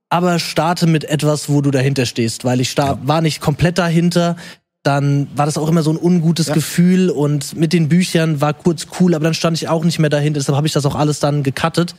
aber 0.09 0.39
starte 0.39 0.87
mit 0.87 1.03
etwas, 1.03 1.49
wo 1.49 1.61
du 1.61 1.71
dahinter 1.71 2.05
stehst, 2.05 2.45
weil 2.45 2.61
ich 2.61 2.71
sta 2.71 2.99
war 3.03 3.21
nicht 3.21 3.41
komplett 3.41 3.77
dahinter. 3.77 4.35
Dann 4.85 5.27
war 5.35 5.47
das 5.47 5.57
auch 5.57 5.67
immer 5.67 5.81
so 5.81 5.89
ein 5.91 5.97
ungutes 5.97 6.47
Ja. 6.47 6.53
Gefühl 6.53 7.09
und 7.09 7.55
mit 7.55 7.73
den 7.73 7.89
Büchern 7.89 8.39
war 8.39 8.53
kurz 8.53 8.85
cool, 8.99 9.15
aber 9.15 9.23
dann 9.23 9.33
stand 9.33 9.57
ich 9.57 9.67
auch 9.67 9.83
nicht 9.83 9.97
mehr 9.97 10.11
dahinter, 10.11 10.39
deshalb 10.39 10.55
habe 10.55 10.67
ich 10.67 10.73
das 10.73 10.85
auch 10.85 10.93
alles 10.93 11.19
dann 11.19 11.41
gecuttet. 11.41 11.95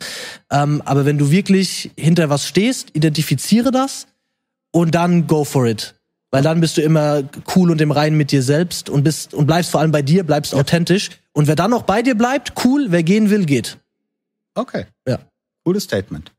Ähm, 0.50 0.82
aber 0.84 1.04
wenn 1.04 1.18
du 1.18 1.32
wirklich 1.32 1.90
hinter 1.96 2.30
was 2.30 2.46
stehst, 2.46 2.90
identifiziere 2.92 3.72
das 3.72 4.06
und 4.70 4.94
dann 4.94 5.26
go 5.26 5.44
for 5.44 5.66
it. 5.66 5.94
Weil 6.30 6.42
dann 6.42 6.60
bist 6.60 6.76
du 6.76 6.82
immer 6.82 7.24
cool 7.56 7.72
und 7.72 7.80
im 7.80 7.90
Reinen 7.90 8.16
mit 8.16 8.30
dir 8.30 8.42
selbst 8.42 8.88
und 8.88 9.02
bist 9.02 9.34
und 9.34 9.46
bleibst 9.46 9.72
vor 9.72 9.80
allem 9.80 9.90
bei 9.90 10.02
dir, 10.02 10.22
bleibst 10.22 10.54
authentisch. 10.54 11.10
Und 11.32 11.48
wer 11.48 11.56
dann 11.56 11.72
noch 11.72 11.82
bei 11.82 12.02
dir 12.02 12.14
bleibt, 12.14 12.52
cool, 12.64 12.86
wer 12.90 13.02
gehen 13.02 13.30
will, 13.30 13.46
geht. 13.46 13.78
Okay. 14.54 14.86
Ja. 15.08 15.18
Cooles 15.64 15.84
Statement. 15.84 16.30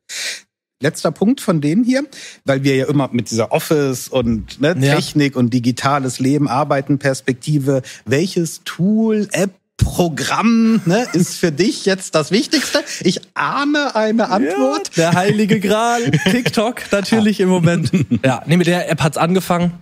Letzter 0.81 1.11
Punkt 1.11 1.41
von 1.41 1.59
denen 1.59 1.83
hier, 1.83 2.03
weil 2.45 2.63
wir 2.63 2.75
ja 2.75 2.85
immer 2.87 3.09
mit 3.11 3.31
dieser 3.31 3.51
Office 3.51 4.07
und 4.07 4.61
ne, 4.61 4.75
Ja. 4.79 4.95
Technik 4.95 5.35
und 5.35 5.51
digitales 5.51 6.19
Leben 6.19 6.47
arbeiten, 6.47 6.99
Perspektive. 6.99 7.81
Welches 8.05 8.61
Tool, 8.63 9.27
App, 9.31 9.51
Programm 9.77 10.81
ne, 10.85 11.07
ist 11.13 11.37
für 11.37 11.51
dich 11.51 11.85
jetzt 11.85 12.13
das 12.13 12.29
Wichtigste? 12.31 12.83
Ich 13.01 13.21
ahne 13.33 13.95
eine 13.95 14.29
Antwort. 14.29 14.95
Der 14.97 15.13
heilige 15.13 15.59
Gral, 15.59 16.11
TikTok 16.31 16.81
natürlich 16.91 17.39
im 17.39 17.49
Moment. 17.49 17.91
Ja, 18.23 18.43
nee, 18.45 18.57
mit 18.57 18.67
der 18.67 18.89
App 18.89 19.01
hat's 19.01 19.17
angefangen. 19.17 19.73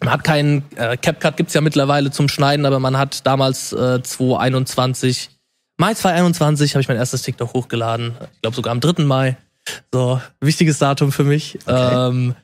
Man 0.00 0.12
hat 0.12 0.24
keinen 0.24 0.64
äh, 0.76 0.96
CapCut 0.96 1.36
gibt's 1.36 1.54
ja 1.54 1.60
mittlerweile 1.60 2.10
zum 2.10 2.28
Schneiden, 2.28 2.66
aber 2.66 2.80
man 2.80 2.98
hat 2.98 3.26
damals 3.26 3.72
äh, 3.72 4.02
2021 4.02 5.30
Mai 5.78 5.92
2021 5.92 6.74
habe 6.74 6.80
ich 6.80 6.88
mein 6.88 6.96
erstes 6.96 7.22
TikTok 7.22 7.52
hochgeladen. 7.52 8.14
Ich 8.34 8.40
glaube 8.40 8.56
sogar 8.56 8.72
am 8.72 8.80
3. 8.80 9.04
Mai. 9.04 9.36
So, 9.92 10.20
wichtiges 10.40 10.78
Datum 10.78 11.12
für 11.12 11.24
mich. 11.24 11.58
Okay. 11.66 12.08
Ähm, 12.08 12.34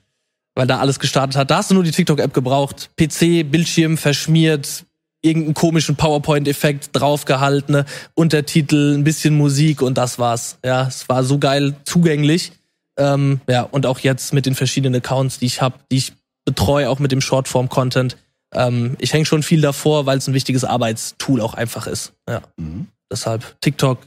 weil 0.54 0.66
da 0.66 0.78
alles 0.78 0.98
gestartet 0.98 1.36
hat. 1.36 1.50
Da 1.50 1.58
hast 1.58 1.70
du 1.70 1.74
nur 1.74 1.84
die 1.84 1.90
TikTok-App 1.90 2.34
gebraucht. 2.34 2.90
PC, 2.96 3.50
Bildschirm 3.50 3.96
verschmiert, 3.96 4.84
irgendeinen 5.22 5.54
komischen 5.54 5.96
PowerPoint-Effekt 5.96 6.90
draufgehaltene, 6.92 7.86
Untertitel, 8.14 8.94
ein 8.96 9.04
bisschen 9.04 9.34
Musik 9.34 9.80
und 9.82 9.96
das 9.96 10.18
war's. 10.18 10.58
Ja, 10.64 10.86
es 10.86 11.08
war 11.08 11.24
so 11.24 11.38
geil 11.38 11.74
zugänglich. 11.84 12.52
Ähm, 12.98 13.40
ja, 13.48 13.62
und 13.62 13.86
auch 13.86 14.00
jetzt 14.00 14.34
mit 14.34 14.44
den 14.44 14.54
verschiedenen 14.54 14.96
Accounts, 14.96 15.38
die 15.38 15.46
ich 15.46 15.62
habe, 15.62 15.76
die 15.90 15.96
ich 15.96 16.12
betreue, 16.44 16.90
auch 16.90 16.98
mit 16.98 17.12
dem 17.12 17.20
Shortform-Content. 17.20 18.16
Ähm, 18.52 18.96
ich 18.98 19.14
hänge 19.14 19.24
schon 19.24 19.42
viel 19.42 19.62
davor, 19.62 20.04
weil 20.04 20.18
es 20.18 20.28
ein 20.28 20.34
wichtiges 20.34 20.64
Arbeitstool 20.64 21.40
auch 21.40 21.54
einfach 21.54 21.86
ist. 21.86 22.12
Ja. 22.28 22.42
Mhm. 22.58 22.88
Deshalb 23.10 23.58
TikTok 23.60 23.98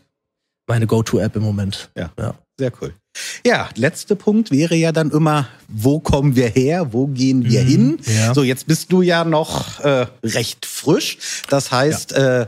meine 0.68 0.86
Go-To-App 0.86 1.36
im 1.36 1.43
Moment. 1.43 1.89
Ja. 1.97 2.11
Ja. 2.20 2.36
Sehr 2.59 2.72
cool. 2.82 2.93
Ja, 3.45 3.70
letzter 3.76 4.16
Punkt 4.16 4.51
wäre 4.51 4.76
ja 4.76 4.91
dann 4.91 5.11
immer, 5.11 5.47
wo 5.68 5.99
kommen 5.99 6.36
wir 6.36 6.49
her, 6.49 6.93
wo 6.93 7.07
gehen 7.07 7.43
wir 7.45 7.63
Mhm, 7.63 7.68
hin? 7.68 7.97
ja. 8.05 8.34
So, 8.34 8.43
jetzt 8.43 8.68
bist 8.68 8.91
du 8.91 9.01
ja 9.01 9.24
noch 9.24 9.80
äh, 9.80 10.07
recht 10.24 10.66
frisch. 10.66 11.18
Das 11.49 11.72
heißt, 11.72 12.11
äh, 12.13 12.47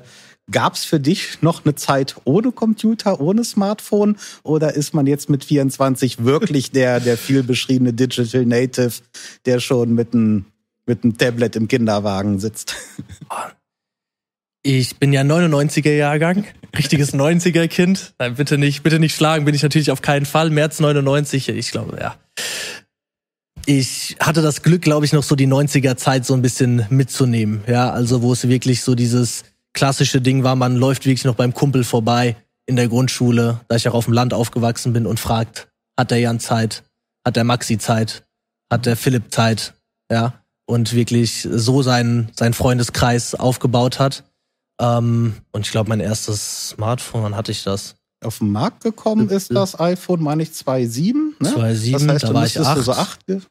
gab 0.51 0.75
es 0.75 0.85
für 0.85 0.99
dich 0.99 1.41
noch 1.41 1.65
eine 1.65 1.75
Zeit 1.75 2.15
ohne 2.23 2.51
Computer, 2.51 3.19
ohne 3.19 3.43
Smartphone? 3.43 4.17
Oder 4.43 4.73
ist 4.75 4.93
man 4.93 5.05
jetzt 5.07 5.29
mit 5.29 5.43
24 5.43 6.23
wirklich 6.23 6.71
der, 6.73 6.99
der 6.99 7.17
viel 7.17 7.43
beschriebene 7.43 7.93
Digital 7.93 8.45
Native, 8.45 8.93
der 9.45 9.59
schon 9.59 9.93
mit 9.93 10.13
einem 10.13 10.45
mit 10.85 11.03
einem 11.03 11.17
Tablet 11.17 11.57
im 11.57 11.67
Kinderwagen 11.67 12.39
sitzt? 12.39 12.75
Ich 14.69 14.97
bin 14.97 15.13
ja 15.13 15.21
99er 15.21 15.93
Jahrgang, 15.93 16.43
richtiges 16.77 17.13
90er 17.13 17.69
Kind. 17.69 18.13
Nein, 18.19 18.35
bitte 18.35 18.57
nicht, 18.57 18.83
bitte 18.83 18.99
nicht 18.99 19.15
schlagen, 19.15 19.45
bin 19.45 19.55
ich 19.55 19.63
natürlich 19.63 19.91
auf 19.91 20.01
keinen 20.01 20.25
Fall. 20.25 20.49
März 20.49 20.81
99, 20.81 21.47
ich 21.47 21.71
glaube, 21.71 21.97
ja. 22.01 22.17
Ich 23.65 24.17
hatte 24.19 24.41
das 24.41 24.63
Glück, 24.63 24.81
glaube 24.81 25.05
ich, 25.05 25.13
noch 25.13 25.23
so 25.23 25.37
die 25.37 25.47
90er 25.47 25.95
Zeit 25.95 26.25
so 26.25 26.33
ein 26.33 26.41
bisschen 26.41 26.85
mitzunehmen. 26.89 27.61
Ja, 27.65 27.91
also 27.91 28.21
wo 28.21 28.33
es 28.33 28.49
wirklich 28.49 28.81
so 28.81 28.93
dieses 28.93 29.45
klassische 29.71 30.19
Ding 30.19 30.43
war, 30.43 30.57
man 30.57 30.75
läuft 30.75 31.05
wirklich 31.05 31.23
noch 31.23 31.35
beim 31.35 31.53
Kumpel 31.53 31.85
vorbei 31.85 32.35
in 32.65 32.75
der 32.75 32.89
Grundschule, 32.89 33.61
da 33.69 33.77
ich 33.77 33.87
auch 33.87 33.93
auf 33.93 34.03
dem 34.03 34.13
Land 34.13 34.33
aufgewachsen 34.33 34.91
bin 34.91 35.05
und 35.05 35.17
fragt, 35.17 35.69
hat 35.97 36.11
der 36.11 36.19
Jan 36.19 36.41
Zeit? 36.41 36.83
Hat 37.25 37.37
der 37.37 37.45
Maxi 37.45 37.77
Zeit? 37.77 38.23
Hat 38.69 38.85
der 38.85 38.97
Philipp 38.97 39.33
Zeit? 39.33 39.75
Ja, 40.11 40.33
und 40.65 40.91
wirklich 40.91 41.47
so 41.49 41.83
seinen, 41.83 42.27
seinen 42.35 42.53
Freundeskreis 42.53 43.33
aufgebaut 43.33 43.99
hat. 43.99 44.25
Ähm, 44.79 45.35
und 45.51 45.65
ich 45.65 45.71
glaube, 45.71 45.89
mein 45.89 45.99
erstes 45.99 46.69
Smartphone, 46.69 47.23
wann 47.23 47.35
hatte 47.35 47.51
ich 47.51 47.63
das? 47.63 47.95
Auf 48.23 48.39
den 48.39 48.51
Markt 48.51 48.83
gekommen 48.83 49.29
ist 49.29 49.53
das 49.53 49.79
iPhone, 49.79 50.21
meine 50.23 50.43
ich, 50.43 50.49
2.7. 50.49 51.13
Ne? 51.39 51.49
2.7, 51.49 51.91
das 51.91 52.07
heißt, 52.07 52.23
da 52.23 52.33
war 52.33 52.45
ich 52.45 52.55
müsstest 52.57 52.77
du 52.77 52.81
so 52.81 52.91
acht. 52.93 52.99
acht 52.99 53.25
ge- 53.27 53.41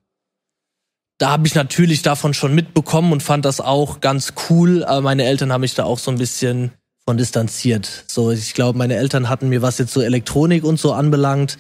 Da 1.18 1.31
habe 1.31 1.47
ich 1.47 1.55
natürlich 1.55 2.03
davon 2.03 2.35
schon 2.35 2.55
mitbekommen 2.55 3.12
und 3.12 3.22
fand 3.22 3.45
das 3.45 3.61
auch 3.61 4.01
ganz 4.01 4.35
cool, 4.51 4.85
aber 4.85 5.01
meine 5.03 5.24
Eltern 5.24 5.53
haben 5.53 5.61
mich 5.61 5.74
da 5.74 5.85
auch 5.85 5.99
so 5.99 6.11
ein 6.11 6.18
bisschen 6.18 6.72
von 7.05 7.16
distanziert. 7.16 8.05
So, 8.09 8.33
ich 8.33 8.55
glaube, 8.55 8.77
meine 8.77 8.97
Eltern 8.97 9.29
hatten 9.29 9.49
mir, 9.49 9.62
was 9.62 9.79
jetzt 9.79 9.93
so 9.93 10.01
Elektronik 10.01 10.64
und 10.64 10.81
so 10.81 10.93
anbelangt, 10.93 11.59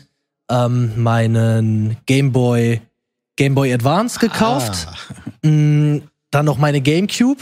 ähm, 0.50 1.00
meinen 1.02 1.96
Gameboy 2.06 2.80
Gameboy 3.38 3.72
Advance 3.74 4.18
gekauft. 4.18 4.88
Ah. 4.90 5.46
Mm, 5.48 6.02
dann 6.30 6.46
noch 6.46 6.56
meine 6.58 6.80
Gamecube 6.80 7.40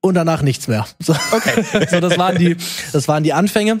und 0.00 0.14
danach 0.14 0.42
nichts 0.42 0.68
mehr. 0.68 0.86
So, 1.02 1.14
Okay. 1.32 1.86
so 1.90 2.00
das 2.00 2.18
waren 2.18 2.36
die, 2.38 2.56
das 2.92 3.08
waren 3.08 3.22
die 3.24 3.32
Anfänge, 3.32 3.80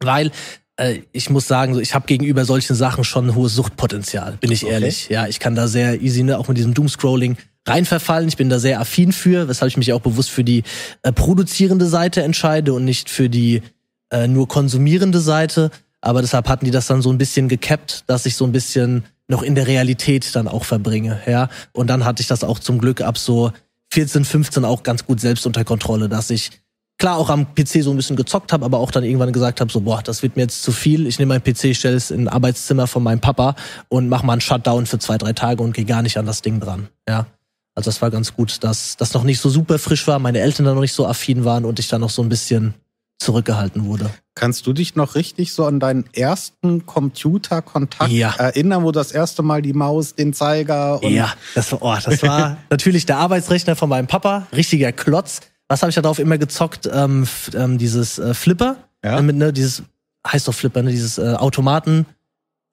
weil 0.00 0.30
äh, 0.76 1.00
ich 1.12 1.30
muss 1.30 1.46
sagen, 1.46 1.74
so, 1.74 1.80
ich 1.80 1.94
habe 1.94 2.06
gegenüber 2.06 2.44
solchen 2.44 2.74
Sachen 2.74 3.04
schon 3.04 3.28
ein 3.28 3.34
hohes 3.34 3.54
Suchtpotenzial, 3.54 4.38
bin 4.40 4.52
ich 4.52 4.64
Okay. 4.64 4.72
ehrlich. 4.72 5.08
Ja, 5.08 5.26
ich 5.26 5.38
kann 5.40 5.54
da 5.54 5.68
sehr 5.68 6.00
easy, 6.00 6.22
ne, 6.22 6.38
auch 6.38 6.48
mit 6.48 6.56
diesem 6.58 6.74
Doomscrolling 6.74 7.36
reinverfallen. 7.66 8.28
Ich 8.28 8.36
bin 8.36 8.48
da 8.48 8.58
sehr 8.58 8.80
affin 8.80 9.12
für, 9.12 9.48
weshalb 9.48 9.70
ich 9.70 9.76
mich 9.76 9.92
auch 9.92 10.00
bewusst 10.00 10.30
für 10.30 10.44
die 10.44 10.62
äh, 11.02 11.12
produzierende 11.12 11.86
Seite 11.86 12.22
entscheide 12.22 12.72
und 12.72 12.84
nicht 12.84 13.10
für 13.10 13.28
die 13.28 13.62
äh, 14.10 14.26
nur 14.26 14.48
konsumierende 14.48 15.20
Seite. 15.20 15.70
Aber 16.00 16.22
deshalb 16.22 16.48
hatten 16.48 16.64
die 16.64 16.70
das 16.70 16.86
dann 16.86 17.02
so 17.02 17.10
ein 17.12 17.18
bisschen 17.18 17.48
gekappt, 17.48 18.04
dass 18.06 18.24
ich 18.24 18.34
so 18.36 18.46
ein 18.46 18.52
bisschen 18.52 19.04
noch 19.28 19.42
in 19.42 19.54
der 19.54 19.66
Realität 19.66 20.34
dann 20.34 20.48
auch 20.48 20.64
verbringe, 20.64 21.20
ja. 21.26 21.50
Und 21.72 21.88
dann 21.88 22.04
hatte 22.06 22.22
ich 22.22 22.26
das 22.26 22.42
auch 22.42 22.58
zum 22.58 22.78
Glück 22.80 23.02
ab 23.02 23.18
so 23.18 23.52
14, 23.92 24.24
15 24.24 24.64
auch 24.64 24.82
ganz 24.82 25.04
gut 25.04 25.20
selbst 25.20 25.46
unter 25.46 25.64
Kontrolle, 25.64 26.08
dass 26.08 26.30
ich 26.30 26.50
klar 26.98 27.16
auch 27.16 27.30
am 27.30 27.54
PC 27.54 27.82
so 27.82 27.90
ein 27.90 27.96
bisschen 27.96 28.16
gezockt 28.16 28.52
habe, 28.52 28.64
aber 28.64 28.78
auch 28.78 28.90
dann 28.90 29.04
irgendwann 29.04 29.32
gesagt 29.32 29.60
habe, 29.60 29.72
so 29.72 29.80
boah, 29.80 30.02
das 30.02 30.22
wird 30.22 30.36
mir 30.36 30.42
jetzt 30.42 30.62
zu 30.62 30.70
viel. 30.70 31.06
Ich 31.06 31.18
nehme 31.18 31.34
meinen 31.34 31.42
PC, 31.42 31.74
stelle 31.74 31.96
es 31.96 32.10
in 32.10 32.22
ein 32.22 32.28
Arbeitszimmer 32.28 32.86
von 32.86 33.02
meinem 33.02 33.20
Papa 33.20 33.56
und 33.88 34.08
mache 34.08 34.24
mal 34.24 34.34
einen 34.34 34.42
Shutdown 34.42 34.86
für 34.86 34.98
zwei, 34.98 35.16
drei 35.16 35.32
Tage 35.32 35.62
und 35.62 35.72
gehe 35.72 35.86
gar 35.86 36.02
nicht 36.02 36.18
an 36.18 36.26
das 36.26 36.42
Ding 36.42 36.60
dran, 36.60 36.88
ja. 37.08 37.26
Also 37.74 37.88
das 37.88 38.02
war 38.02 38.10
ganz 38.10 38.34
gut, 38.34 38.62
dass 38.62 38.96
das 38.96 39.14
noch 39.14 39.22
nicht 39.22 39.40
so 39.40 39.48
super 39.48 39.78
frisch 39.78 40.06
war, 40.06 40.18
meine 40.18 40.40
Eltern 40.40 40.66
da 40.66 40.74
noch 40.74 40.80
nicht 40.80 40.92
so 40.92 41.06
affin 41.06 41.44
waren 41.44 41.64
und 41.64 41.78
ich 41.78 41.88
da 41.88 41.98
noch 41.98 42.10
so 42.10 42.20
ein 42.20 42.28
bisschen 42.28 42.74
zurückgehalten 43.20 43.84
wurde. 43.84 44.10
Kannst 44.34 44.66
du 44.66 44.72
dich 44.72 44.96
noch 44.96 45.14
richtig 45.14 45.52
so 45.52 45.66
an 45.66 45.78
deinen 45.78 46.04
ersten 46.14 46.86
Computerkontakt 46.86 48.10
Ja. 48.10 48.34
erinnern, 48.38 48.82
wo 48.82 48.92
das 48.92 49.12
erste 49.12 49.42
Mal 49.42 49.62
die 49.62 49.74
Maus, 49.74 50.14
den 50.14 50.32
Zeiger 50.32 51.02
und 51.02 51.12
ja, 51.12 51.32
das 51.54 51.70
war, 51.72 51.82
oh, 51.82 51.96
das 52.02 52.22
war 52.22 52.56
natürlich 52.70 53.06
der 53.06 53.18
Arbeitsrechner 53.18 53.76
von 53.76 53.88
meinem 53.88 54.06
Papa, 54.06 54.46
richtiger 54.52 54.92
Klotz. 54.92 55.40
Was 55.68 55.82
habe 55.82 55.90
ich 55.90 55.94
da 55.94 56.02
drauf 56.02 56.18
immer 56.18 56.38
gezockt? 56.38 56.88
Ähm, 56.92 57.28
ähm, 57.54 57.78
dieses 57.78 58.18
äh, 58.18 58.34
Flipper, 58.34 58.76
Ja. 59.04 59.18
äh, 59.18 59.22
mit, 59.22 59.36
ne, 59.36 59.52
dieses 59.52 59.82
heißt 60.26 60.48
doch 60.48 60.54
Flipper, 60.54 60.82
ne, 60.82 60.90
dieses 60.90 61.18
äh, 61.18 61.34
Automaten. 61.34 62.06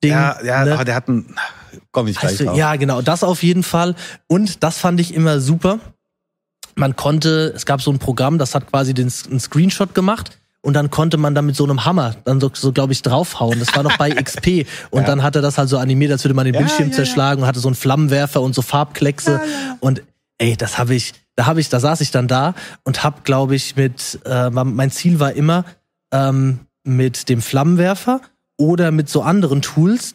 Ding, 0.03 0.11
ja, 0.11 0.37
ja, 0.43 0.63
ne? 0.63 0.73
aber 0.73 0.85
der 0.85 0.95
hat 0.95 1.09
einen, 1.09 1.35
komm 1.91 2.07
ich 2.07 2.17
gleich 2.17 2.31
Heißt 2.31 2.39
du, 2.41 2.45
drauf. 2.45 2.57
ja, 2.57 2.75
genau, 2.75 3.01
das 3.01 3.23
auf 3.23 3.43
jeden 3.43 3.63
Fall. 3.63 3.95
Und 4.27 4.63
das 4.63 4.77
fand 4.77 4.99
ich 4.99 5.13
immer 5.13 5.39
super. 5.41 5.79
Man 6.77 6.95
konnte, 6.95 7.51
es 7.55 7.65
gab 7.65 7.81
so 7.81 7.91
ein 7.91 7.97
Programm, 7.99 8.37
das 8.37 8.53
hat 8.53 8.69
quasi 8.69 8.93
den, 8.93 9.11
einen 9.29 9.39
Screenshot 9.39 9.95
gemacht 9.95 10.37
und 10.61 10.73
dann 10.73 10.91
konnte 10.91 11.17
man 11.17 11.33
da 11.33 11.41
mit 11.41 11.55
so 11.55 11.63
einem 11.63 11.85
Hammer 11.85 12.15
dann 12.25 12.39
so, 12.39 12.51
so 12.53 12.71
glaube 12.71 12.93
ich, 12.93 13.01
draufhauen. 13.01 13.57
Das 13.59 13.75
war 13.75 13.81
noch 13.81 13.97
bei 13.97 14.11
XP. 14.23 14.67
Und 14.91 15.01
Ja. 15.01 15.07
dann 15.07 15.23
hat 15.23 15.35
er 15.35 15.41
das 15.41 15.57
halt 15.57 15.69
so 15.69 15.77
animiert, 15.79 16.11
als 16.11 16.23
würde 16.23 16.35
man 16.35 16.45
den 16.45 16.53
Ja, 16.53 16.59
Bildschirm 16.61 16.89
ja, 16.89 16.93
zerschlagen 16.95 17.41
und 17.41 17.47
hatte 17.47 17.59
so 17.59 17.67
einen 17.67 17.75
Flammenwerfer 17.75 18.41
und 18.41 18.53
so 18.53 18.61
Farbkleckse. 18.61 19.41
Und 19.79 20.03
ey, 20.37 20.55
das 20.55 20.77
habe 20.77 20.93
ich, 20.93 21.13
da 21.35 21.47
habe 21.47 21.59
ich, 21.59 21.69
da 21.69 21.79
saß 21.79 22.01
ich 22.01 22.11
dann 22.11 22.27
da 22.27 22.53
und 22.83 23.03
hab, 23.03 23.25
glaube 23.25 23.55
ich, 23.55 23.75
mit, 23.75 24.19
äh, 24.25 24.49
mein 24.51 24.91
Ziel 24.91 25.19
war 25.19 25.33
immer, 25.33 25.65
ähm, 26.11 26.59
mit 26.83 27.27
dem 27.29 27.41
Flammenwerfer 27.41 28.21
oder 28.57 28.91
mit 28.91 29.09
so 29.09 29.23
anderen 29.23 29.63
Tools 29.63 30.13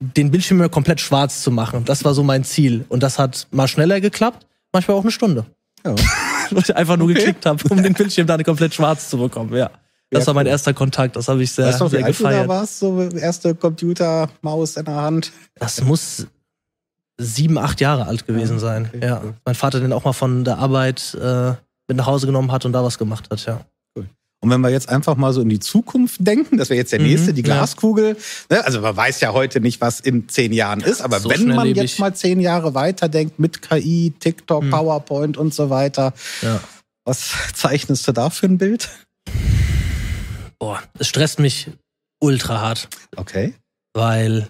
den 0.00 0.30
Bildschirm 0.30 0.70
komplett 0.70 1.00
schwarz 1.00 1.42
zu 1.42 1.50
machen. 1.50 1.84
Das 1.84 2.04
war 2.04 2.14
so 2.14 2.22
mein 2.22 2.44
Ziel. 2.44 2.86
Und 2.88 3.02
das 3.02 3.18
hat 3.18 3.48
mal 3.50 3.68
schneller 3.68 4.00
geklappt, 4.00 4.46
manchmal 4.72 4.96
auch 4.96 5.02
eine 5.02 5.10
Stunde. 5.10 5.44
Ja. 5.84 5.94
Weil 6.50 6.62
ich 6.62 6.74
einfach 6.76 6.96
nur 6.96 7.06
Okay. 7.08 7.14
geklickt 7.18 7.46
habe, 7.46 7.62
um 7.70 7.82
den 7.82 7.94
Bildschirm 7.94 8.26
dann 8.26 8.42
komplett 8.44 8.74
schwarz 8.74 9.08
zu 9.08 9.18
bekommen. 9.18 9.54
Ja. 9.54 9.70
Das 10.10 10.22
Ja, 10.22 10.26
war 10.28 10.34
mein 10.34 10.46
cool. 10.46 10.50
erster 10.52 10.74
Kontakt. 10.74 11.14
Das 11.16 11.28
habe 11.28 11.42
ich 11.42 11.52
sehr, 11.52 11.66
Weißt 11.66 11.80
du 11.80 11.84
noch, 11.84 11.92
wie 11.92 11.96
sehr 11.96 12.04
alt 12.06 12.18
du 12.18 12.22
da 12.24 12.28
gefeiert. 12.30 12.48
warst? 12.48 12.78
So 12.80 13.00
erste 13.02 13.54
Computermaus 13.54 14.76
in 14.76 14.84
der 14.84 14.94
Hand. 14.96 15.32
Das 15.54 15.80
muss 15.82 16.26
sieben, 17.18 17.58
acht 17.58 17.80
Jahre 17.80 18.06
alt 18.06 18.26
gewesen 18.26 18.58
sein. 18.58 18.90
okay, 18.92 19.06
Ja. 19.06 19.20
cool. 19.22 19.34
Mein 19.44 19.54
Vater 19.54 19.78
den 19.80 19.92
auch 19.92 20.04
mal 20.04 20.12
von 20.12 20.42
der 20.44 20.58
Arbeit 20.58 21.16
äh, 21.20 21.50
mit 21.86 21.96
nach 21.96 22.06
Hause 22.06 22.26
genommen 22.26 22.50
hat 22.50 22.64
und 22.64 22.72
da 22.72 22.82
was 22.82 22.98
gemacht 22.98 23.28
hat, 23.30 23.44
ja. 23.46 23.60
Und 24.42 24.48
wenn 24.50 24.60
wir 24.62 24.70
jetzt 24.70 24.88
einfach 24.88 25.16
mal 25.16 25.34
so 25.34 25.42
in 25.42 25.50
die 25.50 25.60
Zukunft 25.60 26.16
denken, 26.26 26.56
das 26.56 26.70
wäre 26.70 26.78
jetzt 26.78 26.92
der 26.92 27.00
Mhm, 27.00 27.06
nächste, 27.08 27.34
die 27.34 27.42
ja. 27.42 27.54
Glaskugel. 27.56 28.16
Ne? 28.48 28.64
Also 28.64 28.80
man 28.80 28.96
weiß 28.96 29.20
ja 29.20 29.32
heute 29.34 29.60
nicht, 29.60 29.80
was 29.82 30.00
in 30.00 30.28
zehn 30.30 30.52
Jahren 30.54 30.80
ist, 30.80 31.02
aber 31.02 31.20
so 31.20 31.28
wenn 31.28 31.44
man 31.46 31.56
schnelllebig. 31.56 31.82
jetzt 31.90 31.98
mal 32.00 32.14
zehn 32.14 32.40
Jahre 32.40 32.72
weiterdenkt 32.74 33.38
mit 33.38 33.60
KI, 33.60 34.14
TikTok, 34.18 34.64
Mhm. 34.64 34.70
PowerPoint 34.70 35.36
und 35.36 35.52
so 35.52 35.68
weiter, 35.68 36.14
Ja. 36.40 36.60
was 37.04 37.32
zeichnest 37.54 38.08
du 38.08 38.12
da 38.12 38.30
für 38.30 38.46
ein 38.46 38.56
Bild? 38.56 38.88
Boah, 40.58 40.82
es 40.98 41.08
stresst 41.08 41.38
mich 41.38 41.70
ultra 42.20 42.60
hart. 42.60 42.88
Okay. 43.16 43.54
weil 43.94 44.48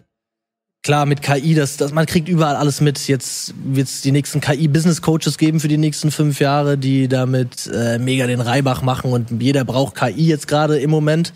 klar 0.83 1.07
mit 1.07 1.23
KI, 1.23 1.55
das, 1.55 1.77
das 1.77 1.93
man 1.93 2.07
kriegt 2.07 2.29
überall 2.29 2.57
alles 2.57 2.81
mit. 2.81 3.07
Jetzt 3.07 3.55
wird 3.63 3.89
es 3.89 4.01
die 4.01 4.13
nächsten 4.13 4.41
KI-Business-Coaches 4.41 5.39
geben 5.39 5.61
für 5.61 5.69
die 5.69 5.79
nächsten 5.79 6.11
fünf 6.11 6.41
Jahre, 6.41 6.79
die 6.79 7.09
damit 7.09 7.67
äh, 7.73 7.99
mega 7.99 8.27
den 8.27 8.41
Reibach 8.41 8.83
machen 8.83 9.13
und 9.13 9.43
jeder 9.43 9.65
braucht 9.65 9.95
KI 9.95 10.27
jetzt 10.27 10.49
gerade 10.49 10.79
im 10.79 10.91
Moment. 10.91 11.33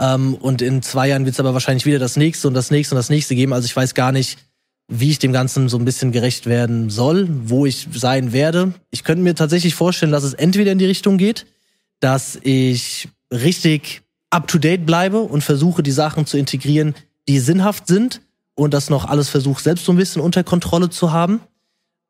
Ähm, 0.00 0.34
und 0.34 0.62
in 0.62 0.82
zwei 0.82 1.08
Jahren 1.08 1.24
wird 1.24 1.34
es 1.34 1.40
aber 1.40 1.54
wahrscheinlich 1.54 1.86
wieder 1.86 1.98
das 1.98 2.16
nächste 2.16 2.48
und 2.48 2.54
das 2.54 2.70
nächste 2.70 2.94
und 2.94 2.98
das 2.98 3.10
nächste 3.10 3.34
geben. 3.34 3.52
Also 3.52 3.66
ich 3.66 3.74
weiß 3.74 3.94
gar 3.94 4.12
nicht, 4.12 4.38
wie 4.88 5.10
ich 5.10 5.18
dem 5.18 5.32
Ganzen 5.32 5.68
so 5.68 5.78
ein 5.78 5.84
bisschen 5.84 6.12
gerecht 6.12 6.46
werden 6.46 6.90
soll, 6.90 7.28
wo 7.28 7.66
ich 7.66 7.88
sein 7.92 8.32
werde. 8.32 8.74
Ich 8.90 9.04
könnte 9.04 9.22
mir 9.22 9.34
tatsächlich 9.34 9.74
vorstellen, 9.74 10.12
dass 10.12 10.22
es 10.22 10.34
entweder 10.34 10.72
in 10.72 10.78
die 10.78 10.86
Richtung 10.86 11.18
geht, 11.18 11.46
dass 11.98 12.38
ich 12.42 13.08
richtig 13.32 14.02
up-to-date 14.30 14.86
bleibe 14.86 15.20
und 15.20 15.42
versuche, 15.42 15.82
die 15.82 15.90
Sachen 15.90 16.26
zu 16.26 16.36
integrieren, 16.36 16.94
die 17.28 17.40
sinnhaft 17.40 17.88
sind 17.88 18.20
und 18.56 18.74
das 18.74 18.90
noch 18.90 19.04
alles 19.04 19.28
versuche, 19.28 19.62
selbst 19.62 19.84
so 19.84 19.92
ein 19.92 19.96
bisschen 19.98 20.20
unter 20.22 20.42
Kontrolle 20.42 20.90
zu 20.90 21.12
haben. 21.12 21.40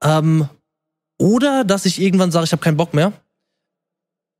Ähm, 0.02 0.48
oder 1.18 1.64
dass 1.64 1.84
ich 1.86 2.00
irgendwann 2.00 2.30
sage, 2.30 2.44
ich 2.44 2.52
habe 2.52 2.62
keinen 2.62 2.76
Bock 2.76 2.94
mehr 2.94 3.12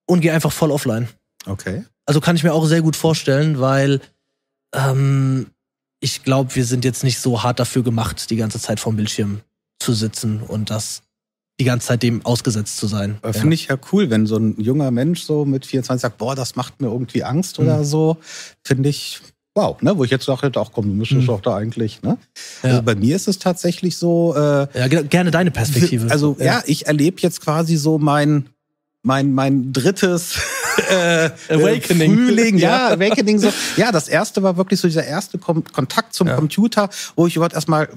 und 0.07 0.21
gehe 0.21 0.33
einfach 0.33 0.53
voll 0.53 0.71
offline. 0.71 1.09
Okay. 1.47 1.85
Also 2.07 2.21
kann 2.21 2.37
ich 2.37 2.45
mir 2.45 2.53
auch 2.55 2.67
sehr 2.67 2.83
gut 2.83 2.97
vorstellen, 2.97 3.61
weil 3.61 4.01
ähm, 4.75 5.49
ich 6.01 6.23
glaube, 6.23 6.55
wir 6.55 6.65
sind 6.65 6.85
jetzt 6.85 7.03
nicht 7.05 7.19
so 7.19 7.43
hart 7.43 7.59
dafür 7.59 7.83
gemacht, 7.83 8.31
die 8.31 8.37
ganze 8.37 8.61
Zeit 8.61 8.79
vorm 8.81 8.97
Bildschirm 8.97 9.41
zu 9.81 9.93
sitzen 9.93 10.41
und 10.43 10.71
das 10.71 11.03
die 11.59 11.65
ganze 11.65 11.87
Zeit 11.87 12.03
dem 12.03 12.25
ausgesetzt 12.27 12.77
zu 12.77 12.87
sein. 12.87 13.19
Aber 13.23 13.33
Finde 13.33 13.55
ich 13.55 13.69
ja 13.69 13.79
cool, 13.91 14.11
wenn 14.11 14.27
so 14.27 14.37
ein 14.37 14.61
junger 14.61 14.91
Mensch 14.91 15.23
so 15.23 15.47
mit 15.47 15.65
24 15.65 16.03
sagt, 16.03 16.19
boah, 16.19 16.35
das 16.35 16.55
macht 16.55 16.83
mir 16.83 16.89
irgendwie 16.89 17.25
Angst 17.25 17.59
oder 17.59 17.79
Mhm. 17.79 17.85
so. 17.85 18.17
Finde 18.63 18.91
ich, 18.91 19.23
wow, 19.57 19.81
ne? 19.83 19.97
Wo 19.99 20.05
ich 20.05 20.11
jetzt 20.11 20.25
sage, 20.27 20.53
ach 20.57 20.71
komm, 20.73 20.87
du 20.87 20.93
müsstest 20.95 21.23
Mhm. 21.23 21.27
doch 21.27 21.41
da 21.41 21.57
eigentlich, 21.57 22.03
ne? 22.03 22.19
Ja. 22.63 22.71
Also 22.71 22.83
bei 22.83 22.95
mir 22.95 23.17
ist 23.17 23.27
es 23.27 23.39
tatsächlich 23.39 23.97
so, 23.97 24.35
äh, 24.37 24.67
Ja, 24.79 24.87
ge- 24.89 25.05
gerne 25.05 25.31
deine 25.31 25.51
Perspektive. 25.51 26.11
also 26.11 26.37
ja, 26.39 26.63
ich 26.67 26.87
erlebe 26.87 27.17
jetzt 27.21 27.41
quasi 27.41 27.77
so 27.77 27.99
mein 27.99 28.47
mein 29.07 29.33
mein 29.33 29.73
drittes 29.73 30.35
äh, 30.91 31.31
Awakening. 31.49 32.13
äh, 32.13 32.15
Frühling, 32.17 32.59
ja, 32.59 32.89
Ja. 32.89 32.95
Awakening 32.95 33.39
so. 33.39 33.53
Ja, 33.77 33.93
das 33.93 34.09
erste 34.09 34.43
war 34.43 34.57
wirklich 34.57 34.81
so 34.81 34.89
dieser 34.89 35.05
erste 35.05 35.39
Kom 35.39 35.63
Kontakt 35.73 36.13
zum 36.13 36.27
Ja. 36.27 36.35
Computer, 36.35 36.89
wo 37.15 37.27
ich 37.27 37.37
überhaupt 37.37 37.55
erstmal 37.55 37.89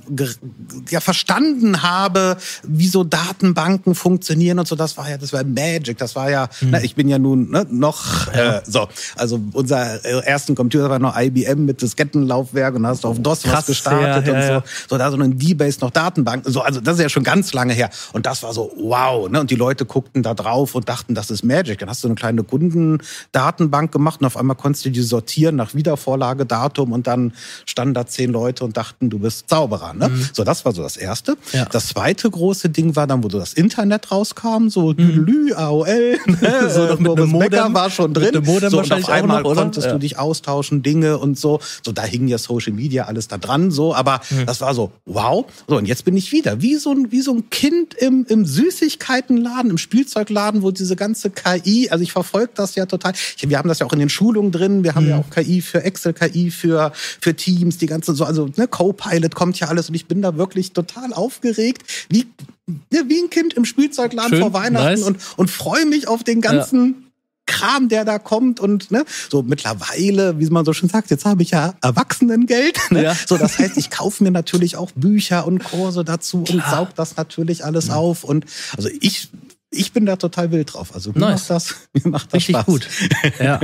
ja 0.89 0.99
verstanden 0.99 1.81
habe, 1.81 2.37
wie 2.63 2.87
so 2.87 3.03
Datenbanken 3.03 3.95
funktionieren 3.95 4.59
und 4.59 4.67
so. 4.67 4.75
Das 4.75 4.97
war 4.97 5.09
ja, 5.09 5.17
das 5.17 5.33
war 5.33 5.43
Magic. 5.43 5.97
Das 5.97 6.15
war 6.15 6.29
ja, 6.29 6.47
Mhm. 6.61 6.69
na, 6.71 6.83
ich 6.83 6.93
bin 6.95 7.09
ja 7.09 7.17
nun 7.17 7.49
ne, 7.49 7.65
noch 7.69 8.27
äh, 8.33 8.61
so. 8.65 8.87
Also 9.15 9.39
unser 9.53 10.03
äh, 10.05 10.19
ersten 10.25 10.53
Computer 10.55 10.89
war 10.89 10.99
noch 10.99 11.17
IBM 11.19 11.65
mit 11.65 11.81
Diskettenlaufwerk 11.81 12.75
und 12.75 12.83
da 12.83 12.89
hast 12.89 13.03
du 13.03 13.07
auf 13.07 13.19
DOS 13.19 13.43
was 13.45 13.51
Krass, 13.51 13.65
gestartet 13.65 14.27
ja, 14.27 14.33
und 14.33 14.39
ja, 14.39 14.47
so. 14.47 14.53
ja. 14.53 14.63
So, 14.89 14.97
da 14.97 15.09
so 15.11 15.17
ein 15.17 15.37
D-Base 15.39 15.79
noch 15.81 15.89
Datenbanken. 15.89 16.51
So, 16.53 16.61
also 16.61 16.79
das 16.81 16.97
ist 16.97 17.01
ja 17.01 17.09
schon 17.09 17.23
ganz 17.23 17.51
lange 17.53 17.73
her. 17.73 17.89
Und 18.13 18.25
das 18.27 18.43
war 18.43 18.53
so, 18.53 18.71
wow. 18.77 19.27
Ne? 19.29 19.39
Und 19.39 19.49
die 19.51 19.55
Leute 19.55 19.85
guckten 19.85 20.21
da 20.23 20.33
drauf 20.35 20.75
und 20.75 20.87
dachten, 20.87 20.98
das 21.07 21.31
ist 21.31 21.43
Magic. 21.43 21.79
Dann 21.79 21.89
hast 21.89 22.03
du 22.03 22.07
eine 22.07 22.15
kleine 22.15 22.43
Kundendatenbank 22.43 23.91
gemacht 23.91 24.19
und 24.21 24.25
auf 24.27 24.37
einmal 24.37 24.55
konntest 24.55 24.85
du 24.85 24.89
die 24.91 25.01
sortieren 25.01 25.55
nach 25.55 25.73
Wiedervorlagedatum 25.73 26.91
und 26.91 27.07
dann 27.07 27.33
standen 27.65 27.93
da 27.93 28.05
zehn 28.05 28.31
Leute 28.31 28.63
und 28.65 28.77
dachten, 28.77 29.09
du 29.09 29.19
bist 29.19 29.49
Zauberer. 29.49 29.93
Ne? 29.93 30.11
So, 30.33 30.43
das 30.43 30.65
war 30.65 30.73
so 30.73 30.81
das 30.81 30.97
Erste. 30.97 31.31
Mhm. 31.33 31.37
Ja. 31.53 31.65
Das 31.65 31.87
zweite 31.87 32.29
große 32.29 32.69
Ding 32.69 32.95
war 32.95 33.07
dann, 33.07 33.23
wo 33.23 33.29
so 33.29 33.39
das 33.39 33.53
Internet 33.53 34.11
rauskam, 34.11 34.69
so 34.69 34.91
Lü, 34.91 35.53
AOL, 35.53 36.17
ne? 36.25 36.37
Mhm. 36.37 36.69
So 36.69 36.85
noch 36.85 36.99
mit 36.99 37.07
Boris 37.07 37.23
einem 37.29 37.39
Becker 37.39 37.57
Modem. 37.63 37.73
war 37.73 37.89
schon 37.89 38.13
drin. 38.13 38.43
Modem 38.45 38.69
so, 38.69 38.79
und 38.79 38.91
auf 38.91 39.09
einmal 39.09 39.41
noch, 39.43 39.55
konntest 39.55 39.87
Ja. 39.87 39.93
du 39.93 39.99
dich 39.99 40.17
austauschen, 40.19 40.83
Dinge 40.83 41.17
und 41.17 41.37
so. 41.39 41.59
So, 41.83 41.91
da 41.91 42.03
hing 42.03 42.27
ja 42.27 42.37
Social 42.37 42.73
Media 42.73 43.05
alles 43.05 43.27
da 43.27 43.37
dran, 43.37 43.71
so, 43.71 43.93
aber 43.95 44.21
Mhm. 44.29 44.45
das 44.45 44.61
war 44.61 44.73
so, 44.73 44.91
wow. 45.05 45.45
So, 45.67 45.77
und 45.77 45.85
jetzt 45.87 46.05
bin 46.05 46.15
ich 46.17 46.31
wieder 46.31 46.61
wie 46.61 46.75
so 46.75 46.91
ein, 46.91 47.11
wie 47.11 47.21
so 47.21 47.33
ein 47.33 47.49
Kind 47.49 47.93
im, 47.95 48.25
im 48.29 48.45
Süßigkeitenladen, 48.45 49.71
im 49.71 49.77
Spielzeugladen, 49.77 50.61
wo 50.61 50.71
diese 50.79 50.95
ganze 50.95 51.29
KI, 51.29 51.89
also 51.89 52.03
ich 52.03 52.11
verfolge 52.11 52.51
das 52.55 52.75
ja 52.75 52.85
total. 52.85 53.13
Ich, 53.37 53.47
wir 53.49 53.57
haben 53.57 53.69
das 53.69 53.79
ja 53.79 53.85
auch 53.85 53.93
in 53.93 53.99
den 53.99 54.09
Schulungen 54.09 54.51
drin, 54.51 54.83
wir 54.83 54.95
haben 54.95 55.03
Mhm. 55.05 55.09
ja 55.09 55.17
auch 55.17 55.29
KI 55.29 55.61
für 55.61 55.83
Excel, 55.83 56.13
KI 56.13 56.51
für, 56.51 56.91
für 57.21 57.35
Teams, 57.35 57.77
die 57.77 57.85
ganze, 57.87 58.13
so, 58.13 58.23
also, 58.25 58.49
ne, 58.55 58.67
Co-Pilot 58.67 59.35
kommt 59.35 59.59
ja 59.59 59.67
alles 59.67 59.89
und 59.89 59.95
ich 59.95 60.07
bin 60.07 60.21
da 60.21 60.37
wirklich 60.37 60.73
total 60.73 61.13
aufgeregt, 61.13 61.83
wie, 62.09 62.27
ne, 62.67 63.03
wie 63.07 63.19
ein 63.19 63.29
Kind 63.29 63.53
im 63.53 63.65
Spielzeugladen 63.65 64.31
Schön, 64.31 64.41
vor 64.41 64.53
Weihnachten 64.53 64.99
nice. 64.99 65.03
und, 65.03 65.17
und 65.37 65.49
freue 65.51 65.85
mich 65.85 66.07
auf 66.07 66.23
den 66.23 66.41
ganzen 66.41 67.05
Kram, 67.45 67.89
der 67.89 68.05
da 68.05 68.19
kommt 68.19 68.59
und 68.59 68.91
ne, 68.91 69.03
so 69.29 69.41
mittlerweile, 69.41 70.39
wie 70.39 70.45
man 70.51 70.65
so 70.65 70.73
schön 70.73 70.87
sagt, 70.87 71.09
jetzt 71.09 71.25
habe 71.25 71.41
ich 71.41 71.49
ja 71.49 71.73
Erwachsenengeld. 71.81 72.77
Ne? 72.91 73.03
Ja. 73.03 73.15
So, 73.27 73.37
das 73.37 73.57
heißt, 73.57 73.75
ich 73.77 73.89
kaufe 73.89 74.23
mir 74.23 74.29
natürlich 74.31 74.75
auch 74.75 74.91
Bücher 74.91 75.45
und 75.47 75.63
Kurse 75.63 76.03
dazu 76.03 76.39
und 76.47 76.63
saug 76.69 76.93
das 76.95 77.17
natürlich 77.17 77.65
alles 77.65 77.89
auf. 77.89 78.23
Und 78.23 78.45
also 78.77 78.89
ich, 79.01 79.29
ich 79.71 79.93
bin 79.93 80.05
da 80.05 80.15
total 80.15 80.51
wild 80.51 80.73
drauf. 80.73 80.93
Also 80.93 81.11
mir 81.11 81.19
Nice. 81.19 81.41
macht 81.41 81.49
das, 81.49 81.75
mir 81.93 82.09
macht 82.09 82.27
das 82.27 82.33
Richtig 82.35 82.55
Spaß. 82.55 82.65
gut. 82.65 82.87
Ja. 83.39 83.59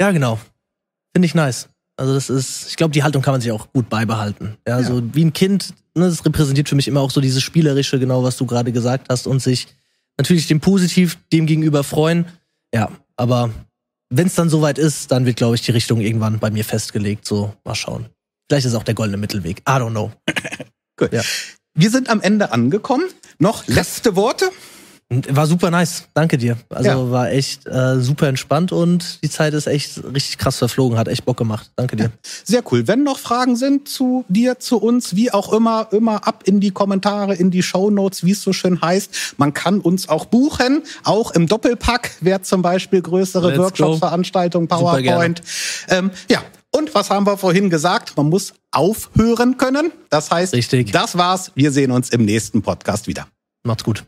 ja, 0.00 0.10
genau. 0.10 0.38
Finde 1.14 1.26
ich 1.26 1.34
nice. 1.34 1.68
Also 1.96 2.14
das 2.14 2.30
ist, 2.30 2.68
ich 2.68 2.76
glaube, 2.76 2.92
die 2.92 3.02
Haltung 3.02 3.20
kann 3.22 3.32
man 3.34 3.40
sich 3.40 3.52
auch 3.52 3.72
gut 3.72 3.88
beibehalten. 3.90 4.56
Ja, 4.66 4.80
Ja. 4.80 4.86
so 4.86 5.02
wie 5.14 5.24
ein 5.24 5.32
Kind, 5.32 5.74
ne, 5.94 6.06
das 6.08 6.24
repräsentiert 6.24 6.68
für 6.68 6.74
mich 6.76 6.88
immer 6.88 7.00
auch 7.00 7.10
so 7.10 7.20
dieses 7.20 7.42
Spielerische, 7.42 7.98
genau 7.98 8.22
was 8.24 8.36
du 8.36 8.46
gerade 8.46 8.72
gesagt 8.72 9.08
hast, 9.10 9.26
und 9.26 9.42
sich 9.42 9.68
natürlich 10.18 10.46
dem 10.46 10.60
positiv 10.60 11.18
dem 11.32 11.46
gegenüber 11.46 11.84
freuen. 11.84 12.26
Ja, 12.74 12.90
aber 13.16 13.50
wenn 14.08 14.28
es 14.28 14.34
dann 14.34 14.48
soweit 14.48 14.78
ist, 14.78 15.10
dann 15.12 15.26
wird, 15.26 15.36
glaube 15.36 15.56
ich, 15.56 15.62
die 15.62 15.72
Richtung 15.72 16.00
irgendwann 16.00 16.38
bei 16.38 16.50
mir 16.50 16.64
festgelegt. 16.64 17.26
So, 17.26 17.54
mal 17.64 17.74
schauen. 17.74 18.06
Vielleicht 18.48 18.66
ist 18.66 18.74
auch 18.74 18.82
der 18.82 18.94
goldene 18.94 19.16
Mittelweg. 19.18 19.58
I 19.60 19.72
don't 19.72 19.90
know. 19.90 20.10
Gut. 20.96 21.12
Ja. 21.12 21.22
Wir 21.74 21.90
sind 21.90 22.08
am 22.08 22.20
Ende 22.20 22.50
angekommen. 22.52 23.04
Noch 23.38 23.66
letzte 23.68 24.16
Worte? 24.16 24.50
War 25.12 25.48
super 25.48 25.72
nice. 25.72 26.04
Danke 26.14 26.38
dir. 26.38 26.56
Also 26.68 26.88
Ja. 26.88 27.10
war 27.10 27.30
echt 27.32 27.66
äh, 27.66 27.98
super 27.98 28.28
entspannt 28.28 28.70
und 28.70 29.20
die 29.24 29.28
Zeit 29.28 29.54
ist 29.54 29.66
echt 29.66 30.04
richtig 30.04 30.38
krass 30.38 30.58
verflogen. 30.58 30.96
Hat 30.96 31.08
echt 31.08 31.24
Bock 31.24 31.36
gemacht. 31.36 31.72
Danke 31.74 31.96
dir. 31.96 32.12
Sehr 32.44 32.62
cool. 32.70 32.86
Wenn 32.86 33.02
noch 33.02 33.18
Fragen 33.18 33.56
sind 33.56 33.88
zu 33.88 34.24
dir, 34.28 34.60
zu 34.60 34.78
uns, 34.78 35.16
wie 35.16 35.32
auch 35.32 35.52
immer, 35.52 35.88
immer 35.90 36.28
ab 36.28 36.44
in 36.46 36.60
die 36.60 36.70
Kommentare, 36.70 37.34
in 37.34 37.50
die 37.50 37.64
Shownotes, 37.64 38.22
wie 38.24 38.30
es 38.30 38.42
so 38.42 38.52
schön 38.52 38.80
heißt. 38.80 39.34
Man 39.36 39.52
kann 39.52 39.80
uns 39.80 40.08
auch 40.08 40.26
buchen, 40.26 40.84
auch 41.02 41.32
im 41.32 41.48
Doppelpack, 41.48 42.12
wer 42.20 42.42
zum 42.42 42.62
Beispiel 42.62 43.02
größere 43.02 43.48
Let's 43.48 43.58
Workshops, 43.58 43.90
go. 43.94 44.06
Veranstaltungen, 44.06 44.68
PowerPoint. 44.68 45.42
Ähm, 45.88 46.12
ja. 46.30 46.40
Und 46.70 46.94
was 46.94 47.10
haben 47.10 47.26
wir 47.26 47.36
vorhin 47.36 47.68
gesagt? 47.68 48.16
Man 48.16 48.28
muss 48.28 48.52
aufhören 48.70 49.56
können. 49.56 49.90
Das 50.08 50.30
heißt, 50.30 50.52
Richtig. 50.54 50.92
das 50.92 51.18
war's. 51.18 51.50
Wir 51.56 51.72
sehen 51.72 51.90
uns 51.90 52.10
im 52.10 52.24
nächsten 52.24 52.62
Podcast 52.62 53.08
wieder. 53.08 53.26
Macht's 53.64 53.82
gut. 53.82 54.04